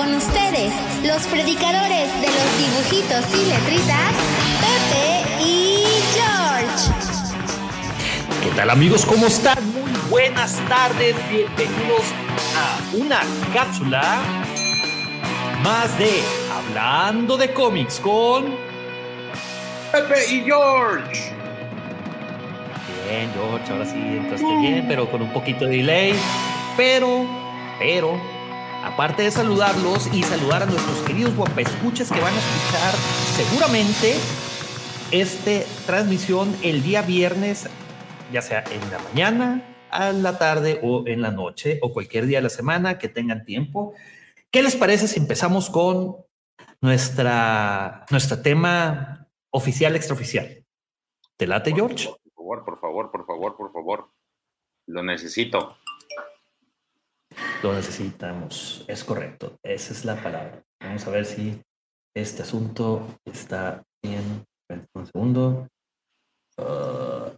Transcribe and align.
Con 0.00 0.14
ustedes, 0.14 0.72
los 1.04 1.26
predicadores 1.26 2.08
de 2.22 2.26
los 2.26 2.58
dibujitos 2.58 3.22
y 3.34 3.44
letritas, 3.50 4.14
Pepe 4.64 5.44
y 5.44 5.84
George. 6.14 6.90
¿Qué 8.42 8.50
tal 8.56 8.70
amigos? 8.70 9.04
¿Cómo 9.04 9.26
están? 9.26 9.58
Muy 9.74 9.92
buenas 10.08 10.56
tardes. 10.70 11.14
Bienvenidos 11.28 12.06
a 12.56 12.96
una 12.96 13.20
cápsula 13.52 14.22
más 15.62 15.98
de 15.98 16.22
Hablando 16.50 17.36
de 17.36 17.52
cómics 17.52 18.00
con 18.00 18.56
Pepe 19.92 20.32
y 20.32 20.40
George. 20.44 21.34
Bien, 23.06 23.30
George, 23.34 23.70
ahora 23.70 23.84
sí 23.84 23.98
entraste 23.98 24.56
bien, 24.62 24.86
pero 24.88 25.10
con 25.10 25.20
un 25.20 25.30
poquito 25.34 25.66
de 25.66 25.76
delay. 25.76 26.14
Pero, 26.74 27.26
pero, 27.78 28.39
aparte 28.82 29.22
de 29.22 29.30
saludarlos 29.30 30.08
y 30.12 30.22
saludar 30.22 30.62
a 30.62 30.66
nuestros 30.66 30.98
queridos 31.00 31.34
guapescuchas 31.36 32.10
que 32.10 32.20
van 32.20 32.34
a 32.34 32.38
escuchar 32.38 32.94
seguramente 33.36 34.14
esta 35.10 35.66
transmisión 35.86 36.54
el 36.62 36.82
día 36.82 37.02
viernes, 37.02 37.68
ya 38.32 38.42
sea 38.42 38.64
en 38.70 38.90
la 38.90 38.98
mañana, 38.98 39.64
a 39.90 40.12
la 40.12 40.38
tarde 40.38 40.80
o 40.82 41.06
en 41.06 41.20
la 41.20 41.30
noche 41.30 41.78
o 41.82 41.92
cualquier 41.92 42.26
día 42.26 42.38
de 42.38 42.42
la 42.42 42.48
semana 42.48 42.98
que 42.98 43.08
tengan 43.08 43.44
tiempo. 43.44 43.94
¿Qué 44.50 44.62
les 44.62 44.76
parece 44.76 45.08
si 45.08 45.18
empezamos 45.18 45.68
con 45.68 46.16
nuestra, 46.80 48.06
nuestro 48.10 48.40
tema 48.40 49.28
oficial, 49.50 49.96
extraoficial? 49.96 50.64
¿Te 51.36 51.46
late, 51.46 51.72
George? 51.74 52.08
Por 52.08 52.34
favor, 52.34 52.64
por 52.64 52.80
favor, 52.80 53.10
por 53.10 53.26
favor, 53.26 53.56
por 53.56 53.72
favor. 53.72 54.10
Lo 54.86 55.02
necesito. 55.02 55.76
Lo 57.62 57.74
necesitamos, 57.74 58.84
es 58.88 59.04
correcto, 59.04 59.58
esa 59.62 59.92
es 59.92 60.04
la 60.04 60.16
palabra. 60.16 60.62
Vamos 60.80 61.06
a 61.06 61.10
ver 61.10 61.26
si 61.26 61.60
este 62.14 62.42
asunto 62.42 63.18
está 63.24 63.82
bien. 64.02 64.44
Un 64.94 65.06
segundo. 65.06 65.68
Uh, 66.56 67.30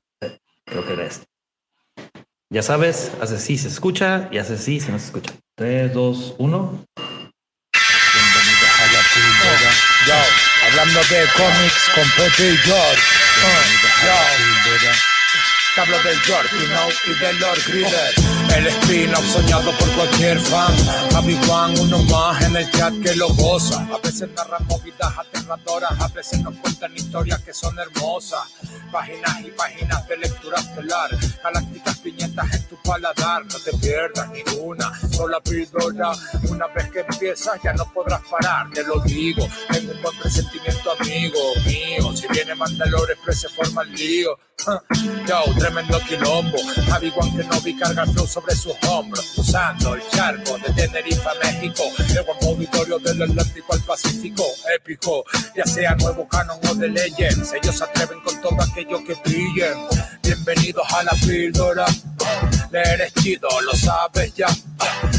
creo 0.67 0.87
que 0.87 0.93
era 0.93 1.07
este. 1.07 1.27
Ya 2.53 2.63
sabes, 2.63 3.13
hace 3.21 3.39
sí 3.39 3.57
se 3.57 3.69
escucha 3.69 4.29
y 4.31 4.39
hace 4.39 4.59
sí 4.59 4.79
se 4.81 4.93
no 4.93 4.99
se 4.99 5.07
escucha. 5.07 5.33
3, 5.57 5.93
2, 5.95 6.35
1. 6.39 6.85
Bienvenido 8.15 8.67
a 8.79 8.87
la 8.93 9.03
píldora. 9.15 9.73
Yo, 10.07 10.69
hablando 10.69 11.01
de 11.01 11.27
cómics 11.37 11.91
con 11.95 12.05
Pepe 12.17 12.53
y 12.53 12.57
George. 12.59 13.03
Bienvenido 13.41 13.89
a 14.13 14.91
la 14.93 15.13
hablo 15.77 16.03
del 16.03 16.19
George, 16.21 16.55
you 16.59 16.67
know, 16.67 16.91
y 17.07 17.19
del 17.19 17.41
Lord 17.41 17.59
Griller. 17.67 18.42
El 18.57 18.67
spin-off 18.67 19.25
soñado 19.33 19.73
por 19.79 19.91
cualquier 19.93 20.39
fan. 20.39 20.75
Javi 21.13 21.39
Juan, 21.47 21.79
uno 21.79 22.03
más 22.05 22.43
en 22.45 22.57
el 22.57 22.71
chat 22.71 22.93
que 23.03 23.17
lo 23.17 23.29
goza. 23.31 23.87
A 23.93 23.99
veces 23.99 24.29
narran 24.37 24.67
movidas 24.67 25.19
aterradoras, 25.19 26.01
a 26.01 26.09
veces 26.09 26.41
nos 26.41 26.55
cuentan 26.57 26.95
historias 26.95 27.41
que 27.41 27.55
son 27.55 27.79
hermosas. 27.79 28.41
Páginas 28.93 29.41
y 29.41 29.51
páginas 29.53 30.07
de 30.07 30.17
lectura 30.19 30.61
estelar. 30.61 31.11
Galácticas 31.43 32.03
viñetas 32.03 32.55
en 32.55 32.69
tu 32.69 32.77
paladar. 32.83 33.47
No 33.47 33.59
te 33.59 33.77
pierdas 33.79 34.29
ninguna 34.31 34.93
sola 35.11 35.41
píldora. 35.41 36.13
Una 36.51 36.67
vez 36.69 36.91
que 36.91 37.01
empiezas 37.01 37.59
ya 37.65 37.73
no 37.73 37.91
podrás 37.93 38.21
parar, 38.31 38.71
te 38.71 38.83
lo 38.85 39.01
digo. 39.01 39.49
Tengo 39.71 39.93
un 39.93 40.03
buen 40.03 40.19
presentimiento, 40.19 40.93
amigo 41.01 41.39
mío. 41.65 42.15
Si 42.15 42.29
viene 42.29 42.55
Mandalore, 42.55 43.17
pues 43.25 43.41
se 43.41 43.49
forma 43.49 43.83
el 43.83 43.93
lío. 43.95 44.39
Yo, 45.27 45.43
tremendo 45.59 45.99
quilombo. 46.07 46.59
Javi 46.89 47.11
Juan 47.11 47.37
que 47.37 47.45
no 47.45 47.61
vi 47.63 47.77
cargar 47.77 48.09
flow 48.11 48.27
sobre 48.43 48.57
sus 48.57 48.75
hombros. 48.89 49.39
Usando 49.39 49.95
el 49.95 50.03
charco 50.09 50.59
de 50.59 50.73
Tenerife 50.75 51.29
a 51.29 51.35
México. 51.47 51.83
Llevo 52.09 52.37
un 52.41 52.49
auditorio 52.49 52.99
del 52.99 53.23
Atlántico 53.23 53.73
al 53.73 53.81
Pacífico. 53.81 54.45
Épico, 54.77 55.25
ya 55.57 55.65
sea 55.65 55.95
nuevo 55.97 56.27
canon 56.27 56.59
o 56.69 56.75
de 56.75 56.89
Legends. 56.89 57.53
Ellos 57.53 57.77
se 57.77 57.85
atreven 57.85 58.21
con 58.21 58.41
todo 58.41 58.57
aquello 58.61 59.03
que 59.05 59.15
brillen. 59.25 59.79
Bienvenidos 60.23 60.87
a 60.93 61.05
la 61.05 61.13
píldora. 61.25 61.87
Chido, 63.21 63.49
lo 63.61 63.73
sabes 63.75 64.33
ya. 64.35 64.47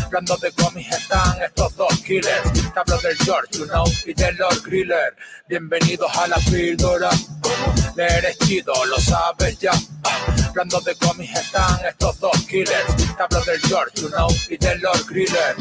Hablando 0.06 0.36
de 0.38 0.52
cómics 0.54 0.92
están 0.92 1.40
estos 1.40 1.76
dos 1.76 2.00
killers. 2.00 2.52
Te 2.52 2.80
hablo 2.80 2.98
del 2.98 3.16
George, 3.18 3.60
you 3.60 3.66
know, 3.68 3.86
y 4.08 4.14
del 4.14 4.36
Lord 4.38 4.64
Griller. 4.64 5.16
Bienvenidos 5.48 6.18
a 6.18 6.28
la 6.30 6.38
píldora. 6.38 7.12
Chido, 8.44 8.74
lo 8.86 9.00
sabes 9.00 9.60
ya. 9.60 9.72
Hablando 10.50 10.82
de 10.82 10.96
cómics 10.96 11.40
están 11.40 11.86
estos 11.86 12.20
dos 12.20 12.42
killers. 12.50 12.96
Te 12.96 13.22
hablo 13.22 13.44
del 13.44 13.62
George, 13.62 14.02
you 14.02 14.10
know, 14.10 14.30
y 14.50 14.58
del 14.58 14.82
Lord 14.82 15.06
Griller. 15.08 15.56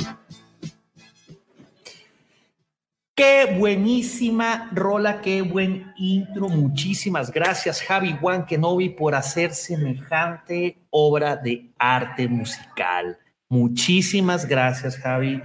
Qué 3.15 3.57
buenísima 3.59 4.71
rola, 4.73 5.21
qué 5.21 5.43
buen 5.43 5.93
intro. 5.99 6.49
Muchísimas 6.49 7.31
gracias, 7.31 7.83
Javi 7.83 8.17
Juan 8.19 8.47
Kenobi, 8.47 8.89
por 8.89 9.15
hacer 9.15 9.53
semejante 9.53 10.79
obra 10.89 11.37
de 11.37 11.71
arte 11.79 12.27
musical. 12.27 13.19
Muchísimas 13.51 14.49
gracias, 14.49 14.97
Javi. 14.97 15.43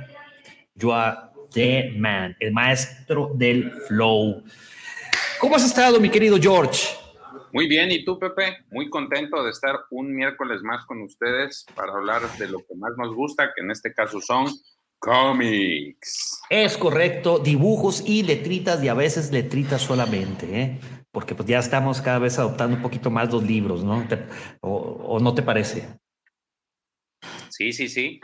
You 0.75 0.93
are 0.93 1.17
the 1.51 1.91
man, 1.97 2.37
el 2.39 2.53
maestro 2.53 3.31
del 3.35 3.69
flow. 3.89 4.45
¿Cómo 5.37 5.57
has 5.57 5.65
estado, 5.65 5.99
mi 5.99 6.09
querido 6.09 6.37
George? 6.39 6.87
Muy 7.51 7.67
bien, 7.67 7.91
¿y 7.91 8.05
tú, 8.05 8.17
Pepe? 8.17 8.59
Muy 8.71 8.89
contento 8.89 9.43
de 9.43 9.51
estar 9.51 9.75
un 9.89 10.15
miércoles 10.15 10.61
más 10.61 10.85
con 10.85 11.01
ustedes 11.01 11.65
para 11.75 11.91
hablar 11.91 12.21
de 12.37 12.47
lo 12.47 12.59
que 12.59 12.75
más 12.75 12.93
nos 12.97 13.13
gusta, 13.13 13.51
que 13.53 13.61
en 13.61 13.71
este 13.71 13.93
caso 13.93 14.21
son 14.21 14.45
cómics. 14.99 16.41
Es 16.49 16.77
correcto, 16.77 17.39
dibujos 17.39 18.03
y 18.05 18.23
letritas 18.23 18.83
y 18.83 18.87
a 18.87 18.93
veces 18.93 19.31
letritas 19.31 19.81
solamente, 19.81 20.61
¿eh? 20.61 20.79
porque 21.11 21.33
pues 21.33 21.47
ya 21.47 21.59
estamos 21.59 22.01
cada 22.01 22.19
vez 22.19 22.37
adoptando 22.37 22.75
un 22.75 22.83
poquito 22.83 23.09
más 23.09 23.31
los 23.31 23.43
libros, 23.43 23.83
¿no? 23.83 24.05
¿O 24.61 25.19
no 25.19 25.33
te 25.33 25.41
parece? 25.41 25.87
Sí, 27.49 27.73
sí, 27.73 27.87
sí. 27.87 28.19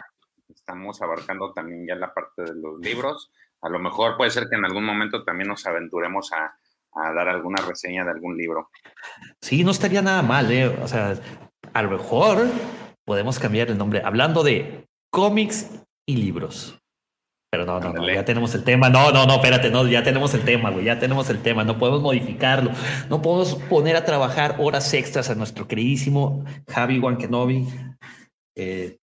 Estamos 0.47 1.01
abarcando 1.01 1.51
también 1.53 1.87
ya 1.87 1.95
la 1.95 2.13
parte 2.13 2.43
de 2.43 2.53
los 2.53 2.79
libros. 2.79 3.31
A 3.61 3.69
lo 3.69 3.79
mejor 3.79 4.15
puede 4.15 4.29
ser 4.29 4.47
que 4.47 4.55
en 4.57 4.65
algún 4.65 4.85
momento 4.85 5.23
también 5.23 5.47
nos 5.47 5.65
aventuremos 5.65 6.31
a, 6.33 6.55
a 6.93 7.13
dar 7.13 7.29
alguna 7.29 7.63
reseña 7.63 8.03
de 8.03 8.11
algún 8.11 8.37
libro. 8.37 8.69
Sí, 9.41 9.63
no 9.63 9.71
estaría 9.71 10.01
nada 10.01 10.21
mal, 10.21 10.51
¿eh? 10.51 10.67
O 10.67 10.87
sea, 10.87 11.15
a 11.73 11.81
lo 11.81 11.89
mejor 11.89 12.45
podemos 13.05 13.39
cambiar 13.39 13.69
el 13.69 13.77
nombre, 13.77 14.01
hablando 14.05 14.43
de 14.43 14.87
cómics 15.09 15.82
y 16.05 16.17
libros. 16.17 16.79
Pero 17.53 17.67
no, 17.67 17.79
no, 17.79 17.93
no, 17.93 18.11
ya 18.11 18.25
tenemos 18.25 18.55
el 18.55 18.63
tema. 18.63 18.89
No, 18.89 19.11
no, 19.11 19.27
no, 19.27 19.35
espérate, 19.35 19.69
no, 19.69 19.87
ya 19.87 20.01
tenemos 20.01 20.33
el 20.33 20.43
tema, 20.43 20.71
güey, 20.71 20.85
ya 20.85 20.97
tenemos 20.97 21.29
el 21.29 21.39
tema. 21.39 21.63
No 21.63 21.77
podemos 21.77 22.01
modificarlo. 22.01 22.71
No 23.09 23.21
podemos 23.21 23.53
poner 23.69 23.95
a 23.95 24.03
trabajar 24.03 24.55
horas 24.57 24.91
extras 24.95 25.29
a 25.29 25.35
nuestro 25.35 25.67
queridísimo 25.67 26.43
Javi 26.67 26.97
Wankenobi. 26.97 27.67
Eh, 28.55 28.97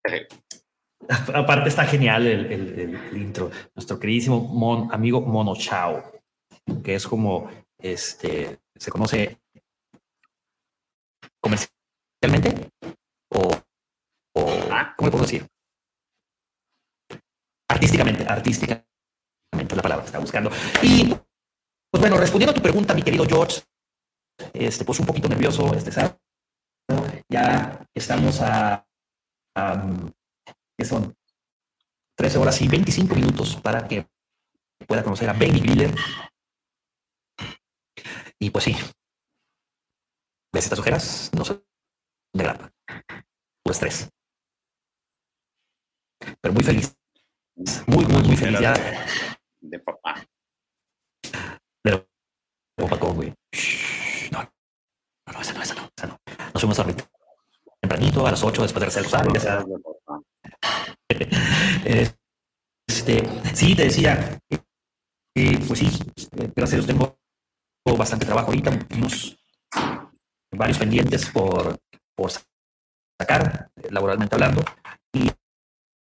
aparte 1.33 1.69
está 1.69 1.85
genial 1.85 2.27
el, 2.27 2.99
intro. 3.15 3.53
Nuestro 3.77 4.01
queridísimo 4.01 4.41
mon, 4.41 4.93
amigo 4.93 5.21
Mono 5.21 5.55
Chao, 5.55 6.03
que 6.83 6.97
es 6.97 7.07
como, 7.07 7.49
este, 7.79 8.59
se 8.75 8.91
conoce 8.91 9.39
comercialmente 11.41 12.69
o, 13.31 13.49
o 14.35 14.51
ah. 14.73 14.93
¿cómo 14.97 15.07
le 15.07 15.11
puedo 15.13 15.25
decir? 15.25 15.47
Artísticamente, 17.71 18.25
artísticamente 18.27 18.85
la 19.53 19.83
palabra 19.83 20.03
que 20.03 20.07
estaba 20.07 20.23
buscando. 20.23 20.51
Y 20.83 21.09
pues 21.09 22.01
bueno, 22.01 22.17
respondiendo 22.17 22.53
a 22.53 22.55
tu 22.55 22.63
pregunta, 22.63 22.95
mi 22.95 23.03
querido 23.03 23.25
George, 23.27 23.63
este, 24.53 24.85
pues 24.85 24.99
un 25.01 25.07
poquito 25.07 25.29
nervioso 25.29 25.73
este 25.75 25.93
sábado. 25.93 26.19
Ya 27.29 27.87
estamos 27.95 28.41
a, 28.43 28.85
¿qué 30.77 30.85
son? 30.85 31.15
13 32.17 32.39
horas 32.39 32.61
y 32.61 32.69
25 32.69 33.15
minutos 33.15 33.57
para 33.57 33.87
que 33.87 34.07
pueda 34.87 35.03
conocer 35.03 35.31
a 35.31 35.33
Benny 35.33 35.61
Griller. 35.61 35.95
Y 38.39 38.51
pues 38.51 38.65
sí, 38.65 38.77
¿ves 40.53 40.65
estas 40.65 40.79
ojeras? 40.79 41.31
No 41.37 41.45
son 41.45 41.65
de 42.35 42.45
grapa, 42.45 42.73
o 43.65 43.71
estrés. 43.71 44.11
Pero 46.41 46.53
muy 46.53 46.65
feliz 46.65 47.00
muy, 47.87 48.05
muy, 48.07 48.23
muy 48.23 48.37
feliz. 48.37 48.61
Ya. 48.61 48.75
De 49.61 49.79
papá. 49.79 50.25
De 51.85 52.07
papá 52.77 52.99
con, 52.99 53.15
güey. 53.15 53.35
No, 54.33 54.43
no, 54.43 55.33
no, 55.33 55.41
esa 55.41 55.53
no, 55.53 55.63
esa 55.63 55.75
no, 55.75 55.89
esa 55.97 56.07
no. 56.07 56.19
Nos 56.55 56.63
fuimos 56.63 56.79
a 56.79 56.87
tempranito, 57.81 58.27
a 58.27 58.31
las 58.31 58.43
8 58.43 58.63
después 58.63 58.81
de 58.81 58.87
hacer 58.89 59.05
el 59.05 59.11
rosario. 59.11 59.33
Este, 62.87 63.29
sí, 63.55 63.75
te 63.75 63.85
decía, 63.85 64.39
eh, 65.35 65.59
pues 65.67 65.79
sí, 65.79 65.89
gracias 66.55 66.73
a 66.73 66.77
Dios 66.77 66.87
tengo 66.87 67.17
bastante 67.97 68.27
trabajo 68.27 68.49
ahorita, 68.49 68.71
unos 68.95 69.37
varios 70.57 70.79
pendientes 70.79 71.29
por, 71.31 71.79
por 72.17 72.31
sacar, 73.21 73.71
laboralmente 73.91 74.35
hablando, 74.35 74.63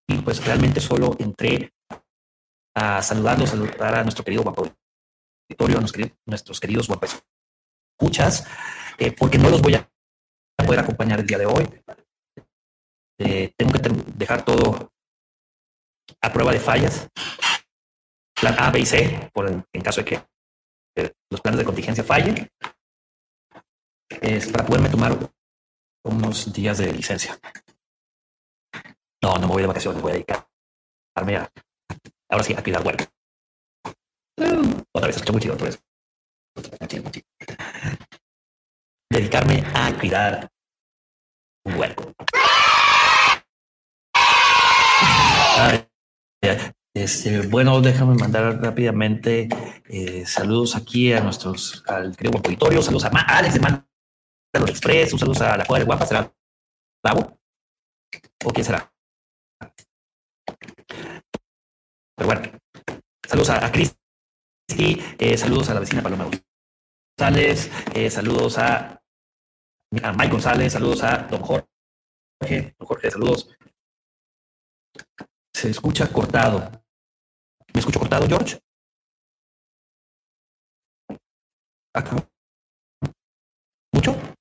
y 0.09 0.19
pues 0.23 0.45
realmente 0.45 0.81
solo 0.81 1.15
entré 1.19 1.73
a 2.75 3.03
saludarlo, 3.03 3.47
saludar 3.47 3.97
a 3.97 4.03
nuestro 4.03 4.25
querido 4.25 4.43
guapo 4.43 4.73
auditorio, 5.49 5.79
a 5.79 6.11
nuestros 6.27 6.61
queridos 6.61 6.89
guapos 6.89 7.23
escuchas, 7.99 8.47
eh, 8.99 9.13
porque 9.13 9.39
no 9.39 9.51
los 9.51 9.61
voy 9.61 9.75
a 9.75 9.89
poder 10.57 10.81
acompañar 10.81 11.21
el 11.21 11.27
día 11.27 11.39
de 11.39 11.47
hoy. 11.47 11.69
Eh, 13.21 13.53
tengo 13.57 13.73
que 13.73 13.91
dejar 14.15 14.45
todo 14.45 14.93
a 16.23 16.33
prueba 16.33 16.53
de 16.53 16.61
fallas. 16.61 17.09
Plan 18.41 18.55
A, 18.59 18.71
B 18.71 18.81
y 18.81 18.87
C, 18.87 19.31
por 19.35 19.49
en 19.49 19.83
caso 19.83 20.01
de 20.01 20.05
que 20.05 20.23
eh, 20.97 21.13
los 21.31 21.41
planes 21.41 21.59
de 21.59 21.65
contingencia 21.65 22.05
fallen, 22.05 22.49
es 24.09 24.49
para 24.49 24.65
poderme 24.65 24.89
tomar 24.89 25.19
unos 26.05 26.53
días 26.53 26.79
de 26.79 26.93
licencia. 26.93 27.39
No, 29.23 29.35
no 29.35 29.41
me 29.41 29.53
voy 29.53 29.63
de 29.63 29.69
vacaciones, 29.69 30.01
voy 30.01 30.13
a 30.13 30.15
dedicarme 30.15 31.37
a, 31.37 31.51
ahora 32.31 32.45
sí, 32.45 32.55
a 32.55 32.63
cuidar 32.63 32.87
huerco. 32.87 33.05
Otra 34.93 35.09
vez, 35.09 35.17
escucho 35.17 35.33
muy 35.33 35.43
chido, 35.43 35.55
otra 35.55 35.67
vez. 35.67 35.83
Dedicarme 39.11 39.65
a 39.75 39.93
cuidar 39.99 40.49
un 41.65 41.75
huerco. 41.75 42.13
Este, 46.95 47.47
bueno, 47.47 47.81
déjame 47.81 48.15
mandar 48.15 48.61
rápidamente 48.61 49.49
eh, 49.89 50.27
saludos 50.27 50.75
aquí 50.77 51.13
a 51.13 51.21
nuestros, 51.21 51.85
al 51.87 52.17
querido 52.17 52.39
auditorio, 52.39 52.83
saludos 52.83 53.05
a 53.05 53.09
Alex 53.09 53.55
de 53.55 53.61
Mano 53.61 53.87
Express, 54.67 55.13
un 55.13 55.19
saludo 55.19 55.45
a 55.45 55.57
la 55.57 55.65
Cuadra 55.65 55.85
de 55.85 55.87
Guapa, 55.87 56.07
¿será 56.07 56.33
Bravo? 57.03 57.39
¿O 58.45 58.51
quién 58.53 58.65
será? 58.65 58.93
Pero 62.17 62.27
bueno, 62.27 62.59
saludos 63.27 63.51
a, 63.51 63.71
Cristi, 63.71 63.97
eh, 65.19 65.37
saludos 65.37 65.71
a 65.71 65.75
la 65.75 65.81
vecina 65.81 66.03
Paloma 66.03 66.29
González, 67.17 67.71
eh, 67.95 68.11
saludos 68.11 68.59
a, 68.59 69.01
a 70.03 70.13
Mike 70.13 70.33
González, 70.33 70.73
saludos 70.73 71.03
a 71.03 71.19
Don 71.29 71.43
Jorge. 71.43 71.67
Don 72.41 72.87
Jorge, 72.87 73.11
saludos. 73.11 73.49
Se 75.55 75.71
escucha 75.71 76.13
cortado. 76.13 76.71
¿Me 77.75 77.81
escucho 77.81 77.99
cortado, 77.99 78.27
George? 78.27 78.59
Acá. 81.95 82.29
¿Mucho? 83.93 84.38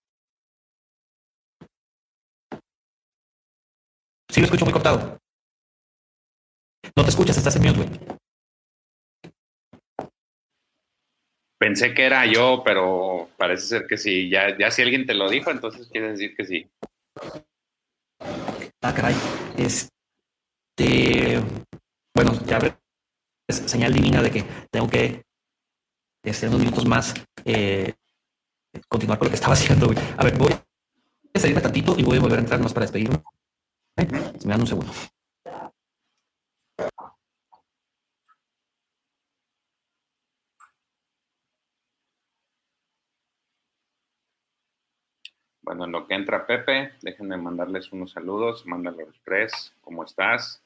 Sí, 4.38 4.42
lo 4.42 4.46
escucho 4.46 4.66
muy 4.66 4.74
cortado. 4.74 5.20
No 6.96 7.04
te 7.04 7.10
escuchas, 7.10 7.36
estás 7.40 7.56
en 7.56 7.64
mute, 7.64 7.78
güey. 7.78 7.90
Pensé 11.58 11.96
que 11.96 12.06
era 12.06 12.24
yo, 12.28 12.62
pero 12.64 13.32
parece 13.36 13.66
ser 13.66 13.88
que 13.88 13.98
sí. 13.98 14.30
Ya, 14.30 14.56
ya 14.56 14.70
si 14.70 14.84
alguien 14.84 15.08
te 15.08 15.16
lo 15.16 15.28
dijo, 15.28 15.50
entonces 15.50 15.88
quiere 15.88 16.12
decir 16.12 16.36
que 16.36 16.46
sí. 16.46 16.70
Ah, 18.84 18.94
caray. 18.94 19.16
Este. 19.58 21.42
Bueno, 22.14 22.34
ya 22.46 22.60
es 23.48 23.56
señal 23.56 23.92
divina 23.92 24.22
de 24.22 24.30
que 24.30 24.44
tengo 24.70 24.88
que 24.88 25.24
este, 26.24 26.48
unos 26.48 26.60
minutos 26.60 26.86
más 26.86 27.16
eh, 27.44 27.96
continuar 28.88 29.18
con 29.18 29.26
lo 29.26 29.32
que 29.32 29.38
estaba 29.38 29.56
haciendo. 29.56 29.88
Güey. 29.88 29.98
A 30.16 30.24
ver, 30.24 30.38
voy 30.38 30.52
a 30.54 31.40
salirme 31.40 31.62
tantito 31.62 31.96
y 31.98 32.04
voy 32.04 32.18
a 32.18 32.22
volver 32.22 32.38
a 32.38 32.42
entrar 32.42 32.60
más 32.60 32.72
para 32.72 32.86
despedirme. 32.86 33.20
Me 33.98 34.54
dan 34.54 34.62
un 34.62 34.68
segundo. 34.68 34.92
Bueno, 45.62 45.84
en 45.84 45.92
lo 45.92 46.08
que 46.08 46.16
entra 46.16 46.48
Pepe, 46.48 46.94
déjenme 47.02 47.36
mandarles 47.36 47.92
unos 47.92 48.12
saludos. 48.12 48.66
Mándalo 48.66 49.02
express. 49.02 49.74
¿Cómo 49.82 50.06
estás? 50.06 50.64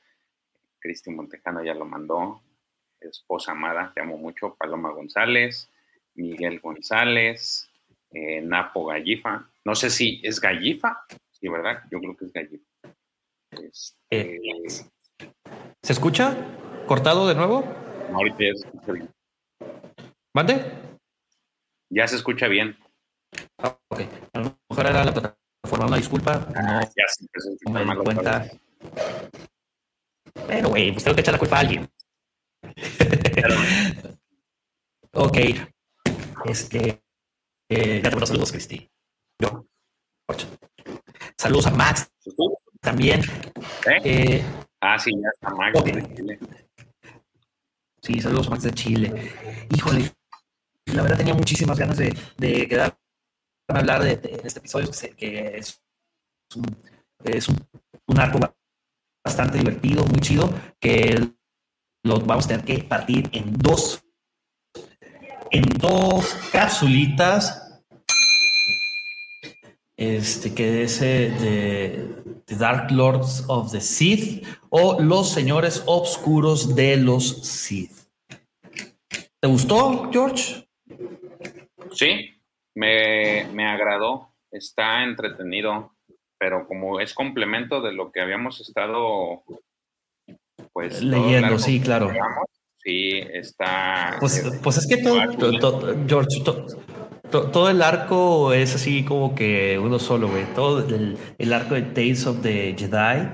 Cristi 0.80 1.10
Montejano 1.10 1.64
ya 1.64 1.74
lo 1.74 1.86
mandó. 1.86 2.42
Esposa 3.00 3.54
amada, 3.54 3.92
te 3.96 4.02
amo 4.02 4.18
mucho. 4.18 4.56
Paloma 4.56 4.92
González, 4.92 5.72
Miguel 6.14 6.60
González, 6.60 7.68
eh, 8.12 8.42
Napo 8.42 8.86
Gallifa. 8.86 9.50
No 9.66 9.74
sé 9.74 9.90
si 9.90 10.22
es 10.24 10.40
Gallifa. 10.40 11.04
Sí, 11.32 11.48
¿verdad? 11.48 11.82
Yo 11.90 12.00
creo 12.00 12.16
que 12.16 12.26
es 12.26 12.34
Gallifa. 12.34 12.71
Este, 13.52 14.40
¿Se 15.84 15.94
escucha? 15.94 16.38
¿Cortado 16.88 17.28
de 17.28 17.36
nuevo? 17.36 17.64
ahorita 18.14 18.38
ya 18.40 18.54
se 18.56 18.68
escucha 18.68 18.92
bien. 18.94 19.10
¿Mande? 20.34 20.72
Ya 21.90 22.08
se 22.08 22.16
escucha 22.16 22.48
bien. 22.48 22.78
Ah, 23.58 23.78
ok. 23.90 24.00
A 24.34 24.40
lo 24.40 24.58
mejor 24.70 24.86
era 24.86 25.04
la 25.06 25.14
plataforma, 25.14 25.88
una 25.88 25.98
disculpa. 25.98 26.40
No, 26.40 26.82
ya 26.82 27.06
no 27.66 27.86
me 27.86 27.96
di 27.96 28.02
cuenta. 28.02 28.50
Pero, 30.48 30.70
güey, 30.70 30.92
pues 30.92 31.04
tengo 31.04 31.16
que 31.16 31.22
echar 31.22 31.34
la 31.34 31.40
culpa 31.40 31.58
a 31.58 31.60
alguien. 31.60 31.90
ok. 35.14 35.38
Este. 36.46 37.04
Eh, 37.70 38.02
ya 38.02 38.10
te 38.10 38.16
mando 38.16 38.26
saludos, 38.26 38.52
Cristi. 38.52 38.90
Yo. 39.42 39.66
Saludos 41.38 41.68
a 41.68 41.72
Max. 41.72 42.10
También. 42.82 43.22
¿Eh? 43.86 44.02
Eh, 44.04 44.44
ah, 44.82 44.98
sí, 44.98 45.12
ya 45.14 45.30
está 45.34 45.56
Max 45.56 45.84
de 45.84 46.16
Chile. 46.16 46.40
Sí, 48.02 48.20
saludos 48.20 48.48
a 48.48 48.50
Max 48.52 48.64
de 48.64 48.72
Chile. 48.72 49.32
Híjole, 49.76 50.12
la 50.88 51.04
verdad 51.04 51.18
tenía 51.18 51.36
muchísimas 51.36 51.78
ganas 51.78 51.98
de, 51.98 52.16
de 52.38 52.68
quedar 52.68 52.98
hablar 53.78 54.04
de, 54.04 54.14
este 54.44 54.60
episodio, 54.60 54.90
que 55.18 55.58
es 55.58 55.82
un, 56.56 56.66
es 57.24 57.48
un, 57.48 58.20
arco 58.20 58.40
bastante 59.24 59.58
divertido, 59.58 60.06
muy 60.06 60.20
chido, 60.20 60.50
que 60.80 61.32
lo 62.04 62.20
vamos 62.20 62.46
a 62.46 62.50
tener 62.50 62.66
que 62.66 62.84
partir 62.84 63.30
en 63.32 63.54
dos, 63.54 64.04
en 65.52 65.64
dos 65.78 66.36
capsulitas. 66.52 67.68
Este, 69.98 70.56
que 70.56 70.84
ese 70.84 71.06
de, 71.06 72.21
The 72.52 72.58
Dark 72.58 72.92
Lords 72.92 73.46
of 73.48 73.72
the 73.72 73.80
Sith 73.80 74.46
o 74.70 75.02
Los 75.02 75.32
Señores 75.32 75.84
Obscuros 75.86 76.76
de 76.76 76.98
los 76.98 77.48
Sith. 77.48 77.94
¿Te 79.40 79.48
gustó, 79.48 80.10
George? 80.12 80.68
Sí, 81.94 82.30
me, 82.76 83.48
me 83.54 83.66
agradó, 83.66 84.34
está 84.52 85.02
entretenido, 85.02 85.96
pero 86.38 86.68
como 86.68 87.00
es 87.00 87.14
complemento 87.14 87.80
de 87.80 87.94
lo 87.94 88.12
que 88.12 88.20
habíamos 88.20 88.60
estado 88.60 89.44
pues 90.74 91.02
leyendo, 91.02 91.58
sí, 91.58 91.80
claro. 91.80 92.12
sí, 92.80 93.12
está. 93.32 94.18
Pues, 94.20 94.46
eh, 94.46 94.60
pues 94.62 94.76
es 94.76 94.88
que 94.88 94.98
todo, 94.98 95.22
George, 96.06 96.42
todo 96.44 96.68
el 97.70 97.82
arco 97.82 98.54
es 98.54 98.76
así 98.76 99.04
como 99.04 99.36
que 99.36 99.80
uno 99.80 100.00
solo, 100.00 100.30
güey. 100.30 100.46
Todo 100.54 100.86
el, 100.88 101.54
arco 101.54 101.76
de 101.76 101.84
Tales 101.84 102.26
of 102.26 102.42
the 102.42 102.76
Jedi 102.78 103.28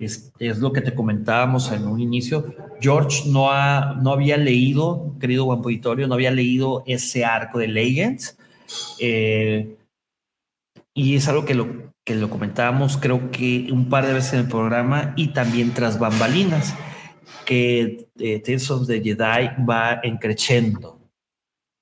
es, 0.00 0.32
es, 0.38 0.58
lo 0.58 0.72
que 0.72 0.80
te 0.80 0.94
comentábamos 0.94 1.70
en 1.72 1.86
un 1.86 2.00
inicio. 2.00 2.54
George 2.80 3.24
no, 3.28 3.50
ha, 3.50 3.94
no 4.00 4.12
había 4.12 4.36
leído, 4.36 5.14
querido 5.20 5.44
Juan 5.44 5.58
Auditorio, 5.58 6.06
no 6.06 6.14
había 6.14 6.30
leído 6.30 6.82
ese 6.86 7.24
arco 7.24 7.58
de 7.58 7.68
Legends. 7.68 8.36
Eh, 8.98 9.76
y 10.94 11.16
es 11.16 11.28
algo 11.28 11.44
que 11.44 11.54
lo, 11.54 11.92
que 12.04 12.14
lo 12.14 12.28
comentábamos 12.28 12.96
creo 12.96 13.30
que 13.30 13.68
un 13.72 13.88
par 13.88 14.06
de 14.06 14.14
veces 14.14 14.34
en 14.34 14.40
el 14.40 14.48
programa 14.48 15.14
y 15.16 15.28
también 15.28 15.72
tras 15.72 15.98
bambalinas, 15.98 16.74
que 17.44 18.08
eh, 18.18 18.40
Tales 18.40 18.70
of 18.70 18.86
the 18.86 19.00
Jedi 19.00 19.64
va 19.64 20.00
encreciendo 20.02 20.97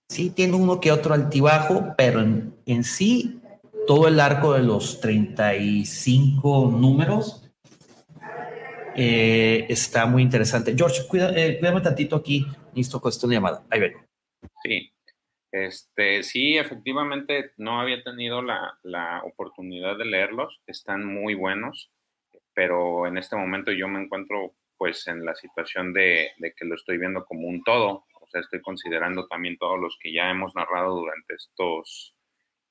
Sí, 0.09 0.31
tiene 0.31 0.55
uno 0.55 0.81
que 0.81 0.93
otro 0.93 1.15
altibajo, 1.15 1.95
pero 1.97 2.21
en, 2.21 2.85
sí, 2.85 3.41
todo 3.87 4.09
el 4.09 4.21
arco 4.21 4.53
de 4.55 4.63
los 4.63 5.01
35 5.01 6.71
números 6.71 7.51
eh, 8.95 9.67
está 9.69 10.07
muy 10.07 10.23
interesante. 10.23 10.75
George, 10.77 11.03
cuida, 11.09 11.33
eh, 11.37 11.59
cuídame 11.59 11.81
tantito 11.81 12.17
aquí, 12.17 12.47
listo, 12.75 13.01
con 13.01 13.11
esta 13.11 13.27
llamada. 13.27 13.65
Ahí 13.69 13.81
vengo. 13.81 14.01
Sí, 14.63 14.93
este, 15.51 16.23
sí, 16.23 16.57
efectivamente 16.57 17.53
no 17.57 17.81
había 17.81 18.03
tenido 18.03 18.43
la, 18.43 18.79
la, 18.83 19.23
oportunidad 19.25 19.97
de 19.99 20.05
leerlos, 20.05 20.61
están 20.67 21.05
muy 21.05 21.35
buenos, 21.35 21.91
pero 22.55 23.07
en 23.07 23.19
este 23.19 23.37
momento 23.37 23.73
yo 23.73 23.89
me 23.89 24.03
encuentro 24.03 24.55
pues 24.79 25.07
en 25.09 25.25
la 25.25 25.35
situación 25.35 25.93
de, 25.93 26.31
de 26.39 26.53
que 26.53 26.67
lo 26.67 26.75
estoy 26.75 26.99
viendo 26.99 27.25
como 27.25 27.49
un 27.49 27.63
todo, 27.65 28.05
sea, 28.37 28.41
estoy 28.43 28.61
considerando 28.61 29.27
también 29.27 29.57
todos 29.59 29.79
los 29.81 29.97
que 30.01 30.13
ya 30.13 30.31
hemos 30.31 30.55
narrado 30.55 30.95
durante 30.95 31.35
estos, 31.35 32.15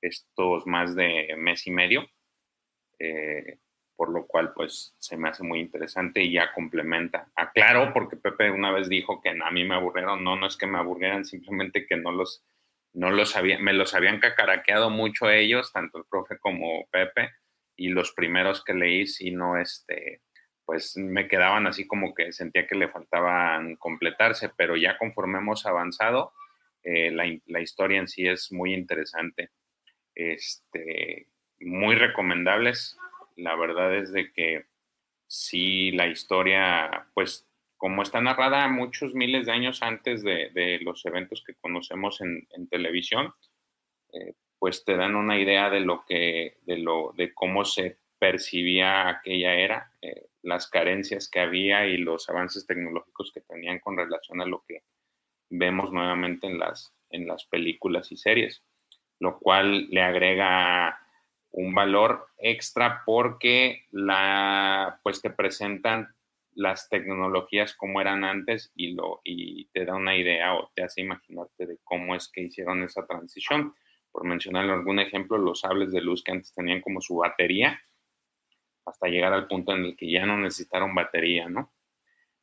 estos 0.01 0.65
más 0.67 0.95
de 0.95 1.35
mes 1.37 1.65
y 1.67 1.71
medio, 1.71 2.07
eh, 2.99 3.59
por 3.95 4.09
lo 4.09 4.27
cual 4.27 4.53
pues 4.53 4.95
se 4.99 5.17
me 5.17 5.29
hace 5.29 5.43
muy 5.43 5.59
interesante 5.59 6.21
y 6.21 6.33
ya 6.33 6.53
complementa. 6.53 7.31
Aclaro, 7.35 7.93
porque 7.93 8.17
Pepe 8.17 8.51
una 8.51 8.71
vez 8.71 8.89
dijo 8.89 9.21
que 9.21 9.29
a 9.29 9.51
mí 9.51 9.63
me 9.63 9.75
aburrieron, 9.75 10.23
no, 10.23 10.35
no 10.35 10.47
es 10.47 10.57
que 10.57 10.67
me 10.67 10.77
aburrieran, 10.77 11.25
simplemente 11.25 11.85
que 11.87 11.95
no 11.95 12.11
los, 12.11 12.45
no 12.93 13.09
los 13.11 13.35
había, 13.35 13.57
me 13.59 13.73
los 13.73 13.93
habían 13.93 14.19
cacaraqueado 14.19 14.89
mucho 14.89 15.29
ellos, 15.29 15.71
tanto 15.71 15.97
el 15.97 16.05
profe 16.09 16.37
como 16.39 16.85
Pepe, 16.91 17.31
y 17.77 17.89
los 17.89 18.13
primeros 18.13 18.63
que 18.63 18.73
leí, 18.73 19.07
si 19.07 19.31
no, 19.31 19.57
este, 19.57 20.21
pues 20.65 20.97
me 20.97 21.27
quedaban 21.27 21.67
así 21.67 21.85
como 21.87 22.13
que 22.13 22.31
sentía 22.31 22.67
que 22.67 22.75
le 22.75 22.89
faltaban 22.89 23.75
completarse, 23.75 24.49
pero 24.49 24.75
ya 24.75 24.97
conforme 24.97 25.37
hemos 25.37 25.65
avanzado, 25.65 26.33
eh, 26.83 27.11
la, 27.11 27.59
historia 27.59 27.99
en 27.99 28.07
sí 28.07 28.27
es 28.27 28.51
muy 28.51 28.73
interesante. 28.73 29.49
Este, 30.13 31.27
muy 31.59 31.95
recomendables. 31.95 32.97
La 33.35 33.55
verdad 33.55 33.95
es 33.95 34.11
de 34.11 34.31
que 34.31 34.65
sí, 35.27 35.91
la 35.91 36.07
historia, 36.07 37.07
pues 37.13 37.47
como 37.77 38.03
está 38.03 38.21
narrada 38.21 38.67
muchos 38.67 39.13
miles 39.13 39.47
de 39.47 39.51
años 39.51 39.81
antes 39.81 40.23
de, 40.23 40.79
los 40.81 41.05
eventos 41.05 41.43
que 41.45 41.55
conocemos 41.55 42.21
en, 42.21 42.67
televisión, 42.69 43.33
eh, 44.13 44.33
pues 44.59 44.85
te 44.85 44.95
dan 44.95 45.15
una 45.15 45.39
idea 45.39 45.69
de 45.69 45.81
lo 45.81 46.05
que, 46.05 46.57
de 46.61 46.77
lo, 46.77 47.13
de 47.17 47.33
cómo 47.33 47.65
se 47.65 47.97
percibía 48.19 49.09
aquella 49.09 49.55
era. 49.55 49.91
Eh, 50.01 50.27
las 50.45 50.69
carencias 50.69 51.29
que 51.29 51.39
había 51.39 51.87
y 51.87 51.97
los 51.97 52.29
avances 52.29 52.65
tecnológicos 52.65 53.31
que 53.33 53.41
tenían 53.41 53.79
con 53.79 53.97
relación 53.97 54.41
a 54.41 54.45
lo 54.45 54.63
que 54.67 54.83
vemos 55.49 55.91
nuevamente 55.91 56.47
en 56.47 56.59
las, 56.59 56.93
en 57.09 57.27
las 57.27 57.45
películas 57.45 58.11
y 58.11 58.17
series, 58.17 58.63
lo 59.19 59.39
cual 59.39 59.87
le 59.89 60.01
agrega 60.01 60.99
un 61.51 61.73
valor 61.73 62.27
extra 62.37 63.03
porque 63.05 63.85
la, 63.91 64.99
pues 65.03 65.21
te 65.21 65.29
presentan 65.29 66.13
las 66.53 66.89
tecnologías 66.89 67.75
como 67.75 67.99
eran 68.01 68.23
antes 68.23 68.71
y, 68.75 68.93
lo, 68.93 69.21
y 69.23 69.65
te 69.73 69.85
da 69.85 69.95
una 69.95 70.15
idea 70.15 70.53
o 70.53 70.71
te 70.75 70.83
hace 70.83 71.01
imaginarte 71.01 71.65
de 71.65 71.79
cómo 71.83 72.15
es 72.15 72.29
que 72.31 72.41
hicieron 72.41 72.83
esa 72.83 73.05
transición. 73.05 73.73
Por 74.11 74.25
mencionar 74.25 74.69
algún 74.69 74.99
ejemplo, 74.99 75.37
los 75.37 75.61
sables 75.61 75.91
de 75.91 76.01
luz 76.01 76.23
que 76.23 76.31
antes 76.31 76.53
tenían 76.53 76.81
como 76.81 77.01
su 77.01 77.17
batería, 77.17 77.81
hasta 78.85 79.07
llegar 79.07 79.33
al 79.33 79.47
punto 79.47 79.73
en 79.73 79.85
el 79.85 79.97
que 79.97 80.09
ya 80.09 80.25
no 80.25 80.37
necesitaron 80.37 80.95
batería, 80.95 81.49
¿no? 81.49 81.73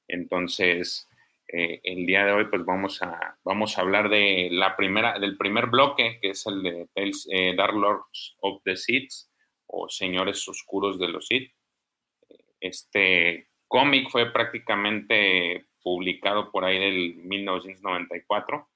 Entonces, 0.08 1.08
eh, 1.49 1.80
el 1.84 2.06
día 2.06 2.25
de 2.25 2.32
hoy, 2.32 2.46
pues 2.46 2.64
vamos 2.64 3.02
a, 3.02 3.38
vamos 3.44 3.76
a 3.76 3.82
hablar 3.82 4.08
de 4.08 4.49
la 4.50 4.76
primera, 4.76 5.18
del 5.18 5.37
primer 5.37 5.66
bloque, 5.66 6.18
que 6.20 6.30
es 6.30 6.46
el 6.46 6.62
de 6.62 6.88
eh, 6.94 7.54
Dark 7.56 7.75
Lords 7.75 8.37
of 8.40 8.62
the 8.64 8.76
Sith, 8.76 9.12
o 9.66 9.88
Señores 9.88 10.46
Oscuros 10.49 10.99
de 10.99 11.08
los 11.08 11.26
Sith. 11.26 11.52
Este 12.61 13.49
cómic 13.68 14.11
fue 14.11 14.32
prácticamente 14.32 15.66
publicado 15.82 16.50
por 16.50 16.64
ahí 16.64 16.78
del 16.78 17.16
1994. 17.16 18.68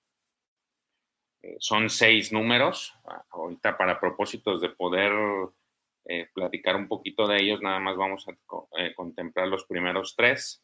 Eh, 1.42 1.56
son 1.58 1.88
seis 1.88 2.32
números. 2.32 2.94
Ahorita 3.30 3.76
para 3.78 4.00
propósitos 4.00 4.60
de 4.60 4.70
poder 4.70 5.12
eh, 6.08 6.28
platicar 6.32 6.76
un 6.76 6.86
poquito 6.86 7.26
de 7.26 7.42
ellos, 7.42 7.60
nada 7.60 7.80
más 7.80 7.96
vamos 7.96 8.28
a 8.28 8.32
eh, 8.78 8.94
contemplar 8.94 9.48
los 9.48 9.64
primeros 9.64 10.14
tres. 10.14 10.62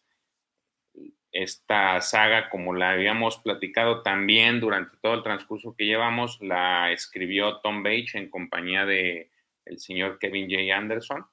Esta 1.32 2.00
saga, 2.00 2.48
como 2.48 2.74
la 2.74 2.92
habíamos 2.92 3.38
platicado 3.38 4.02
también 4.02 4.60
durante 4.60 4.96
todo 4.98 5.14
el 5.14 5.24
transcurso 5.24 5.74
que 5.76 5.86
llevamos, 5.86 6.40
la 6.40 6.92
escribió 6.92 7.58
Tom 7.58 7.82
Bates 7.82 8.14
en 8.14 8.30
compañía 8.30 8.86
de 8.86 9.32
el 9.64 9.80
señor 9.80 10.20
Kevin 10.20 10.48
J. 10.48 10.76
Anderson, 10.76 11.26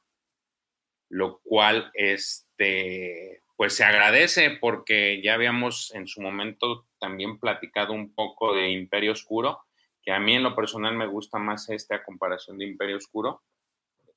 lo 1.10 1.40
cual 1.44 1.92
este, 1.94 3.44
pues 3.56 3.76
se 3.76 3.84
agradece 3.84 4.58
porque 4.60 5.22
ya 5.22 5.36
habíamos 5.36 5.94
en 5.94 6.08
su 6.08 6.22
momento 6.22 6.88
también 6.98 7.38
platicado 7.38 7.94
un 7.94 8.16
poco 8.16 8.56
de 8.56 8.72
Imperio 8.72 9.12
Oscuro, 9.12 9.60
que 10.02 10.12
a 10.12 10.20
mí 10.20 10.34
en 10.34 10.44
lo 10.44 10.56
personal 10.56 10.96
me 10.96 11.06
gusta 11.06 11.38
más 11.38 11.70
esta 11.70 12.04
comparación 12.04 12.58
de 12.58 12.66
Imperio 12.66 12.98
Oscuro 12.98 13.44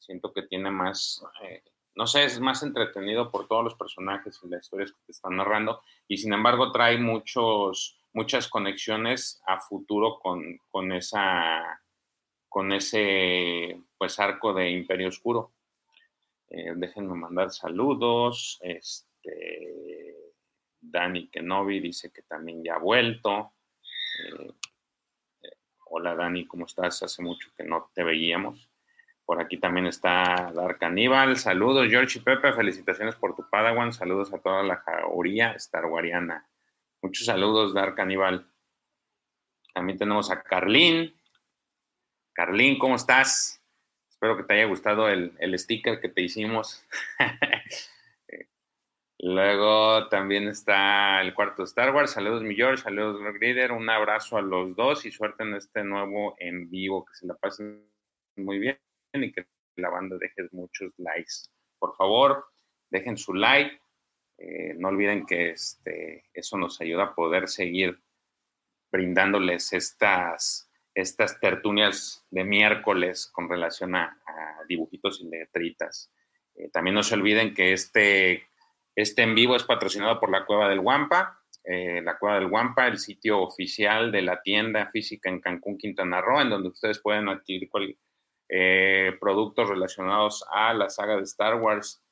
siento 0.03 0.33
que 0.33 0.43
tiene 0.43 0.71
más, 0.71 1.25
eh, 1.43 1.63
no 1.95 2.07
sé, 2.07 2.25
es 2.25 2.41
más 2.41 2.63
entretenido 2.63 3.31
por 3.31 3.47
todos 3.47 3.65
los 3.65 3.75
personajes 3.75 4.41
y 4.43 4.49
las 4.49 4.65
historias 4.65 4.93
que 4.93 5.05
te 5.07 5.13
están 5.13 5.37
narrando, 5.37 5.81
y 6.09 6.17
sin 6.17 6.33
embargo 6.33 6.73
trae 6.73 6.99
muchos, 6.99 7.99
muchas 8.13 8.49
conexiones 8.49 9.41
a 9.47 9.61
futuro 9.61 10.19
con, 10.19 10.59
con, 10.71 10.93
esa, 10.93 11.81
con 12.49 12.73
ese 12.73 13.81
pues 13.97 14.19
arco 14.19 14.53
de 14.53 14.71
Imperio 14.71 15.09
Oscuro. 15.09 15.53
Eh, 16.51 16.73
déjenme 16.77 17.15
mandar 17.15 17.51
saludos. 17.51 18.59
Este, 18.61 20.17
Dani 20.81 21.29
Kenobi 21.29 21.81
dice 21.81 22.13
que 22.13 22.23
también 22.23 22.63
ya 22.63 22.75
ha 22.75 22.79
vuelto. 22.79 23.53
Eh, 24.29 24.53
hola 25.87 26.15
Dani, 26.15 26.47
¿cómo 26.47 26.67
estás? 26.67 27.03
Hace 27.03 27.23
mucho 27.23 27.51
que 27.57 27.65
no 27.65 27.91
te 27.95 28.03
veíamos. 28.03 28.72
Por 29.33 29.41
aquí 29.41 29.57
también 29.57 29.87
está 29.87 30.53
Dark 30.55 30.85
Aníbal. 30.85 31.39
Saludos, 31.39 31.89
George 31.89 32.19
y 32.19 32.21
Pepe. 32.21 32.53
Felicitaciones 32.53 33.15
por 33.15 33.35
tu 33.35 33.49
Padawan. 33.49 33.91
Saludos 33.91 34.31
a 34.35 34.43
toda 34.43 34.63
la 34.63 34.77
jauría 34.77 35.59
starwariana. 35.59 36.47
Muchos 37.01 37.25
saludos, 37.25 37.73
Dark 37.73 37.99
Aníbal. 37.99 38.47
También 39.73 39.99
tenemos 39.99 40.31
a 40.31 40.43
Carlín. 40.43 41.19
Carlín, 42.35 42.79
¿cómo 42.79 42.97
estás? 42.97 43.65
Espero 44.11 44.37
que 44.37 44.43
te 44.43 44.53
haya 44.53 44.67
gustado 44.67 45.09
el, 45.09 45.59
sticker 45.59 45.99
que 45.99 46.11
te 46.11 46.21
hicimos. 46.21 46.87
Luego 49.19 50.09
también 50.09 50.49
está 50.49 51.23
el 51.23 51.33
cuarto 51.33 51.63
Star 51.63 51.95
Wars. 51.95 52.11
Saludos, 52.11 52.43
mi 52.43 52.55
George. 52.55 52.83
Saludos, 52.83 53.19
Reader. 53.41 53.73
Un 53.73 53.89
abrazo 53.89 54.37
a 54.37 54.43
los 54.43 54.77
dos 54.77 55.07
y 55.07 55.11
suerte 55.11 55.43
en 55.43 55.55
este 55.55 55.85
nuevo 55.85 56.37
en 56.39 56.69
vivo. 56.69 57.07
Que 57.07 57.15
se 57.15 57.27
la 57.27 57.33
pasen 57.33 57.91
muy 58.37 58.59
bien 58.59 58.79
y 59.21 59.33
que 59.33 59.47
la 59.77 59.91
banda 59.91 60.17
deje 60.19 60.49
muchos 60.53 60.93
likes. 60.99 61.51
Por 61.79 61.95
favor, 61.97 62.47
dejen 62.91 63.17
su 63.17 63.35
like. 63.35 63.81
Eh, 64.39 64.75
no 64.77 64.89
olviden 64.89 65.27
que 65.27 65.51
este, 65.51 66.25
eso 66.33 66.57
nos 66.57 66.81
ayuda 66.81 67.05
a 67.05 67.15
poder 67.15 67.49
seguir 67.49 68.01
brindándoles 68.91 69.73
estas, 69.73 70.71
estas 70.95 71.39
tertulias 71.41 72.27
de 72.31 72.45
miércoles 72.45 73.27
con 73.33 73.49
relación 73.49 73.95
a, 73.95 74.19
dibujitos 74.69 75.21
y 75.21 75.25
letritas. 75.29 76.11
Eh, 76.55 76.69
también 76.71 76.95
no 76.95 77.03
se 77.03 77.15
olviden 77.15 77.53
que 77.53 77.73
este, 77.73 78.47
este 78.95 79.23
en 79.23 79.35
vivo 79.35 79.57
es 79.57 79.65
patrocinado 79.65 80.21
por 80.21 80.31
la 80.31 80.47
Cueva 80.47 80.69
del 80.69 80.81
Guampa. 80.81 81.41
Eh, 81.65 82.01
la 82.01 82.17
Cueva 82.17 82.37
del 82.37 82.49
Guampa, 82.49 82.87
el 82.87 82.99
sitio 82.99 83.41
oficial 83.41 84.13
de 84.13 84.23
la 84.23 84.41
tienda 84.41 84.87
física 84.91 85.29
en 85.29 85.41
Cancún, 85.41 85.77
Quintana 85.77 86.21
Roo, 86.21 86.41
en 86.41 86.51
donde 86.51 86.69
ustedes 86.69 87.01
pueden 87.01 87.29
adquirir 87.29 87.69
eh, 88.55 89.17
productos 89.19 89.71
relacionados 89.71 90.45
a 90.53 90.75
la 90.75 90.91
saga 90.91 91.17
de 91.17 91.23
Star 91.23 91.55
Wars. 91.55 92.05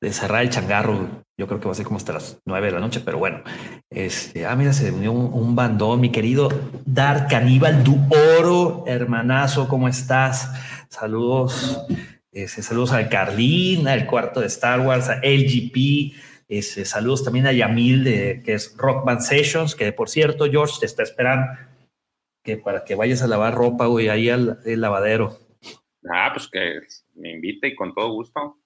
de 0.04 0.12
cerrar 0.12 0.44
el 0.44 0.50
changarro. 0.50 1.24
Yo 1.38 1.48
creo 1.48 1.62
que 1.62 1.66
va 1.66 1.72
a 1.72 1.76
ser 1.76 1.86
como 1.86 1.96
hasta 1.96 2.12
las 2.12 2.38
nueve 2.46 2.68
de 2.68 2.74
la 2.74 2.82
noche, 2.82 3.00
pero 3.00 3.18
bueno. 3.20 3.42
Este, 3.90 4.46
ah, 4.46 4.54
mira, 4.56 4.74
se 4.74 4.92
unió 4.92 5.14
un, 5.14 5.56
bandón, 5.56 6.02
mi 6.02 6.12
querido 6.12 6.50
Dark 6.86 7.28
Caníbal 7.30 7.86
du 7.86 7.98
Oro, 8.38 8.84
hermanazo, 8.86 9.70
¿cómo 9.70 9.88
estás? 9.88 10.52
Saludos, 10.90 11.86
este, 12.34 12.62
saludos 12.62 12.92
al 12.92 13.08
Carlín, 13.08 13.88
al 13.88 14.06
cuarto 14.06 14.42
de 14.42 14.48
Star 14.48 14.82
Wars, 14.82 15.08
a 15.08 15.22
LGP, 15.24 16.14
este, 16.50 16.84
saludos 16.84 17.24
también 17.24 17.48
a 17.48 17.54
Yamil, 17.54 18.04
de, 18.04 18.42
que 18.44 18.56
es 18.56 18.76
Rock 18.78 19.06
Band 19.06 19.22
Sessions, 19.22 19.74
que 19.74 19.94
por 19.94 20.10
cierto, 20.10 20.46
George, 20.52 20.76
te 20.82 20.86
está 20.86 21.04
esperando 21.04 21.46
que 22.44 22.58
para 22.58 22.84
que 22.84 22.96
vayas 22.96 23.22
a 23.24 23.28
lavar 23.28 23.56
ropa, 23.56 23.88
güey, 23.88 24.10
ahí 24.10 24.30
al 24.30 24.60
lavadero. 24.66 25.40
Ah, 26.12 26.32
pues 26.34 26.48
que 26.50 26.82
me 27.16 27.32
invite 27.32 27.70
y 27.70 27.76
con 27.76 27.94
todo 27.94 28.12
gusto. 28.12 28.58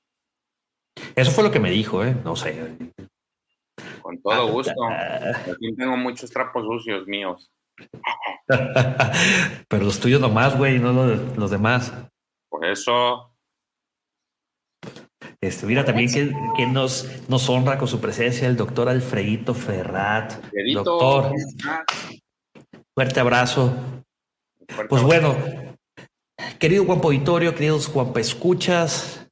Eso 1.15 1.31
fue 1.31 1.43
lo 1.43 1.51
que 1.51 1.59
me 1.59 1.69
dijo, 1.69 2.03
¿eh? 2.03 2.15
No 2.23 2.35
sé. 2.35 2.75
Con 4.01 4.21
todo 4.21 4.33
ah, 4.33 4.51
gusto. 4.51 4.83
Aquí 5.51 5.75
tengo 5.75 5.95
muchos 5.97 6.31
trapos 6.31 6.65
sucios 6.65 7.07
míos. 7.07 7.51
Pero 9.67 9.83
los 9.83 9.99
tuyos 9.99 10.19
nomás, 10.19 10.57
güey, 10.57 10.79
no 10.79 10.93
los, 10.93 11.51
demás. 11.51 11.93
Por 12.49 12.65
eso. 12.65 13.35
Este, 15.39 15.67
mira 15.67 15.85
también 15.85 16.11
que, 16.11 16.65
nos, 16.65 17.07
nos 17.29 17.47
honra 17.49 17.77
con 17.77 17.87
su 17.87 18.01
presencia 18.01 18.47
el 18.47 18.57
doctor 18.57 18.89
Alfredito 18.89 19.53
Ferrat. 19.53 20.33
doctor, 20.73 21.31
fuerte 22.97 23.19
abrazo. 23.19 23.71
pues 24.89 25.03
bueno, 25.03 25.35
querido 26.57 26.83
Juan 26.83 26.99
Auditorio, 27.03 27.53
queridos 27.53 27.85
Juan 27.85 28.11
Escuchas, 28.15 29.29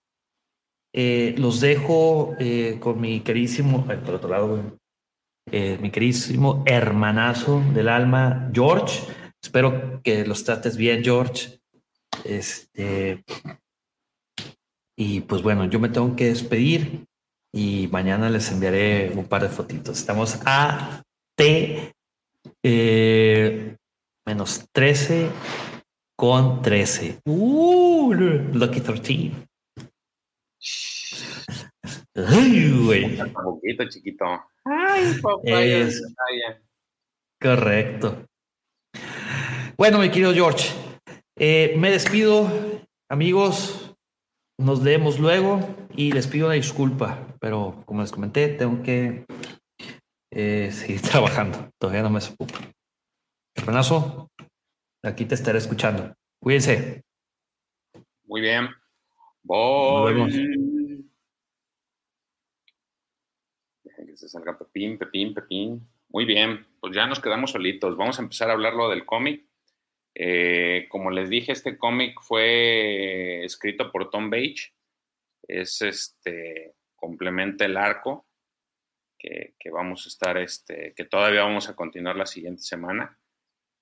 eh, 0.94 1.34
los 1.40 1.62
dejo 1.62 2.36
eh, 2.38 2.78
con 2.80 3.02
mi 3.02 3.22
queridísimo, 3.22 3.84
por 3.84 4.14
otro 4.14 4.30
lado, 4.30 4.78
eh, 5.52 5.80
mi 5.82 5.90
queridísimo 5.90 6.64
hermanazo 6.68 7.64
del 7.74 7.90
alma, 7.90 8.52
George. 8.54 9.02
Espero 9.42 10.00
que 10.04 10.24
los 10.28 10.44
trates 10.44 10.78
bien, 10.78 11.04
George. 11.04 11.60
Este. 12.24 13.24
Y 14.96 15.22
pues 15.22 15.42
bueno, 15.42 15.66
yo 15.66 15.80
me 15.80 15.90
tengo 15.90 16.16
que 16.16 16.26
despedir 16.26 17.08
y 17.52 17.90
mañana 17.92 18.30
les 18.30 18.52
enviaré 18.52 19.10
un 19.16 19.26
par 19.26 19.42
de 19.42 19.50
fotitos. 19.50 19.98
Estamos 19.98 20.40
a 20.46 21.02
T 21.36 21.95
menos 24.26 24.66
13 24.72 25.30
con 26.18 26.62
13. 26.62 27.20
Uh, 27.26 28.14
lucky 28.54 28.82
13. 28.82 29.32
Ay, 32.16 32.72
güey. 32.86 33.22
Un 33.22 33.34
poquito 33.34 33.90
chiquito. 33.90 34.26
Ay, 34.64 35.14
papá. 35.22 35.64
Es... 35.64 36.02
Correcto. 37.40 38.26
Bueno, 39.78 40.00
mi 40.00 40.10
querido 40.10 40.34
George, 40.34 40.70
eh, 41.38 41.76
me 41.78 41.92
despido, 41.92 42.50
amigos. 43.10 43.94
Nos 44.58 44.82
leemos 44.82 45.20
luego 45.20 45.60
y 45.98 46.14
les 46.14 46.28
pido 46.28 46.46
una 46.46 46.56
disculpa, 46.56 47.28
pero 47.42 47.84
como 47.86 48.02
les 48.02 48.12
comenté, 48.12 48.48
tengo 48.48 48.82
que 48.82 49.26
eh, 50.36 50.70
seguir 50.72 51.02
trabajando. 51.10 51.72
Todavía 51.80 52.04
no 52.04 52.10
me 52.10 52.22
supo. 52.22 52.46
Hermanazo, 53.56 54.30
aquí 55.02 55.26
te 55.26 55.36
estaré 55.36 55.58
escuchando. 55.58 56.14
Cuídense. 56.40 57.04
Muy 58.26 58.42
bien. 58.42 58.68
Voy. 59.42 60.14
Dejen 63.84 64.08
que 64.08 64.18
se 64.18 64.28
salga 64.28 64.58
Pepín, 64.58 64.98
Pepín, 64.98 65.34
Pepín. 65.34 65.88
Muy 66.10 66.26
bien, 66.26 66.68
pues 66.80 66.94
ya 66.94 67.08
nos 67.08 67.20
quedamos 67.20 67.52
solitos. 67.52 67.96
Vamos 67.96 68.20
a 68.20 68.24
empezar 68.24 68.50
a 68.50 68.54
hablarlo 68.54 68.90
del 68.90 69.06
cómic. 69.06 69.46
Eh, 70.16 70.88
como 70.90 71.12
les 71.12 71.30
dije, 71.30 71.52
este 71.52 71.78
cómic 71.78 72.20
fue 72.22 73.46
escrito 73.46 73.92
por 73.92 74.10
Tom 74.10 74.30
Bage. 74.30 74.74
Es 75.48 75.82
este, 75.82 76.76
complementa 76.96 77.66
el 77.66 77.78
arco 77.78 78.26
que, 79.26 79.56
que, 79.58 79.70
vamos 79.72 80.06
a 80.06 80.10
estar, 80.10 80.38
este, 80.38 80.94
que 80.96 81.06
todavía 81.06 81.44
vamos 81.44 81.68
a 81.70 81.76
continuar 81.76 82.16
la 82.16 82.26
siguiente 82.26 82.62
semana. 82.62 83.18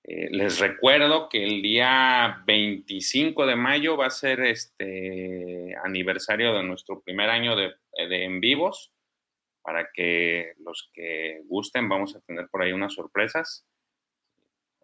Eh, 0.06 0.28
les 0.30 0.58
recuerdo 0.58 1.28
que 1.28 1.42
el 1.42 1.62
día 1.62 2.42
25 2.46 3.46
de 3.46 3.56
mayo 3.56 3.96
va 3.96 4.06
a 4.06 4.10
ser 4.10 4.40
este 4.40 5.74
aniversario 5.82 6.54
de 6.54 6.62
nuestro 6.62 7.00
primer 7.00 7.30
año 7.30 7.56
de, 7.56 7.74
en 7.96 8.40
vivos. 8.40 8.92
Para 9.62 9.90
que 9.92 10.52
los 10.58 10.90
que 10.92 11.40
gusten, 11.46 11.88
vamos 11.88 12.14
a 12.14 12.20
tener 12.20 12.48
por 12.48 12.62
ahí 12.62 12.72
unas 12.72 12.92
sorpresas. 12.92 13.66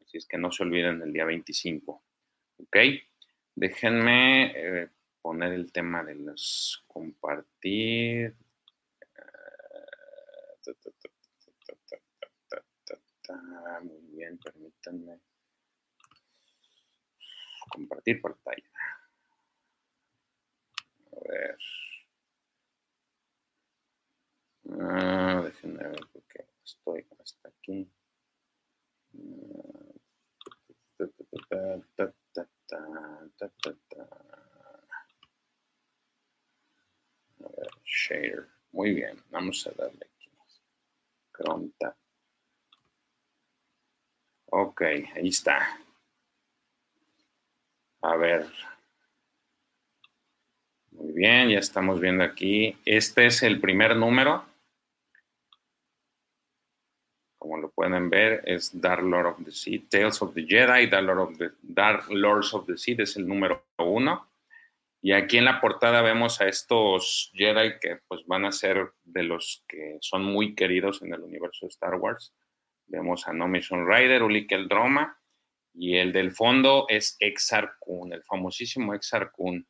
Así 0.00 0.16
es 0.16 0.26
que 0.26 0.38
no 0.38 0.50
se 0.50 0.62
olviden 0.62 1.02
el 1.02 1.12
día 1.12 1.26
25. 1.26 2.02
¿Ok? 2.56 2.76
Déjenme 3.54 4.52
eh, 4.56 4.88
poner 5.20 5.52
el 5.52 5.70
tema 5.70 6.02
de 6.02 6.14
los 6.14 6.82
compartir. 6.86 8.36
Muy 13.82 14.00
bien, 14.12 14.38
permítanme 14.38 15.20
compartir 17.70 18.20
pantalla. 18.20 18.70
A 21.12 21.20
ver. 21.28 21.58
Ah, 24.80 25.42
déjenme 25.44 25.84
ver 25.84 26.06
porque 26.12 26.46
estoy 26.64 27.06
hasta 27.18 27.48
aquí. 27.48 27.90
A 37.40 37.48
ver, 37.56 37.70
share. 37.84 38.48
Muy 38.72 38.94
bien, 38.94 39.22
vamos 39.30 39.66
a 39.66 39.70
darle 39.72 40.00
aquí. 40.04 40.30
Chrome 41.32 41.72
Ok, 44.62 44.82
ahí 44.82 45.28
está. 45.28 45.80
A 48.02 48.16
ver. 48.16 48.46
Muy 50.90 51.12
bien, 51.12 51.48
ya 51.48 51.58
estamos 51.58 51.98
viendo 51.98 52.22
aquí. 52.22 52.76
Este 52.84 53.24
es 53.24 53.42
el 53.42 53.58
primer 53.58 53.96
número. 53.96 54.44
Como 57.38 57.56
lo 57.56 57.70
pueden 57.70 58.10
ver, 58.10 58.42
es 58.44 58.78
Dark 58.78 59.02
Lord 59.02 59.26
of 59.28 59.44
the 59.44 59.50
Sea, 59.50 59.80
Tales 59.88 60.20
of 60.20 60.34
the 60.34 60.44
Jedi, 60.46 60.88
Dark, 60.88 61.06
Lord 61.06 61.20
of 61.20 61.38
the, 61.38 61.52
Dark 61.62 62.10
Lords 62.10 62.52
of 62.52 62.66
the 62.66 62.76
Sea, 62.76 62.96
es 62.98 63.16
el 63.16 63.26
número 63.26 63.64
uno. 63.78 64.30
Y 65.00 65.12
aquí 65.12 65.38
en 65.38 65.46
la 65.46 65.62
portada 65.62 66.02
vemos 66.02 66.42
a 66.42 66.48
estos 66.48 67.30
Jedi 67.32 67.78
que 67.80 68.00
pues 68.06 68.26
van 68.26 68.44
a 68.44 68.52
ser 68.52 68.92
de 69.04 69.22
los 69.22 69.64
que 69.66 69.96
son 70.02 70.22
muy 70.22 70.54
queridos 70.54 71.00
en 71.00 71.14
el 71.14 71.20
universo 71.22 71.64
de 71.64 71.70
Star 71.70 71.94
Wars. 71.94 72.34
Vemos 72.90 73.26
a 73.26 73.32
No 73.32 73.48
Mission 73.48 73.86
Rider, 73.88 74.22
Ulik 74.22 74.52
el 74.52 74.68
Droma, 74.68 75.16
y 75.72 75.96
el 75.96 76.12
del 76.12 76.32
fondo 76.32 76.86
es 76.88 77.16
Exar 77.20 77.74
Kun, 77.78 78.12
el 78.12 78.22
famosísimo 78.24 78.94
Exar 78.94 79.30
Kun. 79.30 79.66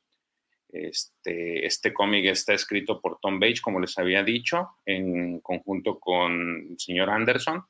Este, 0.72 1.66
este 1.66 1.92
cómic 1.92 2.26
está 2.26 2.54
escrito 2.54 3.00
por 3.00 3.18
Tom 3.20 3.38
Bates, 3.38 3.60
como 3.60 3.80
les 3.80 3.98
había 3.98 4.22
dicho, 4.22 4.68
en 4.86 5.40
conjunto 5.40 5.98
con 5.98 6.68
el 6.70 6.78
señor 6.78 7.10
Anderson. 7.10 7.64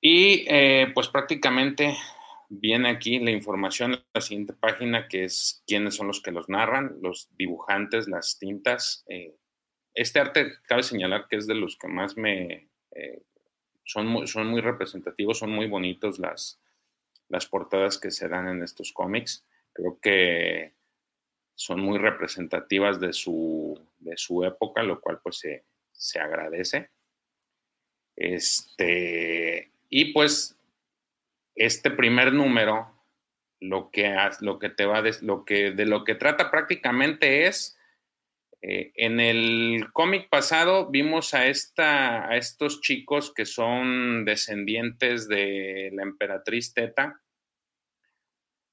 Y 0.00 0.44
eh, 0.48 0.88
pues 0.94 1.08
prácticamente 1.08 1.96
viene 2.48 2.90
aquí 2.90 3.18
la 3.18 3.30
información 3.30 3.94
en 3.94 4.04
la 4.12 4.20
siguiente 4.20 4.52
página, 4.52 5.08
que 5.08 5.24
es 5.24 5.62
quiénes 5.66 5.94
son 5.94 6.08
los 6.08 6.20
que 6.20 6.32
los 6.32 6.48
narran, 6.48 6.98
los 7.00 7.28
dibujantes, 7.36 8.08
las 8.08 8.38
tintas. 8.38 9.04
Eh, 9.08 9.36
este 9.94 10.20
arte, 10.20 10.52
cabe 10.68 10.82
señalar 10.82 11.26
que 11.28 11.36
es 11.36 11.46
de 11.46 11.54
los 11.54 11.76
que 11.78 11.88
más 11.88 12.16
me... 12.16 12.68
Eh, 12.94 13.22
son, 13.86 14.06
muy, 14.06 14.26
son 14.26 14.48
muy 14.48 14.60
representativos, 14.60 15.38
son 15.38 15.50
muy 15.50 15.68
bonitos 15.68 16.18
las, 16.18 16.60
las 17.28 17.46
portadas 17.46 17.98
que 17.98 18.10
se 18.10 18.28
dan 18.28 18.48
en 18.48 18.62
estos 18.62 18.92
cómics. 18.92 19.46
Creo 19.72 19.98
que 20.00 20.74
son 21.54 21.80
muy 21.80 21.98
representativas 21.98 23.00
de 23.00 23.12
su, 23.12 23.80
de 23.98 24.16
su 24.16 24.44
época, 24.44 24.82
lo 24.82 25.00
cual 25.00 25.20
pues 25.22 25.38
se, 25.38 25.64
se 25.92 26.18
agradece. 26.18 26.90
Este, 28.16 29.70
y 29.88 30.12
pues 30.12 30.58
este 31.54 31.90
primer 31.90 32.32
número 32.32 32.92
lo 33.60 33.90
que, 33.90 34.14
lo 34.40 34.58
que 34.58 34.68
te 34.68 34.84
va 34.84 35.02
lo 35.22 35.44
que, 35.44 35.70
de 35.70 35.86
lo 35.86 36.04
que 36.04 36.14
trata 36.14 36.50
prácticamente 36.50 37.46
es 37.46 37.78
eh, 38.68 38.90
en 38.96 39.20
el 39.20 39.92
cómic 39.92 40.28
pasado 40.28 40.90
vimos 40.90 41.34
a, 41.34 41.46
esta, 41.46 42.28
a 42.28 42.36
estos 42.36 42.80
chicos 42.80 43.32
que 43.32 43.46
son 43.46 44.24
descendientes 44.24 45.28
de 45.28 45.90
la 45.92 46.02
emperatriz 46.02 46.74
Teta, 46.74 47.20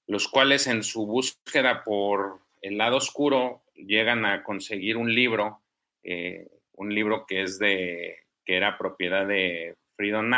los 0.08 0.28
cuales 0.28 0.66
en 0.66 0.82
su 0.82 1.06
búsqueda 1.06 1.84
por 1.84 2.40
el 2.64 2.80
lado 2.80 2.98
oscuro 2.98 3.62
llegan 3.76 4.26
a 4.26 4.42
conseguir 4.42 4.98
un 4.98 5.14
libro, 5.14 5.62
eh, 6.02 6.48
un 6.72 6.96
libro 6.96 7.28
que 7.28 7.44
es 7.44 7.60
de 7.60 8.18
que 8.44 8.58
era 8.58 8.80
propiedad 8.80 9.28
de 9.28 9.76
Freedom 9.96 10.32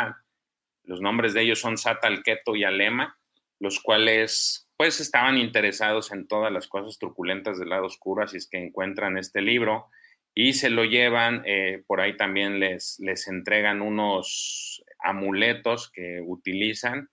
los 0.84 1.00
nombres 1.00 1.32
de 1.32 1.40
ellos 1.40 1.60
son 1.60 1.78
Satalketo 1.78 2.56
y 2.56 2.64
Alema, 2.64 3.18
los 3.58 3.80
cuales 3.80 4.65
pues 4.76 5.00
estaban 5.00 5.38
interesados 5.38 6.12
en 6.12 6.26
todas 6.26 6.52
las 6.52 6.66
cosas 6.68 6.98
truculentas 6.98 7.58
del 7.58 7.70
lado 7.70 7.86
oscuro, 7.86 8.24
así 8.24 8.36
es 8.36 8.48
que 8.48 8.58
encuentran 8.58 9.16
este 9.18 9.40
libro 9.40 9.88
y 10.34 10.52
se 10.52 10.68
lo 10.68 10.84
llevan, 10.84 11.42
eh, 11.46 11.82
por 11.86 12.00
ahí 12.00 12.16
también 12.16 12.60
les, 12.60 13.00
les 13.00 13.26
entregan 13.26 13.80
unos 13.80 14.84
amuletos 14.98 15.90
que 15.90 16.20
utilizan 16.20 17.08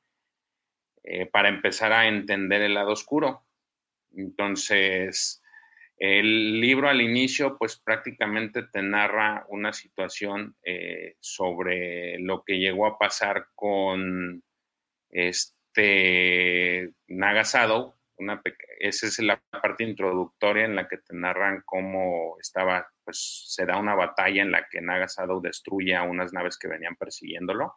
eh, 1.03 1.25
para 1.25 1.49
empezar 1.49 1.93
a 1.93 2.07
entender 2.07 2.61
el 2.61 2.73
lado 2.73 2.91
oscuro. 2.91 3.45
Entonces, 4.15 5.41
el 5.97 6.59
libro 6.59 6.89
al 6.89 6.99
inicio, 6.99 7.57
pues 7.57 7.77
prácticamente 7.77 8.63
te 8.63 8.81
narra 8.81 9.45
una 9.47 9.71
situación 9.71 10.57
eh, 10.65 11.15
sobre 11.21 12.19
lo 12.19 12.43
que 12.43 12.59
llegó 12.59 12.87
a 12.87 12.97
pasar 12.97 13.47
con 13.55 14.43
este 15.09 15.62
Nagasado. 17.07 17.95
Una 18.17 18.41
esa 18.79 19.07
es 19.07 19.19
la 19.19 19.41
parte 19.49 19.83
introductoria 19.83 20.65
en 20.65 20.75
la 20.75 20.87
que 20.87 20.97
te 20.97 21.15
narran 21.15 21.63
cómo 21.65 22.37
estaba, 22.39 22.87
pues 23.03 23.45
se 23.47 23.65
da 23.65 23.77
una 23.77 23.95
batalla 23.95 24.41
en 24.41 24.51
la 24.51 24.67
que 24.69 24.81
Nagasado 24.81 25.41
destruye 25.41 25.95
a 25.95 26.03
unas 26.03 26.31
naves 26.31 26.57
que 26.57 26.67
venían 26.67 26.95
persiguiéndolo. 26.95 27.75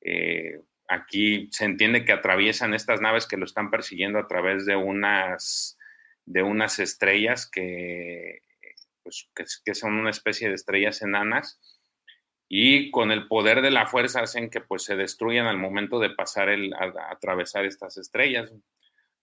Eh, 0.00 0.60
aquí 0.88 1.48
se 1.50 1.64
entiende 1.64 2.04
que 2.04 2.12
atraviesan 2.12 2.74
estas 2.74 3.00
naves 3.00 3.26
que 3.26 3.36
lo 3.36 3.44
están 3.44 3.70
persiguiendo 3.70 4.18
a 4.18 4.28
través 4.28 4.66
de 4.66 4.76
unas 4.76 5.78
de 6.26 6.42
unas 6.42 6.78
estrellas 6.78 7.48
que, 7.50 8.40
pues, 9.02 9.30
que, 9.34 9.74
son 9.74 9.94
una 9.94 10.10
especie 10.10 10.48
de 10.48 10.54
estrellas 10.54 11.02
enanas 11.02 11.60
y 12.56 12.92
con 12.92 13.10
el 13.10 13.26
poder 13.26 13.62
de 13.62 13.72
la 13.72 13.88
fuerza 13.88 14.20
hacen 14.20 14.48
que 14.48 14.60
pues 14.60 14.84
se 14.84 14.94
destruyan 14.94 15.46
al 15.48 15.58
momento 15.58 15.98
de 15.98 16.10
pasar 16.10 16.48
el, 16.48 16.72
atravesar 17.10 17.64
estas 17.64 17.96
estrellas. 17.96 18.52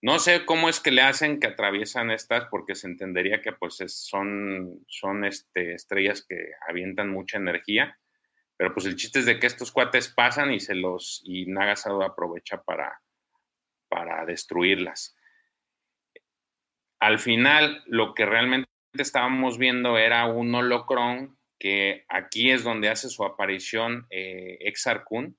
No 0.02 0.18
sé 0.18 0.44
cómo 0.44 0.68
es 0.68 0.80
que 0.80 0.90
le 0.90 1.00
hacen 1.00 1.40
que 1.40 1.46
atraviesan 1.46 2.10
estas 2.10 2.44
porque 2.50 2.74
se 2.74 2.88
entendería 2.88 3.40
que 3.40 3.52
pues 3.52 3.82
son, 3.86 4.84
son 4.86 5.24
este, 5.24 5.72
estrellas 5.72 6.26
que 6.28 6.36
avientan 6.68 7.08
mucha 7.08 7.38
energía, 7.38 7.98
pero 8.58 8.74
pues 8.74 8.84
el 8.84 8.96
chiste 8.96 9.20
es 9.20 9.24
de 9.24 9.38
que 9.38 9.46
estos 9.46 9.72
cuates 9.72 10.10
pasan 10.10 10.52
y 10.52 10.60
se 10.60 10.74
los 10.74 11.22
y 11.24 11.46
Nagasado 11.46 12.02
aprovecha 12.02 12.62
para, 12.62 13.00
para 13.88 14.26
destruirlas. 14.26 15.16
Al 17.00 17.18
final, 17.18 17.82
lo 17.86 18.12
que 18.12 18.26
realmente 18.26 18.68
estábamos 18.92 19.56
viendo 19.56 19.96
era 19.96 20.26
un 20.26 20.54
holocron 20.54 21.38
que 21.62 22.04
aquí 22.08 22.50
es 22.50 22.64
donde 22.64 22.88
hace 22.88 23.08
su 23.08 23.22
aparición 23.22 24.08
eh, 24.10 24.58
Exar 24.62 25.04
Kun, 25.04 25.36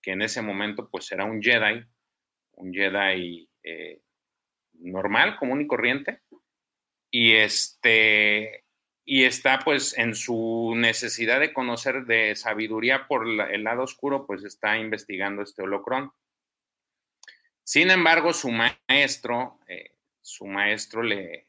que 0.00 0.12
en 0.12 0.22
ese 0.22 0.40
momento 0.40 0.88
pues 0.88 1.12
era 1.12 1.26
un 1.26 1.42
Jedi, 1.42 1.84
un 2.52 2.72
Jedi 2.72 3.46
eh, 3.62 4.00
normal, 4.72 5.36
común 5.36 5.60
y 5.60 5.66
corriente, 5.66 6.22
y 7.10 7.34
este 7.34 8.64
y 9.04 9.24
está 9.24 9.58
pues 9.58 9.98
en 9.98 10.14
su 10.14 10.72
necesidad 10.74 11.38
de 11.38 11.52
conocer 11.52 12.06
de 12.06 12.34
sabiduría 12.34 13.06
por 13.06 13.28
el 13.28 13.62
lado 13.62 13.82
oscuro, 13.82 14.26
pues 14.26 14.44
está 14.44 14.78
investigando 14.78 15.42
este 15.42 15.64
holocron. 15.64 16.12
Sin 17.62 17.90
embargo, 17.90 18.32
su 18.32 18.50
maestro, 18.50 19.60
eh, 19.66 19.96
su 20.22 20.46
maestro 20.46 21.02
le, 21.02 21.47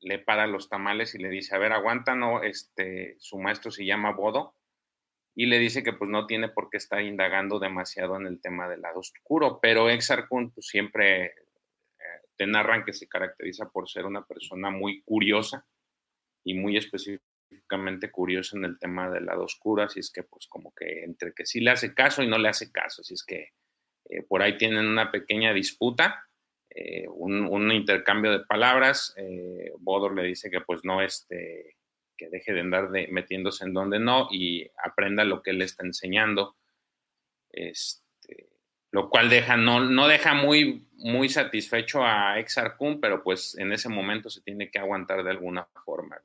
le 0.00 0.18
para 0.18 0.46
los 0.46 0.68
tamales 0.68 1.14
y 1.14 1.18
le 1.18 1.28
dice, 1.28 1.54
a 1.54 1.58
ver, 1.58 1.72
aguanta, 1.72 2.14
no, 2.14 2.42
este, 2.42 3.16
su 3.18 3.38
maestro 3.38 3.70
se 3.70 3.84
llama 3.84 4.12
Bodo, 4.12 4.54
y 5.34 5.46
le 5.46 5.58
dice 5.58 5.82
que 5.82 5.92
pues 5.92 6.10
no 6.10 6.26
tiene 6.26 6.48
por 6.48 6.70
qué 6.70 6.78
estar 6.78 7.00
indagando 7.02 7.58
demasiado 7.58 8.16
en 8.16 8.26
el 8.26 8.40
tema 8.40 8.68
del 8.68 8.82
lado 8.82 9.00
oscuro, 9.00 9.58
pero 9.60 9.88
Exarcun 9.88 10.52
pues, 10.52 10.66
siempre 10.66 11.26
eh, 11.26 11.32
te 12.36 12.46
narran 12.46 12.84
que 12.84 12.92
se 12.92 13.08
caracteriza 13.08 13.70
por 13.70 13.88
ser 13.88 14.06
una 14.06 14.24
persona 14.24 14.70
muy 14.70 15.02
curiosa 15.02 15.66
y 16.44 16.54
muy 16.54 16.76
específicamente 16.76 18.10
curiosa 18.10 18.56
en 18.56 18.64
el 18.64 18.78
tema 18.78 19.10
del 19.10 19.26
lado 19.26 19.44
oscuro, 19.44 19.82
así 19.82 20.00
es 20.00 20.10
que 20.10 20.22
pues 20.24 20.46
como 20.48 20.74
que 20.74 21.04
entre 21.04 21.32
que 21.32 21.46
sí 21.46 21.60
le 21.60 21.70
hace 21.70 21.94
caso 21.94 22.22
y 22.22 22.28
no 22.28 22.38
le 22.38 22.48
hace 22.48 22.72
caso, 22.72 23.02
así 23.02 23.14
es 23.14 23.24
que 23.24 23.50
eh, 24.08 24.22
por 24.22 24.42
ahí 24.42 24.56
tienen 24.58 24.86
una 24.86 25.10
pequeña 25.10 25.52
disputa, 25.52 26.28
eh, 26.70 27.06
un, 27.08 27.72
intercambio 27.72 28.32
de 28.32 28.44
palabras. 28.44 29.14
Eh, 29.16 29.72
Bodor 29.78 30.14
le 30.14 30.22
dice 30.24 30.50
que 30.50 30.60
pues 30.60 30.80
no, 30.84 31.02
este, 31.02 31.76
que 32.16 32.28
deje 32.28 32.52
de 32.52 32.60
andar 32.60 32.90
metiéndose 33.10 33.64
en 33.64 33.74
donde 33.74 33.98
no 33.98 34.28
y 34.30 34.70
aprenda 34.82 35.24
lo 35.24 35.42
que 35.42 35.50
él 35.50 35.62
está 35.62 35.84
enseñando. 35.84 36.56
Este, 37.50 38.48
lo 38.92 39.08
cual 39.08 39.28
deja, 39.28 39.56
no, 39.56 39.80
no 39.80 40.08
deja 40.08 40.34
muy, 40.34 40.86
muy 40.92 41.28
satisfecho 41.28 42.04
a 42.04 42.38
Exarcum, 42.38 43.00
pero 43.00 43.22
pues 43.22 43.56
en 43.58 43.72
ese 43.72 43.88
momento 43.88 44.30
se 44.30 44.42
tiene 44.42 44.70
que 44.70 44.78
aguantar 44.78 45.22
de 45.24 45.30
alguna 45.30 45.68
forma. 45.84 46.20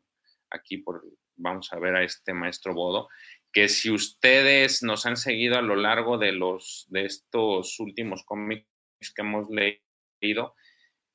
Aquí 0.49 0.77
por, 0.77 1.03
vamos 1.36 1.71
a 1.73 1.79
ver 1.79 1.95
a 1.95 2.03
este 2.03 2.34
maestro 2.34 2.73
Bodo, 2.73 3.08
que 3.51 3.67
si 3.69 3.91
ustedes 3.91 4.84
nos 4.84 5.05
han 5.05 5.17
seguido 5.17 5.58
a 5.58 5.62
lo 5.62 5.75
largo 5.75 6.17
de, 6.17 6.31
los, 6.31 6.86
de 6.89 7.05
estos 7.05 7.79
últimos 7.79 8.23
cómics 8.25 8.67
que 9.15 9.21
hemos 9.21 9.49
leído, 9.49 9.84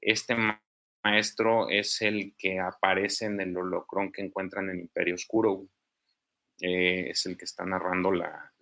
este 0.01 0.37
maestro 1.03 1.69
es 1.69 2.03
el 2.03 2.35
que 2.37 2.59
aparece 2.59 3.27
en 3.27 3.41
el 3.41 3.57
holocrón 3.57 4.13
que 4.13 4.23
encuentran 4.23 4.71
en 4.71 4.81
Imperio 4.81 5.15
Oscuro. 5.15 5.67
Eh, 6.61 7.11
es 7.11 7.25
el 7.27 7.37
que 7.37 7.47
está 7.47 7.65
narrando 7.65 8.13
la, 8.13 8.53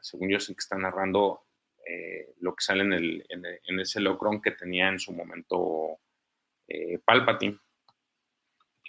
según 0.00 0.28
yo, 0.28 0.38
es 0.38 0.48
el 0.48 0.56
que 0.56 0.60
está 0.60 0.76
narrando 0.76 1.46
eh, 1.86 2.34
lo 2.40 2.54
que 2.54 2.64
sale 2.64 2.82
en, 2.82 2.92
el, 2.92 3.26
en, 3.28 3.80
ese 3.80 4.00
que 4.42 4.50
tenía 4.50 4.88
en 4.88 4.98
su 4.98 5.12
momento 5.12 6.00
eh, 6.66 6.98
Palpatine. 7.04 7.58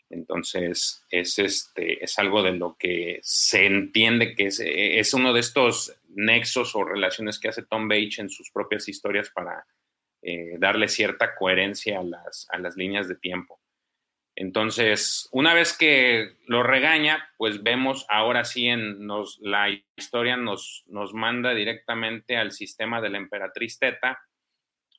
Entonces, 0.10 1.06
es, 1.12 1.38
este, 1.38 2.04
es 2.04 2.18
algo 2.18 2.42
de 2.42 2.54
lo 2.54 2.76
que 2.76 3.20
se 3.22 3.68
entiende 3.68 4.34
que 4.34 4.48
es, 4.48 4.60
es 4.60 5.14
uno 5.14 5.34
de 5.34 5.40
estos 5.42 5.96
nexos 6.10 6.76
o 6.76 6.84
relaciones 6.84 7.40
que 7.40 7.50
hace 7.50 7.62
Tom 7.62 7.88
Bates 7.88 8.18
en 8.18 8.30
sus 8.32 8.50
propias 8.50 8.90
historias 8.90 9.30
para 9.30 9.68
eh, 10.22 10.56
darle 10.60 10.88
cierta 10.88 11.36
coherencia 11.36 12.00
a 12.00 12.04
las, 12.04 12.48
a 12.50 12.58
las 12.58 12.76
líneas 12.76 13.08
de 13.08 13.16
tiempo. 13.16 13.60
Entonces, 14.36 15.28
una 15.34 15.54
vez 15.54 15.78
que 15.78 16.38
lo 16.48 16.64
regaña, 16.64 17.30
pues 17.38 17.62
vemos 17.62 18.06
ahora 18.08 18.46
sí 18.46 18.68
en 18.68 19.06
nos, 19.06 19.38
la 19.42 19.68
historia 19.98 20.38
nos, 20.38 20.86
nos 20.88 21.14
manda 21.14 21.54
directamente 21.54 22.38
al 22.38 22.54
sistema 22.54 23.02
de 23.02 23.10
la 23.10 23.18
emperatriz 23.18 23.80
Teta, 23.80 24.18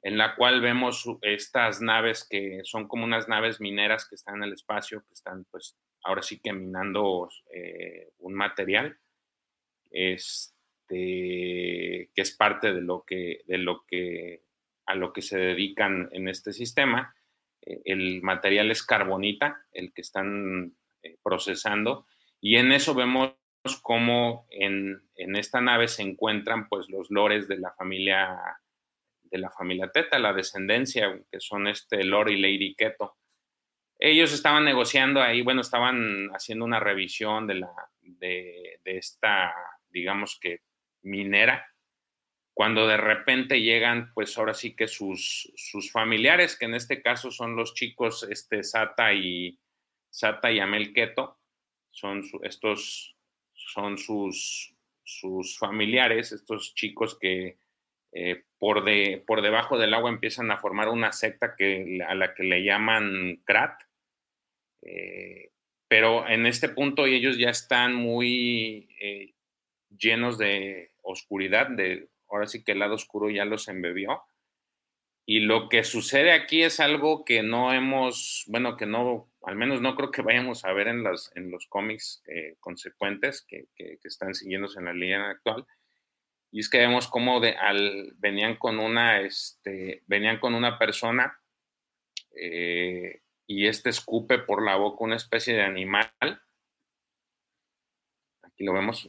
en 0.02 0.18
la 0.18 0.35
cual 0.37 0.61
vemos 0.61 1.06
estas 1.22 1.80
naves 1.80 2.26
que 2.28 2.61
son 2.64 2.87
como 2.87 3.04
unas 3.04 3.28
naves 3.28 3.61
mineras 3.61 4.06
que 4.06 4.16
están 4.16 4.37
en 4.37 4.44
el 4.44 4.52
espacio, 4.52 5.00
que 5.00 5.14
están 5.14 5.46
pues 5.50 5.74
ahora 6.04 6.22
sí 6.22 6.38
que 6.40 6.52
minando 6.52 7.28
eh, 7.50 8.11
un 8.18 8.35
material, 8.35 8.98
este, 9.90 10.94
que 12.14 12.22
es 12.22 12.37
parte 12.37 12.72
de 12.72 12.83
lo 12.83 13.04
que, 13.06 13.42
de 13.46 13.59
lo 13.59 13.85
que, 13.87 14.42
a 14.90 14.96
lo 14.96 15.12
que 15.12 15.22
se 15.22 15.38
dedican 15.38 16.09
en 16.12 16.29
este 16.29 16.53
sistema. 16.53 17.14
Eh, 17.62 17.81
el 17.85 18.22
material 18.22 18.70
es 18.70 18.83
carbonita, 18.83 19.64
el 19.72 19.92
que 19.92 20.00
están 20.00 20.74
eh, 21.03 21.16
procesando, 21.22 22.07
y 22.40 22.57
en 22.57 22.72
eso 22.72 22.94
vemos 22.94 23.37
cómo 23.83 24.46
en, 24.50 25.03
en, 25.14 25.37
esta 25.37 25.61
nave 25.61 25.87
se 25.87 26.03
encuentran 26.03 26.68
pues 26.68 26.88
los 26.88 27.11
lores 27.11 27.46
de 27.46 27.59
la 27.59 27.70
familia 27.72 28.40
de 29.22 29.38
la 29.38 29.50
familia 29.50 29.88
Teta, 29.92 30.18
la 30.18 30.33
descendencia, 30.33 31.20
que 31.31 31.38
son 31.38 31.68
este 31.68 32.03
Lord 32.03 32.31
y 32.31 32.40
Lady 32.40 32.74
Keto. 32.74 33.16
Ellos 33.96 34.33
estaban 34.33 34.64
negociando 34.64 35.22
ahí, 35.22 35.42
bueno, 35.42 35.61
estaban 35.61 36.31
haciendo 36.31 36.64
una 36.64 36.81
revisión 36.81 37.46
de, 37.46 37.55
la, 37.55 37.72
de 38.00 38.81
esta, 38.85 39.55
digamos 39.88 40.37
que, 40.40 40.62
minera, 41.03 41.69
cuando 42.54 42.86
de 42.86 42.96
repente 42.96 43.60
llegan, 43.60 44.12
pues 44.14 44.36
ahora 44.36 44.54
sí 44.54 44.74
que 44.74 44.88
sus, 44.88 45.52
sus 45.56 45.90
familiares, 45.90 46.56
que 46.56 46.66
en 46.66 46.74
este 46.74 47.00
caso 47.02 47.30
son 47.30 47.56
los 47.56 47.74
chicos, 47.74 48.26
este, 48.28 48.62
Sata 48.64 49.12
y, 49.12 49.58
Sata 50.10 50.50
y 50.50 50.60
Amel 50.60 50.92
Keto, 50.92 51.38
son 51.90 52.22
estos, 52.42 53.16
son 53.54 53.98
sus, 53.98 54.74
sus 55.04 55.58
familiares, 55.58 56.32
estos 56.32 56.74
chicos 56.74 57.18
que 57.18 57.58
eh, 58.12 58.42
por, 58.58 58.84
de, 58.84 59.22
por 59.26 59.40
debajo 59.40 59.78
del 59.78 59.94
agua 59.94 60.10
empiezan 60.10 60.50
a 60.50 60.58
formar 60.58 60.88
una 60.88 61.12
secta 61.12 61.54
que, 61.56 62.00
a 62.06 62.14
la 62.14 62.34
que 62.34 62.42
le 62.42 62.64
llaman 62.64 63.40
Krat. 63.44 63.82
Eh, 64.82 65.52
pero 65.88 66.28
en 66.28 66.46
este 66.46 66.68
punto 66.68 67.06
ellos 67.06 67.38
ya 67.38 67.50
están 67.50 67.94
muy 67.94 68.88
eh, 69.00 69.34
llenos 69.96 70.38
de 70.38 70.92
oscuridad, 71.02 71.68
de, 71.68 72.08
ahora 72.30 72.46
sí 72.46 72.64
que 72.64 72.72
el 72.72 72.78
lado 72.78 72.94
oscuro 72.94 73.30
ya 73.30 73.44
los 73.44 73.68
embebió. 73.68 74.22
Y 75.26 75.40
lo 75.40 75.68
que 75.68 75.84
sucede 75.84 76.32
aquí 76.32 76.62
es 76.62 76.80
algo 76.80 77.24
que 77.24 77.42
no 77.42 77.72
hemos, 77.72 78.44
bueno, 78.48 78.76
que 78.76 78.86
no, 78.86 79.30
al 79.42 79.54
menos 79.54 79.80
no 79.80 79.94
creo 79.94 80.10
que 80.10 80.22
vayamos 80.22 80.64
a 80.64 80.72
ver 80.72 80.88
en, 80.88 81.04
las, 81.04 81.30
en 81.36 81.50
los 81.50 81.66
cómics 81.66 82.22
consecuentes 82.58 83.44
que, 83.46 83.66
que, 83.76 83.98
que, 84.00 84.08
están 84.08 84.34
siguiéndose 84.34 84.80
en 84.80 84.86
la 84.86 84.92
línea 84.92 85.30
actual, 85.30 85.66
y 86.52 86.60
es 86.60 86.68
que 86.68 86.78
vemos 86.78 87.08
cómo 87.08 87.40
de, 87.40 87.52
al, 87.52 88.12
venían 88.16 88.56
con 88.56 88.78
una, 88.78 89.20
este, 89.20 90.02
venían 90.06 90.40
con 90.40 90.54
una 90.54 90.78
persona 90.78 91.38
eh, 92.34 93.22
y 93.46 93.66
este 93.66 93.90
escupe 93.90 94.38
por 94.38 94.64
la 94.64 94.76
boca 94.76 95.04
una 95.04 95.16
especie 95.16 95.54
de 95.54 95.62
animal. 95.62 96.12
Aquí 98.60 98.66
lo 98.66 98.74
vemos, 98.74 99.08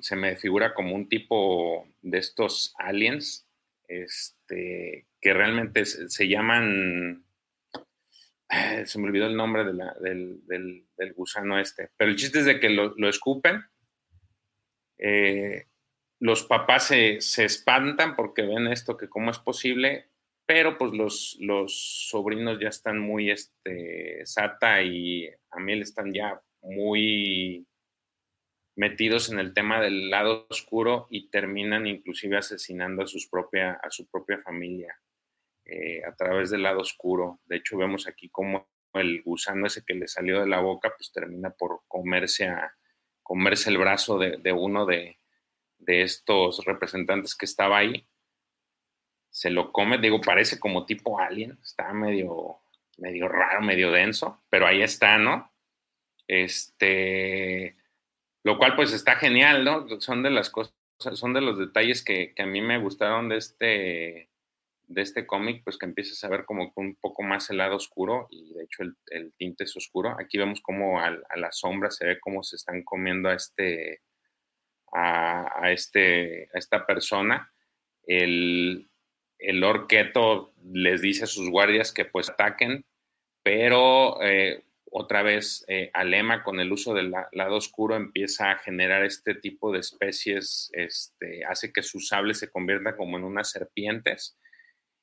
se 0.00 0.14
me 0.14 0.36
figura 0.36 0.72
como 0.72 0.94
un 0.94 1.08
tipo 1.08 1.88
de 2.02 2.18
estos 2.18 2.72
aliens, 2.78 3.44
este, 3.88 5.08
que 5.20 5.34
realmente 5.34 5.84
se, 5.84 6.28
llaman, 6.28 7.24
se 8.84 8.98
me 9.00 9.06
olvidó 9.06 9.26
el 9.26 9.36
nombre 9.36 9.64
del, 9.64 10.46
del, 10.46 11.12
gusano 11.14 11.58
este, 11.58 11.90
pero 11.96 12.12
el 12.12 12.16
chiste 12.16 12.38
es 12.38 12.44
de 12.44 12.60
que 12.60 12.70
lo, 12.70 13.08
escupen. 13.08 13.64
Eh, 14.98 15.66
los 16.20 16.44
papás 16.44 16.84
se, 16.84 17.18
espantan 17.18 18.14
porque 18.14 18.42
ven 18.42 18.68
esto, 18.68 18.96
que 18.96 19.08
cómo 19.08 19.32
es 19.32 19.40
posible, 19.40 20.10
pero 20.46 20.78
pues 20.78 20.92
los, 20.92 21.36
los 21.40 22.06
sobrinos 22.08 22.60
ya 22.60 22.68
están 22.68 23.00
muy, 23.00 23.32
este, 23.32 24.24
Sata 24.26 24.80
y 24.80 25.28
Amiel 25.50 25.82
están 25.82 26.14
ya 26.14 26.40
muy 26.62 27.66
metidos 28.76 29.30
en 29.30 29.38
el 29.38 29.52
tema 29.54 29.80
del 29.80 30.10
lado 30.10 30.46
oscuro 30.48 31.06
y 31.10 31.28
terminan 31.28 31.86
inclusive 31.86 32.36
asesinando 32.36 33.02
a, 33.02 33.06
sus 33.06 33.26
propia, 33.26 33.72
a 33.82 33.90
su 33.90 34.08
propia 34.08 34.38
familia 34.38 34.96
eh, 35.64 36.02
a 36.04 36.14
través 36.14 36.50
del 36.50 36.62
lado 36.62 36.80
oscuro. 36.80 37.40
De 37.46 37.56
hecho, 37.56 37.76
vemos 37.76 38.06
aquí 38.06 38.28
cómo 38.28 38.68
el 38.92 39.22
gusano 39.22 39.66
ese 39.66 39.84
que 39.84 39.94
le 39.94 40.06
salió 40.06 40.40
de 40.40 40.46
la 40.46 40.60
boca, 40.60 40.92
pues 40.96 41.10
termina 41.12 41.50
por 41.50 41.82
comerse, 41.88 42.46
a, 42.48 42.72
comerse 43.22 43.70
el 43.70 43.78
brazo 43.78 44.18
de 44.18 44.52
uno 44.52 44.86
de, 44.86 45.18
de 45.78 46.02
estos 46.02 46.64
representantes 46.64 47.34
que 47.34 47.46
estaba 47.46 47.78
ahí, 47.78 48.06
se 49.30 49.50
lo 49.50 49.72
come, 49.72 49.98
digo, 49.98 50.20
parece 50.20 50.58
como 50.58 50.86
tipo 50.86 51.18
alien, 51.20 51.58
está 51.62 51.92
medio, 51.92 52.60
medio 52.96 53.28
raro, 53.28 53.60
medio 53.60 53.90
denso, 53.90 54.42
pero 54.48 54.66
ahí 54.66 54.82
está, 54.82 55.18
¿no? 55.18 55.52
Este, 56.26 57.76
lo 58.46 58.58
cual 58.58 58.76
pues 58.76 58.92
está 58.92 59.16
genial, 59.16 59.64
¿no? 59.64 59.88
Son 60.00 60.22
de 60.22 60.30
las 60.30 60.50
cosas, 60.50 60.72
son 61.14 61.32
de 61.34 61.40
los 61.40 61.58
detalles 61.58 62.04
que, 62.04 62.32
a 62.38 62.46
mí 62.46 62.60
me 62.60 62.78
gustaron 62.78 63.28
de 63.28 63.38
este, 63.38 64.30
de 64.86 65.02
este 65.02 65.26
cómic, 65.26 65.64
pues 65.64 65.76
que 65.76 65.86
empiezas 65.86 66.22
a 66.22 66.28
ver 66.28 66.44
como 66.44 66.72
un 66.76 66.94
poco 66.94 67.24
más 67.24 67.50
el 67.50 67.56
lado 67.56 67.74
oscuro 67.74 68.28
y 68.30 68.54
de 68.54 68.62
hecho 68.62 68.84
el, 69.06 69.32
tinte 69.36 69.64
es 69.64 69.76
oscuro. 69.76 70.14
Aquí 70.20 70.38
vemos 70.38 70.60
como 70.60 71.00
a, 71.00 71.08
a, 71.28 71.36
la 71.36 71.50
sombra 71.50 71.90
se 71.90 72.06
ve 72.06 72.20
cómo 72.20 72.44
se 72.44 72.54
están 72.54 72.84
comiendo 72.84 73.30
a 73.30 73.34
este, 73.34 74.02
a, 74.92 75.72
este, 75.72 76.44
a 76.54 76.58
esta 76.60 76.86
persona, 76.86 77.52
el, 78.04 78.88
el 79.40 79.64
orqueto 79.64 80.54
les 80.72 81.02
dice 81.02 81.24
a 81.24 81.26
sus 81.26 81.50
guardias 81.50 81.92
que 81.92 82.04
pues 82.04 82.30
ataquen, 82.30 82.84
pero 83.42 84.22
eh, 84.22 84.62
otra 84.98 85.22
vez 85.22 85.62
eh, 85.68 85.90
Alema 85.92 86.42
con 86.42 86.58
el 86.58 86.72
uso 86.72 86.94
del 86.94 87.12
lado 87.32 87.56
oscuro 87.56 87.96
empieza 87.96 88.50
a 88.50 88.58
generar 88.58 89.04
este 89.04 89.34
tipo 89.34 89.70
de 89.70 89.80
especies, 89.80 90.70
este, 90.72 91.44
hace 91.44 91.70
que 91.70 91.82
su 91.82 92.00
sable 92.00 92.32
se 92.32 92.50
convierta 92.50 92.96
como 92.96 93.18
en 93.18 93.24
unas 93.24 93.50
serpientes 93.50 94.38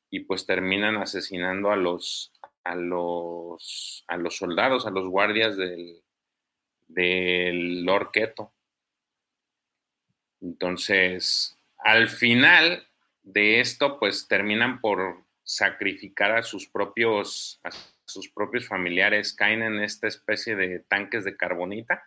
y 0.10 0.22
pues 0.22 0.48
terminan 0.48 0.98
asesinando 0.98 1.70
a 1.70 1.76
los, 1.76 2.34
a 2.64 2.74
los, 2.74 4.04
a 4.08 4.18
los 4.18 4.36
soldados, 4.36 4.88
a 4.88 4.90
los 4.90 5.08
guardias 5.08 5.58
del, 5.58 6.02
del. 6.88 7.88
Entonces, 10.42 11.56
al 11.78 12.10
final 12.10 12.88
de 13.22 13.60
esto, 13.60 14.00
pues 14.00 14.28
terminan 14.28 14.82
por 14.82 15.24
sacrificar 15.44 16.32
a 16.32 16.42
sus 16.42 16.68
propios, 16.68 17.62
sus 18.14 18.32
propios 18.32 18.68
familiares, 18.68 19.36
caen 19.36 19.64
en 19.64 19.82
esta 19.82 20.08
especie 20.08 20.56
de 20.56 20.80
tanques 20.88 21.26
de 21.26 21.36
carbonita, 21.36 22.04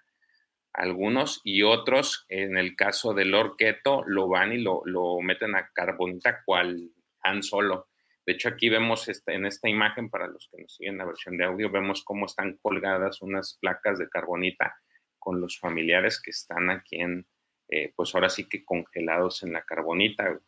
algunos 0.73 1.41
y 1.43 1.63
otros, 1.63 2.27
en 2.29 2.57
el 2.59 2.77
caso 2.77 3.15
del 3.15 3.35
orqueto, 3.35 4.05
lo 4.07 4.29
van 4.29 4.53
y 4.53 4.59
lo, 4.59 4.83
meten 5.23 5.55
a 5.55 5.71
carbonita 5.73 6.43
cual 6.45 6.91
Han 7.23 7.43
Solo. 7.43 7.89
De 8.27 8.35
hecho, 8.35 8.49
aquí 8.51 8.69
vemos 8.69 9.09
este, 9.09 9.35
en 9.35 9.47
esta 9.47 9.69
imagen, 9.69 10.11
para 10.11 10.27
los 10.27 10.49
que 10.51 10.61
nos 10.61 10.75
siguen 10.75 10.99
la 10.99 11.07
versión 11.07 11.39
de 11.39 11.45
audio, 11.45 11.71
vemos 11.71 12.05
cómo 12.05 12.27
están 12.27 12.59
colgadas 12.59 13.23
unas 13.23 13.57
placas 13.61 13.99
de 13.99 14.09
carbonita 14.09 14.77
con 15.19 15.41
los 15.41 15.59
familiares 15.59 16.21
que 16.21 16.31
están 16.31 16.69
aquí 16.71 17.01
en, 17.01 17.27
eh, 17.69 17.93
pues 17.97 18.15
ahora 18.15 18.29
sí 18.29 18.49
que 18.49 18.65
congelados 18.65 19.43
en 19.43 19.53
la 19.53 19.63
carbonita. 19.63 20.41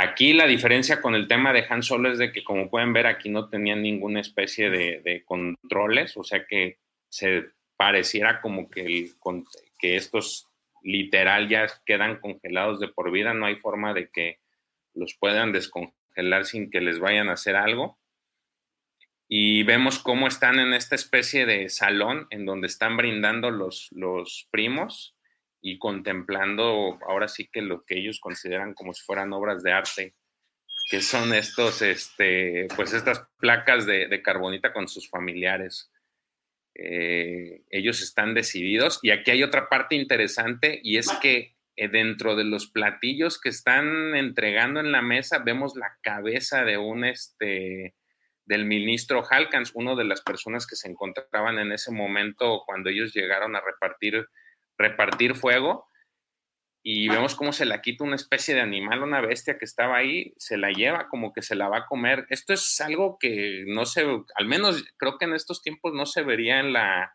Aquí 0.00 0.32
la 0.32 0.46
diferencia 0.46 1.00
con 1.00 1.16
el 1.16 1.26
tema 1.26 1.52
de 1.52 1.66
Han 1.68 1.82
Solo 1.82 2.12
es 2.12 2.18
de 2.18 2.30
que, 2.30 2.44
como 2.44 2.70
pueden 2.70 2.92
ver, 2.92 3.08
aquí 3.08 3.30
no 3.30 3.48
tenían 3.48 3.82
ninguna 3.82 4.20
especie 4.20 4.70
de, 4.70 5.24
controles, 5.26 6.16
o 6.16 6.22
sea 6.22 6.46
que 6.46 6.78
se 7.08 7.46
pareciera 7.76 8.40
como 8.40 8.70
que, 8.70 9.10
estos 9.80 10.46
literal 10.84 11.48
ya 11.48 11.66
quedan 11.84 12.20
congelados 12.20 12.78
de 12.78 12.86
por 12.86 13.10
vida, 13.10 13.34
no 13.34 13.46
hay 13.46 13.56
forma 13.56 13.92
de 13.92 14.08
que 14.08 14.38
los 14.94 15.16
puedan 15.18 15.50
descongelar 15.50 16.44
sin 16.44 16.70
que 16.70 16.80
les 16.80 17.00
vayan 17.00 17.28
a 17.28 17.32
hacer 17.32 17.56
algo. 17.56 17.98
Y 19.26 19.64
vemos 19.64 19.98
cómo 19.98 20.28
están 20.28 20.60
en 20.60 20.74
esta 20.74 20.94
especie 20.94 21.44
de 21.44 21.68
salón 21.70 22.28
en 22.30 22.46
donde 22.46 22.68
están 22.68 22.96
brindando 22.96 23.50
los 23.50 24.46
primos 24.52 25.17
y 25.60 25.78
contemplando 25.78 26.98
ahora 27.06 27.28
sí 27.28 27.48
que 27.50 27.62
lo 27.62 27.84
que 27.84 27.98
ellos 27.98 28.20
consideran 28.20 28.74
como 28.74 28.92
si 28.92 29.02
fueran 29.04 29.32
obras 29.32 29.62
de 29.62 29.72
arte, 29.72 30.14
que 30.90 31.00
son 31.02 31.34
estos, 31.34 31.82
este, 31.82 32.68
pues 32.76 32.94
estas 32.94 33.26
placas 33.38 33.86
de, 33.86 34.22
carbonita 34.22 34.72
con 34.72 34.88
sus 34.88 35.08
familiares. 35.10 35.90
Eh, 36.74 37.62
ellos 37.70 38.02
están 38.02 38.34
decididos 38.34 39.00
y 39.02 39.10
aquí 39.10 39.32
hay 39.32 39.42
otra 39.42 39.68
parte 39.68 39.96
interesante 39.96 40.80
y 40.82 40.96
es 40.96 41.10
que 41.20 41.56
eh, 41.74 41.88
dentro 41.88 42.36
de 42.36 42.44
los 42.44 42.70
platillos 42.70 43.40
que 43.40 43.48
están 43.48 44.14
entregando 44.14 44.78
en 44.78 44.92
la 44.92 45.02
mesa 45.02 45.40
vemos 45.40 45.74
la 45.76 45.98
cabeza 46.02 46.64
de 46.64 46.78
un 46.78 47.04
este 47.04 47.94
del 48.46 48.64
ministro 48.64 49.24
Halkans, 49.28 49.72
uno 49.74 49.94
de 49.94 50.04
las 50.04 50.22
personas 50.22 50.66
que 50.66 50.76
se 50.76 50.88
encontraban 50.88 51.58
en 51.58 51.70
ese 51.70 51.92
momento 51.92 52.62
cuando 52.64 52.88
ellos 52.88 53.12
llegaron 53.12 53.54
a 53.54 53.60
repartir 53.60 54.26
repartir 54.78 55.34
fuego. 55.34 55.86
y 56.82 57.08
vemos 57.08 57.34
cómo 57.34 57.52
se 57.52 57.66
la 57.66 57.82
quita 57.82 58.04
una 58.04 58.16
especie 58.16 58.54
de 58.54 58.62
animal, 58.62 59.02
una 59.02 59.20
bestia 59.20 59.58
que 59.58 59.64
estaba 59.64 59.96
ahí, 59.98 60.32
se 60.38 60.56
la 60.56 60.70
lleva 60.70 61.08
como 61.08 61.32
que 61.32 61.42
se 61.42 61.56
la 61.56 61.68
va 61.68 61.78
a 61.78 61.86
comer. 61.86 62.26
Esto 62.30 62.54
es 62.54 62.80
algo 62.80 63.18
que 63.20 63.64
no 63.66 63.84
se, 63.84 64.06
al 64.36 64.46
menos 64.46 64.84
creo 64.96 65.18
que 65.18 65.26
en 65.26 65.34
estos 65.34 65.60
tiempos 65.60 65.92
no 65.92 66.06
se 66.06 66.22
vería 66.22 66.60
en 66.60 66.72
la 66.72 67.14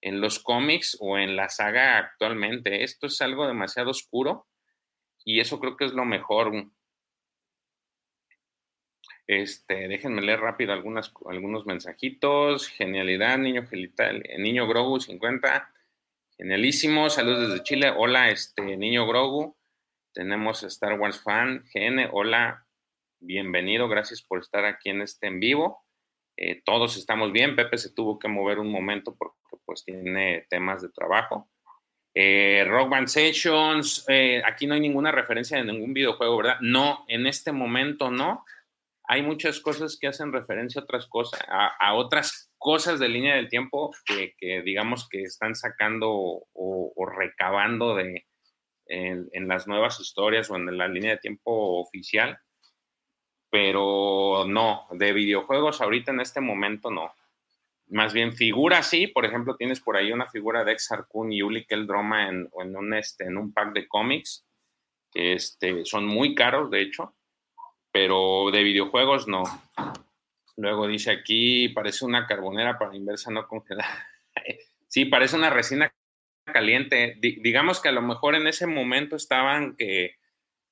en 0.00 0.20
los 0.20 0.38
cómics 0.38 0.96
o 1.00 1.18
en 1.18 1.36
la 1.36 1.48
saga 1.48 1.98
actualmente. 1.98 2.84
Esto 2.84 3.06
es 3.06 3.20
algo 3.20 3.46
demasiado 3.46 3.90
oscuro 3.90 4.46
y 5.24 5.40
eso 5.40 5.60
creo 5.60 5.76
que 5.76 5.84
es 5.84 5.92
lo 5.92 6.04
mejor. 6.04 6.52
Este, 9.26 9.88
déjenme 9.88 10.22
leer 10.22 10.40
rápido 10.40 10.72
algunas, 10.72 11.12
algunos 11.28 11.66
mensajitos. 11.66 12.68
Genialidad, 12.68 13.38
niño 13.38 13.66
gelital, 13.66 14.22
niño 14.38 14.66
Grogu 14.66 15.00
50. 15.00 15.70
Genialísimo, 16.40 17.10
saludos 17.10 17.48
desde 17.48 17.64
Chile. 17.64 17.92
Hola, 17.96 18.30
este 18.30 18.76
niño 18.76 19.08
Grogu. 19.08 19.56
Tenemos 20.14 20.62
Star 20.62 20.96
Wars 20.96 21.20
fan, 21.20 21.64
GN. 21.74 22.10
Hola, 22.12 22.64
bienvenido, 23.18 23.88
gracias 23.88 24.22
por 24.22 24.38
estar 24.38 24.64
aquí 24.64 24.90
en 24.90 25.02
este 25.02 25.26
en 25.26 25.40
vivo. 25.40 25.84
Eh, 26.36 26.62
todos 26.64 26.96
estamos 26.96 27.32
bien. 27.32 27.56
Pepe 27.56 27.76
se 27.76 27.92
tuvo 27.92 28.20
que 28.20 28.28
mover 28.28 28.60
un 28.60 28.70
momento 28.70 29.16
porque 29.18 29.36
pues 29.64 29.84
tiene 29.84 30.46
temas 30.48 30.80
de 30.80 30.90
trabajo. 30.90 31.50
Eh, 32.14 32.64
Rock 32.68 32.88
Band 32.88 33.08
Sessions, 33.08 34.04
eh, 34.06 34.40
aquí 34.46 34.68
no 34.68 34.74
hay 34.74 34.80
ninguna 34.80 35.10
referencia 35.10 35.58
de 35.58 35.64
ningún 35.64 35.92
videojuego, 35.92 36.36
¿verdad? 36.36 36.58
No, 36.60 37.04
en 37.08 37.26
este 37.26 37.50
momento 37.50 38.12
no. 38.12 38.44
Hay 39.08 39.22
muchas 39.22 39.58
cosas 39.58 39.98
que 40.00 40.06
hacen 40.06 40.32
referencia 40.32 40.80
a 40.80 40.84
otras 40.84 41.08
cosas, 41.08 41.40
a, 41.48 41.94
otras 41.94 42.47
cosas 42.58 42.98
de 43.00 43.08
línea 43.08 43.36
del 43.36 43.48
tiempo 43.48 43.94
que, 44.04 44.34
digamos 44.62 45.08
que 45.08 45.22
están 45.22 45.54
sacando 45.54 46.10
o, 46.10 47.06
recabando 47.06 47.94
de, 47.94 48.26
en, 48.86 49.28
en, 49.32 49.48
las 49.48 49.66
nuevas 49.66 50.00
historias 50.00 50.50
o 50.50 50.56
en 50.56 50.76
la 50.76 50.88
línea 50.88 51.12
de 51.12 51.18
tiempo 51.18 51.80
oficial. 51.80 52.38
Pero 53.50 54.44
no, 54.46 54.86
de 54.90 55.12
videojuegos 55.12 55.80
ahorita 55.80 56.12
en 56.12 56.20
este 56.20 56.40
momento 56.40 56.90
no 56.90 57.12
más 57.90 58.12
bien 58.12 58.32
figura 58.32 58.82
sí, 58.82 59.06
por 59.06 59.24
ejemplo, 59.24 59.56
tienes 59.56 59.80
por 59.80 59.96
ahí 59.96 60.12
una 60.12 60.28
figura 60.28 60.64
de 60.64 60.72
Ex 60.72 60.90
Harkoon 60.92 61.32
y 61.32 61.42
Uli 61.42 61.64
Keldroma 61.64 62.28
en, 62.28 62.48
en, 62.60 62.76
un, 62.76 62.94
este, 62.94 63.24
en 63.24 63.38
un 63.38 63.52
pack 63.52 63.72
de 63.72 63.88
cómics, 63.88 64.46
que 65.10 65.32
este, 65.32 65.84
son 65.84 66.06
muy 66.06 66.34
caros, 66.34 66.70
de 66.70 66.82
hecho, 66.82 67.14
pero 67.90 68.50
de 68.52 68.62
videojuegos 68.62 69.26
no. 69.26 69.42
Luego 70.58 70.88
dice 70.88 71.12
aquí, 71.12 71.68
parece 71.68 72.04
una 72.04 72.26
carbonera 72.26 72.76
para 72.78 72.96
inversa 72.96 73.30
no 73.30 73.46
congelada. 73.46 74.08
sí, 74.88 75.04
parece 75.04 75.36
una 75.36 75.50
resina 75.50 75.94
caliente. 76.52 77.16
digamos 77.20 77.80
que 77.80 77.90
a 77.90 77.92
lo 77.92 78.02
mejor 78.02 78.34
en 78.34 78.48
ese 78.48 78.66
momento 78.66 79.14
estaban 79.14 79.76
que 79.76 80.16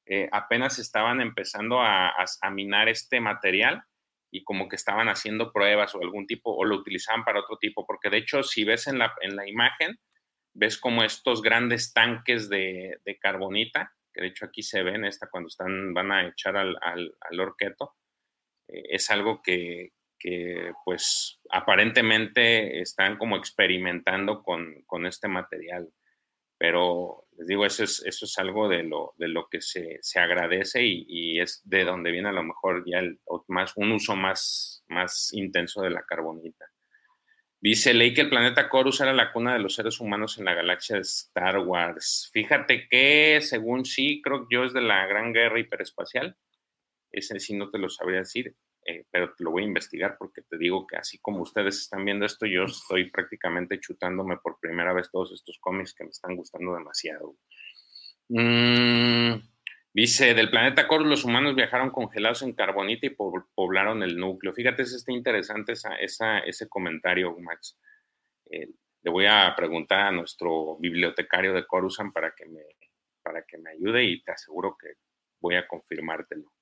eh, 0.06 0.28
apenas 0.32 0.80
estaban 0.80 1.20
empezando 1.20 1.80
a, 1.80 2.12
minar 2.50 2.88
este 2.88 3.20
material 3.20 3.84
y 4.32 4.42
como 4.42 4.68
que 4.68 4.74
estaban 4.74 5.08
haciendo 5.08 5.52
pruebas 5.52 5.94
o 5.94 6.00
algún 6.02 6.26
tipo, 6.26 6.52
o 6.52 6.64
lo 6.64 6.74
utilizaban 6.74 7.24
para 7.24 7.38
otro 7.38 7.56
tipo, 7.58 7.86
porque 7.86 8.10
de 8.10 8.18
hecho 8.18 8.42
si 8.42 8.64
ves 8.64 8.88
en 8.88 8.98
la, 8.98 9.14
en 9.20 9.36
la 9.36 9.48
imagen, 9.48 10.00
ves 10.52 10.78
como 10.78 11.04
estos 11.04 11.42
grandes 11.42 11.92
tanques 11.92 12.48
de, 12.48 12.98
carbonita, 13.20 13.92
que 14.12 14.22
de 14.22 14.28
hecho 14.28 14.46
aquí 14.46 14.64
se 14.64 14.82
ven 14.82 15.04
esta 15.04 15.28
cuando 15.30 15.46
están, 15.46 15.94
van 15.94 16.10
a 16.10 16.26
echar 16.26 16.56
al, 16.56 16.76
al, 16.80 17.14
al 17.20 17.40
orqueto, 17.40 17.94
es 18.68 19.10
algo 19.10 19.42
que, 19.42 19.92
que, 20.18 20.72
pues 20.84 21.40
aparentemente 21.50 22.80
están 22.80 23.18
como 23.18 23.36
experimentando 23.36 24.42
con, 24.42 24.82
con 24.86 25.06
este 25.06 25.28
material 25.28 25.90
pero 26.58 27.26
les 27.36 27.46
digo, 27.46 27.66
eso 27.66 27.84
es, 27.84 28.02
eso 28.04 28.24
es 28.24 28.38
algo 28.38 28.68
de 28.68 28.82
lo, 28.82 29.14
de 29.18 29.28
lo 29.28 29.48
que 29.48 29.60
se, 29.60 29.98
se 30.00 30.20
agradece 30.20 30.84
y, 30.84 31.04
y, 31.08 31.40
es 31.40 31.60
de 31.64 31.84
donde 31.84 32.10
viene 32.10 32.30
a 32.30 32.32
lo 32.32 32.42
mejor 32.42 32.82
ya 32.86 33.02
más, 33.48 33.76
un 33.76 33.92
uso 33.92 34.16
más, 34.16 34.82
más 34.88 35.32
intenso 35.32 35.82
de 35.82 35.90
la 35.90 36.02
carbonita. 36.02 36.64
Dice 37.60 37.94
Ley 37.94 38.14
que 38.14 38.22
el 38.22 38.30
planeta 38.30 38.68
Corus 38.68 39.00
era 39.00 39.12
la 39.12 39.32
cuna 39.32 39.52
de 39.52 39.58
los 39.58 39.74
seres 39.74 40.00
humanos 40.00 40.38
en 40.38 40.44
la 40.44 40.54
galaxia 40.54 40.96
de 40.96 41.02
Star 41.02 41.58
Wars. 41.58 42.30
Fíjate 42.32 42.86
que, 42.88 43.40
según 43.42 43.84
sí, 43.84 44.20
creo 44.22 44.46
que 44.46 44.54
yo 44.54 44.64
es 44.64 44.72
de 44.72 44.82
la 44.82 45.06
Gran 45.06 45.32
Guerra 45.32 45.58
Hiperespacial. 45.58 46.36
Ese 47.16 47.40
sí 47.40 47.56
no 47.56 47.70
te 47.70 47.78
lo 47.78 47.88
sabría 47.88 48.18
decir. 48.18 48.54
Eh, 48.88 49.04
pero 49.10 49.34
lo 49.38 49.50
voy 49.50 49.64
a 49.64 49.66
investigar 49.66 50.16
porque 50.16 50.42
te 50.42 50.56
digo 50.56 50.86
que 50.86 50.96
así 50.96 51.18
como 51.18 51.42
ustedes 51.42 51.78
están 51.78 52.04
viendo 52.04 52.24
esto, 52.24 52.46
yo 52.46 52.64
estoy 52.64 53.10
prácticamente 53.10 53.80
chutándome 53.80 54.36
por 54.36 54.60
primera 54.60 54.92
vez 54.92 55.10
todos 55.10 55.32
estos 55.32 55.58
cómics 55.58 55.92
que 55.92 56.04
me 56.04 56.10
están 56.10 56.36
gustando 56.36 56.74
demasiado. 56.74 57.36
Mm, 58.28 59.40
dice, 59.92 60.34
del 60.34 60.50
planeta 60.50 60.86
Corus 60.86 61.08
los 61.08 61.24
humanos 61.24 61.56
viajaron 61.56 61.90
congelados 61.90 62.42
en 62.42 62.52
carbonita 62.52 63.06
y 63.06 63.16
poblaron 63.54 64.04
el 64.04 64.16
núcleo. 64.18 64.52
Fíjate, 64.52 64.82
es 64.82 64.92
está 64.92 65.10
interesante 65.10 65.72
esa, 65.72 66.38
ese 66.38 66.68
comentario, 66.68 67.36
Max. 67.40 67.80
Eh, 68.50 68.68
le 69.02 69.10
voy 69.10 69.26
a 69.26 69.52
preguntar 69.56 70.00
a 70.00 70.12
nuestro 70.12 70.76
bibliotecario 70.78 71.52
de 71.54 71.66
Coruscant 71.66 72.12
para 72.12 72.32
que 72.36 72.46
me, 72.46 72.62
para 73.22 73.42
que 73.42 73.58
me 73.58 73.70
ayude 73.70 74.04
y 74.04 74.22
te 74.22 74.30
aseguro 74.30 74.76
que 74.80 74.92
voy 75.40 75.56
a 75.56 75.66
confirmártelo. 75.66 76.52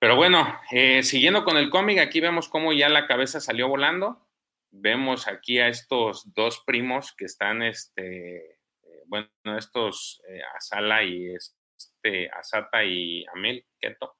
Pero 0.00 0.16
bueno, 0.16 0.58
eh, 0.72 1.02
siguiendo 1.02 1.44
con 1.44 1.58
el 1.58 1.68
cómic, 1.68 1.98
aquí 1.98 2.20
vemos 2.20 2.48
cómo 2.48 2.72
ya 2.72 2.88
la 2.88 3.06
cabeza 3.06 3.38
salió 3.38 3.68
volando. 3.68 4.26
Vemos 4.70 5.28
aquí 5.28 5.58
a 5.58 5.68
estos 5.68 6.32
dos 6.32 6.62
primos 6.64 7.12
que 7.12 7.26
están, 7.26 7.62
este, 7.62 8.52
eh, 8.52 9.02
bueno, 9.04 9.28
estos 9.58 10.22
eh, 10.26 10.40
Asala 10.56 11.04
y 11.04 11.34
este, 11.34 12.30
Asata 12.30 12.82
y 12.82 13.26
Amel 13.34 13.66
Keto, 13.78 14.16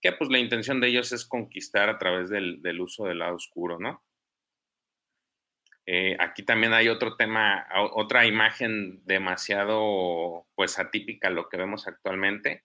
que 0.00 0.12
pues 0.12 0.30
la 0.30 0.38
intención 0.38 0.80
de 0.80 0.88
ellos 0.88 1.12
es 1.12 1.26
conquistar 1.26 1.90
a 1.90 1.98
través 1.98 2.30
del, 2.30 2.62
del 2.62 2.80
uso 2.80 3.04
del 3.04 3.18
lado 3.18 3.36
oscuro, 3.36 3.78
¿no? 3.78 4.02
aquí 6.18 6.42
también 6.42 6.72
hay 6.72 6.88
otro 6.88 7.14
tema, 7.14 7.68
otra 7.92 8.24
imagen 8.24 9.04
demasiado, 9.04 10.46
pues 10.54 10.78
atípica 10.78 11.28
a 11.28 11.30
lo 11.30 11.50
que 11.50 11.58
vemos 11.58 11.86
actualmente 11.86 12.64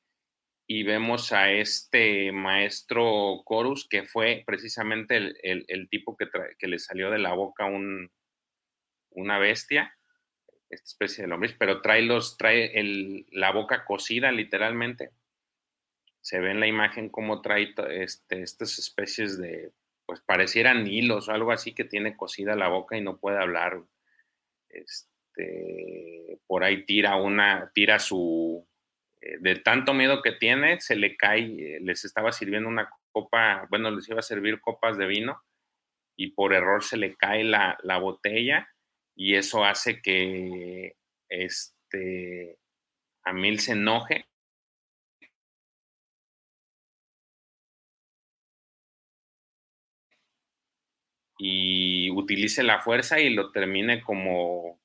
y 0.71 0.83
vemos 0.83 1.33
a 1.33 1.51
este 1.51 2.31
maestro 2.31 3.41
Corus, 3.43 3.87
que 3.89 4.03
fue 4.03 4.43
precisamente 4.45 5.17
el, 5.17 5.89
tipo 5.89 6.15
que, 6.15 6.27
que, 6.59 6.67
le 6.67 6.77
salió 6.77 7.09
de 7.09 7.17
la 7.17 7.33
boca 7.33 7.65
un, 7.65 8.11
una 9.09 9.39
bestia, 9.39 9.97
esta 10.69 10.85
especie 10.85 11.23
de 11.23 11.27
lombriz, 11.27 11.55
pero 11.57 11.81
trae, 11.81 12.03
los, 12.03 12.37
trae 12.37 12.71
la 13.31 13.51
boca 13.51 13.83
cocida 13.83 14.31
literalmente. 14.31 15.09
Se 16.21 16.39
ve 16.39 16.51
en 16.51 16.59
la 16.59 16.67
imagen 16.67 17.09
cómo 17.09 17.41
trae 17.41 17.73
este, 17.89 18.43
estas 18.43 18.77
especies 18.77 19.39
de, 19.39 19.71
pues 20.05 20.21
parecieran 20.21 20.85
hilos 20.85 21.29
o 21.29 21.31
algo 21.31 21.51
así 21.51 21.73
que 21.73 21.83
tiene 21.83 22.15
cocida 22.15 22.55
la 22.55 22.67
boca 22.67 22.95
y 22.95 23.01
no 23.01 23.17
puede 23.17 23.39
hablar. 23.39 23.81
Este, 24.69 26.37
por 26.45 26.63
ahí 26.63 26.85
tira 26.85 27.15
una, 27.15 27.71
tira 27.73 27.97
su, 27.97 28.68
de 29.21 29.55
tanto 29.57 29.93
miedo 29.93 30.21
que 30.21 30.31
tiene, 30.33 30.79
se 30.79 30.95
le 30.95 31.17
cae, 31.17 31.75
eh, 31.75 31.79
les 31.81 32.05
estaba 32.05 32.31
sirviendo 32.31 32.69
una 32.69 32.89
copa, 33.11 33.67
bueno, 33.69 33.91
les 33.91 34.07
iba 34.09 34.19
a 34.19 34.23
servir 34.23 34.61
copas 34.61 34.97
de 34.97 35.07
vino 35.07 35.41
y 36.17 36.31
por 36.31 36.53
error 36.53 36.83
se 36.83 36.97
le 36.97 37.15
cae 37.15 37.43
la, 37.43 37.77
botella 38.01 38.69
y 39.15 39.35
eso 39.35 39.65
hace 39.65 40.01
que 40.01 40.95
este, 41.29 42.57
Amil 43.23 43.59
se 43.59 43.73
enoje. 43.73 44.25
y 51.41 52.11
utilice 52.11 52.63
la 52.63 52.81
fuerza 52.81 53.21
y 53.21 53.29
lo 53.29 53.51
termine 53.51 54.01
como 54.01 54.81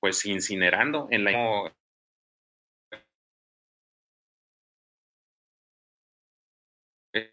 pues 0.00 0.26
incinerando 0.26 1.08
en 1.10 1.24
la 1.24 1.74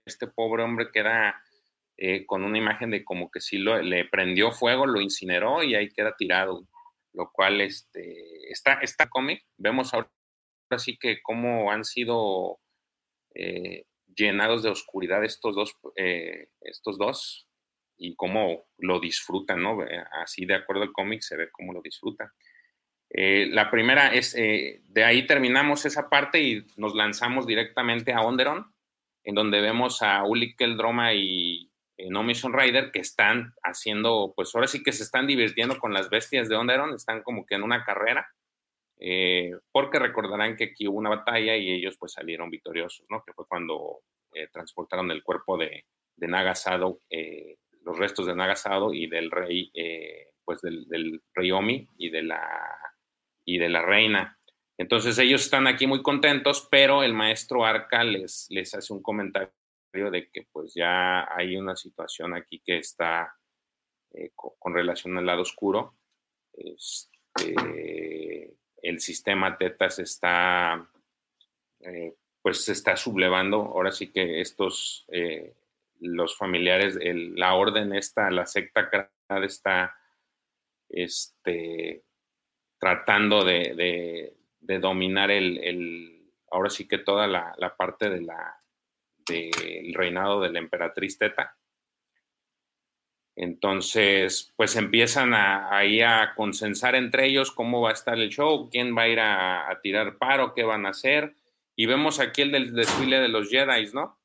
este 0.05 0.27
pobre 0.27 0.63
hombre 0.63 0.89
queda 0.91 1.41
eh, 1.97 2.25
con 2.25 2.43
una 2.43 2.57
imagen 2.57 2.89
de 2.91 3.03
como 3.03 3.29
que 3.29 3.41
sí 3.41 3.57
lo, 3.57 3.81
le 3.81 4.05
prendió 4.05 4.51
fuego, 4.51 4.85
lo 4.85 5.01
incineró 5.01 5.63
y 5.63 5.75
ahí 5.75 5.89
queda 5.89 6.15
tirado, 6.17 6.67
lo 7.13 7.31
cual 7.31 7.61
este, 7.61 8.51
está, 8.51 8.73
está 8.81 9.09
cómic. 9.09 9.43
Vemos 9.57 9.93
ahora 9.93 10.09
sí 10.77 10.97
que 10.97 11.21
cómo 11.21 11.71
han 11.71 11.83
sido 11.83 12.59
eh, 13.35 13.85
llenados 14.15 14.63
de 14.63 14.69
oscuridad 14.69 15.23
estos 15.23 15.55
dos, 15.55 15.77
eh, 15.95 16.49
estos 16.61 16.97
dos 16.97 17.47
y 17.97 18.15
cómo 18.15 18.65
lo 18.77 18.99
disfrutan, 18.99 19.61
¿no? 19.61 19.77
Así 20.23 20.45
de 20.45 20.55
acuerdo 20.55 20.83
al 20.83 20.91
cómic 20.91 21.21
se 21.21 21.37
ve 21.37 21.51
cómo 21.51 21.71
lo 21.71 21.81
disfrutan. 21.83 22.31
la 23.11 23.69
primera 23.69 24.11
es, 24.11 24.33
de 24.33 25.03
ahí 25.03 25.27
terminamos 25.27 25.85
esa 25.85 26.09
parte 26.09 26.41
y 26.41 26.65
nos 26.77 26.95
lanzamos 26.95 27.45
directamente 27.45 28.11
a 28.11 28.21
Onderon, 28.21 28.73
en 29.23 29.35
donde 29.35 29.61
vemos 29.61 30.01
a 30.01 30.23
Uli 30.23 30.55
Keldroma 30.55 31.13
y 31.13 31.71
eh, 31.97 32.09
No 32.09 32.23
Mission 32.23 32.53
Rider 32.53 32.91
que 32.91 32.99
están 32.99 33.53
haciendo, 33.63 34.33
pues 34.35 34.53
ahora 34.55 34.67
sí 34.67 34.81
que 34.83 34.91
se 34.91 35.03
están 35.03 35.27
divirtiendo 35.27 35.77
con 35.79 35.93
las 35.93 36.09
bestias 36.09 36.49
de 36.49 36.55
Onderon, 36.55 36.93
están 36.95 37.21
como 37.23 37.45
que 37.45 37.55
en 37.55 37.63
una 37.63 37.83
carrera. 37.83 38.27
eh, 38.99 39.51
porque 39.71 39.97
recordarán 39.99 40.55
que 40.55 40.65
aquí 40.65 40.87
hubo 40.87 40.97
una 40.99 41.09
batalla 41.09 41.57
y 41.57 41.71
ellos 41.71 41.97
pues 41.99 42.13
salieron 42.13 42.49
victoriosos, 42.51 43.05
¿no? 43.09 43.23
Que 43.25 43.33
fue 43.33 43.47
cuando 43.47 44.01
eh, 44.33 44.47
transportaron 44.51 45.09
el 45.11 45.23
cuerpo 45.23 45.57
de, 45.57 45.85
de 46.15 46.27
Nagasado, 46.27 46.99
eh, 47.09 47.57
los 47.83 47.97
restos 47.97 48.27
de 48.27 48.35
Nagasado 48.35 48.93
y 48.93 49.07
del 49.07 49.31
rey, 49.31 49.71
pues 50.45 50.61
del, 50.61 50.87
del, 50.87 51.21
rey 51.33 51.51
Omi 51.51 51.87
y 51.97 52.09
de 52.11 52.21
la, 52.23 52.77
y 53.43 53.57
de 53.57 53.69
la 53.69 53.81
reina. 53.81 54.37
Entonces 54.77 55.17
ellos 55.19 55.41
están 55.41 55.67
aquí 55.67 55.85
muy 55.87 56.01
contentos, 56.01 56.67
pero 56.71 57.03
el 57.03 57.13
maestro 57.13 57.65
Arca 57.65 58.03
les, 58.03 58.47
les 58.49 58.73
hace 58.73 58.93
un 58.93 59.01
comentario 59.01 59.51
de 59.93 60.29
que 60.31 60.47
pues 60.51 60.73
ya 60.73 61.27
hay 61.35 61.57
una 61.57 61.75
situación 61.75 62.33
aquí 62.33 62.61
que 62.65 62.77
está 62.77 63.35
con, 64.35 64.51
con, 64.57 64.73
relación 64.73 65.17
al 65.17 65.25
lado 65.25 65.41
oscuro. 65.41 65.95
Este, 66.53 67.55
el 68.81 68.99
sistema 68.99 69.57
Teta 69.57 69.89
se 69.89 70.03
está, 70.03 70.89
eh, 71.79 72.15
pues 72.41 72.63
se 72.65 72.73
está 72.73 72.95
sublevando. 72.95 73.57
Ahora 73.57 73.91
sí 73.91 74.11
que 74.11 74.41
estos, 74.41 75.05
eh, 75.09 75.55
los 75.99 76.35
familiares, 76.37 76.97
la 77.01 77.53
orden 77.53 77.93
está, 77.93 78.31
la 78.31 78.45
secta 78.45 79.11
está 79.43 79.95
este, 80.89 82.03
tratando 82.79 83.43
de, 83.43 84.35
de 84.61 84.79
dominar 84.79 85.31
el, 85.31 85.57
el, 85.57 86.31
ahora 86.49 86.69
sí 86.69 86.87
que 86.87 86.99
toda 86.99 87.27
la, 87.27 87.53
la 87.57 87.75
parte 87.75 88.09
de 88.09 88.21
la, 88.21 88.61
del 89.27 89.93
reinado 89.93 90.41
de 90.41 90.51
la 90.51 90.59
emperatriz 90.59 91.17
Teta. 91.17 91.57
Entonces, 93.35 94.53
pues 94.55 94.75
empiezan 94.75 95.33
a, 95.33 95.75
ahí 95.75 96.01
a 96.01 96.33
consensar 96.35 96.95
entre 96.95 97.25
ellos 97.27 97.51
cómo 97.51 97.81
va 97.81 97.89
a 97.89 97.93
estar 97.93 98.17
el 98.19 98.29
show, 98.29 98.69
quién 98.69 98.95
va 98.95 99.03
a 99.03 99.07
ir 99.07 99.19
a, 99.19 99.69
a, 99.69 99.81
tirar 99.81 100.17
paro, 100.17 100.53
qué 100.53 100.63
van 100.63 100.85
a 100.85 100.89
hacer. 100.89 101.35
Y 101.75 101.85
vemos 101.85 102.19
aquí 102.19 102.43
el 102.43 102.51
del 102.51 102.73
desfile 102.73 103.19
de 103.19 103.29
los 103.29 103.49
Jedi, 103.49 103.89
¿no? 103.93 104.19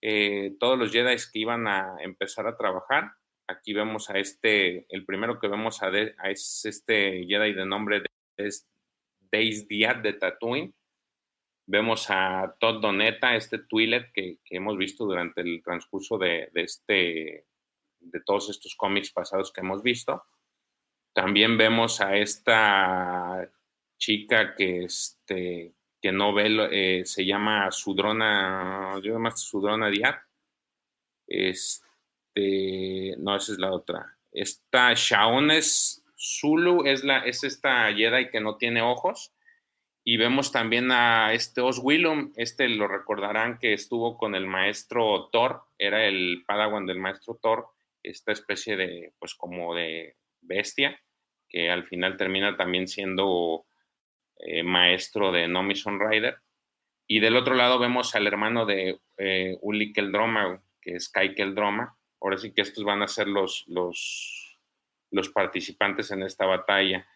Eh, 0.00 0.56
todos 0.60 0.78
los 0.78 0.92
Jedi 0.92 1.16
que 1.32 1.38
iban 1.38 1.66
a 1.66 1.96
empezar 2.00 2.46
a 2.46 2.56
trabajar. 2.56 3.12
Aquí 3.46 3.72
vemos 3.72 4.10
a 4.10 4.18
este, 4.18 4.86
el 4.90 5.06
primero 5.06 5.38
que 5.38 5.48
vemos 5.48 5.82
a, 5.82 5.90
de, 5.90 6.14
a 6.18 6.30
es 6.30 6.64
este 6.64 7.24
Jedi 7.26 7.54
de 7.54 7.64
nombre 7.64 8.00
de, 8.00 8.50
Days 9.30 9.66
Diat 9.68 10.02
de 10.02 10.12
Tatooine. 10.14 10.74
Vemos 11.66 12.06
a 12.08 12.56
Todd 12.58 12.80
Doneta, 12.80 13.36
este 13.36 13.58
Twi'lek 13.58 14.12
que, 14.12 14.38
hemos 14.50 14.78
visto 14.78 15.04
durante 15.04 15.42
el 15.42 15.62
transcurso 15.62 16.16
de, 16.16 16.50
este 16.54 17.46
de 18.00 18.20
todos 18.24 18.48
estos 18.48 18.74
cómics 18.74 19.10
pasados 19.10 19.52
que 19.52 19.60
hemos 19.60 19.82
visto. 19.82 20.24
También 21.12 21.58
vemos 21.58 22.00
a 22.00 22.16
esta 22.16 23.50
chica 23.98 24.54
que, 24.54 24.84
este, 24.84 25.74
que 26.00 26.12
no 26.12 26.32
ve, 26.32 26.68
eh, 26.70 27.04
se 27.04 27.26
llama 27.26 27.70
Sudrona, 27.70 28.98
yo 29.02 29.18
más 29.18 29.40
Sudrona 29.40 29.90
Diat. 29.90 30.22
Este, 31.26 33.14
no, 33.18 33.36
esa 33.36 33.52
es 33.52 33.58
la 33.58 33.72
otra. 33.72 34.16
Esta 34.32 34.94
Shaones 34.94 36.02
Zulu 36.18 36.84
es, 36.84 37.04
la, 37.04 37.18
es 37.20 37.44
esta 37.44 37.92
Jedi 37.94 38.30
que 38.30 38.40
no 38.40 38.56
tiene 38.56 38.82
ojos. 38.82 39.32
Y 40.04 40.16
vemos 40.16 40.52
también 40.52 40.90
a 40.90 41.34
este 41.34 41.60
Oswillum, 41.60 42.32
este 42.36 42.68
lo 42.68 42.88
recordarán 42.88 43.58
que 43.58 43.74
estuvo 43.74 44.16
con 44.16 44.34
el 44.34 44.46
maestro 44.46 45.28
Thor, 45.30 45.64
era 45.76 46.06
el 46.06 46.44
padawan 46.46 46.86
del 46.86 46.98
maestro 46.98 47.38
Thor, 47.42 47.66
esta 48.02 48.32
especie 48.32 48.76
de, 48.76 49.12
pues 49.18 49.34
como 49.34 49.74
de 49.74 50.16
bestia, 50.40 50.98
que 51.48 51.70
al 51.70 51.84
final 51.84 52.16
termina 52.16 52.56
también 52.56 52.88
siendo 52.88 53.66
eh, 54.38 54.62
maestro 54.62 55.30
de 55.30 55.46
Nomison 55.46 56.00
Rider. 56.00 56.38
Y 57.06 57.20
del 57.20 57.36
otro 57.36 57.54
lado 57.54 57.78
vemos 57.78 58.14
al 58.14 58.26
hermano 58.26 58.64
de 58.64 59.00
eh, 59.18 59.58
Uli 59.60 59.92
Keldroma, 59.92 60.62
que 60.80 60.96
es 60.96 61.08
Kai 61.08 61.34
Keldroma. 61.34 61.98
Ahora 62.20 62.38
sí 62.38 62.52
que 62.52 62.62
estos 62.62 62.84
van 62.84 63.02
a 63.02 63.08
ser 63.08 63.28
los, 63.28 63.64
los, 63.66 64.37
los 65.10 65.30
participantes 65.30 66.10
en 66.10 66.22
esta 66.22 66.46
batalla. 66.46 67.06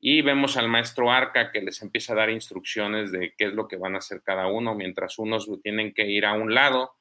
Y 0.00 0.22
vemos 0.22 0.56
al 0.56 0.68
maestro 0.68 1.10
Arca 1.12 1.52
que 1.52 1.60
les 1.60 1.80
empieza 1.82 2.12
a 2.12 2.16
dar 2.16 2.30
instrucciones 2.30 3.12
de 3.12 3.34
qué 3.36 3.46
es 3.46 3.52
lo 3.52 3.68
que 3.68 3.76
van 3.76 3.94
a 3.94 3.98
hacer 3.98 4.22
cada 4.22 4.48
uno, 4.48 4.74
mientras 4.74 5.18
unos 5.18 5.48
tienen 5.62 5.94
que 5.94 6.06
ir 6.08 6.26
a 6.26 6.32
un 6.32 6.54
lado, 6.54 6.96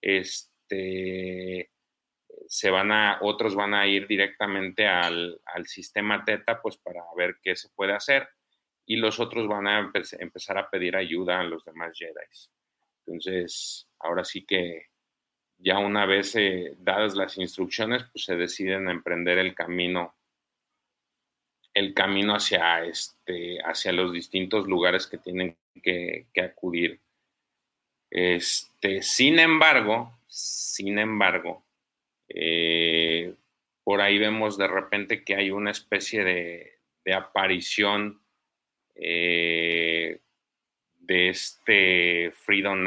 este, 0.00 1.70
se 2.46 2.70
van 2.70 2.92
a, 2.92 3.18
otros 3.22 3.54
van 3.54 3.74
a 3.74 3.86
ir 3.86 4.06
directamente 4.06 4.86
al, 4.86 5.40
al, 5.46 5.66
sistema 5.66 6.24
Teta, 6.24 6.60
pues 6.62 6.76
para 6.76 7.02
ver 7.16 7.38
qué 7.42 7.56
se 7.56 7.70
puede 7.70 7.92
hacer, 7.92 8.28
y 8.86 8.96
los 8.96 9.18
otros 9.18 9.48
van 9.48 9.66
a 9.66 9.90
empezar 10.18 10.58
a 10.58 10.70
pedir 10.70 10.94
ayuda 10.94 11.40
a 11.40 11.44
los 11.44 11.64
demás 11.64 11.92
Jedi. 11.98 12.12
Entonces, 13.06 13.88
ahora 13.98 14.24
sí 14.24 14.44
que 14.44 14.93
ya 15.64 15.78
una 15.78 16.04
vez 16.04 16.36
eh, 16.36 16.74
dadas 16.78 17.14
las 17.16 17.38
instrucciones, 17.38 18.04
pues 18.12 18.26
se 18.26 18.36
deciden 18.36 18.86
a 18.86 18.90
emprender 18.90 19.38
el 19.38 19.54
camino, 19.54 20.14
el 21.72 21.94
camino 21.94 22.34
hacia, 22.34 22.84
este, 22.84 23.58
hacia 23.64 23.92
los 23.92 24.12
distintos 24.12 24.66
lugares 24.66 25.06
que 25.06 25.16
tienen 25.16 25.56
que, 25.82 26.26
acudir. 26.42 27.00
Este, 28.10 29.00
sin 29.00 29.38
embargo, 29.38 30.18
sin 30.26 30.98
embargo, 30.98 31.64
eh, 32.28 33.34
por 33.82 34.02
ahí 34.02 34.18
vemos 34.18 34.58
de 34.58 34.68
repente 34.68 35.24
que 35.24 35.34
hay 35.34 35.50
una 35.50 35.70
especie 35.70 36.24
de, 36.24 36.78
de 37.06 37.14
aparición 37.14 38.20
eh, 38.96 40.20
de 41.00 41.28
este 41.30 42.32
Freedom 42.32 42.84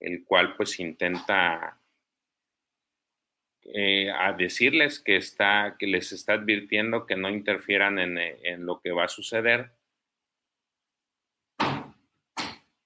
el 0.00 0.24
cual 0.24 0.56
pues 0.56 0.78
intenta 0.80 1.80
eh, 3.74 4.10
a 4.10 4.32
decirles 4.32 5.00
que 5.00 5.16
está, 5.16 5.76
que 5.78 5.86
les 5.86 6.12
está 6.12 6.34
advirtiendo 6.34 7.06
que 7.06 7.16
no 7.16 7.28
interfieran 7.28 7.98
en, 7.98 8.18
en 8.18 8.64
lo 8.64 8.80
que 8.80 8.92
va 8.92 9.04
a 9.04 9.08
suceder. 9.08 9.72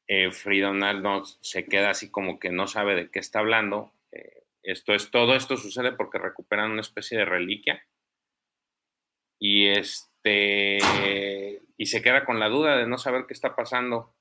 Eh, 0.08 0.30
no, 0.72 1.24
se 1.24 1.66
queda 1.66 1.90
así 1.90 2.10
como 2.10 2.40
que 2.40 2.50
no 2.50 2.66
sabe 2.66 2.94
de 2.96 3.10
qué 3.10 3.18
está 3.18 3.40
hablando. 3.40 3.92
Eh, 4.10 4.44
esto 4.62 4.94
es, 4.94 5.10
todo 5.10 5.34
esto 5.34 5.56
sucede 5.56 5.92
porque 5.92 6.18
recuperan 6.18 6.70
una 6.72 6.80
especie 6.80 7.18
de 7.18 7.24
reliquia 7.26 7.86
y 9.38 9.68
este 9.68 10.78
y 11.76 11.86
se 11.86 12.02
queda 12.02 12.24
con 12.24 12.40
la 12.40 12.48
duda 12.48 12.76
de 12.76 12.86
no 12.86 12.98
saber 12.98 13.26
qué 13.26 13.34
está 13.34 13.54
pasando. 13.54 14.14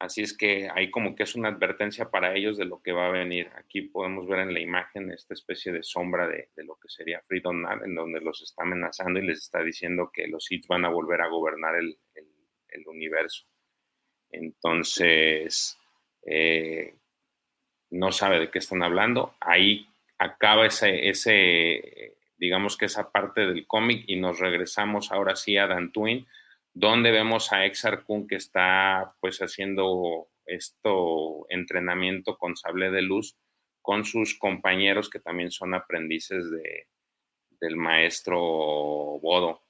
Así 0.00 0.22
es 0.22 0.36
que 0.36 0.68
ahí 0.74 0.90
como 0.90 1.14
que 1.14 1.22
es 1.22 1.36
una 1.36 1.50
advertencia 1.50 2.10
para 2.10 2.34
ellos 2.34 2.56
de 2.56 2.64
lo 2.64 2.82
que 2.82 2.92
va 2.92 3.06
a 3.06 3.12
venir. 3.12 3.50
Aquí 3.54 3.82
podemos 3.82 4.26
ver 4.26 4.40
en 4.40 4.54
la 4.54 4.60
imagen 4.60 5.12
esta 5.12 5.34
especie 5.34 5.72
de 5.72 5.82
sombra 5.82 6.26
de, 6.26 6.48
lo 6.56 6.76
que 6.76 6.88
sería 6.88 7.22
Freedom 7.28 7.62
Night, 7.62 7.82
en 7.84 7.94
donde 7.94 8.20
los 8.20 8.42
está 8.42 8.64
amenazando 8.64 9.20
y 9.20 9.26
les 9.26 9.38
está 9.38 9.62
diciendo 9.62 10.10
que 10.12 10.26
los 10.26 10.44
Sith 10.46 10.66
van 10.66 10.84
a 10.84 10.88
volver 10.88 11.20
a 11.20 11.28
gobernar 11.28 11.76
el 11.76 11.96
universo. 12.86 13.46
Entonces, 14.30 15.78
eh, 16.26 16.94
no 17.90 18.12
sabe 18.12 18.38
de 18.38 18.50
qué 18.50 18.58
están 18.58 18.82
hablando. 18.82 19.34
Ahí 19.40 19.86
acaba 20.18 20.66
ese, 20.66 21.08
ese 21.08 22.16
digamos 22.36 22.76
que 22.76 22.86
esa 22.86 23.10
parte 23.10 23.42
del 23.42 23.66
cómic 23.66 24.04
y 24.06 24.16
nos 24.16 24.38
regresamos 24.38 25.12
ahora 25.12 25.36
sí 25.36 25.56
a 25.56 25.66
Dantooine, 25.66 26.26
donde 26.72 27.10
vemos 27.10 27.52
a 27.52 27.64
Exar 27.66 28.04
Kun 28.04 28.26
que 28.26 28.36
está 28.36 29.14
pues 29.20 29.38
haciendo 29.40 30.28
esto 30.46 31.46
entrenamiento 31.48 32.36
con 32.38 32.56
sable 32.56 32.90
de 32.90 33.02
luz 33.02 33.36
con 33.82 34.04
sus 34.04 34.38
compañeros 34.38 35.08
que 35.08 35.20
también 35.20 35.50
son 35.50 35.74
aprendices 35.74 36.50
de, 36.50 36.86
del 37.60 37.76
maestro 37.76 38.38
Bodo. 38.38 39.62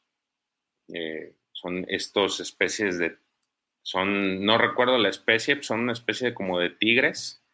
Eh, 0.89 1.35
son 1.53 1.85
estos 1.89 2.41
especies 2.41 2.99
de, 2.99 3.17
son, 3.83 4.45
no 4.45 4.59
recuerdo 4.59 4.99
la 4.99 5.09
especie, 5.09 5.63
son 5.63 5.81
una 5.81 5.93
especie 5.93 6.29
de, 6.29 6.35
como 6.35 6.59
de 6.59 6.71
tigres, 6.71 7.45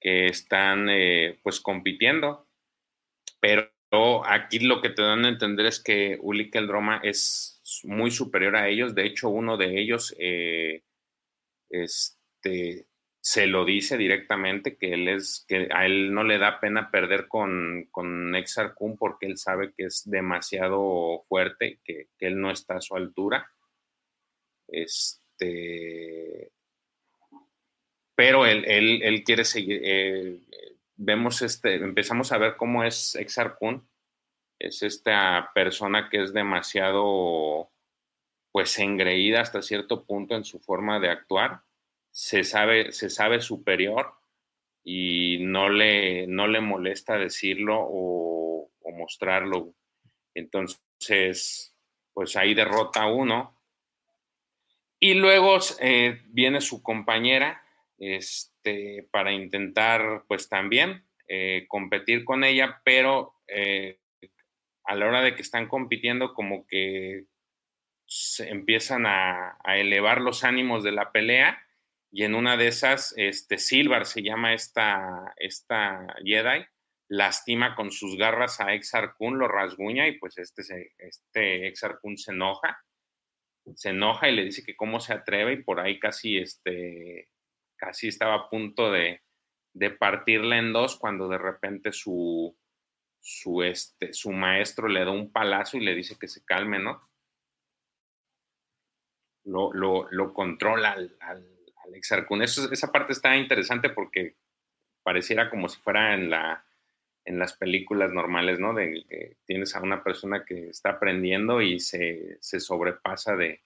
que 0.00 0.26
están 0.26 0.88
eh, 0.90 1.38
pues 1.42 1.60
compitiendo, 1.60 2.46
pero 3.40 3.70
aquí 4.26 4.58
lo 4.58 4.80
que 4.80 4.90
te 4.90 5.02
dan 5.02 5.24
a 5.24 5.28
entender 5.28 5.66
es 5.66 5.80
que 5.80 6.18
Uli 6.20 6.50
Keldroma 6.50 7.00
es 7.02 7.53
muy 7.84 8.10
superior 8.10 8.56
a 8.56 8.68
ellos, 8.68 8.94
de 8.94 9.06
hecho 9.06 9.28
uno 9.28 9.56
de 9.56 9.80
ellos 9.80 10.14
eh, 10.18 10.82
este, 11.70 12.86
se 13.20 13.46
lo 13.46 13.64
dice 13.64 13.96
directamente 13.96 14.76
que 14.76 14.92
él 14.92 15.08
es 15.08 15.46
que 15.48 15.68
a 15.72 15.86
él 15.86 16.12
no 16.12 16.24
le 16.24 16.36
da 16.38 16.60
pena 16.60 16.90
perder 16.90 17.26
con, 17.26 17.88
con 17.90 18.34
Exar 18.36 18.74
porque 18.98 19.26
él 19.26 19.38
sabe 19.38 19.72
que 19.74 19.86
es 19.86 20.02
demasiado 20.04 21.24
fuerte, 21.26 21.80
que, 21.82 22.08
que 22.18 22.26
él 22.26 22.38
no 22.38 22.50
está 22.50 22.76
a 22.76 22.80
su 22.82 22.96
altura. 22.96 23.50
Este, 24.68 26.52
pero 28.14 28.44
él, 28.44 28.64
él, 28.66 29.02
él 29.02 29.24
quiere 29.24 29.44
seguir. 29.44 29.80
Eh, 29.82 30.40
vemos 30.96 31.40
este, 31.40 31.76
empezamos 31.76 32.30
a 32.30 32.38
ver 32.38 32.56
cómo 32.56 32.84
es 32.84 33.14
Exar 33.14 33.56
Kun. 33.58 33.88
Es 34.58 34.82
esta 34.82 35.50
persona 35.54 36.08
que 36.08 36.22
es 36.22 36.32
demasiado 36.32 37.70
pues 38.54 38.78
engreída 38.78 39.40
hasta 39.40 39.62
cierto 39.62 40.04
punto 40.04 40.36
en 40.36 40.44
su 40.44 40.60
forma 40.60 41.00
de 41.00 41.10
actuar, 41.10 41.62
se 42.12 42.44
sabe, 42.44 42.92
se 42.92 43.10
sabe 43.10 43.40
superior 43.40 44.14
y 44.84 45.38
no 45.40 45.68
le, 45.68 46.28
no 46.28 46.46
le 46.46 46.60
molesta 46.60 47.18
decirlo 47.18 47.76
o, 47.80 48.70
mostrarlo. 48.96 49.74
Entonces, 50.34 51.74
pues 52.12 52.36
ahí 52.36 52.54
derrota 52.54 53.02
a 53.02 53.12
uno. 53.12 53.58
Y 55.00 55.14
luego 55.14 55.58
eh, 55.80 56.22
viene 56.26 56.60
su 56.60 56.80
compañera 56.80 57.60
este, 57.98 59.08
para 59.10 59.32
intentar, 59.32 60.22
pues 60.28 60.48
también, 60.48 61.04
eh, 61.26 61.66
competir 61.66 62.24
con 62.24 62.44
ella, 62.44 62.80
pero 62.84 63.34
eh, 63.48 63.98
a 64.84 64.94
la 64.94 65.06
hora 65.06 65.22
de 65.22 65.34
que 65.34 65.42
están 65.42 65.68
compitiendo, 65.68 66.34
como 66.34 66.66
que 66.66 67.24
se 68.06 68.48
empiezan 68.50 69.06
a, 69.06 69.58
elevar 69.64 70.20
los 70.20 70.44
ánimos 70.44 70.84
de 70.84 70.92
la 70.92 71.10
pelea. 71.10 71.58
Y 72.10 72.24
en 72.24 72.34
una 72.34 72.56
de 72.56 72.68
esas, 72.68 73.12
este, 73.16 73.58
Silvar 73.58 74.06
se 74.06 74.22
llama 74.22 74.54
esta, 74.54 75.34
esta 75.36 76.06
Jedi, 76.24 76.64
lastima 77.08 77.74
con 77.74 77.90
sus 77.90 78.16
garras 78.16 78.60
a 78.60 78.72
Exar 78.74 79.14
Kun, 79.16 79.38
lo 79.38 79.48
rasguña 79.48 80.06
y 80.06 80.18
pues 80.18 80.38
este, 80.38 80.62
este 80.98 81.66
Exar 81.66 81.98
Kun 82.00 82.16
se 82.16 82.32
enoja, 82.32 82.78
se 83.74 83.90
enoja 83.90 84.28
y 84.28 84.36
le 84.36 84.44
dice 84.44 84.62
que 84.64 84.76
cómo 84.76 85.00
se 85.00 85.12
atreve 85.12 85.54
y 85.54 85.62
por 85.62 85.80
ahí 85.80 85.98
casi, 85.98 86.38
este, 86.38 87.28
casi 87.76 88.08
estaba 88.08 88.34
a 88.34 88.48
punto 88.48 88.92
de, 88.92 89.22
de 89.74 89.90
partirla 89.90 90.58
en 90.58 90.72
dos 90.72 90.96
cuando 90.96 91.28
de 91.28 91.38
repente 91.38 91.92
su, 91.92 92.56
su, 93.26 93.62
este, 93.62 94.12
su 94.12 94.32
maestro 94.32 94.86
le 94.86 95.02
da 95.02 95.10
un 95.10 95.32
palazo 95.32 95.78
y 95.78 95.80
le 95.80 95.94
dice 95.94 96.18
que 96.18 96.28
se 96.28 96.44
calme, 96.44 96.78
¿no? 96.78 97.08
Lo, 99.44 99.72
lo, 99.72 100.34
controla 100.34 100.92
al, 100.92 101.16
al, 101.20 101.46
al 101.84 101.94
Exar 101.94 102.26
Kun. 102.26 102.42
Eso, 102.42 102.70
esa 102.70 102.92
parte 102.92 103.12
está 103.12 103.34
interesante 103.34 103.88
porque 103.88 104.36
pareciera 105.02 105.48
como 105.48 105.70
si 105.70 105.80
fuera 105.80 106.14
en 106.14 106.28
la 106.28 106.64
en 107.24 107.38
las 107.38 107.54
películas 107.54 108.12
normales, 108.12 108.60
¿no? 108.60 108.74
De 108.74 109.02
que 109.08 109.36
tienes 109.46 109.74
a 109.74 109.80
una 109.80 110.04
persona 110.04 110.44
que 110.44 110.68
está 110.68 110.90
aprendiendo 110.90 111.62
y 111.62 111.80
se, 111.80 112.36
se 112.40 112.60
sobrepasa 112.60 113.34
de, 113.36 113.62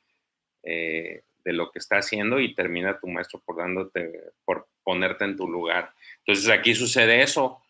eh, 0.62 1.22
de, 1.44 1.52
lo 1.52 1.72
que 1.72 1.80
está 1.80 1.96
haciendo 1.96 2.38
y 2.38 2.54
termina 2.54 3.00
tu 3.00 3.08
maestro 3.08 3.42
por 3.44 3.56
dándote, 3.56 4.32
por 4.44 4.68
ponerte 4.84 5.24
en 5.24 5.36
tu 5.36 5.48
lugar. 5.48 5.92
Entonces 6.18 6.48
aquí 6.50 6.74
sucede 6.74 7.22
eso, 7.22 7.60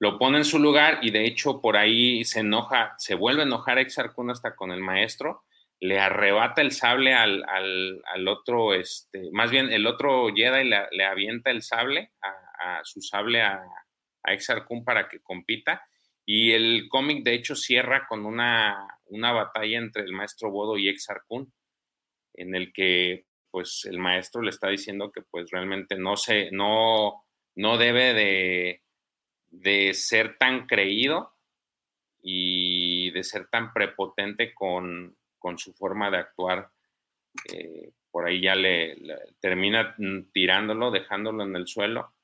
lo 0.00 0.18
pone 0.18 0.38
en 0.38 0.44
su 0.44 0.58
lugar 0.58 1.00
y 1.02 1.10
de 1.10 1.26
hecho 1.26 1.60
por 1.60 1.76
ahí 1.76 2.24
se 2.24 2.40
enoja, 2.40 2.94
se 2.98 3.14
vuelve 3.14 3.42
a 3.42 3.46
enojar 3.46 3.78
Exarcun 3.78 4.30
hasta 4.30 4.54
con 4.54 4.70
el 4.70 4.80
maestro, 4.80 5.44
le 5.80 5.98
arrebata 5.98 6.60
el 6.60 6.72
sable 6.72 7.14
al, 7.14 7.44
al, 7.48 8.02
al, 8.12 8.28
otro, 8.28 8.74
este, 8.74 9.30
más 9.32 9.50
bien 9.50 9.70
el 9.70 9.86
otro 9.86 10.28
Jedi 10.34 10.68
le, 10.68 10.86
le 10.90 11.04
avienta 11.04 11.50
el 11.50 11.62
sable, 11.62 12.12
a, 12.22 12.80
su 12.84 13.00
sable 13.00 13.42
a, 13.42 13.62
a 14.24 14.84
para 14.84 15.08
que 15.08 15.20
compita. 15.20 15.82
Y 16.26 16.52
el 16.52 16.88
cómic, 16.90 17.24
de 17.24 17.34
hecho, 17.34 17.54
cierra 17.54 18.06
con 18.06 18.26
una, 18.26 18.86
una 19.06 19.32
batalla 19.32 19.78
entre 19.78 20.02
el 20.02 20.12
maestro 20.12 20.50
Bodo 20.50 20.76
y 20.76 20.88
Exar 20.88 21.22
Kun, 21.26 21.52
en 22.34 22.54
el 22.54 22.72
que 22.72 23.24
pues 23.50 23.86
el 23.86 23.98
maestro 23.98 24.42
le 24.42 24.50
está 24.50 24.68
diciendo 24.68 25.10
que 25.10 25.22
pues 25.22 25.50
realmente 25.50 25.96
no 25.96 26.16
se, 26.16 26.50
no, 26.50 27.24
no 27.54 27.78
debe 27.78 28.12
de, 28.12 28.82
de 29.60 29.94
ser 29.94 30.38
tan 30.38 30.66
creído 30.66 31.34
y 32.22 33.10
de 33.10 33.24
ser 33.24 33.48
tan 33.48 33.72
prepotente 33.72 34.54
con, 34.54 35.16
con 35.38 35.58
su 35.58 35.72
forma 35.72 36.10
de 36.10 36.18
actuar. 36.18 36.70
Eh, 37.52 37.92
por 38.10 38.26
ahí 38.26 38.40
ya 38.40 38.54
le, 38.54 38.96
termina 39.40 39.96
tirándolo, 40.32 40.90
dejándolo 40.90 41.44
en 41.44 41.56
el 41.56 41.66
suelo. 41.66 42.14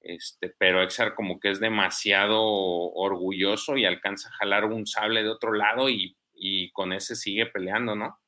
Este, 0.00 0.54
pero 0.56 0.82
Exar 0.82 1.14
como 1.14 1.40
que 1.40 1.50
es 1.50 1.60
demasiado 1.60 2.40
orgulloso 2.42 3.76
y 3.76 3.84
alcanza 3.84 4.28
a 4.28 4.32
jalar 4.32 4.64
un 4.64 4.86
sable 4.86 5.22
de 5.22 5.28
otro 5.28 5.52
lado 5.52 5.90
y, 5.90 6.16
y 6.32 6.70
con 6.70 6.92
ese 6.92 7.16
sigue 7.16 7.46
peleando, 7.46 7.94
¿no? 7.96 8.18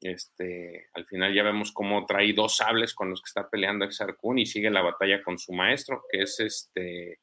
Este, 0.00 0.88
al 0.94 1.06
final 1.06 1.32
ya 1.32 1.44
vemos 1.44 1.70
cómo 1.70 2.04
trae 2.06 2.32
dos 2.32 2.56
sables 2.56 2.92
con 2.94 3.10
los 3.10 3.22
que 3.22 3.28
está 3.28 3.48
peleando 3.48 3.84
Exar 3.84 4.16
Kun 4.16 4.38
y 4.38 4.46
sigue 4.46 4.70
la 4.70 4.82
batalla 4.82 5.22
con 5.22 5.38
su 5.38 5.52
maestro, 5.52 6.02
que 6.10 6.22
es 6.22 6.40
este, 6.40 7.20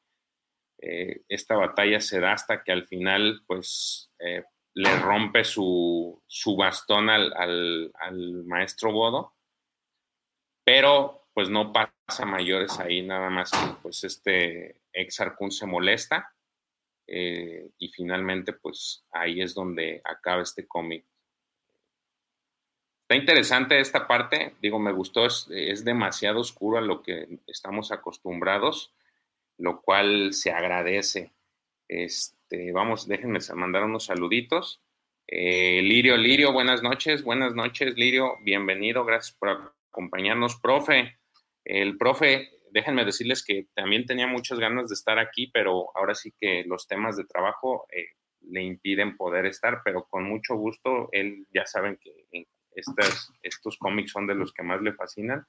eh, 0.82 1.22
esta 1.28 1.56
batalla 1.56 2.00
se 2.00 2.20
da 2.20 2.32
hasta 2.32 2.62
que 2.62 2.72
al 2.72 2.84
final, 2.84 3.42
pues, 3.46 4.10
eh, 4.18 4.44
le 4.74 4.98
rompe 4.98 5.44
su, 5.44 6.22
su 6.26 6.56
bastón 6.56 7.10
al, 7.10 7.32
al, 7.34 8.44
maestro 8.44 8.92
Bodo, 8.92 9.34
pero 10.64 11.28
pues 11.34 11.50
no 11.50 11.72
pasa 11.72 12.24
mayores 12.24 12.78
ahí, 12.78 13.02
nada 13.02 13.30
más 13.30 13.50
que 13.50 13.74
pues 13.82 14.04
este 14.04 14.82
Exar 14.92 15.36
Kun 15.36 15.50
se 15.50 15.66
molesta 15.66 16.32
eh, 17.06 17.70
y 17.78 17.88
finalmente 17.88 18.52
pues 18.52 19.04
ahí 19.12 19.40
es 19.40 19.54
donde 19.54 20.00
acaba 20.04 20.42
este 20.42 20.66
cómic. 20.66 21.04
Está 23.02 23.16
interesante 23.16 23.80
esta 23.80 24.06
parte, 24.06 24.54
digo, 24.62 24.78
me 24.78 24.92
gustó, 24.92 25.26
es, 25.26 25.48
es, 25.50 25.84
demasiado 25.84 26.40
oscuro 26.40 26.78
a 26.78 26.80
lo 26.80 27.02
que 27.02 27.40
estamos 27.48 27.90
acostumbrados, 27.90 28.94
lo 29.60 29.80
cual 29.82 30.32
se 30.32 30.50
agradece. 30.50 31.32
Este, 31.86 32.72
vamos, 32.72 33.06
déjenme 33.06 33.38
mandar 33.54 33.84
unos 33.84 34.06
saluditos. 34.06 34.82
Eh, 35.26 35.82
Lirio, 35.82 36.16
Lirio, 36.16 36.52
buenas 36.52 36.82
noches, 36.82 37.22
buenas 37.22 37.54
noches, 37.54 37.94
Lirio, 37.96 38.36
bienvenido, 38.42 39.04
gracias 39.04 39.36
por 39.38 39.74
acompañarnos, 39.90 40.58
profe. 40.60 41.18
El 41.64 41.98
profe, 41.98 42.48
déjenme 42.72 43.04
decirles 43.04 43.44
que 43.44 43.66
también 43.74 44.06
tenía 44.06 44.26
muchas 44.26 44.58
ganas 44.58 44.88
de 44.88 44.94
estar 44.94 45.18
aquí, 45.18 45.50
pero 45.52 45.90
ahora 45.94 46.14
sí 46.14 46.32
que 46.36 46.64
los 46.66 46.88
temas 46.88 47.16
de 47.16 47.26
trabajo 47.26 47.86
eh, 47.92 48.06
le 48.40 48.62
impiden 48.62 49.16
poder 49.16 49.44
estar, 49.46 49.82
pero 49.84 50.06
con 50.08 50.24
mucho 50.24 50.56
gusto, 50.56 51.10
él 51.12 51.46
ya 51.54 51.66
saben 51.66 51.98
que 52.00 52.46
estas, 52.74 53.30
estos 53.42 53.76
cómics 53.76 54.12
son 54.12 54.26
de 54.26 54.34
los 54.34 54.52
que 54.54 54.62
más 54.62 54.80
le 54.80 54.94
fascinan 54.94 55.44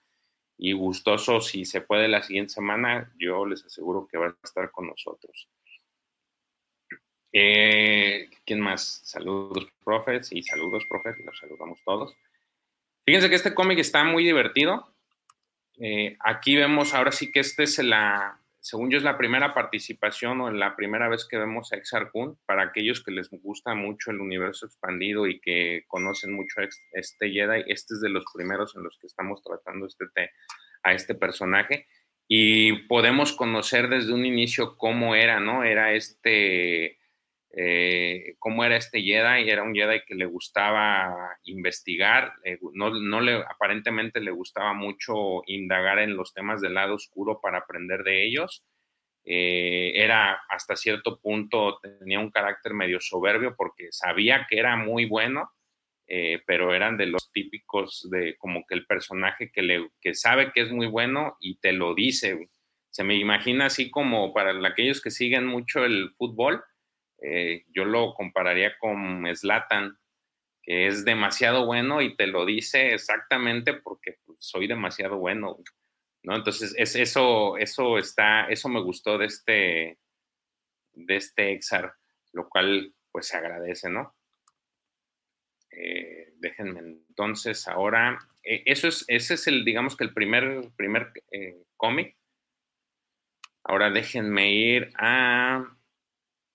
y 0.64 0.74
gustoso, 0.74 1.41
si 1.41 1.66
se 1.66 1.82
puede 1.82 2.07
la 2.07 2.22
siguiente 2.22 2.53
semana, 2.53 3.12
yo 3.18 3.47
les 3.47 3.66
aseguro 3.66 4.07
que 4.07 4.20
va 4.20 4.28
a 4.28 4.38
estar 4.43 4.70
con 4.70 4.86
nosotros. 4.86 5.49
Eh, 7.34 8.30
¿Quién 8.45 8.59
más? 8.59 9.01
Saludos, 9.03 9.68
profes, 9.84 10.32
y 10.32 10.43
saludos, 10.43 10.86
profes, 10.88 11.18
los 11.26 11.36
saludamos 11.39 11.80
todos. 11.84 12.16
Fíjense 13.03 13.28
que 13.28 13.38
este 13.38 13.55
cómic 13.55 13.80
está 13.80 14.03
muy 14.03 14.24
divertido. 14.24 14.93
Eh, 15.80 16.16
aquí 16.20 16.55
vemos, 16.55 16.93
ahora 16.93 17.12
sí 17.12 17.32
que 17.32 17.39
este 17.39 17.64
es 17.64 17.80
la, 17.80 18.39
según 18.62 18.91
yo 18.91 18.97
es 18.97 19.03
la 19.03 19.18
primera 19.18 19.53
participación 19.53 20.39
o 20.39 20.51
la 20.51 20.76
primera 20.76 21.09
vez 21.09 21.28
que 21.28 21.38
vemos 21.38 21.74
a 21.74 21.78
Exar 21.78 22.12
Kun, 22.12 22.38
para 22.45 22.62
aquellos 22.64 23.03
que 23.03 23.12
les 23.12 23.30
gusta 23.32 23.74
mucho 23.74 24.12
el 24.12 24.22
universo 24.22 24.68
expandido 24.68 25.26
y 25.28 25.41
que 25.41 25.84
conocen 25.88 26.34
mucho 26.34 26.62
a 26.62 26.68
este 26.93 27.32
Jedi, 27.32 27.64
este 27.68 27.95
es 27.95 28.01
de 28.01 28.09
los 28.09 28.24
primeros 28.34 28.76
en 28.76 28.84
los 28.84 28.97
que 28.99 29.07
estamos 29.07 29.41
tratando 29.43 29.88
este 29.88 30.05
a 30.84 30.93
este 30.93 31.16
personaje 31.16 31.88
y 32.28 32.88
podemos 32.88 33.34
conocer 33.34 33.89
desde 33.89 34.14
un 34.14 34.26
inicio 34.26 34.78
cómo 34.78 35.16
era, 35.16 35.39
¿no? 35.39 35.64
Era 35.64 35.93
este 35.93 37.01
eh, 37.54 38.36
cómo 38.39 38.64
era 38.64 38.78
este 38.78 39.02
Jedi, 39.02 39.49
era 39.49 39.64
un 39.64 39.76
Jedi 39.76 40.02
que 40.06 40.16
le 40.16 40.26
gustaba 40.26 41.38
investigar, 41.43 42.34
no, 42.74 42.91
no, 42.91 43.20
le, 43.20 43.43
aparentemente 43.47 44.22
le 44.22 44.32
gustaba 44.32 44.74
mucho 44.74 45.41
indagar 45.47 45.99
en 45.99 46.16
los 46.16 46.34
temas 46.34 46.62
del 46.62 46.76
lado 46.76 46.95
oscuro 46.95 47.41
para 47.41 47.60
aprender 47.60 48.04
de 48.04 48.26
ellos. 48.26 48.64
Eh, 49.24 49.91
era 49.95 50.41
hasta 50.49 50.76
cierto 50.76 51.20
punto, 51.20 51.80
tenía 51.80 52.20
un 52.20 52.32
carácter 52.32 52.74
medio 52.74 52.99
soberbio 52.99 53.56
porque 53.56 53.91
sabía 53.91 54.47
que 54.49 54.58
era 54.58 54.76
muy 54.78 55.06
bueno, 55.06 55.52
eh, 56.08 56.41
pero 56.47 56.74
eran 56.74 56.97
de 56.97 57.06
los 57.06 57.32
típicos 57.32 58.08
de 58.10 58.36
como 58.38 58.66
que 58.66 58.76
el 58.76 58.86
personaje 58.86 59.52
que, 59.52 59.62
le, 59.62 59.89
que 60.02 60.16
sabe 60.16 60.52
que 60.54 60.62
es 60.62 60.72
muy 60.72 60.88
bueno 60.88 61.36
y 61.39 61.60
te 61.60 61.74
lo 61.74 61.93
dice. 61.93 62.49
Se 62.89 63.04
me 63.04 63.16
imagina 63.16 63.68
así 63.68 63.91
como 63.91 64.34
para 64.34 64.52
aquellos 64.68 65.02
que 65.02 65.12
siguen 65.12 65.45
mucho 65.45 65.86
el 65.86 66.12
fútbol, 66.18 66.64
eh, 67.22 67.65
yo 67.69 67.86
lo 67.86 68.15
compararía 68.15 68.78
con 68.80 69.26
Slatan, 69.36 69.97
que 70.63 70.88
es 70.88 71.05
demasiado 71.05 71.65
bueno 71.67 72.01
y 72.01 72.15
te 72.15 72.26
lo 72.26 72.45
dice 72.45 72.93
exactamente 72.93 73.74
porque 73.74 74.17
pues, 74.26 74.39
soy 74.41 74.67
demasiado 74.67 75.17
bueno, 75.17 75.57
¿no? 76.24 76.36
Entonces, 76.36 76.74
es, 76.78 76.95
eso, 76.95 77.57
eso 77.57 77.99
está, 77.99 78.45
eso 78.45 78.69
me 78.69 78.82
gustó 78.82 79.19
de 79.19 79.26
este, 79.28 79.99
de 80.93 81.15
este 81.15 81.53
Exar, 81.53 81.93
lo 82.34 82.49
cual 82.49 82.93
pues 83.11 83.28
se 83.28 83.38
agradece, 83.38 83.89
¿no? 83.89 84.15
Eh, 85.72 86.34
déjenme 86.38 86.80
entonces 86.80 87.67
ahora, 87.67 88.19
eh, 88.43 88.63
eso 88.65 88.88
es, 88.88 89.05
ese 89.07 89.36
es 89.36 89.47
el, 89.47 89.63
digamos 89.63 89.95
que 89.95 90.03
el 90.03 90.13
primer, 90.13 90.72
primer 90.76 91.13
cómic. 91.78 92.17
Ahora 93.63 93.91
déjenme 93.91 94.51
ir 94.51 94.91
a 94.95 95.78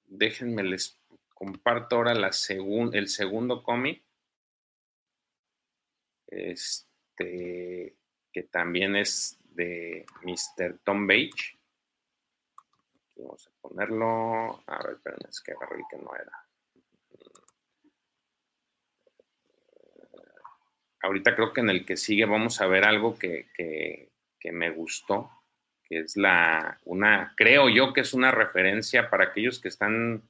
déjenme 0.09 0.63
les 0.63 1.01
comparto 1.35 1.97
ahora 1.97 2.13
el 2.13 3.09
segundo 3.09 3.63
cómic. 3.63 4.03
este, 6.29 7.97
que 8.33 8.43
también 8.45 8.97
es 8.97 9.39
de 9.45 10.05
Mr. 10.23 10.79
Tom 10.85 11.07
Beach. 11.07 11.59
Vamos 13.17 13.47
a 13.47 13.51
ponerlo. 13.61 14.63
A 14.67 14.83
ver, 14.85 14.97
espérenme, 14.97 15.29
es 15.31 15.41
que 15.41 15.53
agarré 15.53 15.83
que 15.91 15.97
no 15.97 16.15
era. 16.15 16.47
Ahorita 21.01 21.35
creo 21.35 21.53
que 21.53 21.61
en 21.61 21.71
el 21.71 21.87
que 21.87 21.97
sigue 21.97 22.27
vamos 22.27 22.61
a 22.61 22.67
ver 22.67 22.85
algo 22.85 23.19
que, 23.19 23.49
que 23.55 24.53
me 24.53 24.71
gustó, 24.71 25.31
que 25.89 26.01
es 26.01 26.17
la, 26.17 26.79
una, 26.85 27.35
creo 27.37 27.69
yo 27.69 27.93
que 27.93 28.01
es 28.03 28.15
una 28.15 28.31
referencia 28.31 29.11
para 29.11 29.25
aquellos 29.25 29.61
que 29.61 29.69
están 29.69 30.23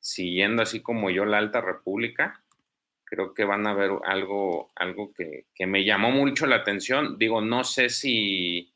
siguiendo 0.00 0.62
así 0.62 0.80
como 0.80 1.10
yo 1.10 1.24
la 1.24 1.38
Alta 1.38 1.60
República 1.60 2.42
creo 3.06 3.32
que 3.32 3.44
van 3.44 3.66
a 3.66 3.72
ver 3.72 3.92
algo, 4.04 4.70
algo 4.74 5.12
que, 5.14 5.46
me 5.66 5.84
llamó 5.84 6.10
mucho 6.10 6.46
la 6.46 6.56
atención. 6.56 7.18
Digo, 7.18 7.40
no 7.40 7.64
sé 7.64 7.88
si, 7.88 8.74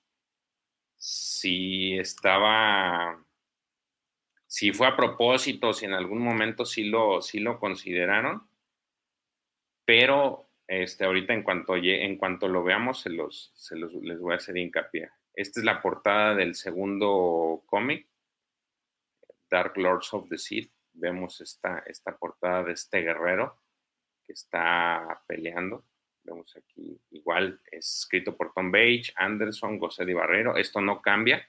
si 0.96 1.98
estaba, 1.98 3.22
si 4.46 4.72
fue 4.72 4.86
a 4.86 4.96
propósito, 4.96 5.74
si 5.74 5.84
en 5.84 5.94
algún 5.94 6.20
momento 6.20 6.64
sí 6.64 6.84
lo, 6.84 7.20
sí 7.20 7.40
lo 7.40 7.58
consideraron, 7.58 8.48
pero 9.84 10.48
este, 10.68 11.04
ahorita 11.04 11.34
en 11.34 11.42
cuanto, 11.42 11.74
en 11.76 12.16
cuanto 12.16 12.46
lo 12.48 12.62
veamos 12.62 13.00
se 13.00 13.10
los, 13.10 13.50
se 13.54 13.76
los, 13.76 13.92
les 13.94 14.20
voy 14.20 14.34
a 14.34 14.36
hacer 14.36 14.56
hincapié. 14.56 15.10
Esta 15.40 15.60
es 15.60 15.64
la 15.64 15.80
portada 15.80 16.34
del 16.34 16.54
segundo 16.54 17.62
cómic, 17.64 18.06
Dark 19.50 19.74
Lords 19.78 20.12
of 20.12 20.28
the 20.28 20.36
Sea. 20.36 20.68
Vemos 20.92 21.40
esta, 21.40 21.78
esta 21.86 22.14
portada 22.18 22.64
de 22.64 22.72
este 22.72 23.00
guerrero 23.00 23.58
está 24.28 25.24
peleando. 25.26 25.86
Vemos 26.24 26.54
aquí, 26.58 27.00
igual 27.12 27.58
es 27.72 28.00
escrito 28.00 28.36
por 28.36 28.52
Tom 28.52 28.70
Page, 28.70 29.14
Anderson, 29.16 29.78
José 29.78 30.12
Barrero. 30.12 30.58
Esto 30.58 30.82
no 30.82 31.00
cambia. 31.00 31.48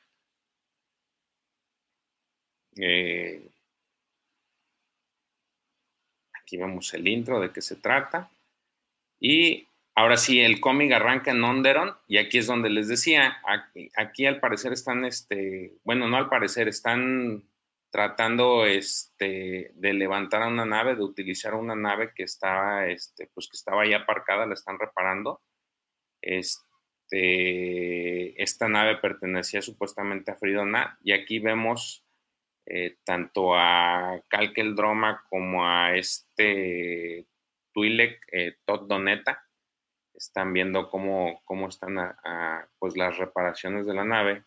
Eh, 2.77 3.51
aquí 6.33 6.55
vemos 6.55 6.93
el 6.93 7.09
intro 7.09 7.41
de 7.41 7.51
qué 7.51 7.61
se 7.61 7.75
trata. 7.75 8.31
Y 9.19 9.67
ahora 9.95 10.17
sí, 10.17 10.41
el 10.41 10.59
cómic 10.59 10.91
arranca 10.91 11.31
en 11.31 11.43
Onderon 11.43 11.95
y 12.07 12.17
aquí 12.17 12.37
es 12.37 12.47
donde 12.47 12.69
les 12.69 12.87
decía, 12.87 13.41
aquí, 13.95 14.25
al 14.25 14.39
parecer 14.39 14.73
están, 14.73 15.05
este, 15.05 15.73
bueno, 15.83 16.07
no 16.07 16.17
al 16.17 16.29
parecer, 16.29 16.67
están 16.67 17.43
tratando 17.91 18.65
este, 18.65 19.71
de 19.75 19.93
levantar 19.93 20.43
a 20.43 20.47
una 20.47 20.65
nave, 20.65 20.95
de 20.95 21.03
utilizar 21.03 21.53
una 21.55 21.75
nave 21.75 22.13
que 22.15 22.23
estaba, 22.23 22.87
este, 22.87 23.29
pues 23.33 23.47
que 23.47 23.57
estaba 23.57 23.85
ya 23.85 23.97
aparcada, 23.97 24.45
la 24.45 24.53
están 24.53 24.79
reparando. 24.79 25.41
Este, 26.21 26.61
esta 28.41 28.69
nave 28.69 28.97
pertenecía 28.97 29.61
supuestamente 29.61 30.31
a 30.31 30.35
Fridona 30.35 30.97
y 31.03 31.11
aquí 31.11 31.39
vemos 31.39 32.05
eh, 32.65 32.97
tanto 33.03 33.55
a 33.55 34.21
Calkel 34.29 34.75
Droma 34.75 35.25
como 35.29 35.67
a 35.67 35.95
este 35.95 37.27
Twi'lek, 37.73 38.25
eh, 38.31 38.55
Todd 38.65 38.87
Doneta. 38.87 39.43
Están 40.13 40.53
viendo 40.53 40.89
cómo, 40.89 41.41
cómo 41.45 41.69
están 41.69 41.95
pues 42.79 42.95
las 42.97 43.17
reparaciones 43.17 43.85
de 43.85 43.93
la 43.93 44.03
nave. 44.03 44.43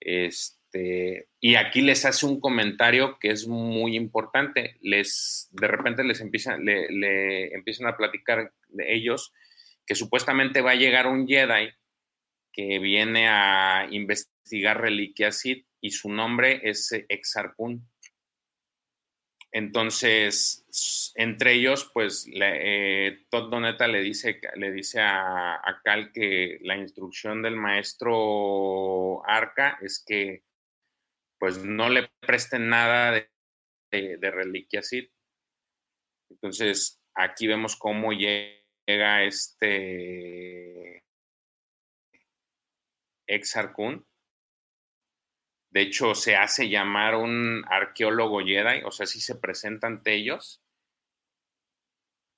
Este, 0.00 1.28
y 1.40 1.54
aquí 1.54 1.80
les 1.80 2.04
hace 2.04 2.26
un 2.26 2.40
comentario 2.40 3.18
que 3.18 3.30
es 3.30 3.46
muy 3.46 3.96
importante. 3.96 4.76
Les, 4.80 5.48
de 5.50 5.68
repente 5.68 6.04
les 6.04 6.20
empiezan, 6.20 6.64
le, 6.64 7.54
empiezan 7.54 7.88
a 7.88 7.96
platicar 7.96 8.52
de 8.68 8.94
ellos 8.94 9.32
que 9.86 9.94
supuestamente 9.94 10.60
va 10.60 10.72
a 10.72 10.76
llegar 10.76 11.06
un 11.06 11.26
Jedi 11.26 11.70
que 12.52 12.78
viene 12.78 13.28
a 13.28 13.86
investigar 13.90 14.80
reliquias 14.80 15.44
y 15.44 15.90
su 15.90 16.08
nombre 16.08 16.60
es 16.64 16.92
Exar 17.08 17.54
Kun. 17.54 17.88
Entonces, 19.52 21.12
entre 21.14 21.54
ellos, 21.54 21.90
pues, 21.92 22.28
eh, 22.34 23.24
Todd 23.30 23.50
Doneta 23.50 23.88
le 23.88 24.02
dice, 24.02 24.40
le 24.56 24.70
dice 24.72 25.00
a, 25.00 25.80
Cal 25.84 26.12
que 26.12 26.58
la 26.62 26.76
instrucción 26.76 27.42
del 27.42 27.56
maestro 27.56 29.24
Arca 29.26 29.78
es 29.80 30.04
que 30.06 30.42
pues 31.38 31.62
no 31.64 31.88
le 31.90 32.08
presten 32.20 32.68
nada 32.68 33.12
de, 33.12 33.28
de, 33.90 34.30
reliquia 34.30 34.80
Entonces, 36.30 37.00
aquí 37.14 37.46
vemos 37.46 37.76
cómo 37.76 38.12
llega 38.12 39.24
este 39.24 41.04
Exarcún. 43.26 44.05
De 45.76 45.82
hecho, 45.82 46.14
se 46.14 46.36
hace 46.36 46.70
llamar 46.70 47.16
un 47.16 47.62
arqueólogo 47.68 48.40
Jedi, 48.40 48.80
o 48.82 48.90
sea, 48.90 49.04
sí 49.04 49.20
se 49.20 49.34
presenta 49.34 49.86
ante 49.86 50.14
ellos 50.14 50.62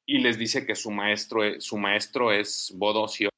y 0.04 0.18
les 0.18 0.38
dice 0.38 0.66
que 0.66 0.74
su 0.74 0.90
maestro, 0.90 1.60
su 1.60 1.78
maestro 1.78 2.32
es 2.32 2.72
Bodosio 2.74 3.30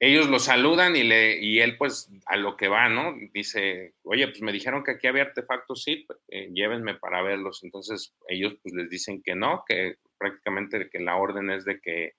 ellos 0.00 0.30
lo 0.30 0.38
saludan 0.38 0.96
y, 0.96 1.02
le, 1.02 1.38
y 1.38 1.60
él 1.60 1.76
pues 1.76 2.10
a 2.24 2.38
lo 2.38 2.56
que 2.56 2.68
va, 2.68 2.88
¿no? 2.88 3.14
Dice, 3.34 3.92
oye, 4.04 4.26
pues 4.28 4.40
me 4.40 4.52
dijeron 4.52 4.82
que 4.82 4.92
aquí 4.92 5.06
había 5.06 5.24
artefactos, 5.24 5.82
sí, 5.82 6.06
eh, 6.28 6.48
llévenme 6.54 6.94
para 6.94 7.22
verlos. 7.22 7.62
Entonces 7.62 8.14
ellos 8.26 8.56
pues 8.62 8.74
les 8.74 8.88
dicen 8.88 9.22
que 9.22 9.34
no, 9.34 9.64
que 9.68 9.96
prácticamente 10.16 10.88
que 10.88 10.98
la 10.98 11.16
orden 11.16 11.50
es 11.50 11.66
de 11.66 11.78
que 11.78 12.14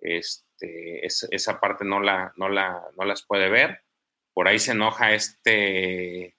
este, 0.00 1.06
esa 1.06 1.60
parte 1.60 1.86
no, 1.86 2.00
la, 2.00 2.34
no, 2.36 2.50
la, 2.50 2.82
no 2.98 3.06
las 3.06 3.24
puede 3.26 3.48
ver. 3.48 3.82
Por 4.32 4.48
ahí 4.48 4.58
se 4.58 4.72
enoja 4.72 5.14
este 5.14 6.36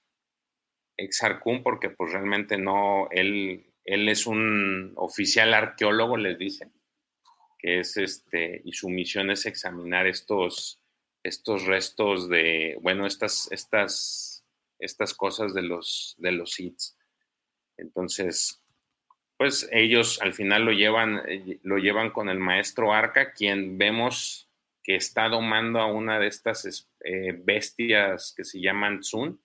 Exarcún 0.96 1.62
porque 1.62 1.90
pues 1.90 2.12
realmente 2.12 2.58
no, 2.58 3.08
él, 3.10 3.72
él 3.84 4.08
es 4.08 4.26
un 4.26 4.92
oficial 4.96 5.54
arqueólogo, 5.54 6.16
les 6.16 6.38
dicen 6.38 6.72
que 7.62 7.78
es 7.78 7.96
este, 7.96 8.60
y 8.64 8.72
su 8.72 8.88
misión 8.90 9.30
es 9.30 9.46
examinar 9.46 10.08
estos, 10.08 10.82
estos 11.22 11.64
restos 11.64 12.28
de, 12.28 12.76
bueno, 12.82 13.06
estas, 13.06 13.50
estas, 13.52 14.44
estas 14.80 15.14
cosas 15.14 15.54
de 15.54 15.62
los, 15.62 16.16
de 16.18 16.32
los. 16.32 16.60
Entonces, 17.76 18.60
pues 19.36 19.68
ellos 19.70 20.20
al 20.20 20.34
final 20.34 20.64
lo 20.64 20.72
llevan, 20.72 21.22
eh, 21.28 21.60
lo 21.62 21.78
llevan 21.78 22.10
con 22.10 22.28
el 22.28 22.40
maestro 22.40 22.92
Arca, 22.92 23.32
quien 23.32 23.78
vemos 23.78 24.50
que 24.82 24.96
está 24.96 25.28
domando 25.28 25.80
a 25.80 25.86
una 25.86 26.18
de 26.18 26.26
estas 26.26 26.88
eh, 27.04 27.32
bestias 27.44 28.34
que 28.36 28.44
se 28.44 28.60
llaman 28.60 29.02
Zun. 29.02 29.40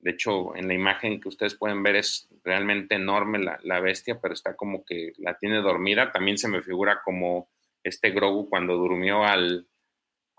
De 0.00 0.12
hecho, 0.12 0.56
en 0.56 0.66
la 0.66 0.74
imagen 0.74 1.20
que 1.20 1.28
ustedes 1.28 1.54
pueden 1.54 1.82
ver 1.82 1.96
es 1.96 2.28
realmente 2.42 2.94
enorme 2.94 3.38
la, 3.38 3.80
bestia, 3.80 4.18
pero 4.20 4.34
está 4.34 4.56
como 4.56 4.84
que 4.84 5.12
la 5.18 5.36
tiene 5.36 5.58
dormida. 5.58 6.10
También 6.10 6.38
se 6.38 6.48
me 6.48 6.62
figura 6.62 7.02
como 7.04 7.50
este 7.84 8.10
Grogu 8.10 8.48
cuando 8.48 8.76
durmió 8.76 9.24
al, 9.24 9.68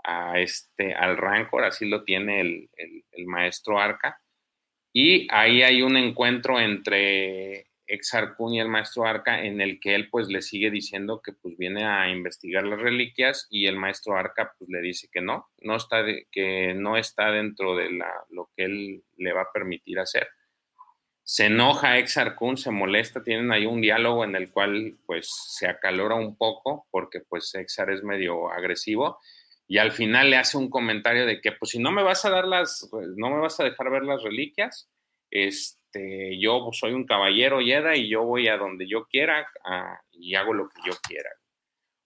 a 0.04 0.40
este, 0.40 0.94
al 0.94 1.16
Rancor, 1.18 1.64
así 1.64 1.88
lo 1.88 2.04
tiene 2.04 2.42
el, 2.42 2.70
el, 2.76 3.26
maestro 3.28 3.80
Arca. 3.80 4.20
Y 4.94 5.28
ahí 5.32 5.62
hay 5.62 5.84
un 5.84 5.96
encuentro 5.96 6.60
entre 6.60 7.71
Exar 7.94 8.36
Kun 8.36 8.54
y 8.54 8.60
el 8.60 8.70
maestro 8.70 9.06
Arca 9.06 9.44
en 9.44 9.60
el 9.60 9.80
que 9.80 9.96
él 9.96 10.10
pues 10.10 10.28
le 10.28 10.42
sigue 10.42 10.72
diciendo 10.72 11.22
que 11.22 11.34
pues 11.34 11.58
viene 11.58 11.86
a 11.86 12.10
investigar 12.10 12.64
las 12.64 12.80
reliquias 12.80 13.48
y 13.50 13.68
el 13.68 13.76
maestro 13.76 14.16
Arca 14.16 14.54
pues 14.58 14.70
le 14.70 14.82
dice 14.82 15.10
que 15.12 15.22
no, 15.22 15.50
no 15.60 15.76
está 15.76 16.04
que 16.32 16.74
no 16.74 16.98
está 16.98 17.32
dentro 17.32 17.76
de 17.76 17.92
la, 17.92 18.10
lo 18.30 18.50
que 18.56 18.64
él 18.64 19.04
le 19.18 19.34
va 19.34 19.42
a 19.42 19.52
permitir 19.54 20.00
hacer. 20.00 20.28
Se 21.24 21.46
enoja 21.46 21.98
Exar 21.98 22.36
Kun, 22.36 22.58
se 22.58 22.72
molesta, 22.72 23.24
tienen 23.24 23.52
ahí 23.52 23.66
un 23.66 23.82
diálogo 23.82 24.24
en 24.24 24.36
el 24.36 24.52
cual 24.52 24.98
pues 25.06 25.30
se 25.50 25.68
acalora 25.68 26.16
un 26.16 26.38
poco 26.38 26.88
porque 26.92 27.20
pues 27.20 27.54
Exar 27.56 27.92
es 27.92 28.04
medio 28.04 28.52
agresivo 28.52 29.20
y 29.68 29.78
al 29.78 29.92
final 29.92 30.30
le 30.30 30.38
hace 30.38 30.58
un 30.58 30.70
comentario 30.70 31.26
de 31.26 31.40
que 31.40 31.52
pues 31.52 31.72
si 31.72 31.80
no 31.80 31.92
me 31.92 32.04
vas 32.04 32.26
a 32.26 32.30
dar 32.30 32.46
las, 32.46 32.88
pues, 32.92 33.08
no 33.16 33.30
me 33.30 33.40
vas 33.40 33.60
a 33.60 33.64
dejar 33.64 33.90
ver 33.90 34.04
las 34.04 34.22
reliquias, 34.24 34.90
este, 35.30 35.81
yo 36.40 36.70
soy 36.72 36.94
un 36.94 37.06
caballero 37.06 37.62
Yeda 37.62 37.96
y 37.96 38.10
yo 38.10 38.24
voy 38.24 38.48
a 38.48 38.58
donde 38.58 38.88
yo 38.88 39.06
quiera 39.06 39.48
y 40.12 40.36
hago 40.36 40.54
lo 40.54 40.70
que 40.70 40.82
yo 40.86 40.94
quiera. 41.08 41.30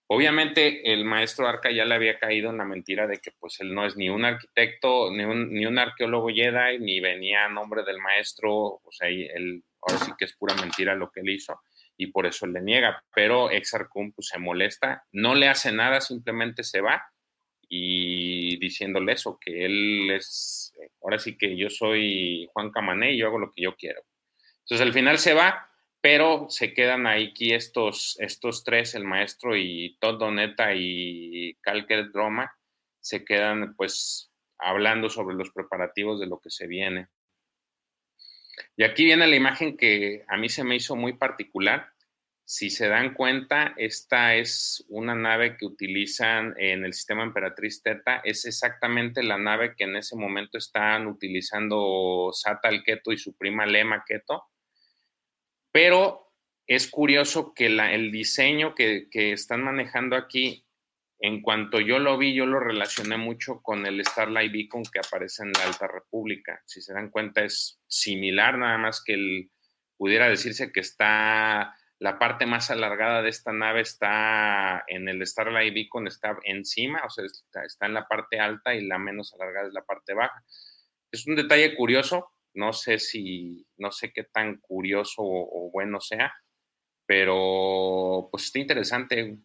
Obviamente 0.08 0.92
el 0.92 1.04
maestro 1.04 1.48
Arca 1.48 1.70
ya 1.72 1.84
le 1.84 1.94
había 1.94 2.18
caído 2.18 2.50
en 2.50 2.58
la 2.58 2.64
mentira 2.64 3.08
de 3.08 3.18
que 3.18 3.32
pues 3.38 3.58
él 3.60 3.74
no 3.74 3.84
es 3.84 3.96
ni 3.96 4.08
un 4.08 4.24
arquitecto, 4.24 5.10
ni 5.10 5.24
un, 5.24 5.52
ni 5.52 5.66
un 5.66 5.78
arqueólogo 5.78 6.28
Jedi, 6.28 6.78
ni 6.78 7.00
venía 7.00 7.44
a 7.44 7.48
nombre 7.48 7.82
del 7.82 7.98
maestro, 7.98 8.52
o 8.52 8.92
sea, 8.92 9.08
él, 9.08 9.64
ahora 9.82 10.04
sí 10.04 10.12
que 10.16 10.26
es 10.26 10.36
pura 10.36 10.54
mentira 10.54 10.94
lo 10.94 11.10
que 11.10 11.20
él 11.20 11.30
hizo 11.30 11.60
y 11.96 12.08
por 12.08 12.26
eso 12.26 12.46
le 12.46 12.60
niega, 12.60 13.02
pero 13.14 13.50
Exar 13.50 13.88
Kun 13.88 14.12
pues, 14.12 14.28
se 14.28 14.38
molesta, 14.38 15.04
no 15.12 15.34
le 15.34 15.48
hace 15.48 15.72
nada, 15.72 16.00
simplemente 16.00 16.62
se 16.62 16.80
va 16.80 17.02
y 17.68 18.58
diciéndole 18.58 19.12
eso, 19.12 19.38
que 19.40 19.64
él 19.64 20.10
es, 20.10 20.72
ahora 21.02 21.18
sí 21.18 21.36
que 21.36 21.56
yo 21.56 21.70
soy 21.70 22.48
Juan 22.52 22.70
Camané 22.70 23.12
y 23.12 23.18
yo 23.18 23.26
hago 23.26 23.38
lo 23.38 23.52
que 23.52 23.62
yo 23.62 23.74
quiero. 23.76 24.02
Entonces 24.60 24.86
al 24.86 24.92
final 24.92 25.18
se 25.18 25.34
va, 25.34 25.70
pero 26.00 26.46
se 26.48 26.74
quedan 26.74 27.06
ahí 27.06 27.28
aquí 27.28 27.52
estos, 27.52 28.16
estos 28.20 28.64
tres, 28.64 28.94
el 28.94 29.04
maestro 29.04 29.56
y 29.56 29.96
Todd 30.00 30.18
Doneta 30.18 30.74
y 30.74 31.54
Calker 31.60 32.10
Droma, 32.12 32.52
se 33.00 33.24
quedan 33.24 33.74
pues 33.76 34.32
hablando 34.58 35.08
sobre 35.08 35.36
los 35.36 35.50
preparativos 35.50 36.20
de 36.20 36.26
lo 36.26 36.40
que 36.40 36.50
se 36.50 36.66
viene. 36.66 37.08
Y 38.76 38.84
aquí 38.84 39.04
viene 39.04 39.26
la 39.26 39.36
imagen 39.36 39.76
que 39.76 40.24
a 40.28 40.36
mí 40.36 40.48
se 40.48 40.64
me 40.64 40.76
hizo 40.76 40.96
muy 40.96 41.14
particular. 41.14 41.92
Si 42.48 42.70
se 42.70 42.86
dan 42.86 43.12
cuenta, 43.12 43.74
esta 43.76 44.36
es 44.36 44.86
una 44.88 45.16
nave 45.16 45.56
que 45.56 45.66
utilizan 45.66 46.54
en 46.56 46.84
el 46.84 46.92
sistema 46.92 47.24
Emperatriz 47.24 47.82
Teta. 47.82 48.20
Es 48.22 48.44
exactamente 48.44 49.24
la 49.24 49.36
nave 49.36 49.74
que 49.74 49.82
en 49.82 49.96
ese 49.96 50.14
momento 50.14 50.56
están 50.56 51.08
utilizando 51.08 52.30
Sata 52.32 52.68
el 52.68 52.84
Keto 52.84 53.10
y 53.10 53.18
su 53.18 53.36
prima 53.36 53.66
Lema 53.66 54.04
Keto. 54.06 54.44
Pero 55.72 56.32
es 56.68 56.88
curioso 56.88 57.52
que 57.52 57.66
el 57.66 58.12
diseño 58.12 58.76
que, 58.76 59.08
que 59.10 59.32
están 59.32 59.64
manejando 59.64 60.14
aquí 60.14 60.64
en 61.18 61.42
cuanto 61.42 61.80
yo 61.80 61.98
lo 61.98 62.16
vi, 62.16 62.32
yo 62.32 62.46
lo 62.46 62.60
relacioné 62.60 63.16
mucho 63.16 63.60
con 63.60 63.86
el 63.86 64.06
Starlight 64.06 64.52
Beacon 64.52 64.84
que 64.84 65.00
aparece 65.00 65.42
en 65.42 65.50
la 65.52 65.64
Alta 65.64 65.88
República. 65.88 66.62
Si 66.64 66.80
se 66.80 66.94
dan 66.94 67.10
cuenta, 67.10 67.42
es 67.42 67.80
similar, 67.88 68.56
nada 68.56 68.78
más 68.78 69.02
que 69.04 69.14
el, 69.14 69.50
pudiera 69.96 70.28
decirse 70.28 70.70
que 70.70 70.78
está 70.78 71.74
la 71.98 72.18
parte 72.18 72.46
más 72.46 72.70
alargada 72.70 73.22
de 73.22 73.30
esta 73.30 73.52
nave 73.52 73.80
está 73.80 74.84
en 74.86 75.08
el 75.08 75.26
Starlight 75.26 75.72
Beacon, 75.72 76.06
está 76.06 76.36
encima, 76.44 77.02
o 77.04 77.10
sea, 77.10 77.24
está, 77.24 77.86
en 77.86 77.94
la 77.94 78.06
parte 78.06 78.38
alta 78.38 78.74
y 78.74 78.86
la 78.86 78.98
menos 78.98 79.32
alargada 79.34 79.68
es 79.68 79.72
la 79.72 79.84
parte 79.84 80.14
baja. 80.14 80.44
Es 81.10 81.26
un 81.26 81.36
detalle 81.36 81.74
curioso, 81.74 82.30
no 82.54 82.72
sé 82.72 82.98
si, 82.98 83.66
no 83.78 83.90
sé 83.90 84.12
qué 84.12 84.24
tan 84.24 84.58
curioso 84.58 85.22
o, 85.22 85.68
o 85.68 85.70
bueno 85.70 86.00
sea, 86.00 86.34
pero 87.06 88.28
pues 88.30 88.44
está 88.44 88.58
interesante, 88.58 89.38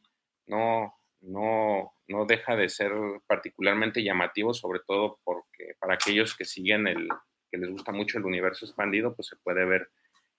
no, 0.47 0.93
no, 1.21 1.93
no 2.07 2.25
deja 2.25 2.55
de 2.55 2.67
ser 2.67 2.91
particularmente 3.27 4.03
llamativo, 4.03 4.53
sobre 4.53 4.81
todo 4.85 5.19
porque 5.23 5.75
para 5.79 5.93
aquellos 5.93 6.35
que 6.35 6.45
siguen 6.45 6.87
el, 6.87 7.07
que 7.49 7.57
les 7.57 7.69
gusta 7.69 7.91
mucho 7.91 8.17
el 8.17 8.25
universo 8.25 8.65
expandido, 8.65 9.15
pues 9.15 9.27
se 9.27 9.35
puede 9.37 9.65
ver 9.65 9.89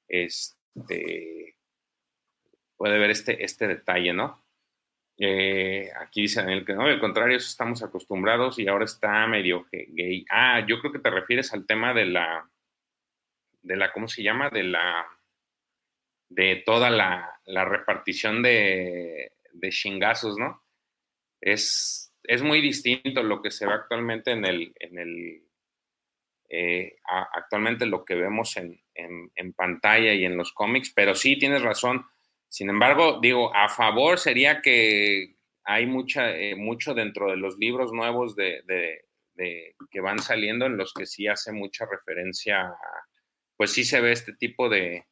este, 0.08 1.56
puede 2.82 2.98
ver 2.98 3.10
este, 3.10 3.44
este 3.44 3.68
detalle, 3.68 4.12
¿no? 4.12 4.44
Eh, 5.16 5.88
aquí 6.00 6.22
dice 6.22 6.40
Daniel 6.40 6.64
que 6.64 6.72
no, 6.72 6.82
al 6.82 6.98
contrario, 6.98 7.36
eso 7.36 7.46
estamos 7.46 7.80
acostumbrados 7.84 8.58
y 8.58 8.66
ahora 8.66 8.86
está 8.86 9.24
medio 9.28 9.68
gay. 9.70 10.24
Ah, 10.28 10.66
yo 10.66 10.80
creo 10.80 10.90
que 10.90 10.98
te 10.98 11.10
refieres 11.10 11.52
al 11.52 11.64
tema 11.64 11.94
de 11.94 12.06
la, 12.06 12.50
de 13.62 13.76
la, 13.76 13.92
¿cómo 13.92 14.08
se 14.08 14.24
llama? 14.24 14.50
De 14.50 14.64
la, 14.64 15.06
de 16.28 16.64
toda 16.66 16.90
la, 16.90 17.38
la 17.44 17.64
repartición 17.64 18.42
de, 18.42 19.30
de 19.52 19.70
chingazos, 19.70 20.36
¿no? 20.36 20.62
es, 21.40 22.12
es 22.24 22.42
muy 22.42 22.60
distinto 22.60 23.22
lo 23.22 23.42
que 23.42 23.52
se 23.52 23.64
ve 23.64 23.74
actualmente 23.74 24.32
en 24.32 24.44
el, 24.44 24.74
en 24.80 24.98
el 24.98 25.42
eh, 26.48 26.96
actualmente 27.04 27.86
lo 27.86 28.04
que 28.04 28.16
vemos 28.16 28.56
en, 28.56 28.80
en, 28.94 29.52
pantalla 29.52 30.12
y 30.12 30.24
en 30.24 30.36
los 30.36 30.52
cómics, 30.52 30.92
pero 30.94 31.14
sí 31.14 31.38
tienes 31.38 31.62
razón. 31.62 32.04
Sin 32.52 32.68
embargo, 32.68 33.18
digo, 33.18 33.50
a 33.56 33.70
favor 33.70 34.18
sería 34.18 34.60
que 34.60 35.36
hay 35.64 35.86
mucha, 35.86 36.36
eh, 36.36 36.54
mucho 36.54 36.92
dentro 36.92 37.30
de 37.30 37.38
los 37.38 37.56
libros 37.56 37.94
nuevos 37.94 38.36
de, 38.36 38.60
de, 38.66 39.74
que 39.90 40.00
van 40.02 40.18
saliendo 40.18 40.66
en 40.66 40.76
los 40.76 40.92
que 40.92 41.06
sí 41.06 41.26
hace 41.26 41.50
mucha 41.50 41.86
referencia, 41.90 42.70
pues 43.56 43.72
sí 43.72 43.84
se 43.84 44.02
ve 44.02 44.12
este 44.12 44.34
tipo 44.34 44.68
de, 44.68 45.06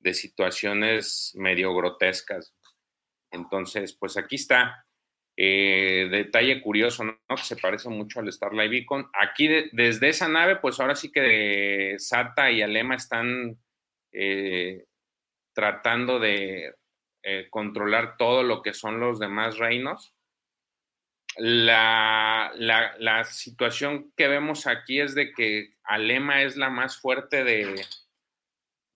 de 0.00 0.14
situaciones 0.14 1.32
medio 1.36 1.72
grotescas. 1.76 2.56
Entonces, 3.30 3.96
pues 3.96 4.16
aquí 4.16 4.34
está. 4.34 4.84
Eh, 5.36 6.08
detalle 6.10 6.60
curioso, 6.60 7.04
¿no? 7.04 7.16
Que 7.28 7.44
se 7.44 7.56
parece 7.56 7.88
mucho 7.88 8.18
al 8.18 8.32
Starlight 8.32 8.68
Beacon. 8.68 9.08
Aquí, 9.14 9.46
desde 9.70 10.08
esa 10.08 10.26
nave, 10.26 10.56
pues 10.56 10.80
ahora 10.80 10.96
sí 10.96 11.12
que 11.12 11.94
Sata 11.98 12.50
y 12.50 12.62
Alema 12.62 12.96
están 12.96 13.56
eh, 14.10 14.86
tratando 15.54 16.18
de 16.18 16.74
eh, 17.22 17.48
controlar 17.50 18.16
todo 18.16 18.42
lo 18.42 18.62
que 18.62 18.74
son 18.74 19.00
los 19.00 19.18
demás 19.18 19.58
reinos. 19.58 20.14
La, 21.36 22.52
la, 22.56 23.24
situación 23.24 24.12
que 24.16 24.26
vemos 24.26 24.66
aquí 24.66 25.00
es 25.00 25.14
de 25.14 25.32
que 25.32 25.76
Alema 25.84 26.42
es 26.42 26.56
la 26.56 26.70
más 26.70 27.00
fuerte 27.00 27.44
de, 27.44 27.86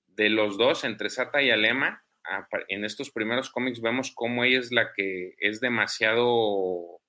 de 0.08 0.30
los 0.30 0.58
dos, 0.58 0.82
entre 0.84 1.10
Sata 1.10 1.42
y 1.42 1.50
Alema 1.50 2.04
en 2.68 2.84
estos 2.84 3.10
primeros 3.10 3.50
cómics 3.50 3.80
vemos 3.80 4.12
cómo 4.14 4.44
ella 4.44 4.58
es 4.58 4.72
la 4.72 4.92
que 4.94 5.34
es 5.38 5.60
demasiado 5.60 7.00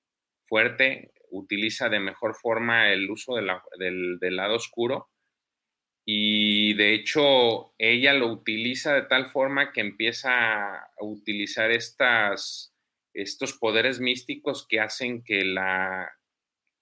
fuerte, 0.46 1.12
utiliza 1.30 1.88
de 1.88 2.00
mejor 2.00 2.34
forma 2.34 2.92
el 2.92 3.10
uso 3.10 3.34
del, 3.36 4.36
lado 4.36 4.56
oscuro 4.56 5.08
y 6.08 6.74
de 6.74 6.94
hecho 6.94 7.74
ella 7.78 8.14
lo 8.14 8.28
utiliza 8.28 8.94
de 8.94 9.02
tal 9.02 9.26
forma 9.26 9.72
que 9.72 9.80
empieza 9.80 10.76
a 10.76 10.88
utilizar 11.00 11.72
estos 11.72 12.72
poderes 13.58 13.98
místicos 13.98 14.66
que 14.68 14.80
hacen 14.80 15.24
que, 15.24 15.44
la, 15.44 16.12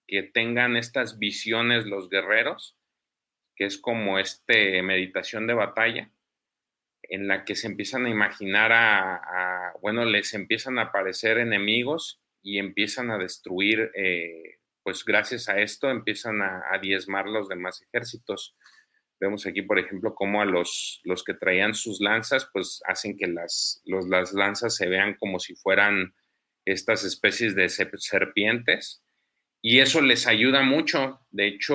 que 0.06 0.22
tengan 0.22 0.76
estas 0.76 1.18
visiones 1.18 1.86
los 1.86 2.10
guerreros, 2.10 2.76
que 3.56 3.64
es 3.64 3.78
como 3.78 4.18
este 4.18 4.82
meditación 4.82 5.46
de 5.46 5.54
batalla 5.54 6.10
en 7.08 7.28
la 7.28 7.44
que 7.44 7.54
se 7.54 7.66
empiezan 7.66 8.06
a 8.06 8.10
imaginar 8.10 8.72
a, 8.72 9.72
bueno, 9.80 10.04
les 10.04 10.34
empiezan 10.34 10.78
a 10.78 10.82
aparecer 10.82 11.38
enemigos 11.38 12.20
y 12.42 12.58
empiezan 12.58 13.10
a 13.10 13.18
destruir, 13.18 13.90
eh, 13.94 14.58
pues 14.82 15.04
gracias 15.04 15.48
a 15.48 15.60
esto 15.60 15.90
empiezan 15.90 16.42
a, 16.42 16.78
diezmar 16.80 17.26
los 17.26 17.48
demás 17.48 17.82
ejércitos. 17.82 18.56
Vemos 19.20 19.46
aquí, 19.46 19.62
por 19.62 19.78
ejemplo, 19.78 20.14
cómo 20.14 20.42
a 20.42 20.44
los, 20.44 21.00
los 21.04 21.24
que 21.24 21.34
traían 21.34 21.74
sus 21.74 22.00
lanzas, 22.00 22.48
pues 22.52 22.82
hacen 22.86 23.16
que 23.16 23.26
las, 23.26 23.80
los, 23.84 24.08
las 24.08 24.32
lanzas 24.32 24.76
se 24.76 24.88
vean 24.88 25.14
como 25.14 25.38
si 25.38 25.54
fueran 25.54 26.14
estas 26.64 27.04
especies 27.04 27.54
de 27.54 27.68
serpientes. 27.68 29.02
Y 29.62 29.80
eso 29.80 30.02
les 30.02 30.26
ayuda 30.26 30.62
mucho. 30.62 31.20
De 31.30 31.46
hecho, 31.46 31.74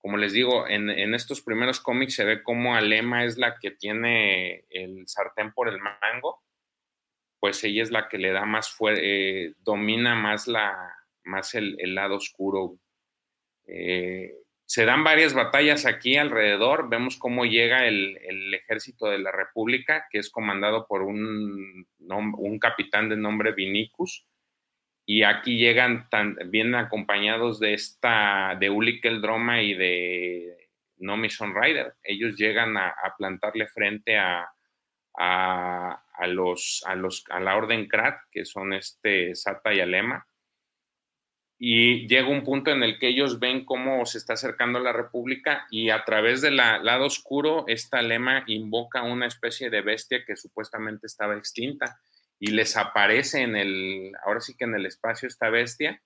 como 0.00 0.16
les 0.16 0.32
digo, 0.32 0.66
en, 0.66 1.14
estos 1.14 1.42
primeros 1.42 1.80
cómics 1.80 2.14
se 2.14 2.24
ve 2.24 2.42
cómo 2.42 2.74
Alema 2.74 3.24
es 3.24 3.36
la 3.36 3.56
que 3.60 3.70
tiene 3.70 4.64
el 4.70 5.06
sartén 5.06 5.52
por 5.52 5.68
el 5.68 5.78
mango, 5.78 6.42
pues 7.38 7.62
ella 7.64 7.82
es 7.82 7.90
la 7.90 8.08
que 8.08 8.18
le 8.18 8.32
da 8.32 8.44
más 8.46 8.74
eh, 8.96 9.54
domina 9.58 10.14
más, 10.14 10.46
la, 10.48 10.74
más 11.24 11.54
el, 11.54 11.76
lado 11.94 12.16
oscuro. 12.16 12.78
Eh, 13.66 14.32
se 14.70 14.84
dan 14.84 15.02
varias 15.02 15.34
batallas 15.34 15.84
aquí 15.84 16.16
alrededor, 16.16 16.88
vemos 16.88 17.16
cómo 17.16 17.44
llega 17.44 17.88
el, 17.88 18.54
ejército 18.54 19.06
de 19.06 19.18
la 19.18 19.32
República, 19.32 20.06
que 20.08 20.18
es 20.18 20.30
comandado 20.30 20.86
por 20.86 21.02
un, 21.02 21.88
un 21.98 22.58
capitán 22.60 23.08
de 23.08 23.16
nombre 23.16 23.50
Vinicus, 23.50 24.28
y 25.04 25.24
aquí 25.24 25.58
llegan 25.58 26.08
tan, 26.08 26.36
bien 26.52 26.76
acompañados 26.76 27.58
de 27.58 27.74
esta, 27.74 28.56
de 28.60 28.70
Ulikel 28.70 29.20
Droma 29.20 29.60
y 29.60 29.74
de 29.74 30.68
Nomison 30.98 31.52
Rider. 31.52 31.94
Ellos 32.04 32.36
llegan 32.36 32.76
a, 32.76 32.94
plantarle 33.18 33.66
frente 33.66 34.18
a, 34.18 34.48
a, 35.18 36.26
los, 36.28 36.84
a, 36.86 36.94
los, 36.94 37.24
a 37.28 37.40
la 37.40 37.56
Orden 37.56 37.88
Krat, 37.88 38.20
que 38.30 38.44
son 38.44 38.72
este 38.72 39.34
Sata 39.34 39.74
y 39.74 39.80
Alema. 39.80 40.24
Y 41.62 42.08
llega 42.08 42.26
un 42.26 42.42
punto 42.42 42.70
en 42.70 42.82
el 42.82 42.98
que 42.98 43.08
ellos 43.08 43.38
ven 43.38 43.66
cómo 43.66 44.06
se 44.06 44.16
está 44.16 44.32
acercando 44.32 44.80
la 44.80 44.94
República 44.94 45.66
y 45.70 45.90
a 45.90 46.04
través 46.06 46.40
del 46.40 46.56
lado 46.56 47.04
oscuro, 47.04 47.64
esta 47.66 47.98
Alema 47.98 48.44
invoca 48.46 49.02
una 49.02 49.26
especie 49.26 49.68
de 49.68 49.82
bestia 49.82 50.24
que 50.26 50.36
supuestamente 50.36 51.06
estaba 51.06 51.36
extinta 51.36 52.00
y 52.38 52.52
les 52.52 52.78
aparece 52.78 53.42
en 53.42 53.56
el, 53.56 54.12
ahora 54.24 54.40
sí 54.40 54.56
que 54.56 54.64
en 54.64 54.74
el 54.74 54.86
espacio 54.86 55.28
esta 55.28 55.50
bestia, 55.50 56.02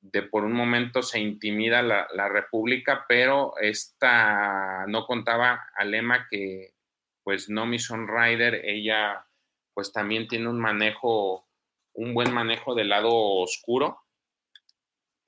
de 0.00 0.22
por 0.22 0.44
un 0.44 0.52
momento 0.52 1.02
se 1.02 1.18
intimida 1.18 1.82
la, 1.82 2.28
República, 2.28 3.04
pero 3.08 3.54
esta 3.60 4.86
no 4.86 5.06
contaba 5.06 5.66
a 5.74 5.84
Lema 5.84 6.28
que 6.30 6.74
pues 7.22 7.50
Nomi 7.50 7.78
Rider, 7.78 8.64
ella 8.64 9.26
pues 9.74 9.92
también 9.92 10.28
tiene 10.28 10.48
un 10.48 10.60
manejo, 10.60 11.48
un 11.94 12.14
buen 12.14 12.32
manejo 12.32 12.76
del 12.76 12.90
lado 12.90 13.10
oscuro, 13.12 13.98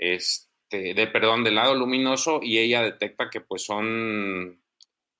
este, 0.02 0.94
de 0.94 1.06
perdón, 1.06 1.44
del 1.44 1.54
lado 1.54 1.74
luminoso, 1.74 2.40
y 2.42 2.58
ella 2.58 2.82
detecta 2.82 3.30
que 3.30 3.40
pues 3.40 3.64
son, 3.64 4.62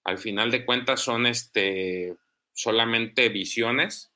al 0.05 0.19
final 0.19 0.51
de 0.51 0.65
cuentas 0.65 1.01
son 1.01 1.27
este, 1.27 2.17
solamente 2.53 3.29
visiones 3.29 4.13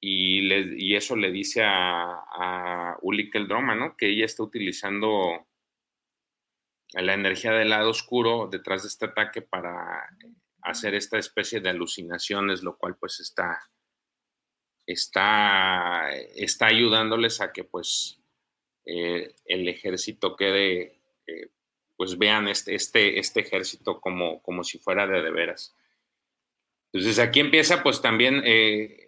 y, 0.00 0.52
y 0.82 0.96
eso 0.96 1.14
le 1.16 1.30
dice 1.30 1.62
a, 1.62 2.22
a 2.32 2.96
Uli 3.02 3.30
Droma, 3.46 3.74
¿no? 3.74 3.96
Que 3.96 4.08
ella 4.08 4.24
está 4.24 4.42
utilizando 4.42 5.46
la 6.94 7.14
energía 7.14 7.52
del 7.52 7.70
lado 7.70 7.90
oscuro 7.90 8.48
detrás 8.50 8.82
de 8.82 8.88
este 8.88 9.06
ataque 9.06 9.42
para 9.42 10.08
hacer 10.62 10.94
esta 10.94 11.18
especie 11.18 11.60
de 11.60 11.70
alucinaciones, 11.70 12.62
lo 12.62 12.76
cual 12.76 12.96
pues 12.96 13.20
está, 13.20 13.70
está, 14.86 16.10
está 16.10 16.66
ayudándoles 16.66 17.40
a 17.40 17.52
que 17.52 17.64
pues 17.64 18.19
eh, 18.92 19.34
el 19.44 19.68
ejército 19.68 20.34
quede, 20.34 21.00
eh, 21.26 21.50
pues 21.96 22.18
vean 22.18 22.48
este, 22.48 22.74
este, 22.74 23.20
este 23.20 23.40
ejército 23.40 24.00
como, 24.00 24.42
como 24.42 24.64
si 24.64 24.78
fuera 24.78 25.06
de 25.06 25.22
de 25.22 25.30
veras. 25.30 25.76
Entonces 26.92 27.20
aquí 27.20 27.38
empieza 27.38 27.84
pues 27.84 28.02
también, 28.02 28.42
eh, 28.44 29.06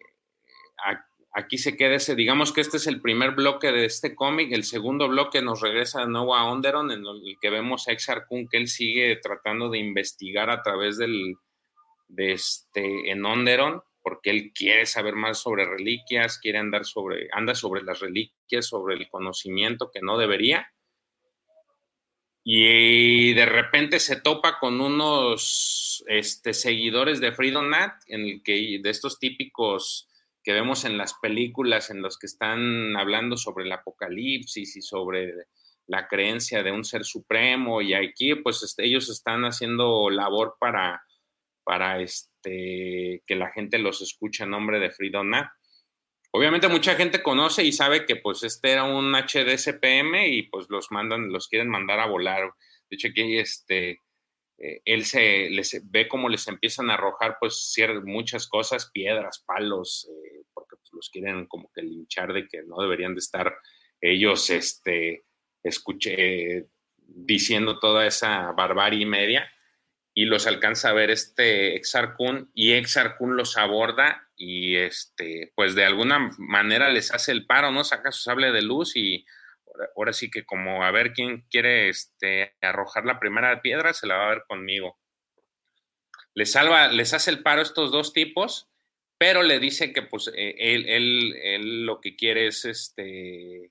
aquí 1.33 1.59
se 1.59 1.77
queda 1.77 1.97
ese, 1.97 2.15
digamos 2.15 2.53
que 2.53 2.61
este 2.61 2.77
es 2.77 2.87
el 2.87 3.01
primer 3.01 3.33
bloque 3.33 3.73
de 3.73 3.87
este 3.87 4.15
cómic, 4.15 4.53
el 4.53 4.63
segundo 4.63 5.09
bloque 5.09 5.43
nos 5.43 5.61
regresa 5.61 6.03
de 6.03 6.07
nuevo 6.07 6.37
a 6.37 6.45
Onderon, 6.45 6.93
en 6.93 7.05
el 7.05 7.37
que 7.41 7.51
vemos 7.51 7.89
a 7.89 7.93
Exar 7.93 8.27
Kun 8.29 8.47
que 8.47 8.59
él 8.59 8.69
sigue 8.69 9.17
tratando 9.17 9.69
de 9.69 9.79
investigar 9.79 10.49
a 10.49 10.63
través 10.63 10.97
del, 10.97 11.35
de 12.07 12.33
este, 12.33 13.11
en 13.11 13.25
Onderon, 13.25 13.83
porque 14.03 14.31
él 14.31 14.53
quiere 14.55 14.87
saber 14.87 15.15
más 15.15 15.39
sobre 15.39 15.65
reliquias, 15.65 16.39
quiere 16.39 16.59
andar 16.59 16.85
sobre, 16.85 17.29
anda 17.33 17.55
sobre 17.55 17.83
las 17.83 18.01
reliquias, 18.01 18.67
sobre 18.67 18.95
el 18.95 19.09
conocimiento 19.09 19.91
que 19.93 20.01
no 20.03 20.19
debería. 20.19 20.67
Y 22.45 23.35
de 23.35 23.47
repente 23.47 24.01
se 24.01 24.21
topa 24.21 24.59
con 24.59 24.81
unos 24.81 26.05
este, 26.09 26.55
seguidores 26.55 27.21
de 27.21 27.33
Freedom 27.33 27.71
Nat, 27.71 28.03
en 28.09 28.23
el 28.23 28.43
que 28.43 28.81
de 28.83 28.91
estos 28.91 29.19
típicos 29.19 30.09
que 30.43 30.53
vemos 30.53 30.85
en 30.85 30.99
las 30.99 31.15
películas 31.15 31.91
en 31.91 32.03
los 32.03 32.19
que 32.19 32.27
están 32.27 32.97
hablando 32.97 33.37
sobre 33.37 33.65
el 33.65 33.73
apocalipsis 33.73 34.77
y 34.77 34.83
sobre 34.83 35.33
la 35.87 36.09
creencia 36.09 36.63
de 36.63 36.73
un 36.73 36.85
ser 36.85 37.05
supremo 37.05 37.83
y 37.83 37.95
aquí 37.95 38.35
pues 38.35 38.63
este, 38.63 38.85
ellos 38.85 39.09
están 39.09 39.45
haciendo 39.45 40.11
labor 40.11 40.57
para, 40.59 41.03
para 41.65 42.01
este, 42.01 43.23
que 43.27 43.37
la 43.37 43.51
gente 43.53 43.79
los 43.79 44.03
escuche 44.03 44.45
en 44.45 44.51
nombre 44.51 44.81
de 44.81 44.91
Freedom 44.91 45.29
Nat. 45.29 45.49
Obviamente 46.33 46.69
mucha 46.69 46.95
gente 46.95 47.23
conoce 47.23 47.63
y 47.63 47.73
sabe 47.73 48.07
que 48.07 48.17
pues 48.17 48.43
este 48.43 48.73
era 48.73 48.85
un 48.85 49.13
HDSPM 49.13 50.15
y 50.29 50.45
pues 50.45 50.67
los 50.71 50.91
mandan, 50.91 51.31
los 51.31 51.49
quieren 51.49 51.69
mandar 51.69 52.01
a 52.01 52.07
volar. 52.07 52.53
De 52.89 52.97
hecho 52.97 53.09
aquí 53.09 53.39
este, 53.39 53.99
eh, 54.59 54.81
él 54.85 55.05
se 55.05 55.51
les 55.51 55.79
ve 55.91 56.09
cómo 56.09 56.29
les 56.29 56.49
empiezan 56.49 56.89
a 56.91 56.95
arrojar 56.95 57.37
pues 57.39 57.75
muchas 58.05 58.47
cosas, 58.49 58.91
piedras, 58.93 59.45
palos, 59.47 60.09
eh, 60.11 60.45
porque 60.55 60.77
pues, 60.77 60.91
los 60.93 61.11
quieren 61.11 61.47
como 61.47 61.71
que 61.75 61.83
linchar 61.83 62.33
de 62.33 62.47
que 62.49 62.63
no 62.63 62.81
deberían 62.81 63.15
de 63.15 63.19
estar 63.19 63.55
ellos 64.01 64.51
este, 64.51 65.25
escuché, 65.63 66.67
diciendo 66.97 67.79
toda 67.79 68.07
esa 68.07 68.53
barbarie 68.53 69.05
media 69.05 69.51
y 70.15 70.27
los 70.27 70.47
alcanza 70.47 70.91
a 70.91 70.95
ver 70.95 71.11
este 71.11 71.77
Exarcun 71.77 72.51
y 72.55 72.73
Exarcun 72.73 73.37
los 73.37 73.57
aborda 73.57 74.29
y 74.37 74.77
este, 74.77 75.53
pues 75.55 75.75
de 75.75 75.85
alguna 75.85 76.31
manera 76.39 76.91
les 76.91 77.13
hace 77.13 77.33
el 77.33 77.47
paro, 77.47 77.71
¿no? 77.71 77.83
Saca 77.85 78.13
su 78.13 78.23
sable 78.23 78.53
de 78.53 78.63
luz 78.63 78.97
y 78.97 79.25
ahora 79.97 80.13
sí 80.13 80.31
que 80.31 80.45
como 80.45 80.85
a 80.85 80.91
ver 80.91 81.13
quién 81.13 81.47
quiere 81.51 81.89
este, 81.89 82.55
arrojar 82.61 83.07
la 83.07 83.19
primera 83.19 83.63
piedra, 83.63 83.95
se 83.95 84.07
la 84.07 84.17
va 84.17 84.27
a 84.27 84.35
ver 84.35 84.45
conmigo. 84.47 84.99
Les 86.35 86.53
salva, 86.53 86.89
les 86.89 87.15
hace 87.15 87.31
el 87.31 87.43
paro 87.43 87.63
estos 87.63 87.91
dos 87.91 88.13
tipos, 88.13 88.69
pero 89.19 89.43
le 89.43 89.61
dice 89.61 89.93
que 89.93 90.03
pues 90.03 90.29
eh, 90.35 90.55
él, 90.59 90.89
él, 90.89 91.35
él, 91.43 91.87
lo 91.87 92.01
que 92.01 92.17
quiere 92.17 92.49
es 92.49 92.65
este, 92.65 93.71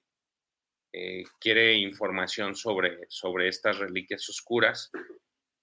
eh, 0.94 1.24
quiere 1.40 1.76
información 1.76 2.56
sobre, 2.56 3.00
sobre 3.10 3.48
estas 3.48 3.78
reliquias 3.78 4.28
oscuras 4.30 4.92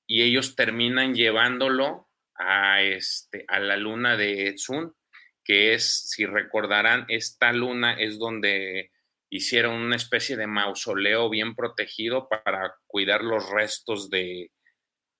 y 0.08 0.22
ellos 0.22 0.56
terminan 0.56 1.14
llevándolo 1.14 2.08
a, 2.34 2.82
este, 2.82 3.44
a 3.46 3.60
la 3.60 3.76
luna 3.76 4.16
de 4.16 4.48
Etsun, 4.48 4.96
que 5.44 5.74
es, 5.74 6.08
si 6.08 6.24
recordarán, 6.24 7.04
esta 7.08 7.52
luna 7.52 7.92
es 7.92 8.18
donde 8.18 8.90
hicieron 9.30 9.74
una 9.74 9.96
especie 9.96 10.36
de 10.36 10.46
mausoleo 10.46 11.28
bien 11.28 11.54
protegido 11.54 12.26
para 12.28 12.74
cuidar 12.86 13.22
los 13.22 13.50
restos 13.50 14.08
de, 14.08 14.50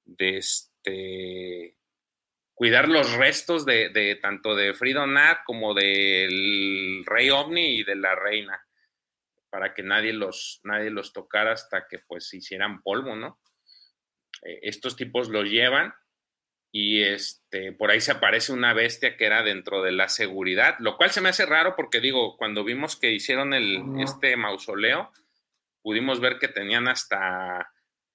de 0.07 0.39
este, 0.39 1.76
cuidar 2.55 2.89
los 2.89 3.12
restos 3.12 3.66
de, 3.66 4.18
tanto 4.22 4.57
de 4.57 4.72
Fridonat 4.72 5.45
como 5.45 5.74
del 5.74 7.05
rey 7.05 7.28
Omni 7.28 7.80
y 7.80 7.84
de 7.84 7.97
la 7.97 8.14
reina, 8.14 8.59
para 9.51 9.74
que 9.74 9.82
nadie 9.82 10.14
los, 10.14 10.61
nadie 10.64 10.91
los 10.91 11.12
tocara 11.12 11.53
hasta 11.53 11.86
que 11.86 11.99
pues 12.01 12.32
hicieran 12.32 12.80
polvo, 12.80 13.14
¿no? 13.14 13.39
Eh, 14.43 14.61
estos 14.62 14.97
tipos 14.97 15.28
lo 15.28 15.43
llevan 15.43 15.95
y 16.70 17.03
este, 17.03 17.72
por 17.72 17.91
ahí 17.91 18.01
se 18.01 18.12
aparece 18.12 18.53
una 18.53 18.74
bestia 18.74 19.16
que 19.16 19.24
era 19.24 19.43
dentro 19.43 19.82
de 19.82 19.93
la 19.93 20.09
seguridad, 20.09 20.76
lo 20.80 20.97
cual 20.97 21.11
se 21.11 21.20
me 21.20 21.30
hace 21.30 21.47
raro 21.47 21.74
porque 21.76 22.01
digo, 22.01 22.36
cuando 22.36 22.64
vimos 22.64 22.97
que 22.97 23.12
hicieron 23.12 23.55
el, 23.55 23.82
este 24.01 24.36
mausoleo, 24.36 25.11
pudimos 25.82 26.20
ver 26.20 26.39
que 26.39 26.49
tenían 26.49 26.89
hasta 26.89 27.72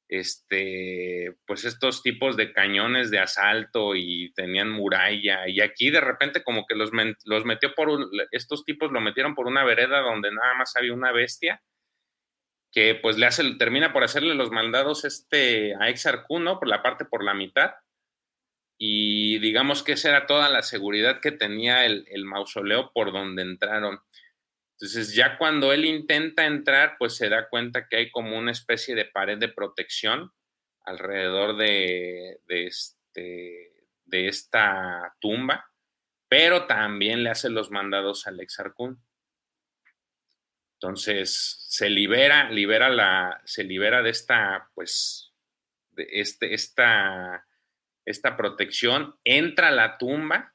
este, 0.08 1.36
pues 1.48 1.66
estos 1.66 2.04
tipos 2.04 2.38
de 2.38 2.54
cañones 2.54 3.10
de 3.10 3.20
asalto 3.20 3.96
y 3.96 4.32
tenían 4.34 4.70
muralla 4.70 5.48
y 5.48 5.60
aquí 5.60 5.90
de 5.90 6.02
repente 6.02 6.44
como 6.44 6.68
que 6.68 6.76
los, 6.76 6.92
los 7.26 7.46
metió 7.46 7.74
por 7.74 7.90
estos 8.32 8.64
tipos 8.64 8.92
lo 8.92 9.02
metieron 9.02 9.34
por 9.34 9.48
una 9.48 9.64
vereda 9.64 10.02
donde 10.02 10.32
nada 10.32 10.54
más 10.54 10.76
había 10.76 10.94
una 10.94 11.12
bestia 11.12 11.64
que 12.74 12.96
pues 12.96 13.18
le 13.18 13.28
hace, 13.28 13.44
termina 13.56 13.94
por 13.94 14.04
hacerle 14.04 14.34
los 14.34 14.50
mandados 14.50 15.06
este, 15.06 15.76
a 15.80 15.90
Exarcuno 15.90 16.60
por 16.60 16.68
la 16.68 16.82
parte 16.82 17.06
por 17.06 17.24
la 17.24 17.36
mitad. 17.36 17.76
Y 18.80 19.38
digamos 19.40 19.84
que 19.84 19.94
esa 19.94 20.10
era 20.10 20.26
toda 20.26 20.50
la 20.50 20.64
seguridad 20.64 21.22
que 21.22 21.32
tenía 21.32 21.86
el, 21.86 22.26
mausoleo 22.26 22.92
por 22.92 23.14
donde 23.14 23.44
entraron. 23.44 24.00
Entonces 24.74 25.14
ya 25.14 25.38
cuando 25.38 25.72
él 25.72 25.86
intenta 25.86 26.48
entrar, 26.48 26.96
pues 26.98 27.16
se 27.16 27.30
da 27.30 27.48
cuenta 27.48 27.88
que 27.88 27.98
hay 27.98 28.12
como 28.12 28.38
una 28.38 28.52
especie 28.52 28.96
de 28.96 29.06
pared 29.06 29.38
de 29.38 29.50
protección 29.50 30.34
alrededor 30.84 31.56
de, 31.56 32.42
de, 32.48 32.66
este, 32.66 33.86
de 34.06 34.28
esta 34.28 35.16
tumba, 35.22 35.70
pero 36.28 36.66
también 36.66 37.24
le 37.24 37.30
hace 37.30 37.50
los 37.52 37.70
mandados 37.70 38.26
al 38.26 38.40
Exarcún. 38.40 39.00
Entonces, 40.84 41.64
se 41.70 41.90
libera, 41.90 42.50
libera 42.50 42.90
la, 42.90 43.42
se 43.46 43.64
libera 43.64 44.02
de 44.02 44.10
esta, 44.10 44.70
pues, 44.76 45.34
de 45.92 46.06
este, 46.12 46.54
esta, 46.54 47.48
esta 48.04 48.36
protección, 48.36 49.16
entra 49.24 49.70
a 49.70 49.72
la 49.72 49.98
tumba, 49.98 50.54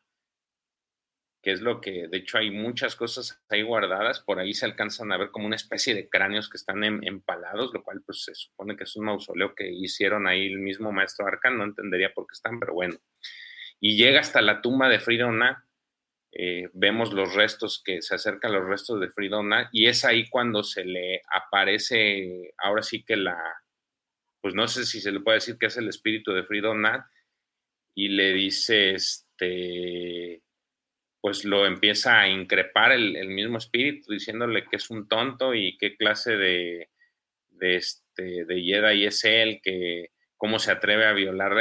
que 1.43 1.53
es 1.53 1.63
lo 1.63 1.81
que, 1.81 2.09
de 2.09 2.19
hecho, 2.19 2.37
hay 2.37 2.51
muchas 2.51 2.95
cosas 2.95 3.43
ahí 3.49 3.63
guardadas, 3.63 4.21
por 4.21 4.39
ahí 4.39 4.53
se 4.53 4.67
alcanzan 4.67 5.13
a 5.13 5.17
ver 5.17 5.31
como 5.31 5.47
una 5.47 5.57
especie 5.57 5.95
de 5.95 6.11
cráneos 6.11 6.51
que 6.51 6.59
están 6.59 6.85
empalados, 6.85 7.73
lo 7.73 7.83
cual, 7.83 8.03
pues, 8.05 8.25
se 8.25 8.35
supone 8.35 8.77
que 8.77 8.85
es 8.85 8.95
un 8.97 9.07
mausoleo 9.07 9.55
que 9.55 9.73
hicieron 9.73 10.27
ahí 10.27 10.47
el 10.47 10.59
mismo 10.59 10.93
maestro 10.93 11.27
Arcan, 11.27 11.57
no 11.57 11.65
entendería 11.65 12.13
por 12.13 12.27
qué 12.27 12.35
están, 12.35 12.61
pero 12.61 12.75
bueno. 12.75 12.99
Y 13.81 13.97
llega 13.97 14.21
hasta 14.21 14.43
la 14.43 14.61
tumba 14.61 14.91
de 14.91 15.01
Frida 15.01 15.27
eh, 16.33 16.69
vemos 16.75 17.13
los 17.13 17.35
restos 17.35 17.83
que 17.83 18.03
se 18.03 18.15
acercan 18.15 18.53
los 18.53 18.67
restos 18.67 19.01
de 19.01 19.11
Fridona 19.11 19.71
y 19.73 19.87
es 19.87 20.05
ahí 20.05 20.29
cuando 20.29 20.63
se 20.63 20.85
le 20.85 21.23
aparece, 21.33 22.53
ahora 22.59 22.83
sí 22.83 23.03
que 23.03 23.17
la, 23.17 23.37
pues 24.43 24.55
no 24.55 24.69
sé 24.69 24.85
si 24.85 25.01
se 25.01 25.11
le 25.11 25.21
puede 25.21 25.37
decir 25.37 25.57
que 25.59 25.67
es 25.67 25.77
el 25.79 25.89
espíritu 25.89 26.33
de 26.33 26.45
Fridona 26.45 27.11
y 27.95 28.09
le 28.09 28.33
dice, 28.35 28.95
este, 28.95 30.43
pues 31.21 31.45
lo 31.45 31.67
empieza 31.67 32.21
a 32.21 32.29
increpar 32.29 32.93
el, 32.93 33.29
mismo 33.29 33.59
espíritu 33.59 34.13
diciéndole 34.13 34.67
que 34.67 34.77
es 34.77 34.91
un 34.91 35.09
tonto 35.09 35.55
y 35.55 35.77
qué 35.79 35.97
clase 35.97 36.37
de, 36.37 36.91
de, 37.49 37.77
este, 37.77 38.45
de 38.45 38.63
Jedi 38.63 39.07
es 39.07 39.25
él, 39.25 39.61
que 39.63 40.11
cómo 40.37 40.59
se 40.59 40.73
atreve 40.73 41.07
a 41.07 41.13
violar 41.13 41.53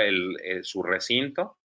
su 0.61 0.83
recinto 0.83 1.56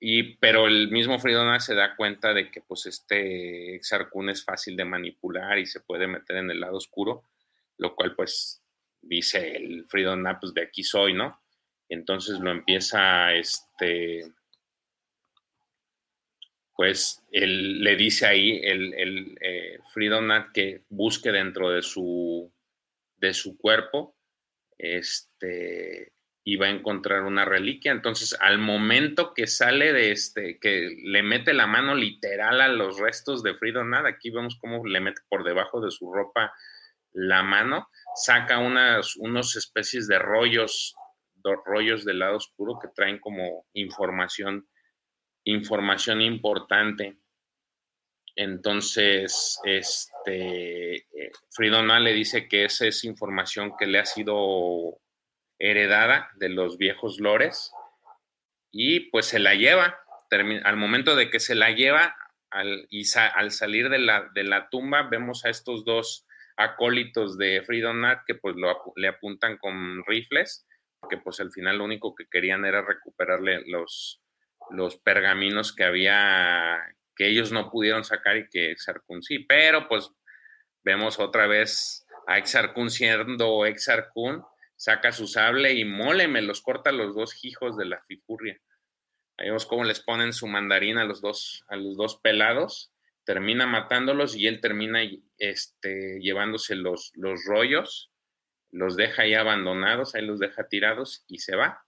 y, 0.00 0.36
pero 0.36 0.66
el 0.66 0.90
mismo 0.90 1.18
Fridona 1.18 1.58
se 1.58 1.74
da 1.74 1.96
cuenta 1.96 2.32
de 2.32 2.50
que 2.50 2.60
pues 2.60 2.86
este 2.86 3.74
Exarcun 3.74 4.30
es 4.30 4.44
fácil 4.44 4.76
de 4.76 4.84
manipular 4.84 5.58
y 5.58 5.66
se 5.66 5.80
puede 5.80 6.06
meter 6.06 6.36
en 6.36 6.50
el 6.50 6.60
lado 6.60 6.76
oscuro, 6.76 7.24
lo 7.78 7.94
cual 7.96 8.14
pues 8.14 8.62
dice 9.00 9.56
el 9.56 9.86
Fridona, 9.88 10.38
pues 10.38 10.54
de 10.54 10.62
aquí 10.62 10.84
soy, 10.84 11.14
¿no? 11.14 11.40
Entonces 11.88 12.38
lo 12.38 12.50
empieza, 12.50 13.34
este, 13.34 14.30
pues 16.74 17.24
él 17.32 17.82
le 17.82 17.96
dice 17.96 18.26
ahí 18.26 18.60
el, 18.62 18.94
el 18.94 19.38
eh, 19.40 19.78
Fridona 19.92 20.50
que 20.52 20.82
busque 20.90 21.32
dentro 21.32 21.70
de 21.70 21.82
su, 21.82 22.52
de 23.16 23.34
su 23.34 23.56
cuerpo, 23.58 24.14
este, 24.76 26.12
y 26.48 26.56
va 26.56 26.64
a 26.64 26.70
encontrar 26.70 27.24
una 27.24 27.44
reliquia. 27.44 27.92
Entonces, 27.92 28.34
al 28.40 28.56
momento 28.56 29.34
que 29.34 29.46
sale 29.46 29.92
de 29.92 30.12
este, 30.12 30.58
que 30.58 30.96
le 31.04 31.22
mete 31.22 31.52
la 31.52 31.66
mano 31.66 31.94
literal 31.94 32.62
a 32.62 32.68
los 32.68 32.98
restos 32.98 33.42
de 33.42 33.54
Fridonad, 33.54 34.06
aquí 34.06 34.30
vemos 34.30 34.56
cómo 34.58 34.82
le 34.86 34.98
mete 34.98 35.20
por 35.28 35.44
debajo 35.44 35.82
de 35.82 35.90
su 35.90 36.10
ropa 36.10 36.54
la 37.12 37.42
mano, 37.42 37.90
saca 38.14 38.60
unas 38.60 39.14
unos 39.16 39.56
especies 39.56 40.08
de 40.08 40.18
rollos 40.18 40.94
rollos 41.66 42.06
del 42.06 42.20
lado 42.20 42.36
oscuro 42.36 42.78
que 42.80 42.88
traen 42.88 43.18
como 43.18 43.66
información, 43.74 44.66
información 45.44 46.22
importante. 46.22 47.18
Entonces, 48.34 49.60
este, 49.64 50.96
eh, 50.96 51.30
Fridona 51.50 52.00
le 52.00 52.14
dice 52.14 52.48
que 52.48 52.64
esa 52.64 52.86
es 52.86 53.04
información 53.04 53.74
que 53.78 53.86
le 53.86 53.98
ha 53.98 54.06
sido 54.06 54.98
heredada 55.58 56.30
de 56.36 56.48
los 56.48 56.78
viejos 56.78 57.20
lores 57.20 57.72
y 58.70 59.10
pues 59.10 59.26
se 59.26 59.38
la 59.38 59.54
lleva. 59.54 60.00
al 60.64 60.76
momento 60.76 61.16
de 61.16 61.30
que 61.30 61.40
se 61.40 61.54
la 61.54 61.70
lleva, 61.70 62.16
al, 62.50 62.86
y 62.90 63.04
al 63.16 63.50
salir 63.50 63.88
de 63.88 63.98
la, 63.98 64.30
de 64.34 64.44
la 64.44 64.68
tumba, 64.68 65.02
vemos 65.02 65.44
a 65.44 65.50
estos 65.50 65.84
dos 65.84 66.26
acólitos 66.56 67.38
de 67.38 67.62
Freedom 67.62 68.00
Nat 68.00 68.22
que 68.26 68.34
pues 68.34 68.56
le 68.96 69.08
apuntan 69.08 69.58
con 69.58 70.04
rifles, 70.04 70.66
porque 71.00 71.16
pues 71.18 71.40
al 71.40 71.52
final 71.52 71.78
lo 71.78 71.84
único 71.84 72.14
que 72.14 72.26
querían 72.26 72.64
era 72.64 72.82
recuperarle 72.82 73.62
los, 73.66 74.20
los 74.70 74.96
pergaminos 74.98 75.74
que 75.74 75.84
había, 75.84 76.78
que 77.14 77.28
ellos 77.28 77.52
no 77.52 77.70
pudieron 77.70 78.04
sacar 78.04 78.36
y 78.36 78.48
que 78.48 78.72
Exarcun 78.72 79.22
sí, 79.22 79.40
pero 79.40 79.88
pues 79.88 80.10
vemos 80.82 81.18
otra 81.20 81.46
vez 81.46 82.04
a 82.26 82.38
Exarcun 82.38 82.90
siendo 82.90 83.64
Exarcun, 83.64 84.42
saca 84.78 85.12
su 85.12 85.26
sable 85.26 85.74
y 85.74 85.84
mole, 85.84 86.26
me 86.26 86.40
los 86.40 86.62
corta 86.62 86.92
los 86.92 87.14
dos 87.14 87.44
hijos 87.44 87.76
de 87.76 87.84
la 87.84 88.00
fifurria. 88.04 88.58
Ahí 89.36 89.48
vemos 89.48 89.66
cómo 89.66 89.84
les 89.84 90.00
ponen 90.00 90.32
su 90.32 90.46
mandarín 90.46 90.96
a 90.96 91.04
los 91.04 91.20
dos, 91.20 91.66
a 91.68 91.76
los 91.76 91.98
dos 91.98 92.16
pelados 92.16 92.90
termina 93.28 93.66
matándolos 93.66 94.34
y 94.34 94.46
él 94.46 94.62
termina 94.62 95.00
este, 95.36 96.18
llevándose 96.18 96.74
los, 96.74 97.12
los 97.14 97.44
rollos, 97.44 98.10
los 98.70 98.96
deja 98.96 99.20
ahí 99.20 99.34
abandonados, 99.34 100.14
ahí 100.14 100.24
los 100.24 100.38
deja 100.38 100.66
tirados 100.66 101.26
y 101.28 101.40
se 101.40 101.54
va. 101.54 101.84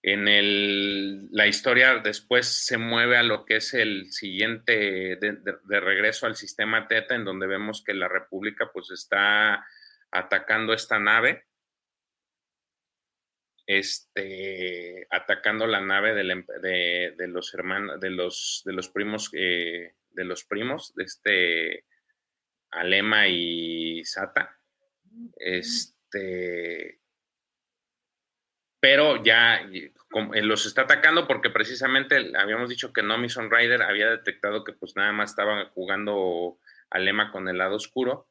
En 0.00 0.28
el, 0.28 1.26
la 1.32 1.48
historia 1.48 1.96
después 1.96 2.46
se 2.46 2.78
mueve 2.78 3.16
a 3.16 3.24
lo 3.24 3.44
que 3.44 3.56
es 3.56 3.74
el 3.74 4.12
siguiente 4.12 5.16
de, 5.16 5.80
regreso 5.80 6.26
al 6.26 6.36
sistema 6.36 6.86
Teta, 6.86 7.16
en 7.16 7.24
donde 7.24 7.48
vemos 7.48 7.82
que 7.82 7.94
la 7.94 8.06
República 8.06 8.70
pues 8.72 8.92
está 8.92 9.66
atacando 10.12 10.72
esta 10.72 11.00
nave, 11.00 11.47
este, 13.68 15.06
atacando 15.10 15.66
la 15.66 15.82
nave 15.82 16.14
de, 16.14 17.14
de 17.14 17.28
los 17.28 17.52
hermanos, 17.52 18.00
de 18.00 18.08
los, 18.08 18.62
de 18.64 18.72
los 18.72 18.88
primos 18.88 19.28
eh, 19.34 19.92
de 20.08 20.24
los 20.24 20.44
primos, 20.44 20.94
de 20.94 21.04
este 21.04 21.84
Alema 22.70 23.28
y 23.28 24.02
Sata. 24.06 24.58
Este, 25.36 26.98
pero 28.80 29.22
ya 29.22 29.60
eh, 29.60 29.92
los 30.42 30.64
está 30.64 30.82
atacando 30.82 31.28
porque 31.28 31.50
precisamente 31.50 32.32
habíamos 32.38 32.70
dicho 32.70 32.94
que 32.94 33.02
Nomi 33.02 33.28
Rider 33.28 33.82
había 33.82 34.08
detectado 34.08 34.64
que 34.64 34.72
pues 34.72 34.96
nada 34.96 35.12
más 35.12 35.30
estaba 35.30 35.66
jugando 35.74 36.58
Alema 36.88 37.30
con 37.30 37.48
el 37.48 37.58
lado 37.58 37.76
oscuro. 37.76 38.30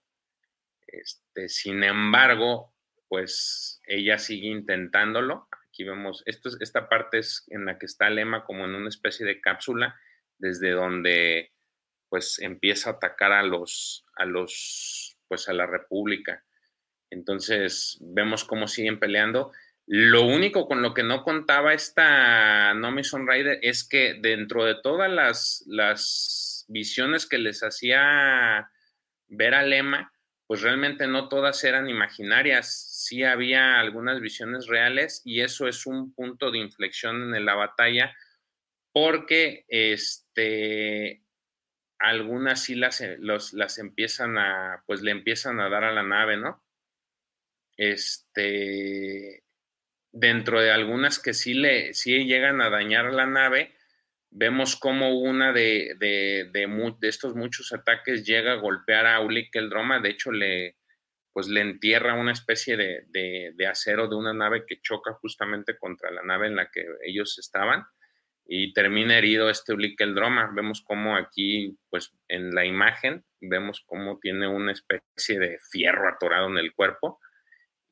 Este, 0.88 1.48
sin 1.48 1.84
embargo, 1.84 2.74
pues 3.08 3.82
ella 3.86 4.18
sigue 4.20 4.48
intentándolo. 4.48 5.48
Aquí 5.70 5.84
vemos, 5.84 6.24
esto, 6.26 6.50
esta 6.60 6.90
parte 6.90 7.20
es 7.20 7.46
en 7.48 7.66
la 7.66 7.78
que 7.78 7.86
está 7.86 8.08
Alema 8.08 8.44
como 8.46 8.66
en 8.66 8.76
una 8.76 8.90
especie 8.90 9.26
de 9.26 9.42
cápsula, 9.42 9.96
desde 10.38 10.72
donde 10.72 11.52
pues 12.10 12.40
empieza 12.40 12.90
a 12.90 12.94
atacar 12.94 13.32
a 13.32 13.44
los, 13.44 14.06
a 14.16 14.26
los, 14.26 15.18
pues 15.28 15.50
a 15.50 15.54
la 15.54 15.66
República. 15.66 16.44
Entonces 17.10 17.98
vemos 18.02 18.44
cómo 18.44 18.68
siguen 18.68 19.00
peleando. 19.00 19.52
Lo 19.86 20.24
único 20.26 20.68
con 20.68 20.82
lo 20.82 20.94
que 20.94 21.04
no 21.04 21.24
contaba 21.24 21.74
esta 21.74 22.74
Nomi 22.74 23.04
Rider 23.04 23.60
es 23.62 23.88
que 23.88 24.20
dentro 24.22 24.66
de 24.66 24.76
todas 24.82 25.10
las, 25.10 25.64
las 25.68 26.66
visiones 26.68 27.26
que 27.26 27.38
les 27.38 27.64
hacía 27.64 28.70
ver 29.30 29.54
a 29.54 29.64
Lema, 29.64 30.12
pues 30.46 30.62
realmente 30.62 31.08
no 31.08 31.30
todas 31.30 31.64
eran 31.64 31.90
imaginarias. 31.90 32.68
Sí 33.08 33.24
había 33.24 33.80
algunas 33.80 34.20
visiones 34.20 34.68
reales 34.68 35.22
y 35.24 35.40
eso 35.40 35.68
es 35.70 35.86
un 35.86 36.14
punto 36.14 36.52
de 36.52 36.58
inflexión 36.58 37.34
en 37.34 37.46
la 37.46 37.56
batalla 37.56 38.14
porque 38.92 39.64
este, 39.70 41.24
algunas 42.00 42.64
sí 42.64 42.76
las, 42.76 43.00
eh, 43.00 43.18
las 43.20 43.78
empiezan 43.78 44.38
a, 44.38 44.84
pues 44.86 45.02
le 45.04 45.12
empiezan 45.12 45.62
a 45.62 45.70
dar 45.70 45.86
a 45.86 45.94
la 45.94 46.04
nave, 46.04 46.36
¿no? 46.36 46.62
Este, 47.78 49.44
dentro 50.12 50.60
de 50.60 50.72
algunas 50.72 51.20
que 51.20 51.34
sí 51.34 51.54
le, 51.54 51.94
sí 51.94 52.26
llegan 52.26 52.60
a 52.60 52.70
dañar 52.70 53.14
la 53.14 53.26
nave, 53.26 53.74
vemos 54.32 54.76
como 54.76 55.18
una 55.20 55.54
de, 55.54 55.96
de, 55.98 56.50
de, 56.52 57.08
estos 57.08 57.36
muchos 57.36 57.72
ataques 57.72 58.26
llega 58.26 58.54
a 58.54 58.62
golpear 58.62 59.06
a 59.06 59.22
Ulik 59.22 59.56
el 59.56 59.70
Droma, 59.70 60.02
de 60.02 60.10
hecho 60.10 60.32
le, 60.34 60.76
pues 61.38 61.50
le 61.50 61.62
entierra 61.62 62.16
una 62.16 62.32
especie 62.32 62.76
de, 62.76 63.06
de, 63.54 63.68
acero 63.68 64.08
de 64.08 64.16
una 64.16 64.34
nave 64.34 64.66
que 64.66 64.82
choca 64.82 65.14
justamente 65.22 65.78
contra 65.78 66.10
la 66.10 66.24
nave 66.24 66.48
en 66.48 66.56
la 66.56 66.72
que 66.72 66.84
ellos 67.06 67.38
estaban 67.38 67.86
y 68.44 68.74
termina 68.74 69.20
herido 69.20 69.48
este 69.48 69.76
Droma. 70.16 70.52
Vemos 70.56 70.82
cómo 70.82 71.16
aquí, 71.16 71.78
pues 71.92 72.12
en 72.28 72.56
la 72.56 72.66
imagen, 72.66 73.24
vemos 73.40 73.84
cómo 73.86 74.18
tiene 74.18 74.48
una 74.48 74.72
especie 74.72 75.38
de 75.38 75.60
fierro 75.72 76.10
atorado 76.10 76.48
en 76.48 76.58
el 76.58 76.74
cuerpo 76.74 77.20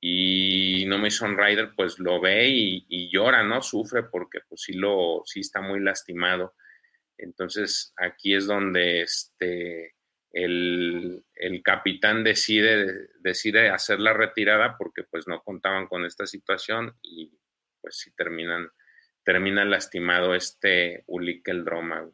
y 0.02 0.86
No 0.88 1.08
Son 1.12 1.38
Rider 1.38 1.74
pues 1.76 2.00
lo 2.00 2.20
ve 2.20 2.48
y, 2.50 3.12
llora, 3.14 3.44
¿no? 3.44 3.62
Sufre 3.62 4.06
porque 4.12 4.40
pues 4.50 4.62
sí, 4.62 4.74
lo, 4.74 5.22
sí 5.24 5.42
está 5.42 5.62
muy 5.62 5.82
lastimado. 5.82 6.56
Entonces 7.16 7.94
aquí 7.96 8.34
es 8.34 8.48
donde 8.48 9.04
este, 9.04 9.95
el, 10.36 11.24
capitán 11.64 12.24
decide, 12.24 13.08
decide 13.20 13.70
hacer 13.70 14.00
la 14.00 14.14
retirada 14.14 14.78
porque 14.78 15.04
pues 15.04 15.28
no 15.28 15.42
contaban 15.42 15.88
con 15.88 16.06
esta 16.06 16.28
situación 16.28 16.98
y 17.02 17.32
pues 17.82 17.98
sí 18.00 18.12
terminan 18.16 18.70
termina 19.24 19.66
lastimado 19.66 20.36
este 20.36 21.04
Ulik 21.08 21.48
el 21.48 21.66
Droma. 21.66 22.08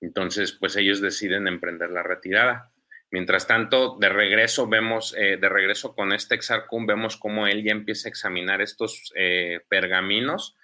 Entonces, 0.00 0.52
pues 0.52 0.76
ellos 0.76 1.00
deciden 1.00 1.48
emprender 1.48 1.90
la 1.90 2.04
retirada. 2.04 2.70
Mientras 3.10 3.48
tanto, 3.48 3.96
de 3.98 4.08
regreso 4.08 4.68
vemos, 4.68 5.16
eh, 5.18 5.36
de 5.36 5.48
regreso 5.48 5.96
con 5.96 6.12
este 6.12 6.36
Exarcum, 6.36 6.86
vemos 6.86 7.16
cómo 7.16 7.48
él 7.48 7.64
ya 7.64 7.72
empieza 7.72 8.08
a 8.08 8.10
examinar 8.10 8.62
estos 8.62 9.12
eh, 9.16 9.62
pergaminos 9.68 10.56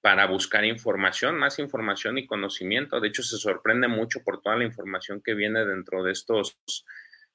para 0.00 0.26
buscar 0.26 0.64
información, 0.64 1.38
más 1.38 1.58
información 1.58 2.18
y 2.18 2.26
conocimiento. 2.26 3.00
De 3.00 3.08
hecho, 3.08 3.22
se 3.22 3.36
sorprende 3.36 3.88
mucho 3.88 4.22
por 4.24 4.40
toda 4.40 4.56
la 4.56 4.64
información 4.64 5.20
que 5.22 5.34
viene 5.34 5.64
dentro 5.64 6.02
de 6.02 6.12
estos, 6.12 6.58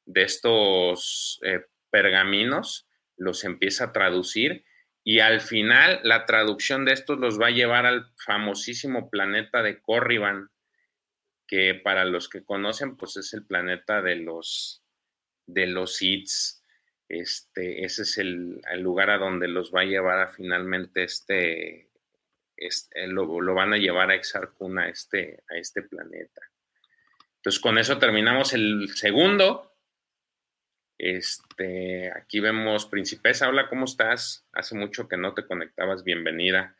de 0.05 0.24
estos 0.24 1.39
eh, 1.43 1.66
pergaminos, 1.89 2.88
los 3.18 3.43
empieza 3.43 3.86
a 3.86 3.91
traducir 3.91 4.66
y 5.03 5.20
al 5.20 5.41
final, 5.41 5.99
la 6.03 6.26
traducción 6.26 6.86
de 6.86 6.93
estos 6.93 7.20
los 7.20 7.39
va 7.39 7.47
a 7.47 7.51
llevar 7.51 7.86
al 7.86 8.11
famosísimo 8.26 9.09
planeta 9.09 9.61
de 9.61 9.82
Corriban, 9.82 10.49
que 11.45 11.76
para 11.76 12.05
los 12.05 12.30
que 12.30 12.45
conocen, 12.45 12.95
pues 12.95 13.18
es 13.18 13.34
el 13.34 13.45
planeta 13.45 14.01
de 14.01 14.16
los, 14.16 14.82
de 15.45 15.68
los 15.68 16.01
Hits. 16.01 16.64
Este, 17.09 17.84
ese 17.84 18.03
es 18.03 18.18
el, 18.18 18.61
lugar 18.78 19.09
a 19.09 19.18
donde 19.18 19.49
los 19.49 19.74
va 19.74 19.82
a 19.82 19.86
llevar 19.86 20.22
a 20.22 20.30
finalmente 20.30 21.03
este, 21.03 21.89
este 22.56 23.08
lo, 23.08 23.54
van 23.54 23.74
a 23.74 23.78
llevar 23.78 24.12
a 24.12 24.16
Exarcuna 24.16 24.84
a 24.84 24.89
este, 24.89 25.43
a 25.49 25.58
este 25.58 25.84
planeta. 25.84 26.41
Entonces, 27.38 27.62
con 27.62 27.78
eso 27.78 27.97
terminamos 27.97 28.54
el 28.54 28.89
segundo 28.95 29.74
este, 30.97 32.12
aquí 32.16 32.39
vemos 32.39 32.86
Principesa, 32.86 33.49
hola, 33.49 33.68
¿cómo 33.68 33.86
estás? 33.86 34.47
Hace 34.54 34.76
mucho 34.76 35.08
que 35.08 35.18
no 35.18 35.34
te 35.34 35.45
conectabas, 35.45 36.04
bienvenida. 36.04 36.78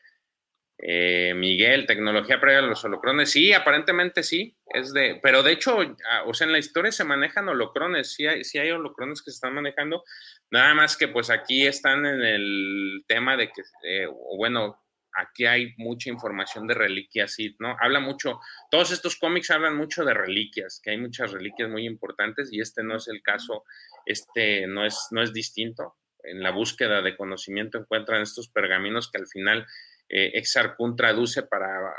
Eh, 0.78 1.34
Miguel, 1.36 1.86
tecnología 1.86 2.40
previa 2.40 2.60
a 2.60 2.64
los 2.64 2.84
holocrones, 2.84 3.32
sí, 3.32 3.54
aparentemente 3.54 4.24
sí, 4.24 4.58
es 4.68 4.94
de, 4.94 5.20
pero 5.22 5.44
de 5.44 5.52
hecho, 5.52 5.78
ah, 6.10 6.24
o 6.26 6.34
sea, 6.34 6.46
en 6.46 6.54
la 6.54 6.60
historia 6.60 6.92
se 6.92 7.04
manejan 7.04 7.48
holocrones, 7.48 8.14
sí 8.14 8.26
hay, 8.26 8.44
sí 8.44 8.58
hay 8.60 8.72
holocrones 8.72 9.22
que 9.22 9.32
se 9.32 9.36
están 9.36 9.54
manejando, 9.54 10.04
nada 10.52 10.74
más 10.74 10.98
que 10.98 11.08
pues 11.10 11.30
aquí 11.30 11.68
están 11.68 12.06
en 12.06 12.22
el 12.22 13.04
tema 13.08 13.38
de 13.38 13.48
que, 13.50 13.62
eh, 13.84 14.08
bueno, 14.38 14.83
aquí 15.14 15.46
hay 15.46 15.74
mucha 15.78 16.10
información 16.10 16.68
de 16.68 16.74
reliquias, 16.74 17.34
sí, 17.34 17.56
¿no? 17.60 17.76
Habla 17.80 18.00
mucho, 18.00 18.40
todos 18.70 18.92
estos 18.92 19.16
cómics 19.18 19.52
hablan 19.52 19.78
mucho 19.78 20.04
de 20.06 20.14
reliquias, 20.14 20.80
que 20.84 20.92
hay 20.92 20.98
muchas 20.98 21.32
reliquias 21.32 21.70
muy 21.70 21.86
importantes 21.86 22.50
y 22.52 22.60
este 22.60 22.84
no 22.84 22.98
es 22.98 23.08
el 23.08 23.22
caso, 23.22 23.64
este 24.06 24.68
no 24.68 24.86
es, 24.86 25.08
no 25.12 25.22
es 25.22 25.34
distinto. 25.34 25.96
En 26.24 26.42
la 26.42 26.52
búsqueda 26.52 27.02
de 27.02 27.18
conocimiento 27.18 27.78
encuentran 27.78 28.22
estos 28.22 28.50
pergaminos 28.50 29.12
que 29.12 29.20
al 29.20 29.28
final 29.28 29.68
eh, 30.10 30.32
Exarcun 30.36 30.96
traduce 30.96 31.44
para, 31.44 31.94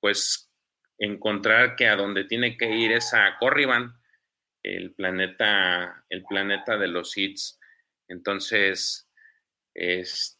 pues, 0.00 0.50
encontrar 0.98 1.76
que 1.76 1.86
a 1.86 1.96
donde 1.96 2.24
tiene 2.24 2.56
que 2.56 2.70
ir 2.74 2.92
es 2.92 3.14
a 3.14 3.36
Corriban, 3.38 3.94
el 4.62 4.92
planeta, 4.94 6.04
el 6.08 6.24
planeta 6.24 6.76
de 6.76 6.88
los 6.88 7.16
Hits. 7.16 7.58
Entonces, 8.08 9.08
este, 9.74 10.37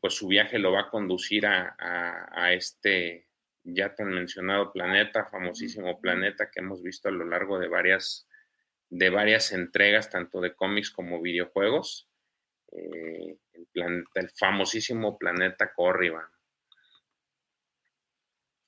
pues 0.00 0.14
su 0.14 0.28
viaje 0.28 0.58
lo 0.58 0.72
va 0.72 0.82
a 0.82 0.90
conducir 0.90 1.46
a, 1.46 1.74
a 2.30 2.52
este 2.52 3.30
ya 3.64 3.94
tan 3.94 4.08
mencionado 4.08 4.72
planeta, 4.72 5.26
famosísimo 5.26 6.00
planeta 6.00 6.50
que 6.50 6.60
hemos 6.60 6.82
visto 6.82 7.08
a 7.08 7.12
lo 7.12 7.24
largo 7.24 7.58
de 7.58 7.68
varias, 7.68 8.28
de 8.88 9.10
varias 9.10 9.52
entregas, 9.52 10.10
tanto 10.10 10.40
de 10.40 10.54
cómics 10.54 10.90
como 10.90 11.20
videojuegos. 11.20 12.08
Eh, 12.72 13.36
el, 13.52 13.66
planeta, 13.72 14.10
el 14.14 14.30
famosísimo 14.30 15.18
planeta 15.18 15.72
Corriban. 15.74 16.26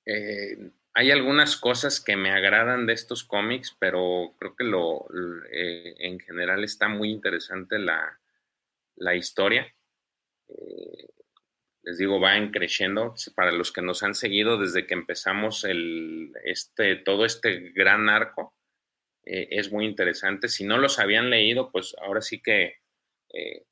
Eh, 0.04 0.72
hay 0.94 1.10
algunas 1.10 1.56
cosas 1.56 2.00
que 2.00 2.16
me 2.16 2.32
agradan 2.32 2.86
de 2.86 2.92
estos 2.92 3.24
cómics, 3.24 3.76
pero 3.78 4.34
creo 4.38 4.56
que 4.56 4.64
lo, 4.64 5.06
eh, 5.52 5.94
en 5.98 6.18
general 6.18 6.64
está 6.64 6.88
muy 6.88 7.10
interesante 7.10 7.78
la, 7.78 8.20
la 8.96 9.14
historia 9.14 9.72
les 11.82 11.98
digo, 11.98 12.20
va 12.20 12.32
creciendo. 12.52 13.14
Para 13.34 13.52
los 13.52 13.72
que 13.72 13.82
nos 13.82 14.02
han 14.02 14.14
seguido 14.14 14.58
desde 14.58 14.86
que 14.86 14.94
empezamos 14.94 15.66
este, 16.44 16.96
todo 16.96 17.24
este 17.24 17.70
gran 17.70 18.08
arco, 18.08 18.54
eh, 19.24 19.48
es 19.50 19.72
muy 19.72 19.84
interesante. 19.84 20.48
Si 20.48 20.64
no 20.64 20.78
los 20.78 20.98
habían 20.98 21.30
leído, 21.30 21.70
pues 21.70 21.94
ahora 22.00 22.20
sí 22.20 22.40
que 22.40 22.76
eh, 23.32 23.64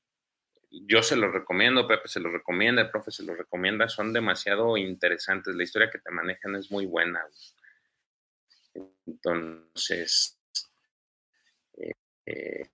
yo 0.71 1.03
se 1.03 1.17
los 1.17 1.33
recomiendo, 1.33 1.89
Pepe 1.89 2.09
se 2.09 2.21
los 2.21 2.33
recomienda, 2.33 2.83
el 2.83 2.91
profe 2.91 3.11
se 3.11 3.25
los 3.25 3.37
recomienda, 3.37 3.89
son 3.89 4.13
demasiado 4.13 4.77
interesantes. 4.77 5.55
La 5.55 5.65
historia 5.65 5.91
que 5.91 5.99
te 5.99 6.11
manejan 6.11 6.57
es 6.57 6.71
muy 6.71 6.87
buena. 6.87 7.25
Entonces, 9.07 10.39
eh, 12.27 12.69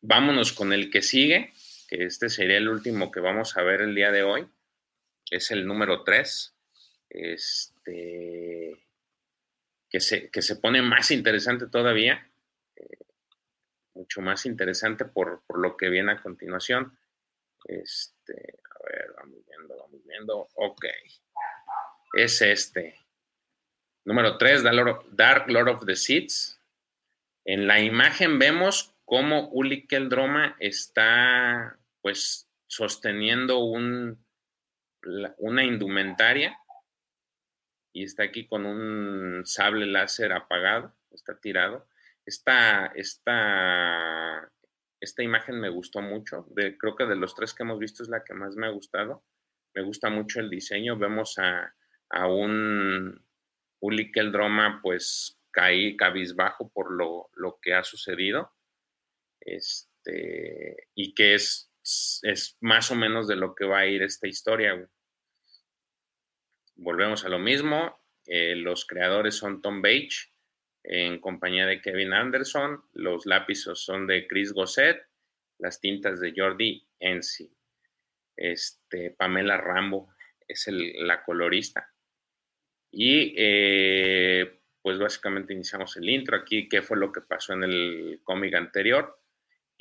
vámonos 0.00 0.52
con 0.52 0.72
el 0.72 0.90
que 0.90 1.02
sigue 1.02 1.52
este 2.00 2.28
sería 2.28 2.56
el 2.56 2.68
último 2.68 3.10
que 3.10 3.20
vamos 3.20 3.56
a 3.56 3.62
ver 3.62 3.82
el 3.82 3.94
día 3.94 4.10
de 4.10 4.22
hoy. 4.22 4.48
Es 5.30 5.50
el 5.50 5.66
número 5.66 6.04
3. 6.04 6.56
Este, 7.10 8.86
que, 9.90 10.00
se, 10.00 10.30
que 10.30 10.42
se 10.42 10.56
pone 10.56 10.80
más 10.80 11.10
interesante 11.10 11.66
todavía. 11.66 12.30
Eh, 12.76 12.98
mucho 13.94 14.22
más 14.22 14.46
interesante 14.46 15.04
por, 15.04 15.42
lo 15.54 15.76
que 15.76 15.90
viene 15.90 16.12
a 16.12 16.22
continuación. 16.22 16.98
Este, 17.64 18.32
a 18.34 18.90
ver, 18.90 19.12
vamos 19.16 19.38
viendo, 19.46 19.76
vamos 19.76 20.00
viendo. 20.06 20.48
Ok. 20.54 20.86
Es 22.14 22.40
este. 22.40 22.98
Número 24.04 24.38
3, 24.38 24.62
Dark 25.12 25.50
Lord 25.50 25.68
of 25.68 25.86
the 25.86 25.94
Seeds. 25.94 26.58
En 27.44 27.66
la 27.66 27.80
imagen 27.80 28.38
vemos 28.38 28.94
cómo 29.04 29.48
Uli 29.50 29.86
Keldroma 29.86 30.56
está 30.58 31.78
pues 32.02 32.48
sosteniendo 32.66 33.60
un, 33.60 34.24
una 35.38 35.64
indumentaria 35.64 36.58
y 37.92 38.04
está 38.04 38.24
aquí 38.24 38.46
con 38.46 38.66
un 38.66 39.46
sable 39.46 39.86
láser 39.86 40.32
apagado, 40.32 40.94
está 41.10 41.38
tirado. 41.38 41.86
Esta, 42.24 42.86
esta, 42.94 44.50
esta 45.00 45.22
imagen 45.22 45.60
me 45.60 45.68
gustó 45.68 46.00
mucho, 46.00 46.46
creo 46.54 46.96
que 46.96 47.06
de 47.06 47.16
los 47.16 47.34
tres 47.34 47.54
que 47.54 47.62
hemos 47.62 47.78
visto 47.78 48.02
es 48.02 48.08
la 48.08 48.24
que 48.24 48.34
más 48.34 48.56
me 48.56 48.66
ha 48.66 48.70
gustado. 48.70 49.24
Me 49.74 49.82
gusta 49.82 50.10
mucho 50.10 50.40
el 50.40 50.50
diseño, 50.50 50.98
vemos 50.98 51.38
a, 51.38 51.74
a 52.10 52.26
un 52.26 53.24
Uli 53.80 54.12
Keldroma 54.12 54.80
pues 54.82 55.38
caí 55.50 55.96
cabizbajo 55.96 56.70
por 56.70 56.92
lo, 56.92 57.30
lo 57.34 57.58
que 57.60 57.74
ha 57.74 57.84
sucedido. 57.84 58.52
Este, 59.40 60.88
y 60.94 61.14
que 61.14 61.34
es 61.34 61.71
es 61.82 62.56
más 62.60 62.90
o 62.90 62.94
menos 62.94 63.26
de 63.26 63.36
lo 63.36 63.54
que 63.54 63.64
va 63.64 63.80
a 63.80 63.86
ir 63.86 64.02
esta 64.02 64.28
historia. 64.28 64.88
Volvemos 66.76 67.24
a 67.24 67.28
lo 67.28 67.38
mismo. 67.38 68.00
Eh, 68.26 68.54
los 68.56 68.86
creadores 68.86 69.36
son 69.36 69.60
Tom 69.60 69.82
Bates 69.82 70.32
en 70.84 71.20
compañía 71.20 71.66
de 71.66 71.80
Kevin 71.80 72.12
Anderson. 72.12 72.82
Los 72.92 73.26
lápices 73.26 73.78
son 73.78 74.06
de 74.06 74.26
Chris 74.26 74.52
Gosset. 74.52 75.02
Las 75.58 75.80
tintas 75.80 76.20
de 76.20 76.32
Jordi 76.36 76.88
Ensi. 76.98 77.54
Este, 78.36 79.10
Pamela 79.10 79.56
Rambo 79.56 80.12
es 80.48 80.66
la 80.68 81.22
colorista. 81.24 81.92
Y 82.90 83.34
eh, 83.36 84.60
pues 84.82 84.98
básicamente 84.98 85.54
iniciamos 85.54 85.96
el 85.96 86.08
intro 86.08 86.36
aquí, 86.36 86.68
qué 86.68 86.82
fue 86.82 86.98
lo 86.98 87.12
que 87.12 87.22
pasó 87.22 87.54
en 87.54 87.64
el 87.64 88.20
cómic 88.24 88.54
anterior. 88.54 89.21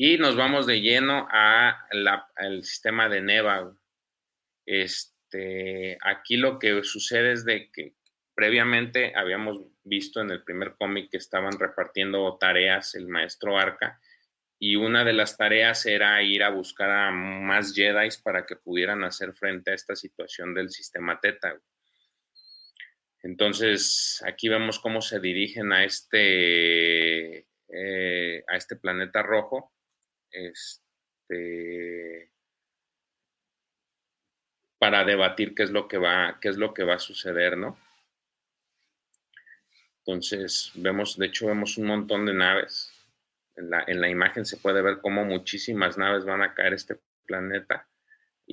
Y 0.03 0.17
nos 0.17 0.35
vamos 0.35 0.65
de 0.65 0.81
lleno 0.81 1.27
al 1.29 2.63
sistema 2.63 3.07
de 3.07 3.21
Neva. 3.21 3.71
Este, 4.65 5.95
aquí 6.01 6.37
lo 6.37 6.57
que 6.57 6.83
sucede 6.83 7.33
es 7.33 7.45
de 7.45 7.69
que 7.71 7.93
previamente 8.33 9.13
habíamos 9.15 9.61
visto 9.83 10.19
en 10.19 10.31
el 10.31 10.43
primer 10.43 10.73
cómic 10.73 11.11
que 11.11 11.17
estaban 11.17 11.51
repartiendo 11.51 12.35
tareas 12.39 12.95
el 12.95 13.09
maestro 13.09 13.59
Arca 13.59 14.01
y 14.57 14.75
una 14.75 15.03
de 15.03 15.13
las 15.13 15.37
tareas 15.37 15.85
era 15.85 16.23
ir 16.23 16.41
a 16.41 16.49
buscar 16.49 16.89
a 16.89 17.11
más 17.11 17.75
Jedi 17.75 18.09
para 18.23 18.47
que 18.47 18.55
pudieran 18.55 19.03
hacer 19.03 19.33
frente 19.33 19.69
a 19.69 19.75
esta 19.75 19.95
situación 19.95 20.55
del 20.55 20.71
sistema 20.71 21.19
Teta. 21.19 21.61
Entonces, 23.21 24.19
aquí 24.25 24.49
vemos 24.49 24.79
cómo 24.79 24.99
se 24.99 25.19
dirigen 25.19 25.71
a 25.71 25.83
este, 25.83 27.45
eh, 27.67 28.43
a 28.47 28.57
este 28.57 28.77
planeta 28.77 29.21
rojo 29.21 29.71
este, 30.31 32.31
para 34.77 35.03
debatir 35.03 35.55
qué 35.55 35.63
es 35.63 35.71
lo 35.71 35.87
que 35.87 35.97
va, 35.97 36.37
qué 36.41 36.49
es 36.49 36.57
lo 36.57 36.73
que 36.73 36.83
va 36.83 36.95
a 36.95 36.99
suceder, 36.99 37.57
¿no? 37.57 37.77
Entonces, 39.99 40.71
vemos, 40.75 41.17
de 41.17 41.27
hecho, 41.27 41.47
vemos 41.47 41.77
un 41.77 41.85
montón 41.85 42.25
de 42.25 42.33
naves. 42.33 42.91
En 43.55 43.69
la, 43.69 43.83
en 43.85 44.01
la 44.01 44.09
imagen 44.09 44.45
se 44.45 44.57
puede 44.57 44.81
ver 44.81 44.99
cómo 45.01 45.25
muchísimas 45.25 45.97
naves 45.97 46.25
van 46.25 46.41
a 46.41 46.53
caer 46.53 46.73
este 46.73 46.97
planeta 47.25 47.87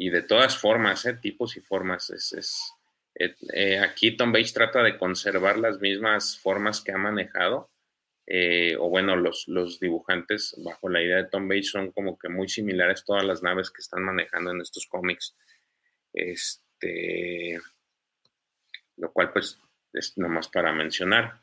y 0.01 0.11
de 0.11 0.23
todas 0.23 0.57
formas, 0.57 1.05
¿eh? 1.07 1.15
tipos 1.15 1.57
y 1.57 1.61
formas. 1.61 2.11
Es, 2.11 2.33
es 2.33 2.73
eh, 3.15 3.35
eh, 3.53 3.81
aquí 3.81 4.17
Tom 4.17 4.33
Bates 4.33 4.55
trata 4.55 4.83
de 4.83 4.97
conservar 4.97 5.59
las 5.59 5.81
mismas 5.81 6.39
formas 6.39 6.81
que 6.81 6.93
ha 6.93 6.99
manejado 6.99 7.71
eh, 8.31 8.77
o 8.79 8.91
bueno, 8.91 9.17
los, 9.17 9.49
los, 9.49 9.81
dibujantes 9.81 10.55
bajo 10.63 10.91
la 10.91 11.03
idea 11.03 11.17
de 11.17 11.31
Tom 11.31 11.49
Bates 11.49 11.71
son 11.71 11.93
como 11.93 12.19
que 12.19 12.29
muy 12.29 12.47
similares 12.47 13.03
todas 13.07 13.25
las 13.25 13.43
naves 13.43 13.71
que 13.71 13.81
están 13.81 14.05
manejando 14.05 14.51
en 14.51 14.61
estos 14.61 14.87
cómics. 14.87 15.35
Este, 16.13 17.59
lo 18.99 19.11
cual 19.15 19.33
pues 19.33 19.59
es 19.95 20.19
nomás 20.19 20.49
para 20.49 20.75
mencionar. 20.75 21.41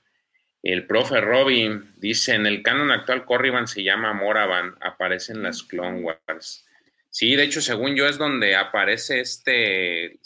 El 0.61 0.85
profe 0.85 1.21
Robin 1.21 1.91
dice, 1.97 2.35
en 2.35 2.45
el 2.45 2.61
canon 2.61 2.91
actual 2.91 3.25
Corriban 3.25 3.65
se 3.65 3.81
llama 3.81 4.13
Moravan, 4.13 4.75
aparece 4.79 5.33
en 5.33 5.41
las 5.41 5.63
Clone 5.63 6.01
Wars. 6.01 6.67
Sí, 7.09 7.35
de 7.35 7.45
hecho, 7.45 7.61
según 7.61 7.95
yo 7.95 8.07
es 8.07 8.19
donde 8.19 8.55
aparece 8.55 9.21
este 9.21 10.19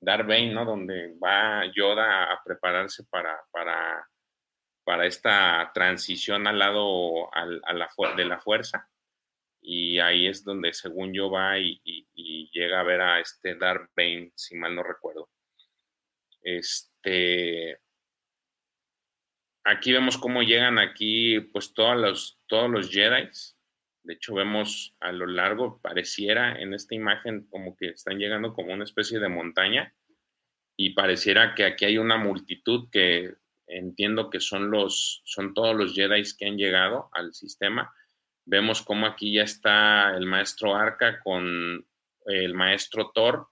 Darth 0.00 0.28
Bane, 0.28 0.52
¿no? 0.52 0.64
Donde 0.64 1.16
va 1.18 1.64
Yoda 1.74 2.32
a 2.32 2.40
prepararse 2.44 3.02
para, 3.10 3.36
para 3.50 4.08
para 4.84 5.06
esta 5.06 5.70
transición 5.74 6.46
al 6.46 6.58
lado 6.58 7.30
de 8.16 8.24
la 8.24 8.38
fuerza. 8.38 8.88
Y 9.60 9.98
ahí 9.98 10.26
es 10.26 10.44
donde, 10.44 10.74
según 10.74 11.14
yo, 11.14 11.30
va 11.30 11.58
y, 11.58 11.80
llega 12.52 12.80
a 12.80 12.84
ver 12.84 13.00
a 13.00 13.20
este 13.20 13.56
Darth 13.56 13.90
Bane, 13.96 14.30
si 14.34 14.56
mal 14.56 14.74
no 14.74 14.82
recuerdo. 14.82 15.30
Este, 16.42 17.80
aquí 19.64 19.92
vemos 19.92 20.18
cómo 20.18 20.42
llegan 20.42 20.78
aquí, 20.78 21.40
pues, 21.40 21.72
todos 21.72 21.96
los, 21.96 22.38
todos 22.46 22.70
los 22.70 22.90
Jedi. 22.90 23.30
De 24.02 24.12
hecho, 24.12 24.34
vemos 24.34 24.94
a 25.00 25.12
lo 25.12 25.26
largo, 25.26 25.80
pareciera 25.80 26.60
en 26.60 26.74
esta 26.74 26.94
imagen 26.94 27.46
como 27.48 27.74
que 27.74 27.88
están 27.88 28.18
llegando 28.18 28.52
como 28.52 28.74
una 28.74 28.84
especie 28.84 29.18
de 29.18 29.28
montaña 29.28 29.94
y 30.76 30.90
pareciera 30.90 31.54
que 31.54 31.64
aquí 31.64 31.86
hay 31.86 31.96
una 31.96 32.18
multitud 32.18 32.90
que 32.90 33.34
entiendo 33.66 34.30
que 34.30 34.40
son 34.40 34.70
los, 34.70 35.22
son 35.24 35.54
todos 35.54 35.74
los 35.74 35.94
Jedi 35.94 36.22
que 36.38 36.46
han 36.46 36.56
llegado 36.56 37.08
al 37.12 37.34
sistema. 37.34 37.92
Vemos 38.44 38.82
cómo 38.82 39.06
aquí 39.06 39.34
ya 39.34 39.42
está 39.42 40.14
el 40.16 40.26
maestro 40.26 40.74
Arca 40.74 41.20
con 41.20 41.86
el 42.26 42.54
maestro 42.54 43.10
Thor 43.14 43.48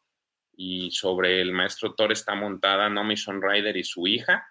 y 0.55 0.91
sobre 0.91 1.41
el 1.41 1.53
maestro 1.53 1.95
Thor 1.95 2.13
está 2.13 2.35
montada 2.35 2.89
Nomi 2.89 3.15
Rider 3.15 3.77
y 3.77 3.85
su 3.85 4.07
hija. 4.07 4.47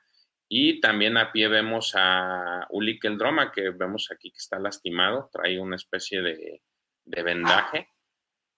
Y 0.49 0.81
también 0.81 1.15
a 1.15 1.31
pie 1.31 1.47
vemos 1.47 1.93
a 1.95 2.67
Uli 2.71 2.99
Keldroma, 2.99 3.51
que 3.53 3.69
vemos 3.69 4.09
aquí 4.11 4.31
que 4.31 4.37
está 4.37 4.59
lastimado, 4.59 5.29
trae 5.31 5.57
una 5.57 5.77
especie 5.77 6.21
de, 6.21 6.61
vendaje. 7.05 7.87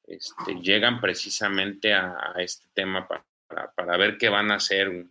Este, 0.05 0.55
llegan 0.55 0.99
precisamente 0.99 1.93
a, 1.93 2.33
este 2.37 2.65
tema 2.73 3.07
para, 3.07 3.71
para, 3.75 3.97
ver 3.97 4.17
qué 4.17 4.29
van 4.29 4.51
a 4.51 4.55
hacer 4.55 5.05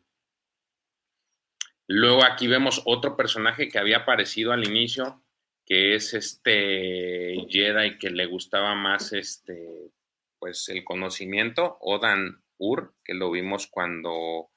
Luego 1.95 2.25
aquí 2.25 2.47
vemos 2.47 2.81
otro 2.87 3.19
personaje 3.19 3.69
que 3.69 3.79
había 3.79 3.99
aparecido 3.99 4.53
al 4.53 4.67
inicio, 4.67 5.23
que 5.67 5.95
es 5.95 6.15
este 6.15 7.45
Jedi 7.51 7.99
que 7.99 8.09
le 8.09 8.25
gustaba 8.25 8.75
más 8.75 9.13
este, 9.13 9.91
pues 10.39 10.71
el 10.71 10.85
conocimiento, 10.85 11.77
Odan 11.83 12.43
Ur, 12.57 12.95
que 13.05 13.13
lo 13.13 13.31
vimos 13.31 13.67
cuando 13.67 14.49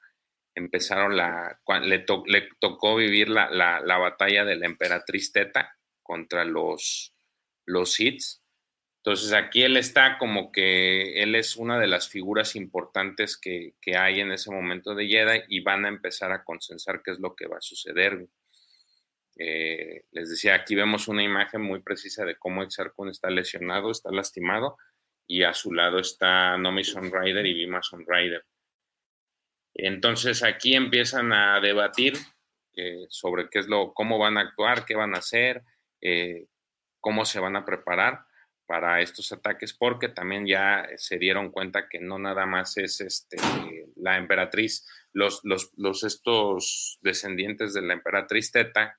empezaron 0.54 1.14
la, 1.14 1.60
le, 1.82 2.06
le, 2.24 2.48
tocó 2.58 2.96
vivir 2.96 3.28
la, 3.28 3.50
la, 3.50 3.98
batalla 3.98 4.46
de 4.46 4.56
la 4.56 4.64
emperatriz 4.64 5.30
Teta 5.30 5.76
contra 6.02 6.46
los, 6.46 7.12
los. 7.66 7.98
Entonces 9.06 9.32
aquí 9.34 9.62
él 9.62 9.76
está 9.76 10.18
como 10.18 10.50
que 10.50 11.22
él 11.22 11.36
es 11.36 11.54
una 11.54 11.78
de 11.78 11.86
las 11.86 12.08
figuras 12.08 12.56
importantes 12.56 13.36
que, 13.36 13.74
que, 13.80 13.96
hay 13.96 14.18
en 14.18 14.32
ese 14.32 14.50
momento 14.50 14.96
de 14.96 15.06
Jedi 15.06 15.42
y 15.46 15.60
van 15.60 15.84
a 15.84 15.88
empezar 15.88 16.32
a 16.32 16.42
consensar 16.42 17.02
qué 17.04 17.12
es 17.12 17.20
lo 17.20 17.36
que 17.36 17.46
va 17.46 17.58
a 17.58 17.60
suceder. 17.60 18.26
Eh, 19.38 20.06
les 20.10 20.28
decía, 20.28 20.56
aquí 20.56 20.74
vemos 20.74 21.06
una 21.06 21.22
imagen 21.22 21.62
muy 21.62 21.82
precisa 21.82 22.24
de 22.24 22.34
cómo 22.34 22.64
Exarchon 22.64 23.08
está 23.08 23.30
lesionado, 23.30 23.92
está 23.92 24.10
lastimado, 24.10 24.76
y 25.24 25.44
a 25.44 25.54
su 25.54 25.72
lado 25.72 26.00
está 26.00 26.58
Nomi 26.58 26.82
Rider 26.82 27.46
y 27.46 27.54
Vima 27.54 27.80
Rider. 28.08 28.44
Entonces 29.74 30.42
aquí 30.42 30.74
empiezan 30.74 31.32
a 31.32 31.60
debatir 31.60 32.14
eh, 32.74 33.06
sobre 33.08 33.50
qué 33.50 33.60
es 33.60 33.68
lo, 33.68 33.94
cómo 33.94 34.18
van 34.18 34.36
a 34.36 34.40
actuar, 34.40 34.84
qué 34.84 34.96
van 34.96 35.14
a 35.14 35.18
hacer, 35.18 35.62
eh, 36.00 36.46
cómo 36.98 37.24
se 37.24 37.38
van 37.38 37.54
a 37.54 37.64
preparar 37.64 38.26
para 38.66 39.00
estos 39.00 39.32
ataques, 39.32 39.72
porque 39.72 40.08
también 40.08 40.46
ya 40.46 40.86
se 40.96 41.18
dieron 41.18 41.50
cuenta 41.50 41.88
que 41.88 42.00
no 42.00 42.18
nada 42.18 42.46
más 42.46 42.76
es 42.76 43.00
este, 43.00 43.36
la 43.96 44.16
emperatriz, 44.18 44.86
los, 45.12 45.40
los, 45.44 45.70
los 45.76 46.02
estos 46.04 46.98
descendientes 47.00 47.72
de 47.74 47.82
la 47.82 47.94
emperatriz 47.94 48.50
Teta, 48.52 48.98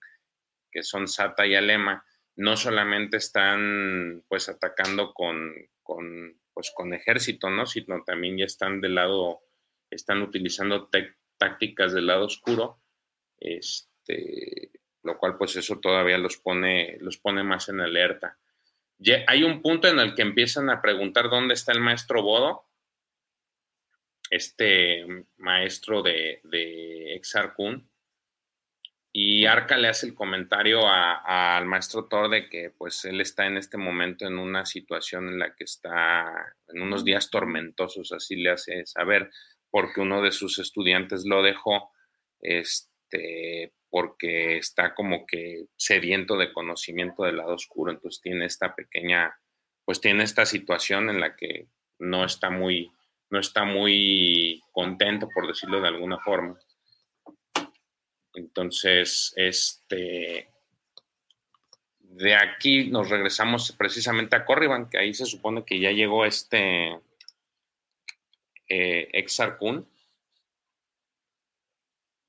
que 0.72 0.84
son 0.84 1.08
Sata 1.08 1.46
y 1.46 1.56
Alema, 1.56 2.06
no 2.38 2.56
solamente 2.56 3.18
están 3.18 4.24
pues 4.28 4.48
atacando 4.48 5.14
con, 5.14 5.54
con, 5.84 6.40
pues, 6.54 6.72
con 6.74 6.94
ejército, 6.94 7.50
¿no? 7.50 7.66
Sino 7.66 8.04
también 8.04 8.38
ya 8.38 8.46
están 8.46 8.80
del 8.80 8.96
lado, 8.96 9.42
están 9.90 10.22
utilizando 10.22 10.90
tácticas 11.38 11.94
del 11.94 12.08
lado 12.08 12.26
oscuro, 12.26 12.80
este, 13.40 14.72
lo 15.04 15.18
cual 15.18 15.38
pues 15.38 15.56
eso 15.56 15.80
todavía 15.80 16.18
los 16.18 16.38
pone, 16.38 16.98
los 17.00 17.18
pone 17.18 17.44
más 17.44 17.70
en 17.70 17.82
alerta. 17.82 18.38
Hay 19.28 19.44
un 19.44 19.62
punto 19.62 19.88
en 19.88 20.00
el 20.00 20.16
que 20.16 20.24
empiezan 20.24 20.70
a 20.70 20.82
preguntar 20.82 21.30
dónde 21.30 21.54
está 21.54 21.72
el 21.72 21.82
maestro 21.82 22.24
Bodo, 22.24 22.66
este 24.30 25.06
maestro 25.38 26.02
de, 26.02 26.42
de 26.44 27.22
y 29.20 29.46
Arca 29.46 29.78
le 29.78 29.88
hace 29.88 30.06
el 30.06 30.14
comentario 30.14 30.82
al 30.88 31.66
maestro 31.66 32.06
Thor 32.06 32.30
de 32.30 32.50
que 32.50 32.70
pues 32.70 33.04
él 33.06 33.20
está 33.20 33.48
en 33.48 33.58
este 33.58 33.78
momento 33.78 34.28
en 34.28 34.38
una 34.38 34.64
situación 34.66 35.28
en 35.28 35.40
la 35.40 35.56
que 35.56 35.64
está 35.64 36.56
en 36.68 36.82
unos 36.84 37.04
días 37.04 37.32
tormentosos, 37.32 38.12
así 38.12 38.36
le 38.36 38.52
hace 38.52 38.86
saber, 38.86 39.32
porque 39.72 40.02
uno 40.02 40.22
de 40.22 40.32
sus 40.32 40.60
estudiantes 40.60 41.26
lo 41.26 41.42
dejó, 41.42 41.92
este, 42.40 42.92
porque 43.90 44.58
está 44.58 44.94
como 44.94 45.26
que 45.26 45.66
sediento 45.76 46.38
de 46.38 46.52
conocimiento 46.52 47.24
del 47.24 47.38
lado 47.38 47.56
oscuro, 47.56 47.92
entonces 47.92 48.22
tiene 48.22 48.46
esta 48.46 48.76
pequeña, 48.76 49.36
pues 49.86 50.02
tiene 50.02 50.24
esta 50.24 50.46
situación 50.46 51.10
en 51.10 51.20
la 51.20 51.36
que 51.36 51.68
no 52.00 52.26
está 52.26 52.50
muy, 52.50 52.92
no 53.30 53.40
está 53.40 53.64
muy 53.64 54.62
contento, 54.72 55.30
por 55.34 55.48
decirlo 55.48 55.82
de 55.82 55.88
alguna 55.88 56.20
forma. 56.20 56.60
Entonces, 58.34 59.34
este, 59.36 60.50
de 62.00 62.36
aquí 62.36 62.86
nos 62.90 63.10
regresamos 63.10 63.72
precisamente 63.72 64.36
a 64.36 64.46
Corriban, 64.46 64.90
que 64.90 64.98
ahí 64.98 65.14
se 65.14 65.26
supone 65.26 65.66
que 65.66 65.80
ya 65.80 65.92
llegó 65.92 66.26
este 66.26 67.00
eh, 68.70 69.10
Exarcun. 69.14 69.88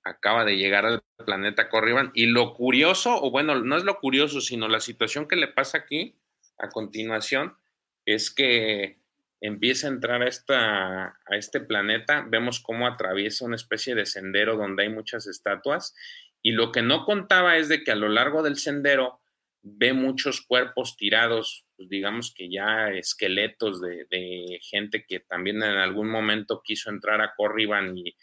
Acaba 0.09 0.45
de 0.45 0.57
llegar 0.57 0.87
al 0.87 1.03
planeta 1.25 1.69
Corriban. 1.69 2.11
Y 2.15 2.27
lo 2.27 2.55
curioso, 2.55 3.23
o 3.23 3.31
bueno, 3.31 3.55
no 3.57 3.77
es 3.77 3.85
lo 3.85 3.99
curioso, 3.99 4.41
sino 4.41 4.69
la 4.69 4.81
situación 4.81 5.29
que 5.29 5.37
le 5.37 5.49
pasa 5.49 5.79
aquí 5.79 6.15
a 6.59 6.69
continuación, 6.69 7.57
es 8.05 8.31
que 8.31 8.97
empieza 9.41 9.87
a 9.87 9.91
entrar 9.91 10.23
a, 10.23 10.29
esta, 10.29 11.05
a 11.05 11.37
este 11.37 11.61
planeta, 11.61 12.25
vemos 12.29 12.61
cómo 12.61 12.87
atraviesa 12.87 13.45
una 13.45 13.57
especie 13.57 13.95
de 13.95 14.07
sendero 14.07 14.57
donde 14.57 14.85
hay 14.85 14.89
muchas 14.89 15.27
estatuas 15.27 15.95
y 16.43 16.53
lo 16.53 16.73
que 16.73 16.83
no 16.83 17.05
contaba 17.05 17.57
es 17.57 17.69
de 17.69 17.85
que 17.85 17.93
a 17.93 17.97
lo 17.97 18.09
largo 18.09 18.43
del 18.43 18.57
sendero 18.57 19.21
ve 19.63 19.93
muchos 19.93 20.41
cuerpos 20.41 20.97
tirados, 20.97 21.67
pues 21.77 21.89
digamos 21.89 22.33
que 22.35 22.51
ya 22.51 22.91
esqueletos 22.91 23.81
de, 23.81 24.59
gente 24.63 25.05
que 25.07 25.21
también 25.21 25.57
en 25.63 25.77
algún 25.77 26.09
momento 26.09 26.63
quiso 26.65 26.91
entrar 26.91 27.21
a 27.21 27.35
Corriban 27.37 27.97
y, 27.99 28.15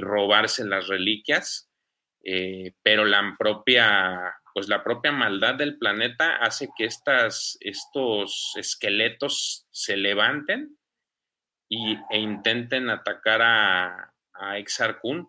robarse 0.00 0.64
las 0.64 0.88
reliquias, 0.88 1.70
eh, 2.24 2.74
pero 2.82 3.04
la 3.04 3.34
propia 3.38 4.34
pues 4.52 4.68
la 4.68 4.82
propia 4.82 5.12
maldad 5.12 5.54
del 5.54 5.78
planeta 5.78 6.36
hace 6.36 6.68
que 6.76 6.84
estas, 6.84 7.56
estos 7.60 8.52
esqueletos 8.56 9.66
se 9.70 9.96
levanten 9.96 10.76
y, 11.68 11.96
e 12.10 12.18
intenten 12.18 12.90
atacar 12.90 13.42
a, 13.42 14.12
a 14.34 14.58
Exarcun. 14.58 15.28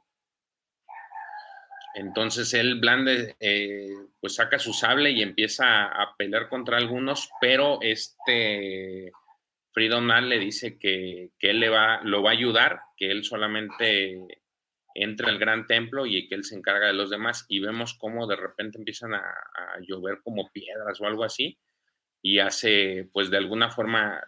Entonces 1.93 2.53
él, 2.53 2.80
Blande, 2.80 3.35
eh, 3.39 3.89
pues 4.19 4.35
saca 4.35 4.57
su 4.57 4.73
sable 4.73 5.11
y 5.11 5.22
empieza 5.22 5.85
a, 5.85 6.15
pelear 6.15 6.47
contra 6.47 6.77
algunos, 6.77 7.30
pero 7.41 7.80
este 7.81 9.11
Fridonal 9.72 10.30
le 10.30 10.39
dice 10.39 10.77
que, 10.77 11.31
que, 11.39 11.52
él 11.52 11.60
le 11.60 11.69
va, 11.69 12.02
lo 12.03 12.22
va 12.22 12.31
a 12.31 12.34
ayudar, 12.34 12.81
que 12.98 13.10
él 13.11 13.23
solamente 13.23 14.41
entra 14.93 15.30
al 15.30 15.39
gran 15.39 15.68
templo 15.68 16.06
y 16.06 16.27
que 16.27 16.35
él 16.35 16.43
se 16.43 16.56
encarga 16.56 16.88
de 16.88 16.93
los 16.93 17.10
demás 17.10 17.45
y 17.48 17.60
vemos 17.60 17.93
cómo 17.98 18.27
de 18.27 18.35
repente 18.35 18.77
empiezan 18.77 19.14
a, 19.14 19.23
llover 19.88 20.19
como 20.22 20.52
piedras 20.52 20.99
o 20.99 21.06
algo 21.06 21.23
así 21.23 21.57
y 22.22 22.39
hace, 22.39 23.10
pues 23.11 23.31
de 23.31 23.38
alguna 23.38 23.72
forma 23.72 24.22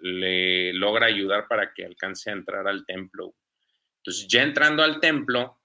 le 0.00 0.72
logra 0.74 1.06
ayudar 1.06 1.46
para 1.48 1.72
que 1.72 1.84
alcance 1.84 2.30
a 2.30 2.34
entrar 2.34 2.68
al 2.68 2.84
templo. 2.84 3.34
Entonces 3.98 4.28
ya 4.28 4.42
entrando 4.42 4.82
al 4.82 5.00
templo, 5.00 5.58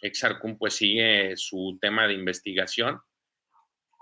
Exarcum 0.00 0.58
pues 0.58 0.74
sigue 0.74 1.36
su 1.36 1.78
tema 1.80 2.06
de 2.06 2.14
investigación 2.14 3.00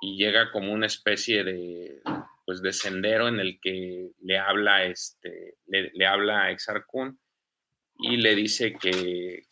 y 0.03 0.19
llega 0.19 0.51
como 0.51 0.73
una 0.73 0.87
especie 0.87 1.43
de, 1.45 2.03
pues 2.45 2.61
de 2.61 2.73
sendero 2.73 3.29
en 3.29 3.41
el 3.41 3.59
que 3.61 4.11
le 4.23 4.39
habla, 4.39 4.85
este, 4.85 5.57
le, 5.67 6.07
habla 6.07 6.45
a 6.45 6.51
Exarcun 6.51 7.19
y 7.99 8.17
le 8.17 8.35
dice 8.35 8.75
que, 8.75 9.45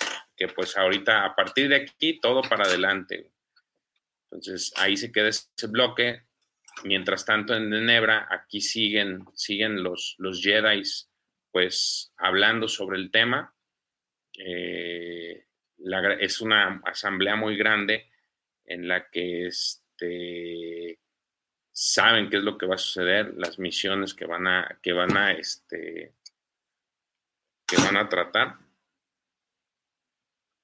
pues 0.57 0.77
ahorita 0.77 1.25
a 1.25 1.37
partir 1.37 1.69
de 1.69 1.77
aquí 1.77 2.19
todo 2.21 2.43
para 2.43 2.65
adelante. 2.65 3.31
Entonces 4.25 4.73
ahí 4.77 4.97
se 4.97 5.13
queda 5.13 5.29
ese 5.29 5.67
bloque. 5.69 6.23
Mientras 6.85 7.25
tanto 7.25 7.55
en 7.55 7.71
Nebra 7.71 8.27
aquí 8.31 8.61
siguen, 8.61 9.25
siguen 9.35 9.83
los, 9.83 10.17
los 10.19 10.43
Jedi 10.43 10.83
pues 11.53 12.13
hablando 12.17 12.67
sobre 12.67 12.99
el 12.99 13.11
tema. 13.11 13.55
Eh, 14.37 15.47
es 16.21 16.41
una 16.41 16.81
asamblea 16.85 17.37
muy 17.37 17.57
grande 17.57 18.11
en 18.65 18.89
la 18.89 19.09
que 19.11 19.47
este, 19.47 20.99
saben 21.73 22.29
qué 22.29 22.37
es 22.37 22.43
lo 22.43 22.59
que 22.59 22.67
va 22.67 22.75
a 22.75 22.79
suceder, 22.79 23.35
las 23.37 23.59
misiones 23.59 24.15
que 24.15 24.27
van 24.27 24.47
a, 24.47 24.79
que 24.83 24.93
van 24.93 25.17
a 25.17 25.33
este, 25.33 26.15
que 27.67 27.77
van 27.77 27.97
a 27.97 28.09
tratar. 28.09 28.59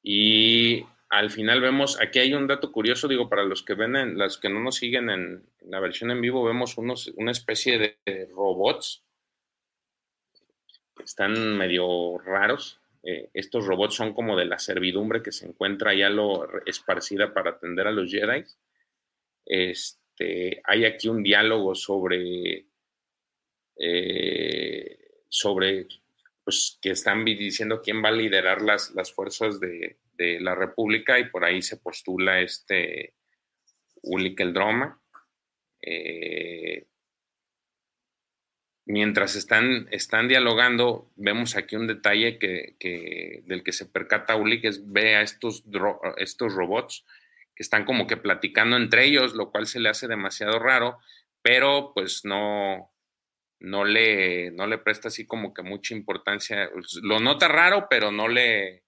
Y 0.03 0.85
al 1.09 1.31
final 1.31 1.61
vemos, 1.61 2.01
aquí 2.01 2.19
hay 2.19 2.35
un 2.35 2.47
dato 2.47 2.71
curioso, 2.71 3.09
digo, 3.09 3.29
para 3.29 3.43
los 3.43 3.63
que 3.63 3.75
ven, 3.75 3.97
en, 3.97 4.19
los 4.19 4.39
que 4.39 4.51
no 4.51 4.61
nos 4.61 4.77
siguen 4.77 5.11
en, 5.11 5.51
la 5.63 5.81
versión 5.81 6.11
en 6.11 6.21
vivo, 6.21 6.45
vemos 6.45 6.77
unos, 6.77 7.09
una 7.17 7.31
especie 7.31 7.97
de 8.05 8.29
robots. 8.31 9.05
Están 11.03 11.57
medio 11.57 12.19
raros. 12.19 12.81
Eh, 13.03 13.31
estos 13.33 13.67
robots 13.67 13.95
son 13.95 14.13
como 14.13 14.37
de 14.37 14.45
la 14.45 14.59
servidumbre 14.59 15.23
que 15.23 15.33
se 15.33 15.47
encuentra 15.47 15.95
ya 15.95 16.11
lo 16.11 16.47
esparcida 16.67 17.33
para 17.33 17.51
atender 17.53 17.87
a 17.87 17.93
los 17.93 18.11
Jedi. 18.11 18.45
Este, 19.47 20.08
hay 20.65 20.85
aquí 20.85 21.09
un 21.09 21.23
diálogo 21.23 21.75
sobre, 21.75 22.67
eh, 23.77 24.99
sobre 25.29 25.87
pues, 26.45 26.79
que 26.81 26.91
están 26.91 27.25
diciendo 27.25 27.81
quién 27.83 28.03
va 28.03 28.09
a 28.09 28.13
liderar 28.13 28.63
las, 28.63 28.91
las 28.93 29.13
fuerzas 29.13 29.61
de, 29.61 29.97
la 30.41 30.57
República 30.57 31.21
y 31.21 31.31
por 31.31 31.45
ahí 31.45 31.63
se 31.63 31.77
postula 31.77 32.41
este 32.41 33.15
Ulik 34.03 34.41
el 34.41 34.53
Droma. 34.53 35.01
Eh, 35.81 36.89
mientras 38.85 39.37
están, 39.37 39.87
están 39.93 40.27
dialogando, 40.27 41.09
vemos 41.15 41.55
aquí 41.55 41.77
un 41.77 41.87
detalle 41.87 42.41
que, 42.41 43.45
del 43.47 43.63
que 43.63 43.73
se 43.73 43.87
percata 43.87 44.35
Ulik, 44.35 44.65
es 44.65 44.91
ve 44.91 45.15
a 45.15 45.23
estos, 45.23 45.63
estos 46.17 46.53
robots 46.53 47.05
que 47.59 47.65
están 47.65 47.85
como 47.85 48.07
que 48.07 48.17
platicando 48.17 48.77
entre 48.77 49.05
ellos, 49.05 49.35
lo 49.35 49.51
cual 49.51 49.67
se 49.67 49.81
le 49.81 49.89
hace 49.89 50.07
demasiado 50.07 50.61
raro, 50.61 51.01
pero 51.43 51.91
pues 51.93 52.25
no, 52.25 52.95
no 53.59 53.85
le, 53.85 54.53
no 54.53 54.69
le 54.69 54.79
presta 54.79 55.09
así 55.09 55.27
como 55.27 55.53
que 55.53 55.63
mucha 55.63 55.93
importancia. 55.93 56.71
Pues, 56.73 57.01
lo 57.03 57.19
nota 57.19 57.49
raro, 57.49 57.89
pero 57.91 58.13
no 58.13 58.29
le, 58.29 58.85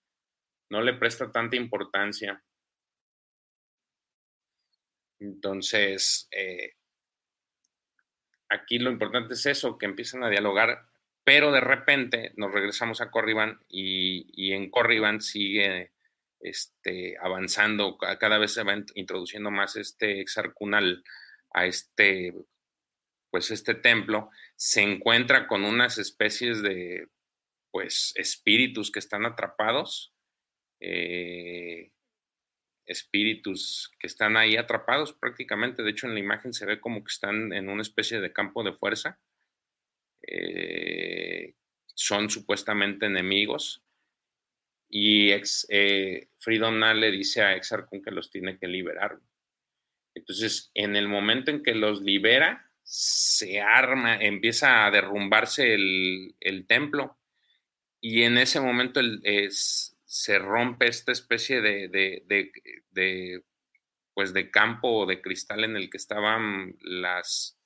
no 0.69 0.83
le 0.83 0.95
presta 0.95 1.33
tanta 1.33 1.57
importancia. 1.57 2.45
Entonces, 5.19 6.29
eh, 6.31 6.75
aquí 8.51 8.79
lo 8.79 8.93
importante 8.93 9.35
es 9.35 9.47
eso, 9.47 9.79
que 9.79 9.87
empiezan 9.87 10.23
a 10.23 10.31
dialogar, 10.31 10.87
pero 11.25 11.51
de 11.51 11.61
repente 11.61 12.35
nos 12.37 12.53
regresamos 12.53 13.01
a 13.01 13.11
Corriban 13.11 13.59
y, 13.69 14.53
en 14.53 14.71
Corriban 14.71 15.21
sigue 15.21 15.91
este, 16.41 17.17
avanzando, 17.21 17.99
cada 17.99 18.39
vez 18.39 18.55
se 18.55 18.63
va 18.63 18.77
introduciendo 18.95 19.51
más 19.51 19.77
este 19.77 20.21
exarcunal 20.21 21.05
a 21.53 21.67
este, 21.67 22.35
pues 23.31 23.51
este 23.51 23.75
templo, 23.75 24.31
se 24.57 24.83
encuentra 24.83 25.47
con 25.47 25.65
unas 25.65 25.99
especies 25.99 26.63
de, 26.63 27.09
pues, 27.71 28.13
espíritus 28.17 28.91
que 28.91 28.99
están 28.99 29.27
atrapados, 29.27 30.15
eh, 30.81 31.93
espíritus 32.87 33.93
que 33.99 34.07
están 34.07 34.37
ahí 34.37 34.57
atrapados 34.57 35.13
prácticamente, 35.13 35.83
de 35.83 35.91
hecho 35.91 36.07
en 36.07 36.15
la 36.15 36.21
imagen 36.21 36.53
se 36.53 36.67
ve 36.67 36.81
como 36.81 37.05
que 37.05 37.13
están 37.13 37.53
en 37.53 37.69
una 37.69 37.83
especie 37.83 38.21
de 38.21 38.33
campo 38.33 38.65
de 38.65 38.73
fuerza, 38.73 39.21
eh, 40.27 41.55
son 41.95 42.31
supuestamente 42.31 43.07
enemigos, 43.07 43.85
y 44.91 45.31
ex, 45.31 45.67
eh, 45.71 46.29
le 46.47 47.11
dice 47.13 47.43
a 47.43 47.55
Exarchon 47.55 48.03
que 48.03 48.11
los 48.11 48.31
tiene 48.31 48.59
que 48.59 48.67
liberar. 48.67 49.21
Entonces, 50.15 50.73
en 50.75 50.97
el 50.97 51.07
momento 51.07 51.53
en 51.53 51.63
que 51.63 51.77
los 51.77 52.03
libera, 52.03 52.69
se 52.83 53.61
arma, 53.61 54.17
empieza 54.17 54.85
a 54.85 54.91
derrumbarse 54.91 55.75
el, 55.75 56.65
templo 56.67 57.19
y 58.01 58.25
en 58.25 58.37
ese 58.37 58.61
momento 58.61 59.01
se 60.05 60.39
rompe 60.41 60.89
esta 60.89 61.13
especie 61.13 61.61
de, 61.61 61.89
de, 61.89 63.45
pues 64.13 64.33
de 64.33 64.51
campo 64.51 65.07
de 65.07 65.23
cristal 65.23 65.63
en 65.63 65.77
el 65.77 65.89
que 65.89 65.99
estaban 65.99 66.77
las 66.81 67.57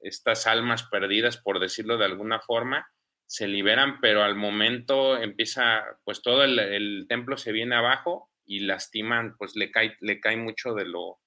estas 0.00 0.46
almas 0.46 0.84
perdidas, 0.84 1.36
por 1.36 1.58
decirlo 1.58 1.98
de 1.98 2.04
alguna 2.04 2.40
forma, 2.40 2.90
se 3.26 3.48
liberan, 3.48 4.00
pero 4.00 4.22
al 4.22 4.36
momento 4.36 5.16
empieza, 5.16 5.84
pues 6.04 6.22
todo 6.22 6.44
el, 6.44 7.06
templo 7.08 7.36
se 7.36 7.52
viene 7.52 7.74
abajo 7.74 8.30
y 8.44 8.60
lastiman, 8.60 9.36
pues 9.36 9.56
le 9.56 9.70
cae, 9.70 9.96
le 10.00 10.20
cae 10.20 10.36
mucho 10.36 10.74
de 10.74 10.84
lo, 10.84 11.18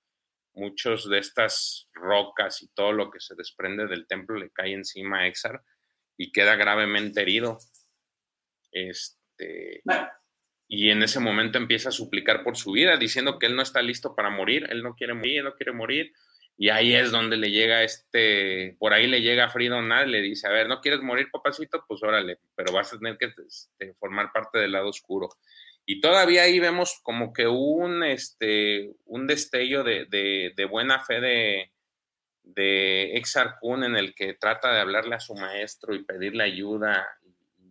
muchos 0.53 1.09
de 1.09 1.19
estas 1.19 1.89
rocas 1.93 2.61
y 2.61 2.69
todo 2.73 2.93
lo 2.93 3.11
que 3.11 3.19
se 3.19 3.35
desprende 3.35 3.87
del 3.87 4.07
templo 4.07 4.37
le 4.37 4.49
cae 4.51 4.73
encima 4.73 5.19
a 5.19 5.27
Exar 5.27 5.61
y 6.17 6.31
queda 6.31 6.55
gravemente 6.55 7.21
herido. 7.21 7.59
Este, 8.71 9.81
y 10.67 10.89
en 10.91 11.01
ese 11.01 11.19
momento 11.19 11.57
empieza 11.57 11.89
a 11.89 11.93
suplicar 11.93 12.43
por 12.43 12.57
su 12.57 12.71
vida, 12.71 12.97
diciendo 12.97 13.39
que 13.39 13.47
él 13.47 13.55
no 13.55 13.61
está 13.61 13.81
listo 13.81 14.15
para 14.15 14.29
morir, 14.29 14.67
él 14.69 14.83
no 14.83 14.95
quiere 14.95 15.13
morir, 15.13 15.39
él 15.39 15.45
no 15.45 15.55
quiere 15.55 15.71
morir, 15.71 16.13
y 16.61 16.71
ahí 16.71 16.93
es 16.93 17.09
donde 17.11 17.37
le 17.37 17.51
llega 17.51 17.83
este, 17.83 18.75
por 18.79 18.91
ahí 18.91 19.07
le 19.07 19.21
llega 19.21 19.49
Fridonal, 19.49 20.11
le 20.11 20.21
dice, 20.21 20.45
a 20.45 20.51
ver, 20.51 20.67
¿no 20.67 20.81
quieres 20.81 20.99
morir, 20.99 21.29
papacito? 21.31 21.85
Pues 21.87 22.03
órale, 22.03 22.39
pero 22.53 22.73
vas 22.73 22.91
a 22.91 22.97
tener 22.97 23.17
que 23.17 23.31
este, 23.47 23.93
formar 23.93 24.33
parte 24.33 24.59
del 24.59 24.73
lado 24.73 24.89
oscuro. 24.89 25.29
Y 25.85 26.01
todavía 26.01 26.43
ahí 26.43 26.59
vemos 26.59 26.99
como 27.01 27.31
que 27.31 27.47
un, 27.47 28.03
este, 28.03 28.91
un 29.05 29.25
destello 29.25 29.85
de, 29.85 30.67
buena 30.69 30.99
fe 30.99 31.21
de, 31.21 31.71
de 32.43 33.15
Exar 33.15 33.55
Kun 33.61 33.85
en 33.85 33.95
el 33.95 34.13
que 34.13 34.33
trata 34.33 34.73
de 34.73 34.81
hablarle 34.81 35.15
a 35.15 35.21
su 35.21 35.35
maestro 35.35 35.95
y 35.95 36.03
pedirle 36.03 36.43
ayuda 36.43 37.07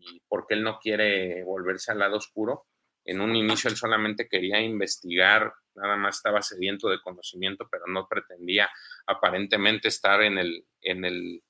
y 0.00 0.22
porque 0.28 0.54
él 0.54 0.62
no 0.62 0.78
quiere 0.78 1.44
volverse 1.44 1.92
al 1.92 1.98
lado 1.98 2.16
oscuro. 2.16 2.64
En 3.08 3.20
un 3.20 3.34
inicio 3.34 3.70
él 3.70 3.76
solamente 3.76 4.28
quería 4.28 4.60
investigar 4.60 5.52
nada 5.78 5.96
más 5.96 6.16
estaba 6.16 6.42
sediento 6.42 6.88
de 6.88 7.00
conocimiento, 7.00 7.68
pero 7.70 7.84
no 7.86 8.06
pretendía 8.08 8.68
aparentemente 9.06 9.88
estar 9.88 10.22
en 10.22 10.38
el, 10.38 10.66
en 10.82 11.04
el, 11.04 11.42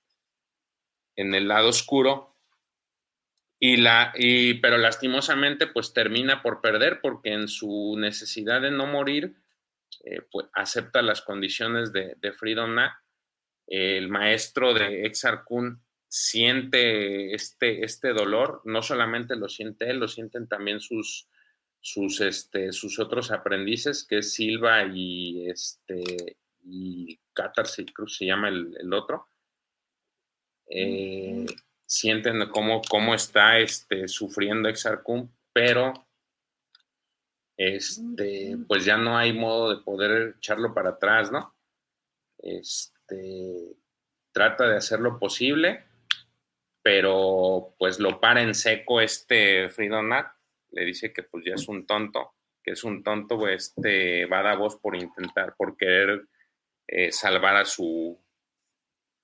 en 1.16 1.34
el 1.34 1.48
lado 1.48 1.68
oscuro. 1.68 2.36
Y 3.58 3.78
la, 3.78 4.12
y, 4.14 4.54
pero 4.54 4.78
lastimosamente, 4.78 5.66
pues 5.66 5.92
termina 5.92 6.42
por 6.42 6.60
perder 6.60 7.00
porque 7.00 7.32
en 7.32 7.48
su 7.48 7.96
necesidad 7.98 8.60
de 8.60 8.70
no 8.70 8.86
morir, 8.86 9.34
eh, 10.04 10.22
pues 10.30 10.46
acepta 10.52 11.02
las 11.02 11.22
condiciones 11.22 11.92
de, 11.92 12.14
de 12.18 12.32
Freedom 12.32 12.76
El 13.66 14.08
maestro 14.08 14.74
de 14.74 15.06
Exar 15.06 15.42
Kun 15.44 15.82
siente 16.06 17.34
este, 17.34 17.84
este 17.84 18.12
dolor, 18.12 18.62
no 18.64 18.82
solamente 18.82 19.34
lo 19.36 19.48
siente 19.48 19.90
él, 19.90 19.98
lo 19.98 20.08
sienten 20.08 20.46
también 20.46 20.80
sus, 20.80 21.28
sus, 21.80 22.20
este, 22.20 22.72
sus 22.72 22.98
otros 22.98 23.30
aprendices, 23.30 24.04
que 24.04 24.18
es 24.18 24.32
Silva 24.32 24.84
y, 24.84 25.48
este, 25.48 26.36
y 26.64 27.18
cruz 27.94 28.16
se 28.16 28.26
llama 28.26 28.48
el, 28.48 28.92
otro, 28.92 29.28
eh, 30.66 31.46
sienten 31.86 32.48
cómo, 32.50 32.82
cómo 32.82 33.14
está 33.14 33.58
este, 33.58 34.08
sufriendo 34.08 34.68
Exarcum, 34.68 35.30
pero 35.52 36.08
este, 37.56 38.56
pues 38.66 38.84
ya 38.84 38.96
no 38.96 39.16
hay 39.16 39.32
modo 39.32 39.74
de 39.74 39.82
poder 39.82 40.36
echarlo 40.36 40.74
para 40.74 40.90
atrás, 40.90 41.32
¿no? 41.32 41.56
Este, 42.38 43.76
trata 44.32 44.68
de 44.68 44.76
hacer 44.76 45.00
lo 45.00 45.18
posible, 45.18 45.84
pero 46.82 47.74
pues 47.78 47.98
lo 47.98 48.20
para 48.20 48.42
en 48.42 48.54
seco 48.54 49.00
este 49.00 49.68
Fridonat 49.68 50.37
le 50.70 50.84
dice 50.84 51.12
que 51.12 51.22
pues 51.22 51.44
ya 51.44 51.54
es 51.54 51.68
un 51.68 51.86
tonto, 51.86 52.34
que 52.62 52.72
es 52.72 52.84
un 52.84 53.02
tonto, 53.02 53.48
este, 53.48 54.26
va 54.26 54.40
a 54.40 54.42
dar 54.42 54.58
voz 54.58 54.76
por 54.76 54.96
intentar, 54.96 55.54
por 55.56 55.76
querer 55.76 56.26
eh, 56.86 57.12
salvar 57.12 57.56
a 57.56 57.64
su, 57.64 58.18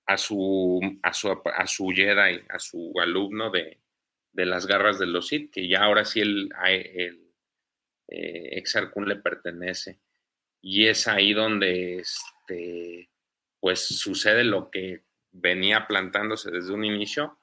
a 0.07 0.17
su, 0.17 0.81
a 1.03 1.13
su, 1.13 1.31
a 1.31 1.67
su 1.67 1.89
Jedi, 1.89 2.43
a 2.49 2.59
su 2.59 2.93
alumno 3.01 3.51
de, 3.51 3.81
las 4.33 4.67
garras 4.67 4.99
de 4.99 5.07
los 5.07 5.29
Sith, 5.29 5.51
que 5.53 5.69
ya 5.69 5.85
ahora 5.85 6.05
sí 6.05 6.21
el, 6.21 6.51
el 6.67 7.33
eh, 8.09 8.63
le 9.07 9.17
pertenece. 9.17 10.01
Y 10.61 10.87
es 10.87 11.07
ahí 11.09 11.33
donde 11.33 11.99
este, 11.99 13.11
pues 13.61 13.87
sucede 13.87 14.45
lo 14.45 14.71
que 14.71 15.05
venía 15.31 15.87
plantándose 15.87 16.51
desde 16.51 16.73
un 16.73 16.85
inicio, 16.85 17.39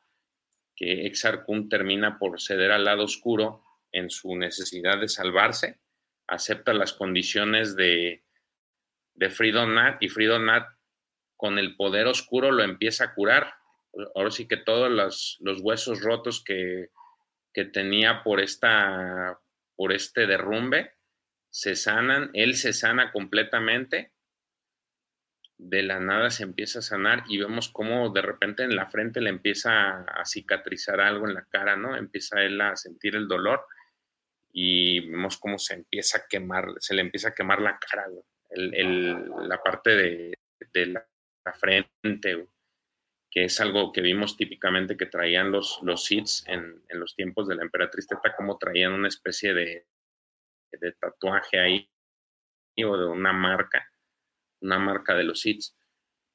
que 0.75 1.05
Exarcun 1.05 1.69
termina 1.69 2.17
por 2.17 2.41
ceder 2.41 2.71
al 2.71 2.85
lado 2.85 3.03
oscuro 3.03 3.63
en 3.91 4.09
su 4.09 4.35
necesidad 4.35 4.99
de 4.99 5.07
salvarse, 5.07 5.79
acepta 6.27 6.73
las 6.73 6.93
condiciones 6.93 7.75
de, 7.75 8.23
de 9.13 9.29
Freedom 9.29 9.73
Nat 9.73 10.01
y 10.01 10.09
Freedom 10.09 10.45
Nat 10.45 10.67
con 11.35 11.57
el 11.57 11.75
poder 11.75 12.07
oscuro 12.07 12.51
lo 12.51 12.63
empieza 12.63 13.05
a 13.05 13.13
curar. 13.13 13.55
Ahora 14.15 14.31
sí 14.31 14.47
que 14.47 14.57
todos 14.57 14.89
los, 14.91 15.37
los 15.41 15.59
huesos 15.61 16.01
rotos 16.01 16.43
que, 16.43 16.89
que, 17.53 17.65
tenía 17.65 18.23
por, 18.23 18.39
esta, 18.39 19.39
por 19.75 19.91
este 19.91 20.27
derrumbe 20.27 20.93
se 21.49 21.75
sanan, 21.75 22.29
él 22.33 22.55
se 22.55 22.73
sana 22.73 23.11
completamente, 23.11 24.13
de 25.57 25.83
la 25.83 25.99
nada 25.99 26.29
se 26.29 26.43
empieza 26.43 26.79
a 26.79 26.83
sanar 26.83 27.23
y 27.27 27.37
vemos 27.37 27.69
cómo 27.69 28.09
de 28.09 28.21
repente 28.21 28.63
en 28.63 28.75
la 28.75 28.87
frente 28.87 29.21
le 29.21 29.29
empieza 29.29 30.01
a 30.01 30.25
cicatrizar 30.25 30.99
algo 31.01 31.27
en 31.27 31.35
la 31.35 31.45
cara, 31.45 31.75
¿no? 31.75 31.95
Empieza 31.95 32.41
él 32.41 32.59
a 32.61 32.75
sentir 32.75 33.15
el 33.15 33.27
dolor 33.27 33.65
y 34.53 34.99
vemos 35.09 35.37
cómo 35.37 35.57
se 35.57 35.75
empieza 35.75 36.19
a 36.19 36.27
quemar, 36.27 36.73
se 36.79 36.93
le 36.93 37.01
empieza 37.01 37.29
a 37.29 37.33
quemar 37.33 37.61
la 37.61 37.79
cara, 37.79 38.07
la 38.49 39.63
parte 39.63 39.95
de, 39.95 40.37
la, 40.85 41.05
frente, 41.53 42.47
que 43.29 43.45
es 43.45 43.59
algo 43.61 43.91
que 43.91 44.01
vimos 44.01 44.35
típicamente 44.35 44.97
que 44.97 45.05
traían 45.05 45.51
los, 45.51 45.79
los 45.83 46.11
hits 46.11 46.43
en, 46.47 46.83
los 46.89 47.15
tiempos 47.15 47.47
de 47.47 47.55
la 47.55 47.63
emperatriz 47.63 48.07
Teta, 48.07 48.35
como 48.35 48.57
traían 48.57 48.93
una 48.93 49.07
especie 49.07 49.53
de, 49.53 49.87
de 50.71 50.91
tatuaje 50.93 51.59
ahí 51.59 51.89
o 52.83 52.97
de 52.97 53.07
una 53.07 53.33
marca, 53.33 53.91
una 54.61 54.79
marca 54.79 55.15
de 55.15 55.23
los 55.23 55.45
hits. 55.45 55.75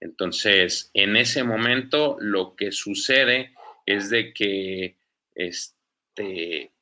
Entonces, 0.00 0.90
en 0.94 1.16
ese 1.16 1.42
momento 1.42 2.16
lo 2.20 2.54
que 2.54 2.72
sucede 2.72 3.54
es 3.86 4.10
de 4.10 4.32
que 4.32 4.96
este, 5.34 6.72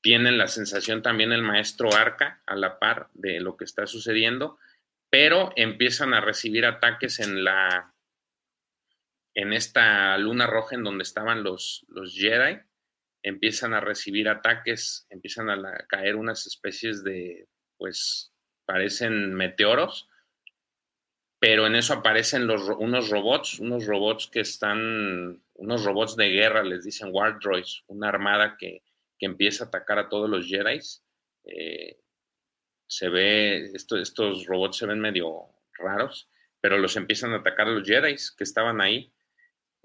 tienen 0.00 0.38
la 0.38 0.48
sensación 0.48 1.02
también 1.02 1.32
el 1.32 1.42
maestro 1.42 1.94
Arca 1.94 2.42
a 2.46 2.56
la 2.56 2.78
par 2.78 3.08
de 3.14 3.40
lo 3.40 3.56
que 3.56 3.64
está 3.64 3.86
sucediendo, 3.86 4.58
pero 5.10 5.52
empiezan 5.56 6.14
a 6.14 6.20
recibir 6.20 6.66
ataques 6.66 7.20
en 7.20 7.44
la 7.44 7.94
en 9.34 9.52
esta 9.52 10.18
luna 10.18 10.48
roja 10.48 10.74
en 10.74 10.82
donde 10.82 11.04
estaban 11.04 11.44
los, 11.44 11.86
los 11.88 12.12
Jedi, 12.12 12.58
empiezan 13.22 13.72
a 13.72 13.80
recibir 13.80 14.28
ataques, 14.28 15.06
empiezan 15.10 15.48
a 15.48 15.86
caer 15.86 16.16
unas 16.16 16.46
especies 16.46 17.04
de 17.04 17.46
pues 17.76 18.32
parecen 18.66 19.34
meteoros, 19.34 20.08
pero 21.38 21.66
en 21.66 21.76
eso 21.76 21.94
aparecen 21.94 22.50
unos 22.50 23.10
robots, 23.10 23.60
unos 23.60 23.86
robots 23.86 24.26
que 24.26 24.40
están, 24.40 25.40
unos 25.54 25.84
robots 25.84 26.16
de 26.16 26.30
guerra, 26.30 26.64
les 26.64 26.84
dicen 26.84 27.10
War 27.12 27.38
Droids, 27.38 27.84
una 27.86 28.08
armada 28.08 28.56
que, 28.58 28.82
que 29.18 29.26
empieza 29.26 29.64
a 29.64 29.66
atacar 29.68 29.98
a 29.98 30.08
todos 30.08 30.28
los 30.28 30.46
Jedi. 30.46 30.80
Eh, 31.44 32.00
se 32.86 33.08
ve, 33.08 33.72
estos 33.74 34.46
robots 34.46 34.78
se 34.78 34.86
ven 34.86 35.00
medio 35.00 35.48
raros, 35.74 36.30
pero 36.60 36.78
los 36.78 36.96
empiezan 36.96 37.32
a 37.32 37.38
atacar 37.38 37.68
a 37.68 37.72
los 37.72 37.86
Jedi 37.86 38.16
que 38.36 38.44
estaban 38.44 38.80
ahí. 38.80 39.12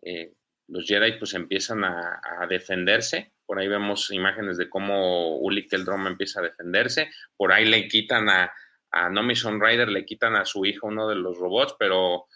Eh, 0.02 0.32
los 0.68 0.88
Jedi 0.88 1.14
pues 1.20 1.34
empiezan 1.34 1.84
a, 1.84 2.22
defenderse. 2.50 3.34
Por 3.46 3.60
ahí 3.60 3.68
vemos 3.68 4.12
imágenes 4.12 4.58
de 4.58 4.70
cómo 4.70 5.38
Uli 5.38 5.68
Keldrom 5.68 6.08
empieza 6.08 6.40
a 6.40 6.44
defenderse. 6.44 7.10
Por 7.36 7.52
ahí 7.52 7.66
le 7.66 7.88
quitan 7.88 8.30
a, 8.30 8.52
a 8.92 9.10
Nomison 9.10 9.60
Rider, 9.60 9.90
le 9.90 10.06
quitan 10.06 10.36
a 10.36 10.46
su 10.46 10.66
hijo 10.66 10.88
uno 10.88 11.08
de 11.08 11.16
los 11.16 11.38
robots, 11.38 11.76
pero 11.78 12.28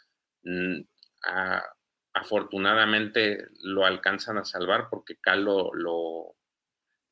mm, 0.43 0.81
afortunadamente 2.13 3.47
lo 3.61 3.85
alcanzan 3.85 4.37
a 4.37 4.45
salvar 4.45 4.87
porque 4.89 5.17
Cal 5.17 5.43
lo, 5.43 6.35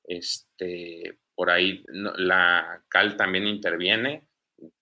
este, 0.07 1.19
por 1.33 1.49
ahí 1.49 1.83
la 1.87 2.83
Cal 2.89 3.17
también 3.17 3.47
interviene, 3.47 4.27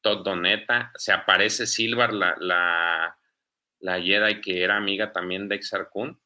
Todd 0.01 0.23
Doneta, 0.23 0.91
se 0.95 1.11
aparece 1.11 1.65
Silver, 1.65 2.13
la, 2.13 2.35
la, 2.39 3.17
la 3.79 4.01
Jedi 4.01 4.41
que 4.41 4.63
era 4.63 4.77
amiga 4.77 5.11
también 5.11 5.49
de 5.49 5.55
Exar 5.55 5.89
Kun, 5.89 6.19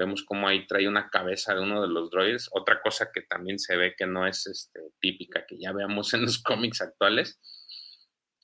Vemos 0.00 0.22
cómo 0.24 0.48
ahí 0.48 0.66
trae 0.66 0.88
una 0.88 1.10
cabeza 1.10 1.54
de 1.54 1.60
uno 1.60 1.82
de 1.82 1.88
los 1.88 2.10
droides. 2.10 2.48
Otra 2.52 2.80
cosa 2.80 3.10
que 3.12 3.20
también 3.20 3.58
se 3.58 3.76
ve 3.76 3.94
que 3.94 4.06
no 4.06 4.26
es 4.26 4.46
este, 4.46 4.80
típica, 4.98 5.44
que 5.46 5.58
ya 5.58 5.72
veamos 5.72 6.14
en 6.14 6.22
los 6.22 6.38
cómics 6.42 6.80
actuales. 6.80 7.38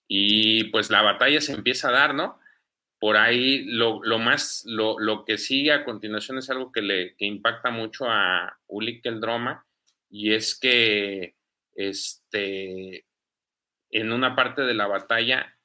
Y 0.06 0.64
pues 0.64 0.90
la 0.90 1.00
batalla 1.00 1.40
se 1.40 1.54
empieza 1.54 1.88
a 1.88 1.92
dar, 1.92 2.14
¿no? 2.14 2.38
Por 3.00 3.16
ahí 3.16 3.64
lo, 3.64 4.00
más, 4.18 4.64
lo, 4.66 5.24
que 5.24 5.38
sigue 5.38 5.72
a 5.72 5.84
continuación 5.84 6.36
es 6.36 6.50
algo 6.50 6.72
que 6.72 6.82
le 6.82 7.14
impacta 7.20 7.70
mucho 7.70 8.04
a 8.06 8.58
Ulik 8.66 9.06
el 9.06 9.20
Droma, 9.20 9.66
y 10.08 10.34
es 10.34 10.58
que 10.58 11.36
este, 11.74 13.06
en 13.90 14.12
una 14.12 14.34
parte 14.34 14.62
de 14.62 14.74
la 14.74 14.86
batalla, 14.86 15.58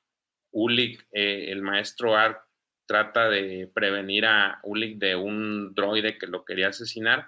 Ulik, 0.52 1.08
eh, 1.12 1.52
el 1.52 1.62
maestro 1.62 2.16
Ark, 2.16 2.42
trata 2.86 3.30
de 3.30 3.72
prevenir 3.74 4.26
a 4.26 4.60
Ulik 4.64 4.98
de 4.98 5.16
un 5.16 5.74
droide 5.74 6.18
que 6.18 6.28
lo 6.28 6.44
quería 6.44 6.70
asesinar, 6.70 7.26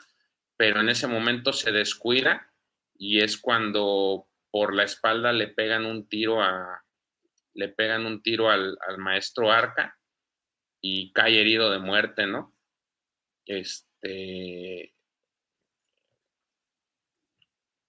pero 0.58 0.82
en 0.82 0.90
ese 0.90 1.08
momento 1.08 1.54
se 1.54 1.72
descuida 1.72 2.52
y 2.96 3.22
es 3.22 3.38
cuando 3.38 4.28
por 4.52 4.76
la 4.76 4.84
espalda 4.84 5.32
le 5.32 5.48
pegan 5.48 5.86
un 5.86 6.08
tiro 6.08 6.42
a 6.44 6.84
le 7.56 7.70
pegan 7.70 8.06
un 8.06 8.22
tiro 8.22 8.50
al, 8.50 8.78
maestro 8.98 9.52
Arca 9.52 9.98
y 10.82 11.14
cae 11.14 11.40
herido 11.40 11.72
de 11.72 11.80
muerte, 11.80 12.26
¿no? 12.26 12.52
Este 13.46 14.93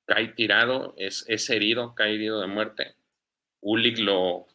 cae 0.07 0.29
tirado, 0.29 0.95
es, 0.97 1.25
es 1.29 1.49
herido, 1.51 1.95
cae 1.95 2.15
herido 2.15 2.41
de 2.41 2.47
muerte. 2.47 2.97
Ulik 3.61 3.99
lo, 3.99 4.47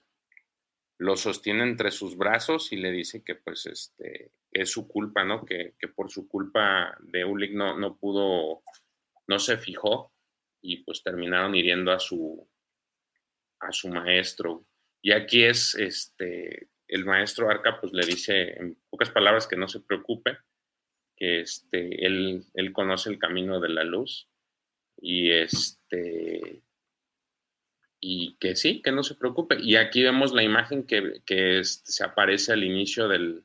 lo 0.97 1.15
sostiene 1.15 1.63
entre 1.63 1.91
sus 1.91 2.17
brazos 2.17 2.71
y 2.71 2.77
le 2.77 2.91
dice 2.91 3.23
que 3.23 3.35
pues 3.35 3.65
este 3.65 4.31
es 4.51 4.71
su 4.71 4.87
culpa, 4.87 5.23
¿no? 5.23 5.45
Que, 5.45 5.73
por 5.95 6.11
su 6.11 6.27
culpa 6.27 6.95
de 7.01 7.25
Ulik 7.25 7.53
no, 7.53 7.77
no 7.77 7.97
pudo, 7.97 8.63
no 9.27 9.39
se 9.39 9.57
fijó 9.57 10.13
y 10.61 10.83
pues 10.83 11.03
terminaron 11.03 11.55
hiriendo 11.55 11.91
a 11.91 11.99
su 11.99 12.47
a 13.61 13.71
su 13.71 13.89
maestro. 13.89 14.65
Y 15.01 15.11
aquí 15.11 15.43
es 15.43 15.75
este 15.75 16.69
el 16.87 17.05
maestro 17.05 17.49
Arca 17.49 17.79
pues 17.79 17.93
le 17.93 18.05
dice 18.05 18.53
en 18.59 18.77
pocas 18.89 19.09
palabras 19.11 19.47
que 19.47 19.55
no 19.55 19.67
se 19.67 19.79
preocupe, 19.81 20.37
que 21.15 21.41
este 21.41 22.05
él, 22.05 22.45
él 22.53 22.73
conoce 22.73 23.09
el 23.09 23.19
camino 23.19 23.59
de 23.59 23.69
la 23.69 23.83
luz 23.83 24.29
y 25.01 25.31
este 25.31 26.61
y 28.01 28.37
que 28.39 28.55
sí, 28.55 28.81
que 28.81 28.91
no 28.91 29.03
se 29.03 29.15
preocupe. 29.15 29.57
Y 29.59 29.75
aquí 29.75 30.03
vemos 30.03 30.33
la 30.33 30.41
imagen 30.41 30.85
que, 30.85 31.61
se 31.63 32.03
aparece 32.03 32.53
al 32.53 32.63
inicio 32.63 33.09
del, 33.09 33.43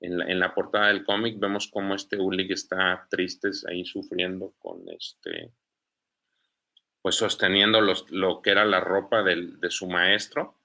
en 0.00 0.40
la, 0.40 0.52
portada 0.52 0.88
del 0.88 1.04
cómic, 1.04 1.38
vemos 1.38 1.68
cómo 1.68 1.94
este 1.94 2.18
Ulig 2.18 2.50
está 2.50 3.06
triste 3.08 3.50
ahí 3.68 3.84
sufriendo 3.84 4.52
con 4.58 4.82
este, 4.88 5.52
pues 7.02 7.14
sosteniendo 7.14 7.80
lo 7.80 8.42
que 8.42 8.50
era 8.50 8.64
la 8.64 8.80
ropa 8.80 9.22
de 9.22 9.70
su 9.70 9.86
maestro, 9.86 10.58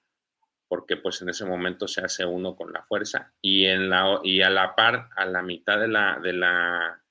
porque 0.70 0.96
pues 0.96 1.20
en 1.20 1.28
ese 1.28 1.44
momento 1.44 1.88
se 1.88 2.00
hace 2.00 2.24
uno 2.24 2.54
con 2.54 2.72
la 2.72 2.84
fuerza. 2.84 3.32
Y, 3.42 3.66
en 3.66 3.90
la, 3.90 4.20
y 4.22 4.40
a 4.42 4.50
la 4.50 4.76
par, 4.76 5.10
a 5.16 5.26
la 5.26 5.42
mitad 5.42 5.80
de 5.80 5.88
la, 5.88 6.20
de 6.22 6.32
la, 6.32 7.02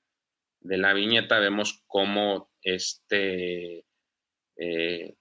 de 0.60 0.78
la 0.78 0.92
viñeta, 0.92 1.38
vemos 1.38 1.84
cómo 1.86 2.50
este... 2.62 3.86
Eh, 4.56 5.16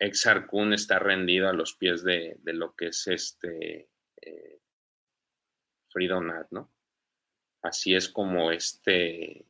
está 0.00 0.98
rendido 1.00 1.48
a 1.48 1.52
los 1.52 1.74
pies 1.74 2.04
de, 2.04 2.38
lo 2.44 2.76
que 2.76 2.86
es 2.86 3.08
este 3.08 3.90
eh, 4.22 4.60
Fridonat, 5.88 6.52
¿no? 6.52 6.72
Así 7.62 7.96
es 7.96 8.08
como 8.08 8.52
este 8.52 9.46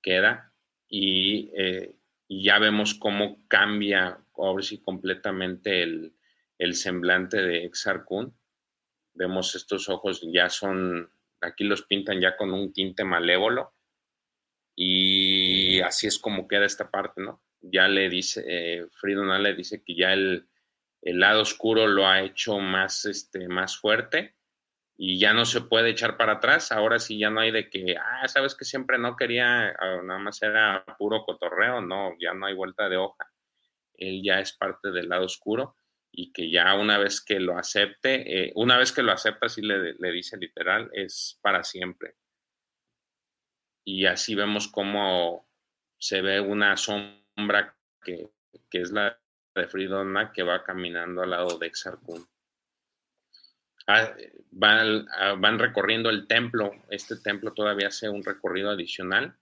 queda 0.00 0.54
y, 0.88 1.50
eh, 1.56 1.96
ya 2.28 2.60
vemos 2.60 2.94
cómo 2.94 3.44
cambia, 3.48 4.24
ahora 4.36 4.62
sí, 4.62 4.80
completamente 4.80 5.82
el, 5.82 6.14
semblante 6.74 7.38
de 7.38 7.64
Exar 7.64 8.04
Kun. 8.04 8.38
Vemos 9.14 9.56
estos 9.56 9.88
ojos 9.88 10.24
ya 10.32 10.48
son, 10.48 11.10
aquí 11.40 11.64
los 11.64 11.82
pintan 11.82 12.20
ya 12.20 12.36
con 12.36 12.52
un 12.52 12.72
tinte 12.72 13.02
malévolo 13.02 13.74
y 14.74 15.80
así 15.80 16.06
es 16.06 16.18
como 16.18 16.48
queda 16.48 16.66
esta 16.66 16.90
parte, 16.90 17.20
¿no? 17.20 17.42
ya 17.62 17.88
le 17.88 18.08
dice, 18.08 18.44
eh, 18.46 18.86
le 19.02 19.54
dice 19.54 19.82
que 19.84 19.94
ya 19.94 20.12
el, 20.12 20.46
lado 21.02 21.42
oscuro 21.42 21.86
lo 21.86 22.06
ha 22.06 22.20
hecho 22.22 22.58
más, 22.58 23.04
este, 23.06 23.48
más 23.48 23.78
fuerte 23.78 24.36
y 24.96 25.18
ya 25.18 25.32
no 25.32 25.46
se 25.46 25.62
puede 25.62 25.90
echar 25.90 26.16
para 26.16 26.34
atrás. 26.34 26.72
Ahora 26.72 26.98
sí 26.98 27.18
ya 27.18 27.30
no 27.30 27.40
hay 27.40 27.50
de 27.50 27.70
que, 27.70 27.96
ah, 27.96 28.28
sabes 28.28 28.54
que 28.54 28.64
siempre 28.64 28.98
no 28.98 29.16
quería, 29.16 29.70
ah, 29.70 30.02
nada 30.04 30.20
más 30.20 30.42
era 30.42 30.84
puro 30.98 31.24
cotorreo, 31.24 31.80
no, 31.80 32.14
ya 32.20 32.34
no 32.34 32.46
hay 32.46 32.54
vuelta 32.54 32.88
de 32.88 32.96
hoja. 32.96 33.30
Él 33.94 34.22
ya 34.22 34.40
es 34.40 34.52
parte 34.52 34.90
del 34.90 35.08
lado 35.08 35.26
oscuro 35.26 35.76
y 36.12 36.32
que 36.32 36.50
ya 36.50 36.74
una 36.74 36.98
vez 36.98 37.20
que 37.20 37.38
lo 37.40 37.56
acepte, 37.56 38.48
eh, 38.48 38.52
una 38.56 38.76
vez 38.78 38.92
que 38.92 39.02
lo 39.02 39.12
acepta, 39.12 39.46
así 39.46 39.62
le, 39.62 39.94
le 39.94 40.12
dice 40.12 40.36
literal, 40.36 40.90
es 40.92 41.38
para 41.42 41.62
siempre. 41.64 42.16
Y 43.84 44.06
así 44.06 44.34
vemos 44.34 44.68
cómo 44.68 45.46
se 45.98 46.22
ve 46.22 46.40
una 46.40 46.76
sombra 46.76 47.76
que, 48.02 48.30
es 48.72 48.90
la 48.90 49.18
de 49.54 49.66
Fridona 49.68 50.32
que 50.32 50.42
va 50.42 50.64
caminando 50.64 51.22
al 51.22 51.30
lado 51.30 51.58
de 51.58 51.66
Exarcun. 51.66 52.26
Ah, 53.86 54.14
van, 54.50 55.06
ah, 55.18 55.34
van, 55.38 55.58
recorriendo 55.58 56.10
el 56.10 56.26
templo, 56.26 56.72
este 56.90 57.16
templo 57.16 57.52
todavía 57.52 57.88
hace 57.88 58.08
un 58.08 58.22
recorrido 58.22 58.70
adicional, 58.70 59.36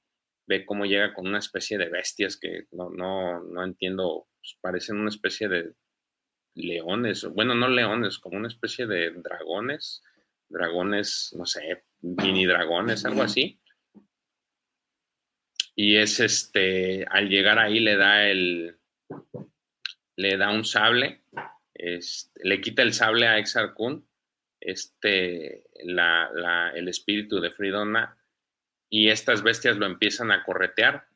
ve 0.46 0.64
cómo 0.64 0.86
llega 0.86 1.12
con 1.12 1.26
una 1.26 1.38
especie 1.38 1.76
de 1.76 1.90
bestias 1.90 2.38
que 2.38 2.66
no, 2.72 2.88
no, 2.90 3.42
no 3.42 3.64
entiendo, 3.64 4.28
pues, 4.40 4.56
parecen 4.60 4.96
una 4.96 5.10
especie 5.10 5.48
de 5.48 5.74
leones, 6.54 7.24
bueno, 7.24 7.54
no 7.54 7.68
leones, 7.68 8.18
como 8.18 8.38
una 8.38 8.48
especie 8.48 8.86
de 8.86 9.10
dragones, 9.10 10.02
dragones, 10.48 11.34
no 11.36 11.44
sé, 11.44 11.84
mini 12.00 12.46
dragones, 12.46 13.04
algo 13.04 13.22
así 13.22 13.60
y 15.80 15.96
es 15.96 16.18
este, 16.18 17.06
al 17.08 17.28
llegar 17.28 17.60
ahí 17.60 17.78
le 17.78 17.94
da 17.94 18.28
el, 18.28 18.76
le 20.16 20.36
da 20.36 20.50
un 20.50 20.64
sable, 20.64 21.22
le 21.72 22.60
quita 22.60 22.82
el 22.82 22.92
sable 22.92 23.28
a 23.28 23.38
Exar 23.38 23.74
Kun, 23.74 24.04
este, 24.58 25.68
el 25.80 26.88
espíritu 26.88 27.40
de 27.40 27.52
Fridona, 27.52 28.18
y 28.90 29.10
estas 29.10 29.44
bestias 29.44 29.76
lo 29.76 29.86
empiezan 29.86 30.32
a 30.32 30.42
corretear, 30.42 31.06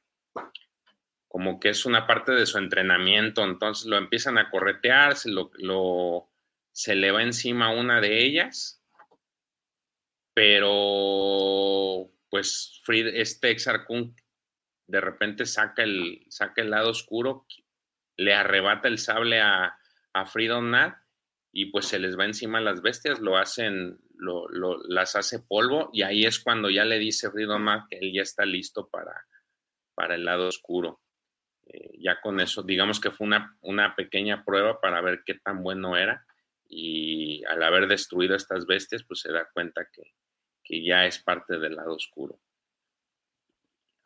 como 1.27 1.59
que 1.59 1.71
es 1.71 1.85
una 1.85 2.07
parte 2.07 2.31
de 2.31 2.47
su 2.47 2.59
entrenamiento, 2.59 3.43
entonces 3.43 3.87
lo 3.87 3.97
empiezan 3.97 4.39
a 4.39 4.49
corretear, 4.49 5.17
se, 5.17 5.33
lo, 5.33 6.31
se 6.71 6.95
le 6.95 7.11
va 7.11 7.25
encima 7.25 7.75
una 7.75 8.01
de 8.01 8.23
ellas, 8.23 8.81
pero 10.35 12.13
pues 12.31 12.81
este 12.87 13.51
Exar 13.51 13.87
Kun 13.87 14.15
de 14.93 15.01
repente 15.01 15.47
saca 15.47 15.83
el, 15.83 16.27
saca 16.29 16.61
el 16.61 16.69
lado 16.69 16.91
oscuro, 16.91 17.47
le 18.19 18.35
arrebata 18.35 18.89
el 18.89 18.99
sable 18.99 19.41
a, 19.41 19.75
a 20.13 20.27
Freedom 20.27 20.71
Nat 20.71 20.99
y 21.51 21.67
pues 21.71 21.87
se 21.87 21.99
les 21.99 22.19
va 22.19 22.27
encima 22.27 22.61
las 22.61 22.83
bestias, 22.83 23.19
lo 23.19 23.39
hacen, 23.39 23.99
lo, 24.19 24.47
las 24.87 25.17
hace 25.17 25.39
polvo 25.39 25.89
y 25.95 26.03
ahí 26.03 26.27
es 26.27 26.41
cuando 26.41 26.69
ya 26.69 26.85
le 26.85 26.99
dice 26.99 27.31
Freedom 27.31 27.65
Nat 27.65 27.89
que 27.89 28.01
él 28.01 28.13
ya 28.13 28.21
está 28.21 28.45
listo 28.45 28.91
para, 28.91 29.15
para 29.95 30.15
el 30.15 30.27
lado 30.27 30.49
oscuro. 30.49 31.01
Eh, 31.65 31.93
ya 31.99 32.21
con 32.21 32.39
eso, 32.41 32.63
digamos 32.63 33.01
que 33.01 33.11
fue 33.11 33.27
una, 33.27 33.57
una 33.63 33.97
pequeña 33.97 34.45
prueba 34.45 34.79
para 34.79 35.01
ver 35.01 35.23
qué 35.25 35.37
tan 35.37 35.63
bueno 35.63 35.97
era 35.97 36.27
y 36.69 37.43
al 37.47 37.63
haber 37.63 37.89
destruido 37.89 38.37
estas 38.37 38.67
bestias, 38.67 39.05
pues 39.05 39.21
se 39.21 39.33
da 39.33 39.49
cuenta 39.55 39.89
que, 39.91 40.03
que 40.63 40.85
ya 40.85 41.07
es 41.07 41.19
parte 41.19 41.59
del 41.59 41.77
lado 41.77 41.95
oscuro. 41.95 42.39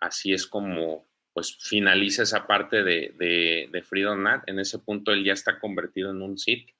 Así 0.01 0.33
es 0.33 0.47
como 0.47 1.07
pues 1.33 1.59
finaliza 1.61 2.23
esa 2.23 2.47
parte 2.47 2.83
de, 2.83 3.15
de, 3.19 3.69
de 3.71 3.83
Freedom 3.83 4.23
Nat. 4.23 4.49
En 4.49 4.59
ese 4.59 4.79
punto 4.79 5.13
él 5.13 5.23
ya 5.23 5.35
está 5.35 5.59
convertido 5.59 6.11
en 6.11 6.23
un 6.23 6.39
Sith. 6.39 6.71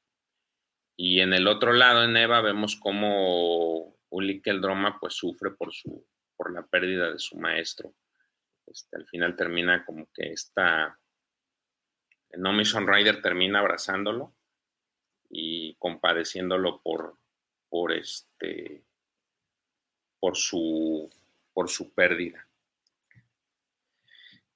Y 0.97 1.21
en 1.21 1.35
el 1.35 1.47
otro 1.47 1.75
lado, 1.75 2.05
en 2.05 2.17
Eva, 2.17 2.41
vemos 2.41 2.77
cómo 2.77 3.97
el 4.11 4.61
Droma 4.61 4.99
pues 4.99 5.15
sufre 5.15 5.51
por, 5.51 5.75
su, 5.75 6.07
por 6.37 6.53
la 6.53 6.67
pérdida 6.67 7.11
de 7.11 7.19
su 7.19 7.37
maestro. 7.37 7.93
Este, 8.67 8.97
al 8.97 9.07
final 9.07 9.37
termina 9.37 9.85
como 9.85 10.09
que 10.13 10.33
esta... 10.33 10.99
Nomi 12.37 12.65
Rider 12.65 13.23
termina 13.23 13.61
abrazándolo 13.61 14.35
y 15.31 15.75
compadeciéndolo 15.77 16.81
por, 16.83 17.17
por, 17.69 17.93
este, 17.93 18.85
por, 20.19 20.37
su, 20.37 21.11
por 21.55 21.69
su 21.71 21.95
pérdida. 21.95 22.47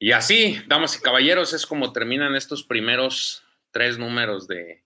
Y 0.03 0.13
así, 0.13 0.59
damas 0.67 0.97
y 0.97 1.03
caballeros, 1.03 1.53
es 1.53 1.67
como 1.67 1.93
terminan 1.93 2.35
estos 2.35 2.65
primeros 2.65 3.45
tres 3.71 3.99
números 3.99 4.49
de, 4.49 4.83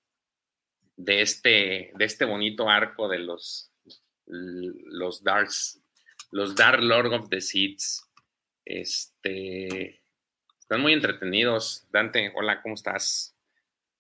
de, 0.97 1.23
este, 1.23 1.93
de 1.95 2.05
este 2.05 2.25
bonito 2.25 2.69
arco 2.69 3.07
de 3.07 3.21
los, 3.21 3.71
los 4.27 5.23
Darks, 5.23 5.81
los 6.33 6.57
Dark 6.57 6.83
Lord 6.83 7.13
of 7.13 7.29
the 7.29 7.41
Seeds. 7.41 8.11
Este, 8.65 10.03
están 10.59 10.81
muy 10.81 10.93
entretenidos. 10.93 11.87
Dante, 11.93 12.33
hola, 12.35 12.61
¿cómo 12.61 12.75
estás? 12.75 13.37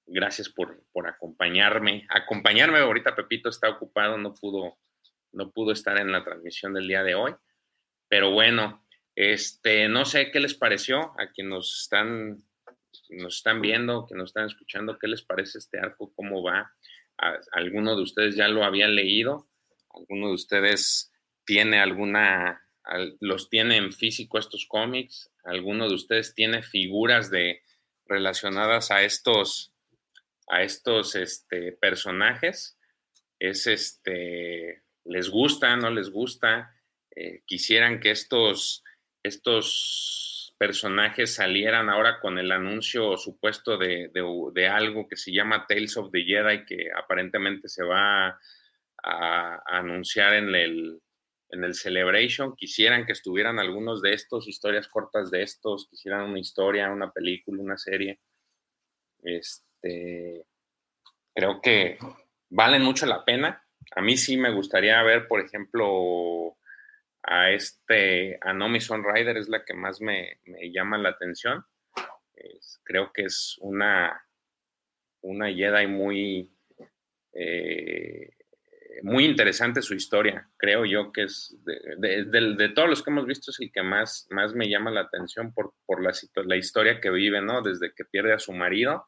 Gracias 0.06 0.48
por, 0.48 0.82
por 0.90 1.06
acompañarme. 1.06 2.08
Acompañarme, 2.10 2.80
ahorita 2.80 3.14
Pepito 3.14 3.50
está 3.50 3.68
ocupado, 3.68 4.18
no 4.18 4.34
pudo, 4.34 4.78
no 5.30 5.52
pudo 5.52 5.70
estar 5.70 5.96
en 5.96 6.10
la 6.10 6.24
transmisión 6.24 6.74
del 6.74 6.88
día 6.88 7.04
de 7.04 7.14
hoy. 7.14 7.36
Pero 8.08 8.32
bueno, 8.32 8.83
este, 9.16 9.88
no 9.88 10.04
sé 10.04 10.30
qué 10.30 10.40
les 10.40 10.54
pareció 10.54 11.12
a 11.20 11.30
quienes 11.32 11.50
nos 11.50 11.82
están, 11.82 12.38
nos 13.10 13.36
están 13.36 13.60
viendo, 13.60 14.06
que 14.06 14.14
nos 14.14 14.30
están 14.30 14.46
escuchando, 14.46 14.98
qué 14.98 15.06
les 15.06 15.22
parece 15.22 15.58
este 15.58 15.78
arco, 15.78 16.12
cómo 16.14 16.42
va. 16.42 16.72
¿Alguno 17.52 17.94
de 17.94 18.02
ustedes 18.02 18.34
ya 18.34 18.48
lo 18.48 18.64
había 18.64 18.88
leído? 18.88 19.46
¿Alguno 19.94 20.28
de 20.28 20.34
ustedes 20.34 21.12
tiene 21.44 21.78
alguna, 21.78 22.60
los 23.20 23.48
tiene 23.48 23.76
en 23.76 23.92
físico 23.92 24.38
estos 24.38 24.66
cómics? 24.66 25.30
¿Alguno 25.44 25.88
de 25.88 25.94
ustedes 25.94 26.34
tiene 26.34 26.62
figuras 26.62 27.30
de 27.30 27.62
relacionadas 28.06 28.90
a 28.90 29.02
estos, 29.02 29.72
a 30.48 30.62
estos 30.62 31.14
este, 31.14 31.70
personajes? 31.72 32.76
Es 33.38 33.68
este, 33.68 34.82
¿les 35.04 35.28
gusta, 35.28 35.76
no 35.76 35.90
les 35.90 36.10
gusta? 36.10 36.74
Eh, 37.14 37.42
quisieran 37.46 38.00
que 38.00 38.10
estos 38.10 38.82
estos 39.24 40.54
personajes 40.58 41.34
salieran 41.34 41.88
ahora 41.88 42.20
con 42.20 42.38
el 42.38 42.52
anuncio 42.52 43.16
supuesto 43.16 43.76
de, 43.76 44.10
algo 44.70 45.08
que 45.08 45.16
se 45.16 45.32
llama 45.32 45.66
Tales 45.66 45.96
of 45.96 46.12
the 46.12 46.22
Jedi, 46.22 46.64
que 46.64 46.90
aparentemente 46.94 47.68
se 47.68 47.82
va 47.82 48.38
a, 49.02 49.62
anunciar 49.66 50.34
en 50.34 50.54
el, 50.54 51.00
en 51.48 51.64
el 51.64 51.74
Celebration. 51.74 52.54
Quisieran 52.54 53.06
que 53.06 53.12
estuvieran 53.12 53.58
algunos 53.58 54.02
de 54.02 54.12
estos, 54.12 54.46
historias 54.46 54.88
cortas 54.88 55.30
de 55.30 55.42
estos, 55.42 55.88
quisieran 55.88 56.30
una 56.30 56.38
historia, 56.38 56.90
una 56.90 57.10
película, 57.10 57.62
una 57.62 57.78
serie. 57.78 58.20
Este, 59.22 60.44
creo 61.34 61.60
que 61.62 61.98
valen 62.50 62.82
mucho 62.82 63.06
la 63.06 63.24
pena. 63.24 63.66
A 63.96 64.02
mí 64.02 64.16
sí 64.18 64.36
me 64.36 64.52
gustaría 64.52 65.02
ver, 65.02 65.26
por 65.28 65.40
ejemplo, 65.40 66.56
a 67.26 67.50
este, 67.50 68.38
a 68.40 68.52
Nomi 68.52 68.78
Rider 68.78 69.36
es 69.36 69.48
la 69.48 69.64
que 69.64 69.74
más 69.74 70.00
me, 70.00 70.40
llama 70.72 70.98
la 70.98 71.10
atención. 71.10 71.64
creo 72.82 73.12
que 73.12 73.22
es 73.22 73.56
una, 73.60 74.24
una 75.22 75.52
Jedi 75.52 75.86
muy, 75.86 76.50
eh, 77.32 78.30
muy 79.02 79.24
interesante 79.24 79.82
su 79.82 79.94
historia. 79.94 80.48
Creo 80.56 80.84
yo 80.84 81.12
que 81.12 81.24
es, 81.24 81.56
de, 81.64 82.72
todos 82.74 82.88
los 82.88 83.02
que 83.02 83.10
hemos 83.10 83.26
visto, 83.26 83.50
es 83.50 83.60
el 83.60 83.72
que 83.72 83.82
más, 83.82 84.26
más 84.30 84.54
me 84.54 84.68
llama 84.68 84.90
la 84.90 85.02
atención 85.02 85.52
por, 85.52 85.74
por 85.86 86.02
la, 86.02 86.12
la 86.44 86.56
historia 86.56 87.00
que 87.00 87.10
vive, 87.10 87.40
¿no? 87.40 87.62
Desde 87.62 87.92
que 87.94 88.04
pierde 88.04 88.32
a 88.32 88.38
su 88.38 88.52
marido, 88.52 89.06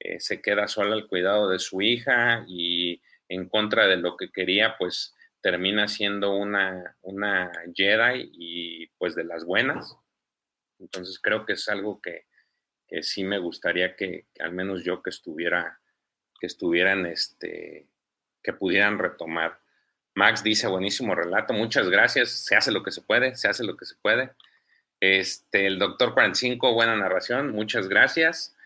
eh, 0.00 0.20
se 0.20 0.40
queda 0.40 0.68
sola 0.68 0.94
al 0.94 1.08
cuidado 1.08 1.48
de 1.48 1.58
su 1.58 1.82
hija 1.82 2.44
y 2.46 3.02
en 3.28 3.48
contra 3.48 3.86
de 3.86 3.96
lo 3.96 4.16
que 4.16 4.30
quería, 4.30 4.76
pues 4.78 5.14
termina 5.40 5.88
siendo 5.88 6.34
una, 6.36 6.96
una 7.02 7.50
Jedi 7.74 8.30
y 8.32 8.86
pues 8.98 9.14
de 9.14 9.24
las 9.24 9.44
buenas. 9.44 9.96
Entonces 10.78 11.18
creo 11.20 11.44
que 11.44 11.54
es 11.54 11.68
algo 11.68 12.00
que, 12.00 12.26
que 12.86 13.02
sí 13.02 13.24
me 13.24 13.38
gustaría 13.38 13.96
que, 13.96 14.26
al 14.40 14.52
menos 14.52 14.84
yo 14.84 15.02
que 15.02 15.10
estuviera, 15.10 15.80
que 16.40 16.46
estuvieran, 16.46 17.06
este, 17.06 17.88
que 18.42 18.52
pudieran 18.52 18.98
retomar. 18.98 19.60
Max 20.14 20.42
dice, 20.42 20.66
buenísimo 20.66 21.14
relato, 21.14 21.52
muchas 21.52 21.88
gracias, 21.88 22.30
se 22.30 22.56
hace 22.56 22.72
lo 22.72 22.82
que 22.82 22.90
se 22.90 23.02
puede, 23.02 23.36
se 23.36 23.48
hace 23.48 23.62
lo 23.62 23.76
que 23.76 23.84
se 23.84 23.94
puede. 23.96 24.32
Este, 25.00 25.66
el 25.66 25.78
doctor 25.78 26.14
45, 26.14 26.72
buena 26.72 26.96
narración, 26.96 27.52
muchas 27.52 27.88
gracias. 27.88 28.56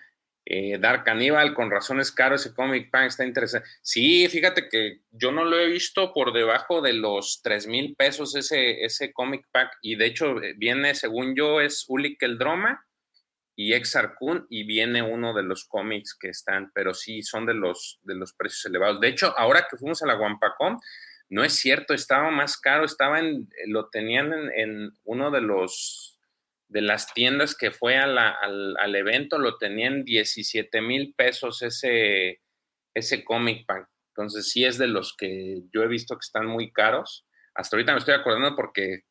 Eh, 0.45 0.79
Dark 0.79 1.05
Cannibal, 1.05 1.55
con 1.55 1.71
razones 1.71 2.11
caro 2.11 2.35
ese 2.35 2.53
comic 2.53 2.91
pack, 2.91 3.07
está 3.07 3.25
interesante. 3.25 3.69
Sí, 3.81 4.27
fíjate 4.29 4.69
que 4.69 5.01
yo 5.13 5.31
no 5.31 5.45
lo 5.45 5.59
he 5.59 5.67
visto 5.67 6.13
por 6.13 6.33
debajo 6.33 6.81
de 6.81 6.95
los 6.95 7.41
3 7.43 7.69
mil 7.69 7.95
pesos 7.95 8.35
ese, 8.35 8.85
ese 8.85 9.13
comic 9.13 9.47
pack 9.53 9.79
y 9.83 9.95
de 9.95 10.07
hecho 10.07 10.43
eh, 10.43 10.55
viene, 10.57 10.95
según 10.95 11.37
yo, 11.37 11.61
es 11.61 11.85
Ulik 11.87 12.21
el 12.23 12.39
Droma 12.39 12.85
y 13.55 13.75
Exarcun 13.75 14.47
y 14.51 14.65
viene 14.65 15.03
uno 15.03 15.33
de 15.33 15.45
los 15.45 15.65
cómics 15.65 16.17
que 16.19 16.31
están, 16.31 16.73
pero 16.75 16.93
sí 16.93 17.23
son 17.23 17.47
de 17.47 17.55
los, 17.55 18.01
de 18.03 18.17
los 18.17 18.33
precios 18.33 18.65
elevados. 18.67 19.01
De 19.01 19.09
hecho, 19.09 19.39
ahora 19.39 19.69
que 19.71 19.77
fuimos 19.77 20.03
a 20.03 20.07
la 20.07 20.17
Wampacom, 20.17 20.81
no 21.29 21.45
es 21.45 21.55
cierto, 21.55 21.95
estaba 21.95 22.31
más 22.31 22.59
caro, 22.59 22.85
estaba 22.85 23.21
en, 23.21 23.49
lo 23.67 23.89
tenían 23.91 24.33
en 24.55 24.93
uno 25.05 25.31
de 25.31 25.41
los 25.41 26.12
de 26.73 26.81
las 26.81 27.13
tiendas 27.13 27.55
que 27.55 27.71
fue 27.71 27.99
al, 27.99 28.17
al, 28.19 28.95
evento 28.97 29.39
lo 29.39 29.59
tenían 29.59 30.05
17 30.05 30.81
mil 30.81 31.15
pesos 31.15 31.61
ese, 31.61 32.41
ese 32.95 33.25
comic 33.25 33.67
pack. 33.67 33.89
Entonces 34.15 34.51
sí 34.51 34.65
es 34.65 34.79
de 34.79 34.87
los 34.89 35.15
que 35.15 35.63
yo 35.73 35.83
he 35.83 35.89
visto 35.89 36.17
que 36.17 36.25
están 36.25 36.47
muy 36.47 36.73
caros. 36.73 37.27
Hasta 37.55 37.77
ahorita 37.77 37.93
me 37.93 37.99
estoy 37.99 38.15
acordando 38.15 38.57
porque 38.57 39.03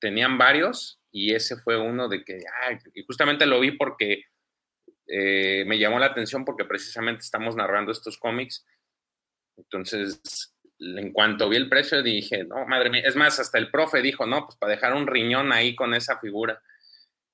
tenían 0.00 0.38
varios 0.38 0.98
y 1.12 1.34
ese 1.34 1.56
fue 1.56 1.76
uno 1.76 2.08
de 2.08 2.24
que, 2.24 2.38
y 2.94 3.04
justamente 3.04 3.44
lo 3.44 3.60
vi 3.60 3.72
porque 3.72 4.24
eh, 5.06 5.64
me 5.66 5.78
llamó 5.78 5.98
la 5.98 6.06
atención 6.06 6.46
porque 6.46 6.64
precisamente 6.64 7.20
estamos 7.20 7.54
narrando 7.54 7.92
estos 7.92 8.16
cómics. 8.16 8.64
Entonces, 9.58 10.56
en 10.78 11.12
cuanto 11.12 11.50
vi 11.50 11.58
el 11.58 11.68
precio 11.68 12.02
dije, 12.02 12.44
no, 12.44 12.64
madre 12.64 12.88
mía, 12.88 13.02
es 13.04 13.14
más, 13.14 13.38
hasta 13.38 13.58
el 13.58 13.70
profe 13.70 14.00
dijo, 14.00 14.24
no, 14.24 14.46
pues 14.46 14.56
para 14.56 14.72
dejar 14.72 14.94
un 14.94 15.06
riñón 15.06 15.52
ahí 15.52 15.76
con 15.76 15.92
esa 15.92 16.18
figura 16.18 16.62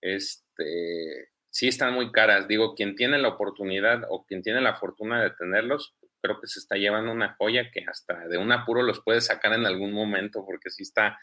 este, 0.01 1.31
sí 1.51 1.69
están 1.69 1.95
muy 1.95 2.13
caras. 2.13 2.49
Digo, 2.49 2.75
quien 2.75 2.97
tiene 2.97 3.19
la 3.19 3.29
oportunidad 3.29 4.03
o 4.09 4.25
quien 4.25 4.43
tiene 4.43 4.61
la 4.61 4.75
fortuna 4.75 5.23
de 5.23 5.31
tenerlos, 5.31 5.95
creo 6.21 6.41
que 6.41 6.47
se 6.47 6.59
está 6.59 6.77
llevando 6.77 7.13
una 7.13 7.35
joya 7.39 7.71
que 7.71 7.85
hasta 7.87 8.29
de 8.29 8.39
un 8.39 8.53
apuro 8.53 8.83
los 8.83 9.01
puede 9.01 9.21
sacar 9.21 9.53
en 9.53 9.67
algún 9.67 9.93
momento 9.93 10.45
porque 10.45 10.71
sí 10.71 10.83
está 10.83 11.19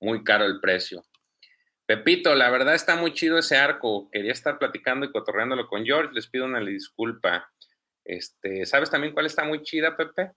muy 0.00 0.24
caro 0.24 0.44
el 0.44 0.60
precio. 0.60 1.04
Pepito, 1.86 2.34
la 2.34 2.48
verdad 2.50 2.74
está 2.74 2.96
muy 2.96 3.12
chido 3.12 3.38
ese 3.38 3.56
arco. 3.56 4.08
Quería 4.10 4.32
estar 4.32 4.58
platicando 4.58 5.04
y 5.04 5.12
cotorreándolo 5.12 5.66
con 5.68 5.84
George. 5.84 6.14
Les 6.14 6.28
pido 6.28 6.46
una 6.46 6.60
disculpa. 6.60 7.50
Este, 8.04 8.64
¿Sabes 8.64 8.90
también 8.90 9.12
cuál 9.12 9.26
está 9.26 9.44
muy 9.44 9.62
chida, 9.62 9.96
Pepe? 9.96 10.32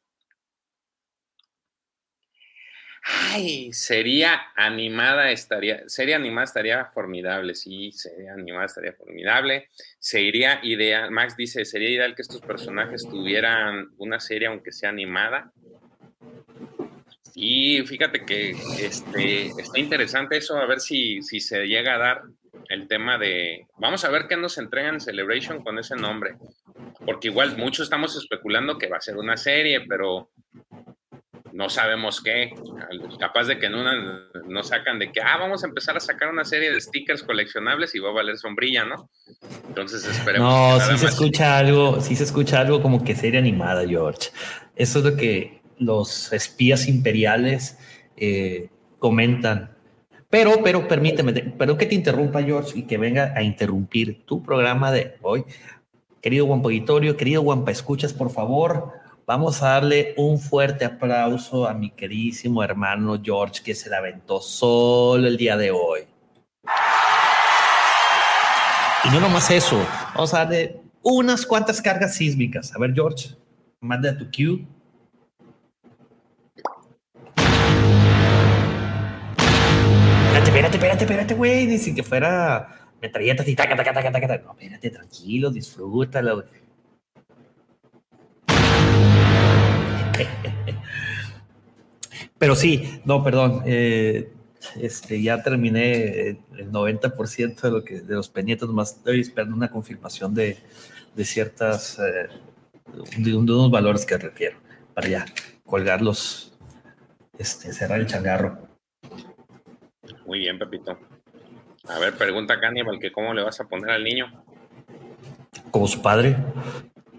Ay, 3.09 3.71
sería 3.71 4.47
animada, 4.55 5.31
estaría, 5.31 5.87
sería 5.87 6.17
animada 6.17 6.43
estaría 6.43 6.85
formidable, 6.87 7.55
sí, 7.55 7.91
sería 7.93 8.33
animada 8.33 8.65
estaría 8.65 8.91
formidable. 8.91 9.69
Sería 9.97 10.59
ideal, 10.63 11.09
Max 11.11 11.37
dice, 11.37 11.63
sería 11.63 11.89
ideal 11.89 12.15
que 12.15 12.23
estos 12.23 12.41
personajes 12.41 13.07
tuvieran 13.07 13.91
una 13.97 14.19
serie 14.19 14.49
aunque 14.49 14.73
sea 14.73 14.89
animada. 14.89 15.53
Y 17.33 17.81
fíjate 17.85 18.25
que 18.25 18.51
este, 18.81 19.47
está 19.47 19.79
interesante 19.79 20.35
eso, 20.35 20.57
a 20.57 20.65
ver 20.65 20.81
si, 20.81 21.21
si 21.21 21.39
se 21.39 21.65
llega 21.65 21.95
a 21.95 21.99
dar 21.99 22.21
el 22.67 22.89
tema 22.89 23.17
de, 23.17 23.67
vamos 23.77 24.03
a 24.03 24.09
ver 24.09 24.27
qué 24.27 24.35
nos 24.35 24.57
entregan 24.57 24.95
en 24.95 25.01
Celebration 25.01 25.63
con 25.63 25.79
ese 25.79 25.95
nombre, 25.95 26.35
porque 27.05 27.29
igual 27.29 27.55
muchos 27.57 27.85
estamos 27.85 28.17
especulando 28.17 28.77
que 28.77 28.89
va 28.89 28.97
a 28.97 29.01
ser 29.01 29.15
una 29.15 29.37
serie, 29.37 29.85
pero 29.87 30.29
no 31.57 31.69
sabemos 31.71 32.21
qué, 32.21 32.53
capaz 33.19 33.45
de 33.45 33.57
que 33.57 33.65
en 33.65 33.73
una 33.73 34.29
nos 34.47 34.67
sacan 34.67 34.99
de 34.99 35.11
que, 35.11 35.21
ah, 35.21 35.37
vamos 35.39 35.63
a 35.63 35.67
empezar 35.67 35.97
a 35.97 35.99
sacar 35.99 36.29
una 36.29 36.45
serie 36.45 36.71
de 36.71 36.79
stickers 36.79 37.23
coleccionables 37.23 37.95
y 37.95 37.99
va 37.99 38.09
a 38.09 38.13
valer 38.13 38.37
sombrilla, 38.37 38.85
¿no? 38.85 39.09
Entonces 39.67 40.05
esperemos. 40.05 40.47
No, 40.47 40.79
sí 40.79 40.97
se 40.99 41.05
más- 41.05 41.13
escucha 41.13 41.57
algo, 41.57 41.99
sí 41.99 42.15
se 42.15 42.25
escucha 42.25 42.59
algo 42.59 42.79
como 42.79 43.03
que 43.03 43.15
serie 43.15 43.39
animada, 43.39 43.87
George. 43.87 44.29
Eso 44.75 44.99
es 44.99 45.05
lo 45.05 45.15
que 45.17 45.61
los 45.79 46.31
espías 46.31 46.87
imperiales 46.87 47.79
eh, 48.17 48.69
comentan. 48.99 49.75
Pero, 50.29 50.61
pero 50.63 50.87
permíteme, 50.87 51.33
te- 51.33 51.41
perdón 51.41 51.79
que 51.79 51.87
te 51.87 51.95
interrumpa, 51.95 52.43
George, 52.43 52.77
y 52.77 52.83
que 52.85 52.99
venga 52.99 53.33
a 53.35 53.41
interrumpir 53.41 54.25
tu 54.25 54.43
programa 54.43 54.91
de 54.91 55.15
hoy. 55.23 55.43
Querido 56.21 56.45
Guampa 56.45 56.65
Auditorio, 56.67 57.17
querido 57.17 57.41
Guampa 57.41 57.71
Escuchas, 57.71 58.13
por 58.13 58.29
favor, 58.29 58.91
vamos 59.27 59.61
a 59.61 59.71
darle 59.71 60.13
un 60.15 60.39
fuerte 60.39 60.85
aplauso 60.85 61.67
a 61.67 61.73
mi 61.73 61.91
queridísimo 61.91 62.63
hermano 62.63 63.19
George, 63.21 63.61
que 63.61 63.75
se 63.75 63.89
la 63.89 63.97
aventó 63.97 64.39
solo 64.41 65.27
el 65.27 65.35
día 65.35 65.57
de 65.57 65.69
hoy. 65.69 66.07
Y 69.03 69.09
no 69.09 69.19
nomás 69.19 69.51
eso, 69.51 69.77
vamos 70.15 70.33
a 70.33 70.39
darle 70.39 70.79
unas 71.01 71.45
cuantas 71.45 71.81
cargas 71.81 72.15
sísmicas. 72.15 72.73
A 72.73 72.79
ver, 72.79 72.93
George, 72.93 73.35
manda 73.81 74.17
tu 74.17 74.31
cue. 74.31 74.65
Espérate, 80.35 80.47
espérate, 80.47 80.77
espérate, 80.77 81.03
espérate, 81.03 81.33
güey. 81.33 81.65
Dice 81.65 81.93
que 81.93 82.03
fuera 82.03 82.89
metralletas 83.01 83.47
y 83.47 83.55
taca, 83.55 83.75
taca, 83.75 83.93
taca, 83.93 84.11
taca. 84.11 84.37
No, 84.45 84.51
espérate, 84.51 84.89
tranquilo, 84.89 85.51
disfrútalo. 85.51 86.45
Pero 92.37 92.55
sí, 92.55 93.01
no, 93.05 93.23
perdón. 93.23 93.63
eh, 93.65 94.31
este, 94.75 95.21
ya 95.21 95.41
terminé 95.43 96.29
el 96.29 96.71
90% 96.71 97.61
de, 97.61 97.71
lo 97.71 97.83
que, 97.83 98.01
de 98.01 98.15
los 98.15 98.29
pendientes, 98.29 98.67
más 98.69 98.97
estoy 98.97 99.21
esperando 99.21 99.55
una 99.55 99.69
confirmación 99.69 100.33
de, 100.33 100.57
de 101.15 101.25
ciertas, 101.25 101.99
eh, 101.99 102.27
de 103.17 103.35
unos 103.35 103.71
valores 103.71 104.05
que 104.05 104.17
requiero 104.17 104.57
para 104.93 105.07
ya 105.07 105.25
colgarlos, 105.65 106.53
este, 107.37 107.71
cerrar 107.73 107.99
el 107.99 108.07
changarro. 108.07 108.67
Muy 110.25 110.39
bien, 110.39 110.57
Pepito. 110.57 110.97
A 111.87 111.99
ver, 111.99 112.17
pregunta 112.17 112.59
Cannibal 112.59 112.99
que 112.99 113.11
cómo 113.11 113.33
le 113.33 113.43
vas 113.43 113.59
a 113.59 113.65
poner 113.65 113.91
al 113.91 114.03
niño. 114.03 114.43
Como 115.71 115.87
su 115.87 116.01
padre, 116.01 116.35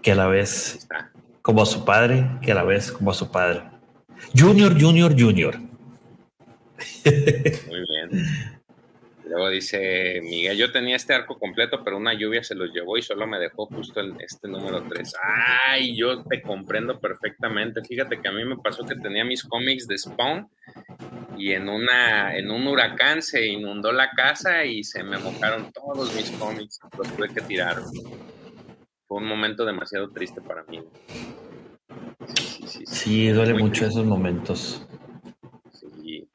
que 0.01 0.11
a 0.11 0.15
la 0.15 0.27
vez, 0.27 0.75
Está. 0.75 1.11
Como 1.49 1.63
a 1.63 1.65
su 1.65 1.83
padre, 1.83 2.29
que 2.43 2.51
a 2.51 2.55
la 2.55 2.63
vez 2.63 2.91
como 2.91 3.09
a 3.09 3.13
su 3.15 3.31
padre. 3.31 3.63
Junior, 4.37 4.79
Junior, 4.79 5.19
Junior. 5.19 5.57
Muy 7.07 7.79
bien. 7.89 8.09
Luego 9.25 9.49
dice 9.49 10.21
Miguel, 10.21 10.55
yo 10.55 10.71
tenía 10.71 10.95
este 10.95 11.15
arco 11.15 11.39
completo, 11.39 11.83
pero 11.83 11.97
una 11.97 12.13
lluvia 12.13 12.43
se 12.43 12.53
los 12.53 12.71
llevó 12.71 12.99
y 12.99 13.01
solo 13.01 13.25
me 13.25 13.39
dejó 13.39 13.65
justo 13.65 13.99
este 14.19 14.47
número 14.47 14.83
3. 14.83 15.15
Ay, 15.65 15.97
yo 15.97 16.23
te 16.23 16.39
comprendo 16.43 16.99
perfectamente. 16.99 17.83
Fíjate 17.83 18.21
que 18.21 18.27
a 18.27 18.31
mí 18.31 18.45
me 18.45 18.57
pasó 18.57 18.85
que 18.85 18.93
tenía 18.97 19.25
mis 19.25 19.43
cómics 19.43 19.87
de 19.87 19.97
Spawn 19.97 20.47
y 21.35 21.53
en 21.53 21.67
una 21.67 22.37
en 22.37 22.51
un 22.51 22.67
huracán 22.67 23.23
se 23.23 23.47
inundó 23.47 23.91
la 23.91 24.11
casa 24.11 24.65
y 24.65 24.83
se 24.83 25.01
me 25.01 25.17
mojaron 25.17 25.71
todos 25.71 26.13
mis 26.13 26.29
cómics. 26.29 26.79
Los 26.95 27.07
tuve 27.15 27.29
que 27.29 27.41
tirar. 27.41 27.81
Fue 29.09 29.17
un 29.17 29.25
momento 29.27 29.65
demasiado 29.65 30.09
triste 30.11 30.39
para 30.39 30.63
mí. 30.65 30.81
Sí, 32.27 32.43
sí, 32.45 32.67
sí, 32.67 32.83
Sí, 32.85 33.27
duele 33.29 33.53
Muy 33.53 33.63
mucho 33.63 33.81
triste. 33.81 33.87
esos 33.99 34.05
momentos. 34.05 34.87
Sí. 35.73 36.29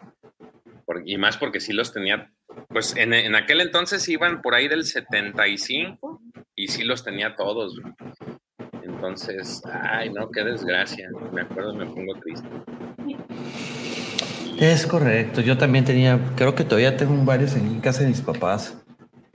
Y 1.07 1.17
más 1.17 1.37
porque 1.37 1.61
sí 1.61 1.73
los 1.73 1.93
tenía, 1.93 2.33
pues 2.69 2.97
en, 2.97 3.15
en 3.15 3.37
aquel 3.37 3.61
entonces 3.61 4.09
iban 4.09 4.43
por 4.43 4.55
ahí 4.57 4.67
del 4.67 4.85
75 4.85 6.21
y 6.57 6.67
sí 6.69 6.83
los 6.83 7.05
tenía 7.05 7.37
todos. 7.37 7.81
Entonces, 8.83 9.63
ay, 9.73 10.11
no, 10.11 10.31
qué 10.33 10.43
desgracia. 10.43 11.09
Me 11.33 11.43
acuerdo, 11.43 11.75
me 11.75 11.87
pongo 11.87 12.15
triste. 12.21 12.49
Es 14.59 14.85
correcto, 14.87 15.41
yo 15.41 15.57
también 15.59 15.85
tenía, 15.85 16.19
creo 16.37 16.55
que 16.55 16.65
todavía 16.65 16.97
tengo 16.97 17.15
varios 17.25 17.55
en 17.57 17.81
casa 17.81 18.01
de 18.03 18.09
mis 18.09 18.21
papás. 18.21 18.77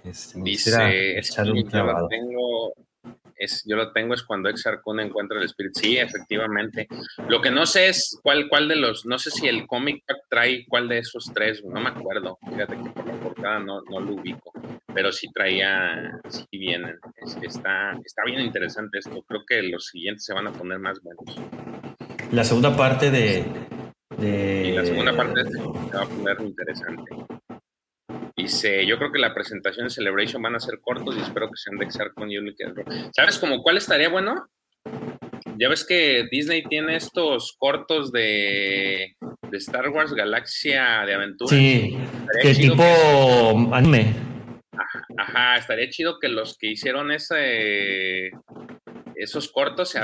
Este, 0.03 0.37
me 0.39 0.45
Dice, 0.45 1.17
es 1.19 1.37
un 1.37 1.63
clavado. 1.63 2.07
tengo, 2.07 2.73
es, 3.39 3.63
yo 3.65 3.75
lo 3.75 3.91
tengo 3.93 4.13
es 4.13 4.23
cuando 4.23 4.49
Exarcuna 4.49 5.03
encuentra 5.03 5.37
el 5.39 5.45
espíritu. 5.45 5.79
Sí, 5.79 5.97
efectivamente. 5.97 6.87
Lo 7.27 7.41
que 7.41 7.49
no 7.51 7.65
sé 7.65 7.87
es 7.89 8.19
cuál, 8.21 8.47
cuál 8.49 8.67
de 8.67 8.75
los, 8.75 9.05
no 9.05 9.17
sé 9.17 9.31
si 9.31 9.47
el 9.47 9.65
cómic 9.65 10.03
trae 10.29 10.65
cuál 10.67 10.87
de 10.87 10.99
esos 10.99 11.31
tres, 11.33 11.63
no 11.63 11.79
me 11.79 11.89
acuerdo. 11.89 12.37
Fíjate 12.49 12.75
que 12.77 12.89
por 12.91 13.07
la 13.07 13.13
portada 13.13 13.59
no, 13.59 13.81
no 13.89 13.99
lo 13.99 14.13
ubico, 14.13 14.51
pero 14.93 15.11
sí 15.11 15.27
traía, 15.33 16.11
sí 16.27 16.45
vienen. 16.51 16.97
Es- 17.25 17.37
está, 17.41 17.93
está 18.05 18.23
bien 18.25 18.41
interesante 18.41 18.99
esto. 18.99 19.23
Creo 19.27 19.41
que 19.47 19.63
los 19.63 19.85
siguientes 19.85 20.25
se 20.25 20.33
van 20.33 20.47
a 20.47 20.51
poner 20.51 20.79
más 20.79 20.99
buenos. 21.01 21.39
La 22.31 22.43
segunda 22.43 22.75
parte 22.75 23.09
de. 23.09 23.43
de- 24.17 24.63
Y 24.67 24.71
la 24.73 24.85
segunda 24.85 25.15
parte 25.15 25.43
de 25.43 25.49
este 25.49 25.57
se 25.59 25.95
va 25.97 26.03
a 26.03 26.05
poner 26.07 26.41
interesante. 26.41 27.11
Dice, 28.41 28.85
yo 28.85 28.97
creo 28.97 29.11
que 29.11 29.19
la 29.19 29.33
presentación 29.33 29.87
de 29.87 29.93
Celebration 29.93 30.41
van 30.41 30.55
a 30.55 30.61
ser 30.61 30.79
cortos 30.79 31.13
y 31.17 31.19
espero 31.19 31.49
que 31.49 31.57
sean 31.57 31.77
de 31.77 31.83
Exar 31.83 32.13
con 32.13 32.29
Unique 32.29 32.63
Error. 32.63 32.85
¿Sabes 33.13 33.37
como 33.37 33.61
cuál 33.61 33.75
estaría 33.75 34.07
bueno? 34.07 34.47
Ya 35.57 35.67
ves 35.67 35.85
que 35.85 36.25
Disney 36.31 36.63
tiene 36.63 36.95
estos 36.95 37.57
cortos 37.59 38.13
de, 38.13 39.17
de 39.51 39.57
Star 39.57 39.89
Wars 39.89 40.13
Galaxia 40.13 41.03
de 41.05 41.15
Aventura. 41.15 41.49
Sí, 41.49 41.97
que 42.41 42.55
chido 42.55 42.75
tipo 42.75 43.75
anime. 43.75 44.15
Ajá, 45.17 45.57
estaría 45.57 45.89
chido 45.89 46.17
que 46.17 46.29
los 46.29 46.57
que 46.57 46.67
hicieron 46.67 47.11
ese 47.11 48.31
esos 49.15 49.51
cortos 49.51 49.89
se 49.89 49.99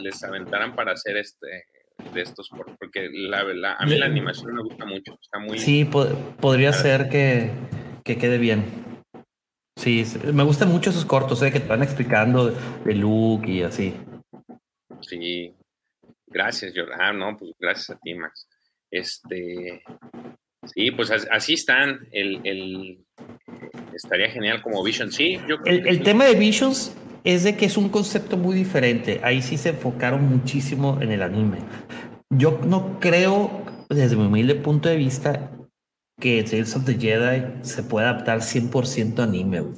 les 0.00 0.22
aventaran 0.22 0.76
para 0.76 0.92
hacer 0.92 1.16
este 1.16 1.64
de 2.12 2.22
estos 2.22 2.48
cortos, 2.48 2.76
porque 2.78 3.08
la, 3.12 3.44
la- 3.44 3.74
a 3.74 3.86
mí 3.86 3.96
la 3.96 4.06
animación 4.06 4.52
me 4.54 4.62
gusta 4.62 4.84
mucho, 4.84 5.16
está 5.20 5.38
muy 5.38 5.58
Sí, 5.58 5.84
po- 5.84 6.08
podría 6.40 6.72
ser 6.72 7.08
que, 7.08 7.50
que 8.04 8.16
quede 8.18 8.38
bien. 8.38 8.64
Sí, 9.76 10.04
me 10.32 10.42
gustan 10.44 10.70
mucho 10.70 10.90
esos 10.90 11.04
cortos, 11.04 11.42
eh, 11.42 11.50
que 11.52 11.60
te 11.60 11.68
van 11.68 11.82
explicando 11.82 12.50
de, 12.84 12.94
Luke 12.94 13.50
y 13.50 13.62
así. 13.62 13.94
Sí, 15.00 15.52
gracias, 16.26 16.72
Jordan. 16.74 17.00
Ah, 17.00 17.12
no, 17.12 17.36
pues 17.36 17.52
gracias 17.58 17.90
a 17.90 18.00
ti, 18.00 18.14
Max. 18.14 18.48
Este, 18.90 19.82
sí, 20.72 20.90
pues 20.92 21.10
as- 21.10 21.28
así 21.30 21.54
están. 21.54 22.06
El, 22.12 22.40
el- 22.44 23.04
estaría 23.94 24.30
genial 24.30 24.62
como 24.62 24.82
Vision. 24.82 25.10
Sí, 25.12 25.38
yo 25.48 25.58
creo 25.58 25.76
El, 25.76 25.82
que 25.82 25.88
el 25.90 26.02
tema 26.02 26.24
de 26.24 26.34
Visions 26.34 26.94
es 27.24 27.42
de 27.42 27.56
que 27.56 27.64
es 27.66 27.76
un 27.76 27.88
concepto 27.88 28.36
muy 28.36 28.54
diferente. 28.54 29.20
Ahí 29.24 29.42
sí 29.42 29.56
se 29.56 29.70
enfocaron 29.70 30.28
muchísimo 30.28 30.98
en 31.00 31.10
el 31.10 31.22
anime. 31.22 31.58
Yo 32.30 32.60
no 32.66 33.00
creo, 33.00 33.64
desde 33.88 34.16
mi 34.16 34.26
humilde 34.26 34.54
punto 34.54 34.88
de 34.88 34.96
vista, 34.96 35.50
que 36.20 36.42
Tales 36.44 36.76
of 36.76 36.84
the 36.84 36.94
Jedi 36.94 37.62
se 37.62 37.82
pueda 37.82 38.10
adaptar 38.10 38.40
100% 38.40 39.18
a 39.18 39.24
anime. 39.24 39.60
O 39.60 39.74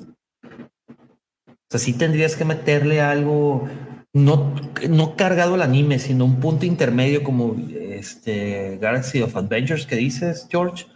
sea, 1.70 1.80
sí 1.80 1.93
tendrías 1.93 2.36
que 2.36 2.44
meterle 2.44 3.01
algo, 3.01 3.68
no, 4.12 4.55
no 4.88 5.16
cargado 5.16 5.55
al 5.55 5.62
anime, 5.62 5.98
sino 5.98 6.24
un 6.24 6.40
punto 6.40 6.66
intermedio 6.66 7.22
como 7.22 7.56
este 7.70 8.78
Galaxy 8.80 9.22
of 9.22 9.36
Adventures 9.36 9.86
que 9.86 9.97
dices, 9.97 10.47
George. 10.51 10.86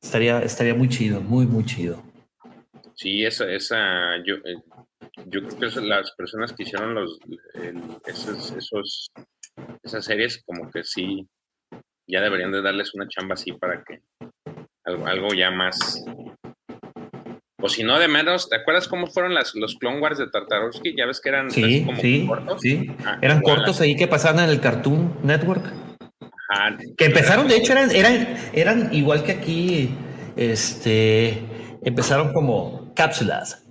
Estaría, 0.00 0.40
estaría 0.42 0.74
muy 0.74 0.88
chido, 0.88 1.20
muy, 1.20 1.46
muy 1.46 1.64
chido. 1.64 2.02
Sí, 3.00 3.24
esa, 3.24 3.48
esa, 3.52 4.16
yo, 4.26 4.34
eh, 4.44 4.56
yo 5.26 5.46
creo 5.46 5.70
que 5.70 5.80
las 5.82 6.10
personas 6.16 6.52
que 6.52 6.64
hicieron 6.64 6.94
los, 6.96 7.16
el- 7.54 7.80
esos, 8.06 8.50
esos, 8.56 9.10
esas 9.84 10.04
series, 10.04 10.42
como 10.44 10.68
que 10.68 10.82
sí, 10.82 11.24
ya 12.08 12.20
deberían 12.20 12.50
de 12.50 12.60
darles 12.60 12.92
una 12.94 13.06
chamba 13.06 13.34
así 13.34 13.52
para 13.52 13.84
que 13.84 14.00
algo, 14.84 15.06
algo 15.06 15.28
ya 15.32 15.48
más. 15.52 16.04
O 17.60 17.68
si 17.68 17.84
no, 17.84 18.00
de 18.00 18.08
menos, 18.08 18.48
¿te 18.48 18.56
acuerdas 18.56 18.88
cómo 18.88 19.06
fueron 19.06 19.32
las, 19.32 19.54
los 19.54 19.76
Clone 19.76 20.00
Wars 20.00 20.18
de 20.18 20.28
Tartarovsky? 20.28 20.96
Ya 20.96 21.06
ves 21.06 21.20
que 21.20 21.28
eran 21.28 21.50
Sí, 21.52 21.84
como 21.84 22.00
sí, 22.00 22.26
cortos. 22.26 22.60
sí. 22.60 22.86
Ah, 23.04 23.18
Eran 23.22 23.42
cortos 23.42 23.80
ahí 23.80 23.94
que 23.94 24.08
pasaban 24.08 24.42
en 24.44 24.50
el 24.50 24.60
Cartoon 24.60 25.18
Network. 25.22 25.64
ajá. 26.50 26.76
Que 26.96 27.04
empezaron, 27.06 27.46
de 27.46 27.56
hecho, 27.58 27.72
eran, 27.72 27.90
eran, 27.92 28.36
eran 28.52 28.92
igual 28.94 29.22
que 29.22 29.32
aquí, 29.32 29.90
este, 30.36 31.42
empezaron 31.84 32.32
como 32.32 32.77
cápsulas. 32.98 33.64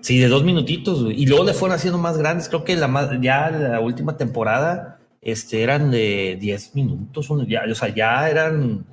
Sí, 0.00 0.18
de 0.18 0.28
dos 0.28 0.44
minutitos, 0.44 1.02
güey. 1.04 1.20
y 1.20 1.26
luego 1.26 1.44
le 1.44 1.52
fueron 1.54 1.76
haciendo 1.76 1.98
más 1.98 2.18
grandes. 2.18 2.48
Creo 2.48 2.62
que 2.64 2.76
la 2.76 2.86
más, 2.88 3.08
ya 3.20 3.50
la 3.50 3.80
última 3.80 4.16
temporada, 4.16 5.00
este, 5.20 5.62
eran 5.62 5.90
de 5.90 6.36
10 6.40 6.74
minutos, 6.74 7.28
ya, 7.48 7.64
o 7.70 7.74
sea, 7.74 7.88
ya 7.88 8.28
eran, 8.30 8.84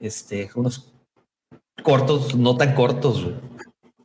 este, 0.00 0.48
unos 0.56 0.92
cortos, 1.82 2.34
no 2.34 2.56
tan 2.56 2.74
cortos, 2.74 3.22
güey. 3.24 3.34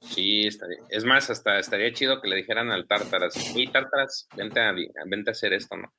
Sí, 0.01 0.45
estaría- 0.47 0.77
es 0.89 1.03
más, 1.03 1.29
hasta 1.29 1.57
estaría 1.59 1.91
chido 1.93 2.21
que 2.21 2.27
le 2.29 2.35
dijeran 2.37 2.69
al 2.71 2.87
Tártaras, 2.87 3.33
y 3.55 3.67
Tártaras, 3.67 4.27
vente 4.35 4.59
a, 4.59 4.73
vente 5.07 5.29
a 5.29 5.33
hacer 5.33 5.53
esto, 5.53 5.75
¿no? 5.77 5.91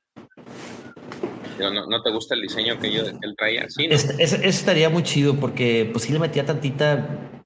¿no, 1.59 1.85
¿No 1.87 2.01
te 2.01 2.09
gusta 2.11 2.35
el 2.35 2.41
diseño 2.41 2.79
que, 2.79 2.91
yo, 2.91 3.03
él 3.05 3.35
traía? 3.37 3.69
Sí, 3.69 3.87
¿no? 3.87 3.93
Es- 3.95 4.09
es- 4.17 4.33
eso 4.33 4.37
estaría 4.43 4.89
muy 4.89 5.03
chido 5.03 5.35
porque 5.35 5.89
pues 5.91 6.05
sí 6.05 6.13
le 6.13 6.19
metía 6.19 6.45
tantita 6.45 7.40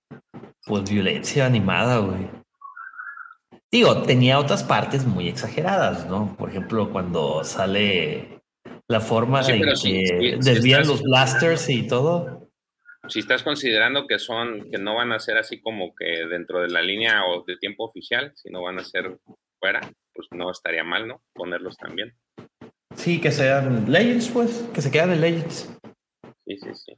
Pues 0.65 0.89
violencia 0.89 1.45
animada, 1.45 1.99
güey. 1.99 2.27
Digo, 3.71 4.03
tenía 4.03 4.39
otras 4.39 4.63
partes 4.63 5.05
muy 5.05 5.27
exageradas, 5.27 6.07
¿no? 6.07 6.35
Por 6.37 6.49
ejemplo, 6.49 6.89
cuando 6.91 7.43
sale 7.43 8.41
la 8.87 8.99
forma 9.01 9.43
Sí, 9.43 9.53
de 9.53 9.59
pero 9.59 9.73
que 9.81 10.37
desvían 10.41 10.81
estás- 10.81 10.87
los 10.87 11.03
blasters 11.03 11.69
y 11.69 11.87
todo. 11.87 12.49
Si 13.07 13.19
estás 13.19 13.43
considerando 13.43 14.07
que 14.07 14.17
son, 14.17 14.71
que 14.71 14.79
no 14.79 14.95
van 14.95 15.11
a 15.11 15.19
ser 15.19 15.37
así 15.37 15.61
como 15.61 15.93
que 15.93 16.25
dentro 16.25 16.61
de 16.61 16.69
la 16.69 16.81
línea 16.81 17.23
o 17.25 17.43
de 17.43 17.57
tiempo 17.57 17.83
oficial, 17.85 18.31
sino 18.35 18.63
van 18.63 18.79
a 18.79 18.83
ser 18.83 19.19
fuera, 19.59 19.81
pues 20.13 20.27
no 20.31 20.49
estaría 20.49 20.83
mal, 20.83 21.07
¿no? 21.07 21.21
Ponerlos 21.33 21.77
también. 21.77 22.15
Sí, 22.95 23.19
que 23.21 23.31
sean 23.31 23.91
Legends, 23.91 24.29
pues, 24.29 24.67
que 24.73 24.81
se 24.81 24.89
quedan 24.89 25.11
en 25.11 25.21
Legends. 25.21 25.77
Sí, 26.47 26.57
sí, 26.57 26.69
sí. 26.73 26.93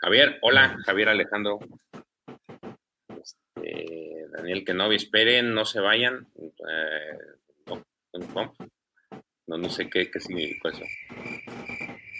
Javier, 0.00 0.38
hola, 0.42 0.76
Javier 0.86 1.10
Alejandro. 1.10 1.58
Este, 3.56 4.26
Daniel 4.32 4.64
Kenobi, 4.64 4.96
esperen, 4.96 5.54
no 5.54 5.64
se 5.64 5.80
vayan. 5.80 6.26
Eh, 6.38 7.18
no, 7.66 7.82
no, 8.34 8.54
no, 9.46 9.58
no 9.58 9.68
sé 9.70 9.88
qué, 9.88 10.10
qué 10.10 10.20
significó 10.20 10.68
eso. 10.68 10.82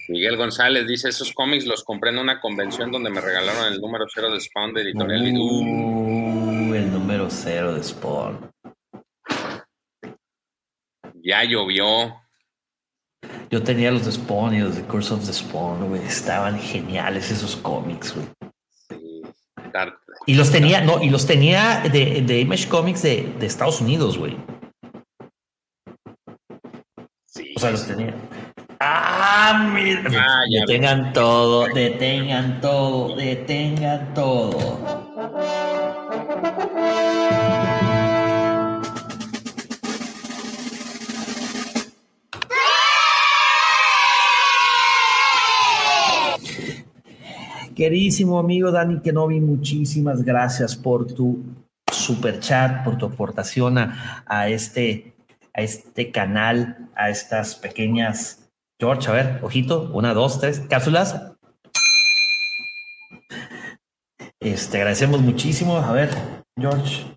Miguel 0.09 0.37
González 0.37 0.87
dice, 0.87 1.09
esos 1.09 1.33
cómics 1.33 1.65
los 1.67 1.83
compré 1.83 2.11
en 2.11 2.19
una 2.19 2.41
convención 2.41 2.93
donde 2.93 3.09
me 3.11 3.21
regalaron 3.23 3.73
el 3.73 3.81
número 3.81 4.05
cero 4.13 4.31
de 4.31 4.39
Spawn 4.41 4.75
de 4.75 4.83
Editorial. 4.83 5.33
Uh, 5.37 6.71
Uh, 6.71 6.75
el 6.75 6.93
número 6.93 7.31
cero 7.31 7.73
de 7.75 7.83
Spawn. 7.83 8.51
ya 11.23 11.43
llovió. 11.45 12.21
Yo 13.51 13.63
tenía 13.63 13.91
los 13.91 14.05
de 14.05 14.13
Spawn 14.13 14.55
y 14.55 14.61
los 14.61 14.77
de 14.77 14.83
Curse 14.83 15.15
of 15.15 15.27
the 15.27 15.33
Spawn, 15.33 15.89
güey. 15.89 16.03
Estaban 16.03 16.59
geniales 16.59 17.31
esos 17.31 17.57
cómics, 17.57 18.15
güey. 18.15 18.27
Sí, 18.69 19.23
Dark- 19.73 20.01
Y 20.27 20.35
los 20.35 20.51
tenía, 20.51 20.81
no, 20.81 21.03
y 21.03 21.11
los 21.11 21.27
tenía 21.27 21.81
de, 21.81 22.23
de 22.23 22.41
Image 22.41 22.69
Comics 22.69 23.03
de, 23.03 23.33
de 23.39 23.47
Estados 23.47 23.81
Unidos, 23.81 24.17
güey. 24.17 24.37
sí. 27.27 27.53
O 27.57 27.61
sea, 27.61 27.71
los 27.73 27.87
tenía. 27.87 28.15
Ah, 28.81 29.71
mira. 29.73 30.03
Ah, 30.19 30.45
detengan 30.51 31.13
todo, 31.13 31.67
detengan 31.75 32.61
todo, 32.61 33.17
detengan 33.17 34.15
todo. 34.15 34.79
Queridísimo 47.75 48.39
amigo 48.39 48.71
Dani 48.71 49.01
Kenobi, 49.01 49.41
muchísimas 49.41 50.23
gracias 50.23 50.77
por 50.77 51.07
tu 51.13 51.43
super 51.93 52.39
chat, 52.39 52.85
por 52.85 52.97
tu 52.97 53.07
aportación 53.07 53.79
a, 53.79 54.23
a 54.27 54.49
este, 54.49 55.13
a 55.53 55.63
este 55.63 56.13
canal, 56.13 56.89
a 56.95 57.11
estas 57.11 57.57
pequeñas. 57.57 58.49
George, 58.81 59.09
a 59.09 59.13
ver, 59.13 59.41
ojito, 59.43 59.91
una, 59.93 60.15
dos, 60.15 60.41
tres, 60.41 60.61
cápsulas. 60.61 61.33
Este, 64.41 64.77
agradecemos 64.77 65.21
muchísimo. 65.21 65.77
A 65.79 65.93
ver, 65.93 66.11
George. 66.57 67.17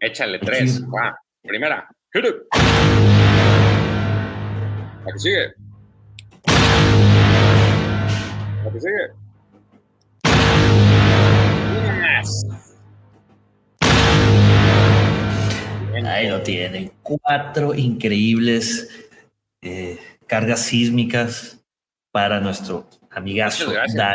Échale 0.00 0.38
tres. 0.38 0.82
Va. 0.84 1.16
Primera. 1.42 1.88
La 2.12 2.22
que 5.12 5.18
sigue. 5.18 5.54
La 8.64 8.72
que 8.72 8.80
sigue. 8.80 9.23
Ahí 16.06 16.28
lo 16.28 16.42
tienen. 16.42 16.92
Cuatro 17.02 17.74
increíbles 17.74 19.08
eh, 19.62 19.98
cargas 20.26 20.60
sísmicas 20.60 21.64
para 22.10 22.40
nuestro 22.40 22.88
amigazo 23.10 23.66
Muchas 23.66 23.94
gracias. 23.94 24.14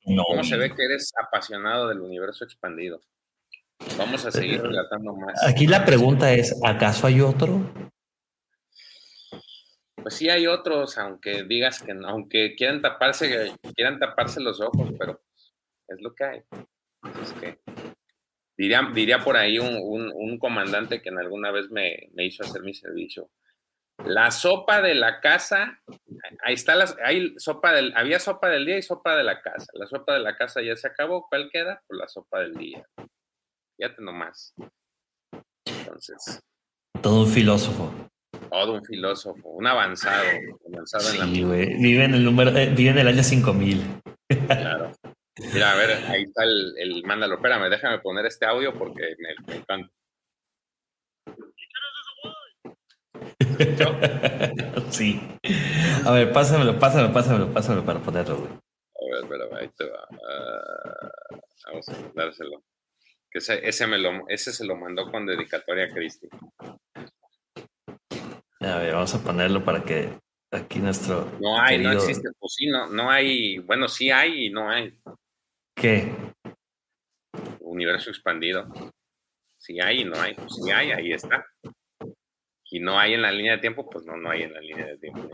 Kenobi. 0.00 0.26
¿Cómo 0.28 0.44
se 0.44 0.56
ve 0.56 0.74
que 0.74 0.84
eres 0.84 1.12
apasionado 1.22 1.88
del 1.88 2.00
universo 2.00 2.44
expandido? 2.44 3.00
Vamos 3.96 4.24
a 4.26 4.30
seguir 4.30 4.62
relatando 4.62 5.14
más. 5.14 5.42
Aquí 5.46 5.66
la 5.66 5.84
pregunta 5.84 6.32
es, 6.32 6.54
¿acaso 6.64 7.06
hay 7.06 7.20
otro? 7.20 7.60
Pues 9.94 10.14
sí 10.14 10.28
hay 10.28 10.46
otros, 10.46 10.96
aunque 10.98 11.44
digas 11.44 11.82
que 11.82 11.94
no, 11.94 12.08
aunque 12.08 12.54
quieran 12.56 12.80
taparse, 12.80 13.52
quieran 13.74 13.98
taparse 13.98 14.40
los 14.40 14.60
ojos, 14.60 14.92
pero 14.98 15.20
es 15.88 16.00
lo 16.00 16.14
que 16.14 16.24
hay. 16.24 16.42
Diría, 18.56 18.90
diría 18.94 19.18
por 19.20 19.36
ahí 19.36 19.58
un, 19.58 19.76
un- 19.80 20.12
un 20.14 20.38
comandante 20.38 21.00
que 21.00 21.08
en 21.08 21.18
alguna 21.18 21.50
vez 21.50 21.70
me, 21.70 22.08
me 22.12 22.26
hizo 22.26 22.42
hacer 22.44 22.62
mi 22.62 22.74
servicio. 22.74 23.30
La 24.04 24.30
sopa 24.30 24.80
de 24.82 24.94
la 24.94 25.20
casa, 25.20 25.80
ahí 26.42 26.54
está 26.54 26.74
la, 26.74 26.88
hay 27.04 27.34
sopa 27.38 27.72
del, 27.72 27.92
había 27.96 28.18
sopa 28.18 28.48
del 28.48 28.64
día 28.66 28.78
y 28.78 28.82
sopa 28.82 29.14
de 29.16 29.24
la 29.24 29.40
casa. 29.42 29.66
La 29.74 29.86
sopa 29.86 30.14
de 30.14 30.20
la 30.20 30.36
casa 30.36 30.62
ya 30.62 30.74
se 30.76 30.86
acabó, 30.88 31.26
¿cuál 31.28 31.50
queda? 31.52 31.82
Pues 31.86 31.98
la 31.98 32.08
sopa 32.08 32.40
del 32.40 32.54
día. 32.54 32.86
Fíjate 33.78 34.02
nomás. 34.02 34.54
Entonces, 35.66 36.40
Todo 37.02 37.22
un 37.24 37.28
filósofo. 37.28 37.92
todo 38.50 38.72
un 38.74 38.84
filósofo, 38.84 39.48
un 39.50 39.66
avanzado, 39.66 40.24
avanzado 40.72 41.10
en 41.10 41.18
la 41.18 41.24
Sí, 41.26 41.42
güey. 41.42 41.76
Vive 41.82 42.04
en 42.04 42.14
el 42.14 42.24
número, 42.24 42.50
eh, 42.56 42.72
vive 42.74 42.90
en 42.90 42.98
el 42.98 43.08
año 43.08 43.22
5000. 43.22 43.82
Claro. 44.46 44.92
Mira, 45.52 45.72
a 45.72 45.76
ver, 45.76 45.90
ahí 46.08 46.22
está 46.24 46.44
el, 46.44 46.74
el 46.78 47.02
mándalo. 47.04 47.36
Espérame, 47.36 47.70
déjame 47.70 47.98
poner 47.98 48.26
este 48.26 48.46
audio 48.46 48.74
porque 48.74 49.16
me, 49.18 49.34
me 49.46 49.56
encanta. 49.60 49.90
sí. 54.90 55.20
A 56.04 56.12
ver, 56.12 56.32
pásamelo, 56.32 56.78
pásamelo, 56.78 57.12
pásamelo, 57.12 57.52
pásamelo 57.52 57.84
para 57.84 58.00
ponerlo, 58.00 58.38
güey. 58.38 58.50
A 58.50 59.14
ver, 59.14 59.24
espérame, 59.24 59.54
ahí 59.54 59.68
te 59.76 59.84
va. 59.88 60.08
Ah, 60.10 61.10
vamos 61.66 61.88
a 61.88 61.92
mandárselo. 62.00 62.62
Que 63.30 63.38
ese, 63.38 63.66
ese, 63.66 63.86
me 63.86 63.98
lo, 63.98 64.28
ese 64.28 64.52
se 64.52 64.64
lo 64.64 64.76
mandó 64.76 65.10
con 65.10 65.26
dedicatoria 65.26 65.84
a 65.84 65.90
Cristi. 65.90 66.28
A 68.60 68.76
ver, 68.78 68.94
vamos 68.94 69.14
a 69.14 69.22
ponerlo 69.22 69.64
para 69.64 69.82
que 69.82 70.10
aquí 70.50 70.80
nuestro. 70.80 71.30
No 71.40 71.60
hay, 71.60 71.78
no 71.78 71.92
existe. 71.92 72.28
Pues 72.38 72.54
sí, 72.54 72.66
no, 72.66 72.88
no 72.88 73.10
hay. 73.10 73.58
Bueno, 73.58 73.88
sí 73.88 74.10
hay 74.10 74.46
y 74.46 74.50
no 74.50 74.68
hay. 74.68 74.94
¿Qué? 75.80 76.12
Universo 77.60 78.10
expandido. 78.10 78.68
Sí 79.58 79.80
hay 79.80 80.02
y 80.02 80.04
no 80.04 80.20
hay. 80.20 80.34
Pues 80.34 80.54
sí 80.62 80.70
hay, 80.70 80.92
ahí 80.92 81.14
está. 81.14 81.46
Y 82.70 82.80
no 82.80 82.98
hay 82.98 83.14
en 83.14 83.22
la 83.22 83.32
línea 83.32 83.52
de 83.52 83.62
tiempo, 83.62 83.88
pues 83.88 84.04
no, 84.04 84.14
no 84.14 84.30
hay 84.30 84.42
en 84.42 84.52
la 84.52 84.60
línea 84.60 84.84
de 84.84 84.98
tiempo. 84.98 85.30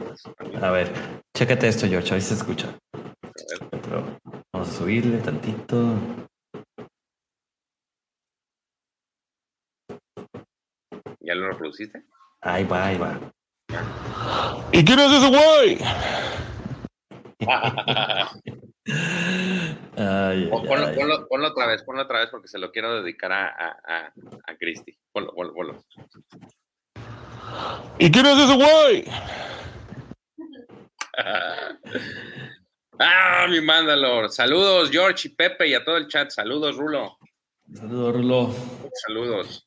A 0.62 0.70
ver, 0.70 0.92
chécate 1.36 1.66
esto, 1.66 1.88
George, 1.88 2.10
a 2.10 2.12
ver 2.12 2.22
si 2.22 2.28
se 2.28 2.34
escucha. 2.34 2.78
A 2.92 2.98
ver. 3.00 3.70
Pero 3.82 4.20
vamos 4.52 4.68
a 4.68 4.72
subirle 4.72 5.18
tantito. 5.18 5.98
¿Ya 11.18 11.34
lo 11.34 11.48
reproduciste? 11.48 12.04
Ahí 12.40 12.62
va, 12.62 12.86
ahí 12.86 12.98
va. 12.98 13.32
¿Y 14.70 14.84
quién 14.84 15.00
es 15.00 15.12
ese 15.12 15.28
güey? 15.28 15.78
Ay, 19.98 20.46
Ponlo, 20.50 20.86
ay. 20.86 20.94
ponlo- 20.94 21.26
ponlo 21.28 21.48
otra 21.48 21.66
vez, 21.66 21.82
ponlo 21.82 22.02
otra 22.02 22.20
vez 22.20 22.28
porque 22.30 22.48
se 22.48 22.58
lo 22.58 22.70
quiero 22.70 23.02
dedicar 23.02 23.32
a, 23.32 23.46
a, 23.48 23.68
a, 23.84 24.12
a 24.46 24.56
Cristi. 24.56 24.96
Ponlo, 25.12 25.32
ponlo, 25.34 25.52
ponlo. 25.54 25.84
¿Y 27.98 28.10
quién 28.10 28.26
es 28.26 28.38
ese 28.38 28.54
güey? 28.54 29.04
ah, 32.98 33.46
mi 33.48 33.60
Mandalor. 33.60 34.30
Saludos, 34.30 34.90
George 34.90 35.28
y 35.28 35.30
Pepe 35.34 35.68
y 35.68 35.74
a 35.74 35.84
todo 35.84 35.96
el 35.96 36.08
chat. 36.08 36.30
Saludos, 36.30 36.76
Rulo. 36.76 37.16
Saludos, 37.74 38.14
Rulo. 38.14 38.54
Saludos. 39.06 39.66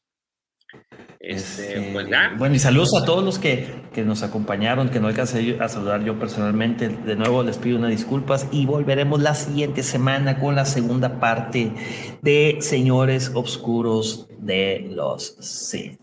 Este, 1.19 1.91
pues. 1.91 2.07
Bueno, 2.37 2.55
y 2.55 2.59
saludos 2.59 2.95
a 2.95 3.05
todos 3.05 3.23
los 3.23 3.39
que, 3.39 3.83
que 3.93 4.03
nos 4.03 4.23
acompañaron, 4.23 4.89
que 4.89 4.99
no 4.99 5.07
alcancé 5.07 5.57
a 5.59 5.67
saludar 5.67 6.03
yo 6.03 6.17
personalmente. 6.17 6.87
De 6.89 7.15
nuevo 7.15 7.43
les 7.43 7.57
pido 7.57 7.77
unas 7.77 7.91
disculpas 7.91 8.47
y 8.51 8.65
volveremos 8.65 9.21
la 9.21 9.35
siguiente 9.35 9.83
semana 9.83 10.39
con 10.39 10.55
la 10.55 10.65
segunda 10.65 11.19
parte 11.19 11.73
de 12.21 12.57
Señores 12.61 13.31
Obscuros 13.35 14.27
de 14.37 14.87
los 14.91 15.35
Sith. 15.39 15.99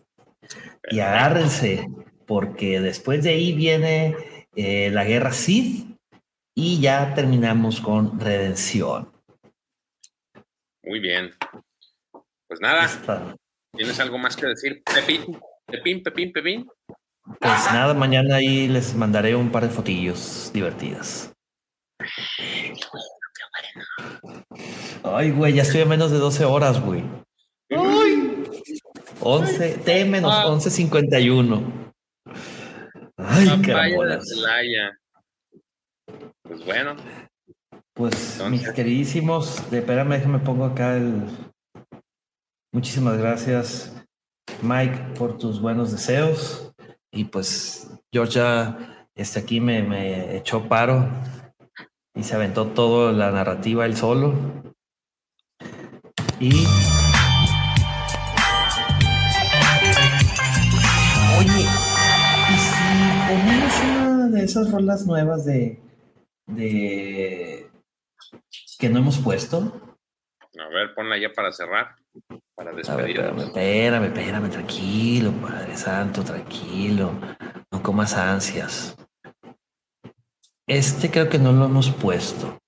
Y 0.91 1.01
agárrense, 1.01 1.89
porque 2.27 2.81
después 2.81 3.25
de 3.25 3.31
ahí 3.31 3.53
viene 3.55 4.15
eh, 4.55 4.91
la 4.93 5.05
guerra 5.05 5.33
Sith 5.33 5.87
y 6.55 6.81
ya 6.81 7.15
terminamos 7.15 7.81
con 7.81 8.21
Redención. 8.21 9.11
Muy 10.85 11.01
bien. 11.01 11.33
Pues 12.47 12.61
nada, 12.61 12.85
Esta- 12.85 13.35
¿tienes 13.77 13.99
algo 14.01 14.19
más 14.19 14.37
que 14.37 14.47
decir? 14.47 14.83
Pepín, 14.95 15.39
Pepín, 15.67 16.03
Pepín, 16.03 16.33
Pepín. 16.33 16.67
Pues 17.41 17.65
nada, 17.73 17.93
mañana 17.95 18.37
ahí 18.37 18.69
les 18.69 18.95
mandaré 18.95 19.35
un 19.35 19.51
par 19.51 19.65
de 19.65 19.71
fotillos 19.71 20.51
divertidas. 20.55 21.33
Ay, 25.03 25.31
güey, 25.31 25.55
ya 25.55 25.63
estoy 25.63 25.83
a 25.83 25.87
menos 25.87 26.11
de 26.11 26.19
12 26.19 26.45
horas, 26.45 26.81
güey. 26.81 27.03
Ay. 27.71 28.45
11, 29.21 29.79
T 29.79 30.05
menos 30.05 30.33
Ah. 30.35 30.47
11.51. 30.49 31.93
Ay, 33.17 33.49
de. 33.49 34.21
Celaya. 34.23 34.93
Pues 36.43 36.65
bueno, 36.65 36.97
Pues, 37.95 38.35
Entonces- 38.35 38.51
mis 38.51 38.71
queridísimos, 38.73 39.71
de, 39.71 39.79
espérame, 39.79 40.11
déjame 40.11 40.39
pongo 40.41 40.67
acá 40.67 40.97
el. 40.99 41.23
Muchísimas 42.77 43.17
gracias, 43.17 43.91
Mike, 44.61 45.15
por 45.19 45.39
tus 45.39 45.63
buenos 45.63 45.93
deseos. 45.93 46.75
Y 47.11 47.25
pues, 47.25 47.91
George 48.13 48.35
ya 48.35 49.09
este, 49.15 49.39
aquí 49.39 49.63
me, 49.63 49.83
me 49.83 50.37
echó 50.37 50.69
paro 50.69 51.09
y 52.15 52.23
se 52.23 52.35
aventó 52.35 52.67
toda 52.67 53.13
la 53.13 53.31
narrativa 53.31 53.87
él 53.87 53.97
solo. 53.97 54.35
Y. 56.39 56.51
Oye, 61.39 61.63
¿y 62.51 62.59
si 62.59 62.77
ponemos 63.27 63.73
una 63.85 64.29
de 64.29 64.45
esas 64.45 64.71
rolas 64.71 65.07
nuevas 65.07 65.47
de. 65.47 65.81
de. 66.45 67.71
que 68.79 68.91
no 68.91 68.99
hemos 68.99 69.17
puesto? 69.17 69.73
a 70.59 70.69
ver, 70.69 70.95
ponla 70.95 71.19
ya 71.19 71.33
para 71.33 71.53
cerrar, 71.53 71.97
para 72.57 72.73
ver, 72.73 72.85
despedirnos. 72.85 73.45
espérame, 73.45 74.07
espérame, 74.07 74.07
espérame, 74.07 74.51
tranquilo, 74.51 75.33
Padre 75.33 75.77
Santo, 75.77 76.25
tranquilo. 76.25 77.13
No 77.71 77.83
comas 77.83 78.15
ansias. 78.15 78.97
Este 80.67 81.11
creo 81.11 81.29
que 81.29 81.39
no 81.39 81.53
lo 81.53 81.67
hemos 81.67 81.91
puesto. 81.91 82.59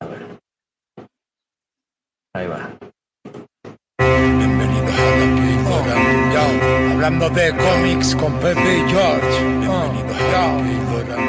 A 0.00 0.06
ver. 0.06 0.40
Ahí 2.34 2.46
va. 2.46 2.70
Bienvenidos 3.98 4.94
a 4.94 5.86
la 5.86 6.92
hablando 6.92 7.30
de 7.30 7.50
cómics 7.56 8.14
con 8.14 8.32
Pepe 8.38 8.78
y 8.78 8.90
George. 8.90 9.44
Bienvenidos 9.58 10.20
a 10.20 11.16
la 11.16 11.27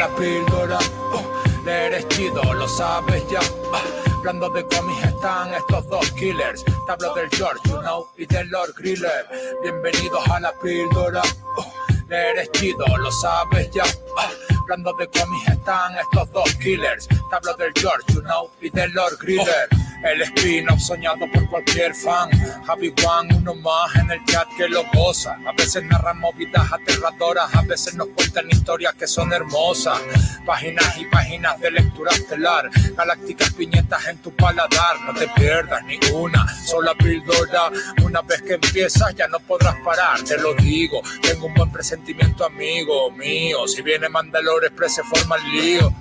la 0.00 0.08
píldora. 0.16 0.78
Oh, 1.12 1.22
leer 1.66 1.92
es 1.92 2.08
chido, 2.08 2.42
lo 2.54 2.66
sabes 2.66 3.22
ya. 3.30 3.40
Ah, 3.72 3.82
Hablando 4.16 4.48
de 4.50 4.64
cómics 4.64 5.04
están 5.04 5.52
estos 5.54 5.86
dos 5.88 6.10
killers. 6.12 6.64
Te 6.64 6.92
hablo 6.92 7.14
del 7.14 7.28
George, 7.30 7.60
you 7.68 7.78
know, 7.80 8.06
y 8.16 8.24
del 8.26 8.48
Lord 8.48 8.72
Griller. 8.78 9.26
Bienvenidos 9.62 10.26
a 10.28 10.40
la 10.40 10.52
píldora. 10.62 11.20
Oh, 11.58 11.72
leer 12.08 12.38
es 12.38 12.50
chido, 12.52 12.86
lo 12.96 13.10
sabes 13.12 13.70
ya. 13.72 13.84
Ah, 14.18 14.30
Hablando 14.62 14.94
de 14.94 15.06
cómics 15.08 15.48
están 15.48 15.94
estos 15.98 16.30
dos 16.32 16.54
killers. 16.56 17.06
Te 17.08 17.16
hablo 17.36 17.52
del 17.54 17.72
George, 17.74 18.04
you 18.14 18.22
know, 18.22 18.50
y 18.62 18.70
del 18.70 18.90
Lord 18.92 19.18
Griller. 19.20 19.68
El 20.02 20.22
spin-off 20.22 20.80
soñado 20.80 21.30
por 21.30 21.48
cualquier 21.48 21.94
fan. 21.94 22.30
Javi 22.64 22.92
Juan, 23.00 23.28
uno 23.34 23.54
más 23.54 23.94
en 23.96 24.10
el 24.10 24.24
chat 24.24 24.48
que 24.56 24.68
lo 24.68 24.84
goza. 24.94 25.36
A 25.46 25.52
veces 25.52 25.84
narran 25.84 26.18
movidas 26.18 26.72
aterradoras, 26.72 27.54
a 27.54 27.62
veces 27.62 27.94
nos 27.94 28.08
cuentan 28.08 28.48
historias 28.50 28.94
que 28.94 29.06
son 29.06 29.32
hermosas. 29.32 30.00
Páginas 30.46 30.96
y 30.96 31.04
páginas 31.04 31.60
de 31.60 31.70
lectura 31.70 32.12
estelar. 32.12 32.70
Galácticas 32.96 33.52
piñetas 33.52 34.06
en 34.06 34.18
tu 34.18 34.30
paladar. 34.32 35.00
No 35.04 35.12
te 35.12 35.28
pierdas 35.28 35.84
ni 35.84 35.98
una 36.12 36.46
sola 36.64 36.94
píldora. 36.94 37.70
Una 38.02 38.22
vez 38.22 38.40
que 38.42 38.54
empiezas 38.54 39.14
ya 39.14 39.28
no 39.28 39.38
podrás 39.40 39.76
parar, 39.84 40.22
te 40.22 40.38
lo 40.38 40.54
digo. 40.54 41.02
Tengo 41.22 41.46
un 41.46 41.54
buen 41.54 41.70
presentimiento, 41.70 42.44
amigo 42.44 43.10
mío. 43.10 43.68
Si 43.68 43.82
viene 43.82 44.08
Mandalore 44.08 44.68
Express 44.68 44.94
se 44.94 45.02
forma 45.04 45.36
el 45.36 45.50
lío. 45.52 45.94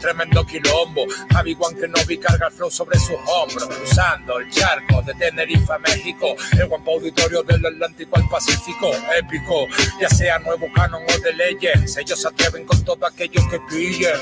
Tremendo 0.00 0.46
quilombo. 0.46 1.04
Javi 1.30 1.54
Juan 1.54 1.74
que 1.76 1.86
no 1.86 1.98
vi 2.06 2.16
carga 2.16 2.46
el 2.46 2.52
flow 2.52 2.70
sobre 2.70 2.98
sus 2.98 3.16
hombros. 3.26 3.66
Cruzando 3.66 4.38
el 4.38 4.50
charco 4.50 5.02
de 5.02 5.12
Tenerife 5.14 5.72
a 5.72 5.78
México. 5.78 6.34
El 6.52 6.68
guapo 6.68 6.92
auditorio 6.92 7.42
del 7.42 7.64
Atlántico 7.66 8.16
al 8.16 8.26
Pacífico. 8.30 8.90
Épico, 9.18 9.66
ya 10.00 10.08
sea 10.08 10.38
nuevo 10.38 10.66
canon 10.74 11.02
o 11.02 11.18
de 11.20 11.32
leyes. 11.34 11.96
Ellos 11.98 12.18
se 12.18 12.28
atreven 12.28 12.64
con 12.64 12.82
todo 12.82 13.04
aquello 13.06 13.42
que 13.50 13.60
pillen. 13.68 14.18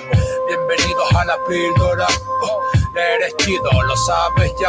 Bienvenidos 0.49 1.13
a 1.15 1.25
la 1.25 1.37
píldora. 1.49 2.07
Oh, 2.43 2.61
leer 2.95 3.23
es 3.23 3.37
chido, 3.37 3.71
lo 3.71 3.97
sabes 3.97 4.51
ya. 4.61 4.69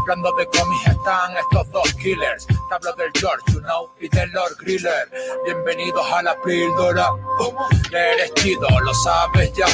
Hablando 0.00 0.32
de 0.32 0.46
cómics 0.46 0.86
están 0.86 1.36
estos 1.36 1.70
dos 1.70 1.94
killers. 1.94 2.46
Te 2.46 2.54
hablo 2.74 2.92
del 2.94 3.10
George, 3.14 3.52
you 3.52 3.60
know, 3.60 3.90
y 4.00 4.08
del 4.08 4.30
Lord 4.32 4.56
Griller. 4.58 5.10
Bienvenidos 5.44 6.04
a 6.10 6.22
la 6.22 6.40
píldora. 6.40 7.12
Oh, 7.12 7.68
leer 7.90 8.20
es 8.20 8.34
chido, 8.34 8.66
lo 8.80 8.94
sabes 8.94 9.52
ya. 9.52 9.66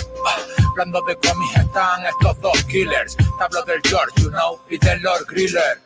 Hablando 0.71 1.01
de 1.03 1.17
cómics 1.17 1.57
están 1.57 2.05
estos 2.07 2.41
dos 2.41 2.65
killers. 2.65 3.17
Te 3.17 3.25
hablo 3.41 3.63
del 3.65 3.81
George, 3.85 4.23
you 4.23 4.31
know, 4.31 4.61
y 4.69 4.79
del 4.79 5.01
Lord 5.03 5.27
Griller. 5.29 5.81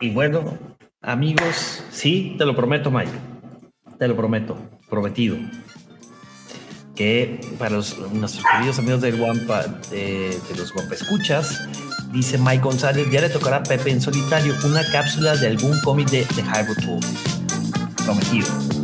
Y 0.00 0.10
bueno, 0.10 0.58
amigos, 1.00 1.82
sí, 1.90 2.34
te 2.38 2.44
lo 2.44 2.54
prometo, 2.54 2.90
Mike. 2.90 3.12
Te 3.98 4.08
lo 4.08 4.16
prometo, 4.16 4.58
prometido. 4.90 5.36
Que 6.94 7.40
para 7.58 7.76
los, 7.76 7.98
nuestros 8.12 8.44
queridos 8.44 8.78
amigos 8.78 9.00
del 9.00 9.16
Guampa, 9.16 9.62
de, 9.90 10.38
de 10.48 10.56
los 10.56 10.72
Guampa 10.72 10.94
Escuchas, 10.94 11.68
dice 12.12 12.38
Mike 12.38 12.62
González, 12.62 13.10
ya 13.10 13.20
le 13.20 13.30
tocará 13.30 13.56
a 13.58 13.62
Pepe 13.62 13.90
en 13.90 14.00
solitario 14.00 14.54
una 14.64 14.82
cápsula 14.92 15.36
de 15.36 15.48
algún 15.48 15.80
cómic 15.80 16.08
de, 16.10 16.18
de 16.18 16.42
Hyrule. 16.42 17.00
Prometido. 18.04 18.83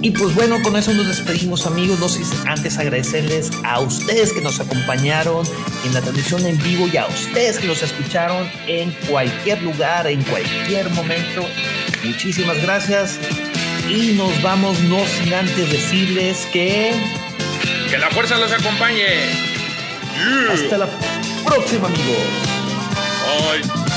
Y 0.00 0.12
pues 0.12 0.32
bueno, 0.34 0.62
con 0.62 0.76
eso 0.76 0.92
nos 0.92 1.08
despedimos 1.08 1.66
amigos. 1.66 1.98
No 1.98 2.08
sé 2.08 2.24
si 2.24 2.34
antes 2.46 2.78
agradecerles 2.78 3.50
a 3.64 3.80
ustedes 3.80 4.32
que 4.32 4.40
nos 4.40 4.60
acompañaron 4.60 5.44
en 5.84 5.92
la 5.94 6.00
transmisión 6.00 6.46
en 6.46 6.56
vivo 6.62 6.88
y 6.92 6.96
a 6.96 7.06
ustedes 7.06 7.58
que 7.58 7.66
nos 7.66 7.82
escucharon 7.82 8.48
en 8.68 8.92
cualquier 9.08 9.60
lugar, 9.62 10.06
en 10.06 10.22
cualquier 10.22 10.88
momento. 10.90 11.42
Muchísimas 12.04 12.60
gracias. 12.62 13.18
Y 13.88 14.12
nos 14.12 14.40
vamos, 14.42 14.78
no 14.82 14.98
sin 15.20 15.34
antes 15.34 15.72
decirles 15.72 16.46
que 16.52 16.92
Que 17.90 17.98
la 17.98 18.08
fuerza 18.10 18.38
los 18.38 18.52
acompañe. 18.52 19.04
hasta 20.52 20.78
la 20.78 20.88
próxima 21.44 21.86
amigos. 21.88 22.16
Ay. 23.52 23.87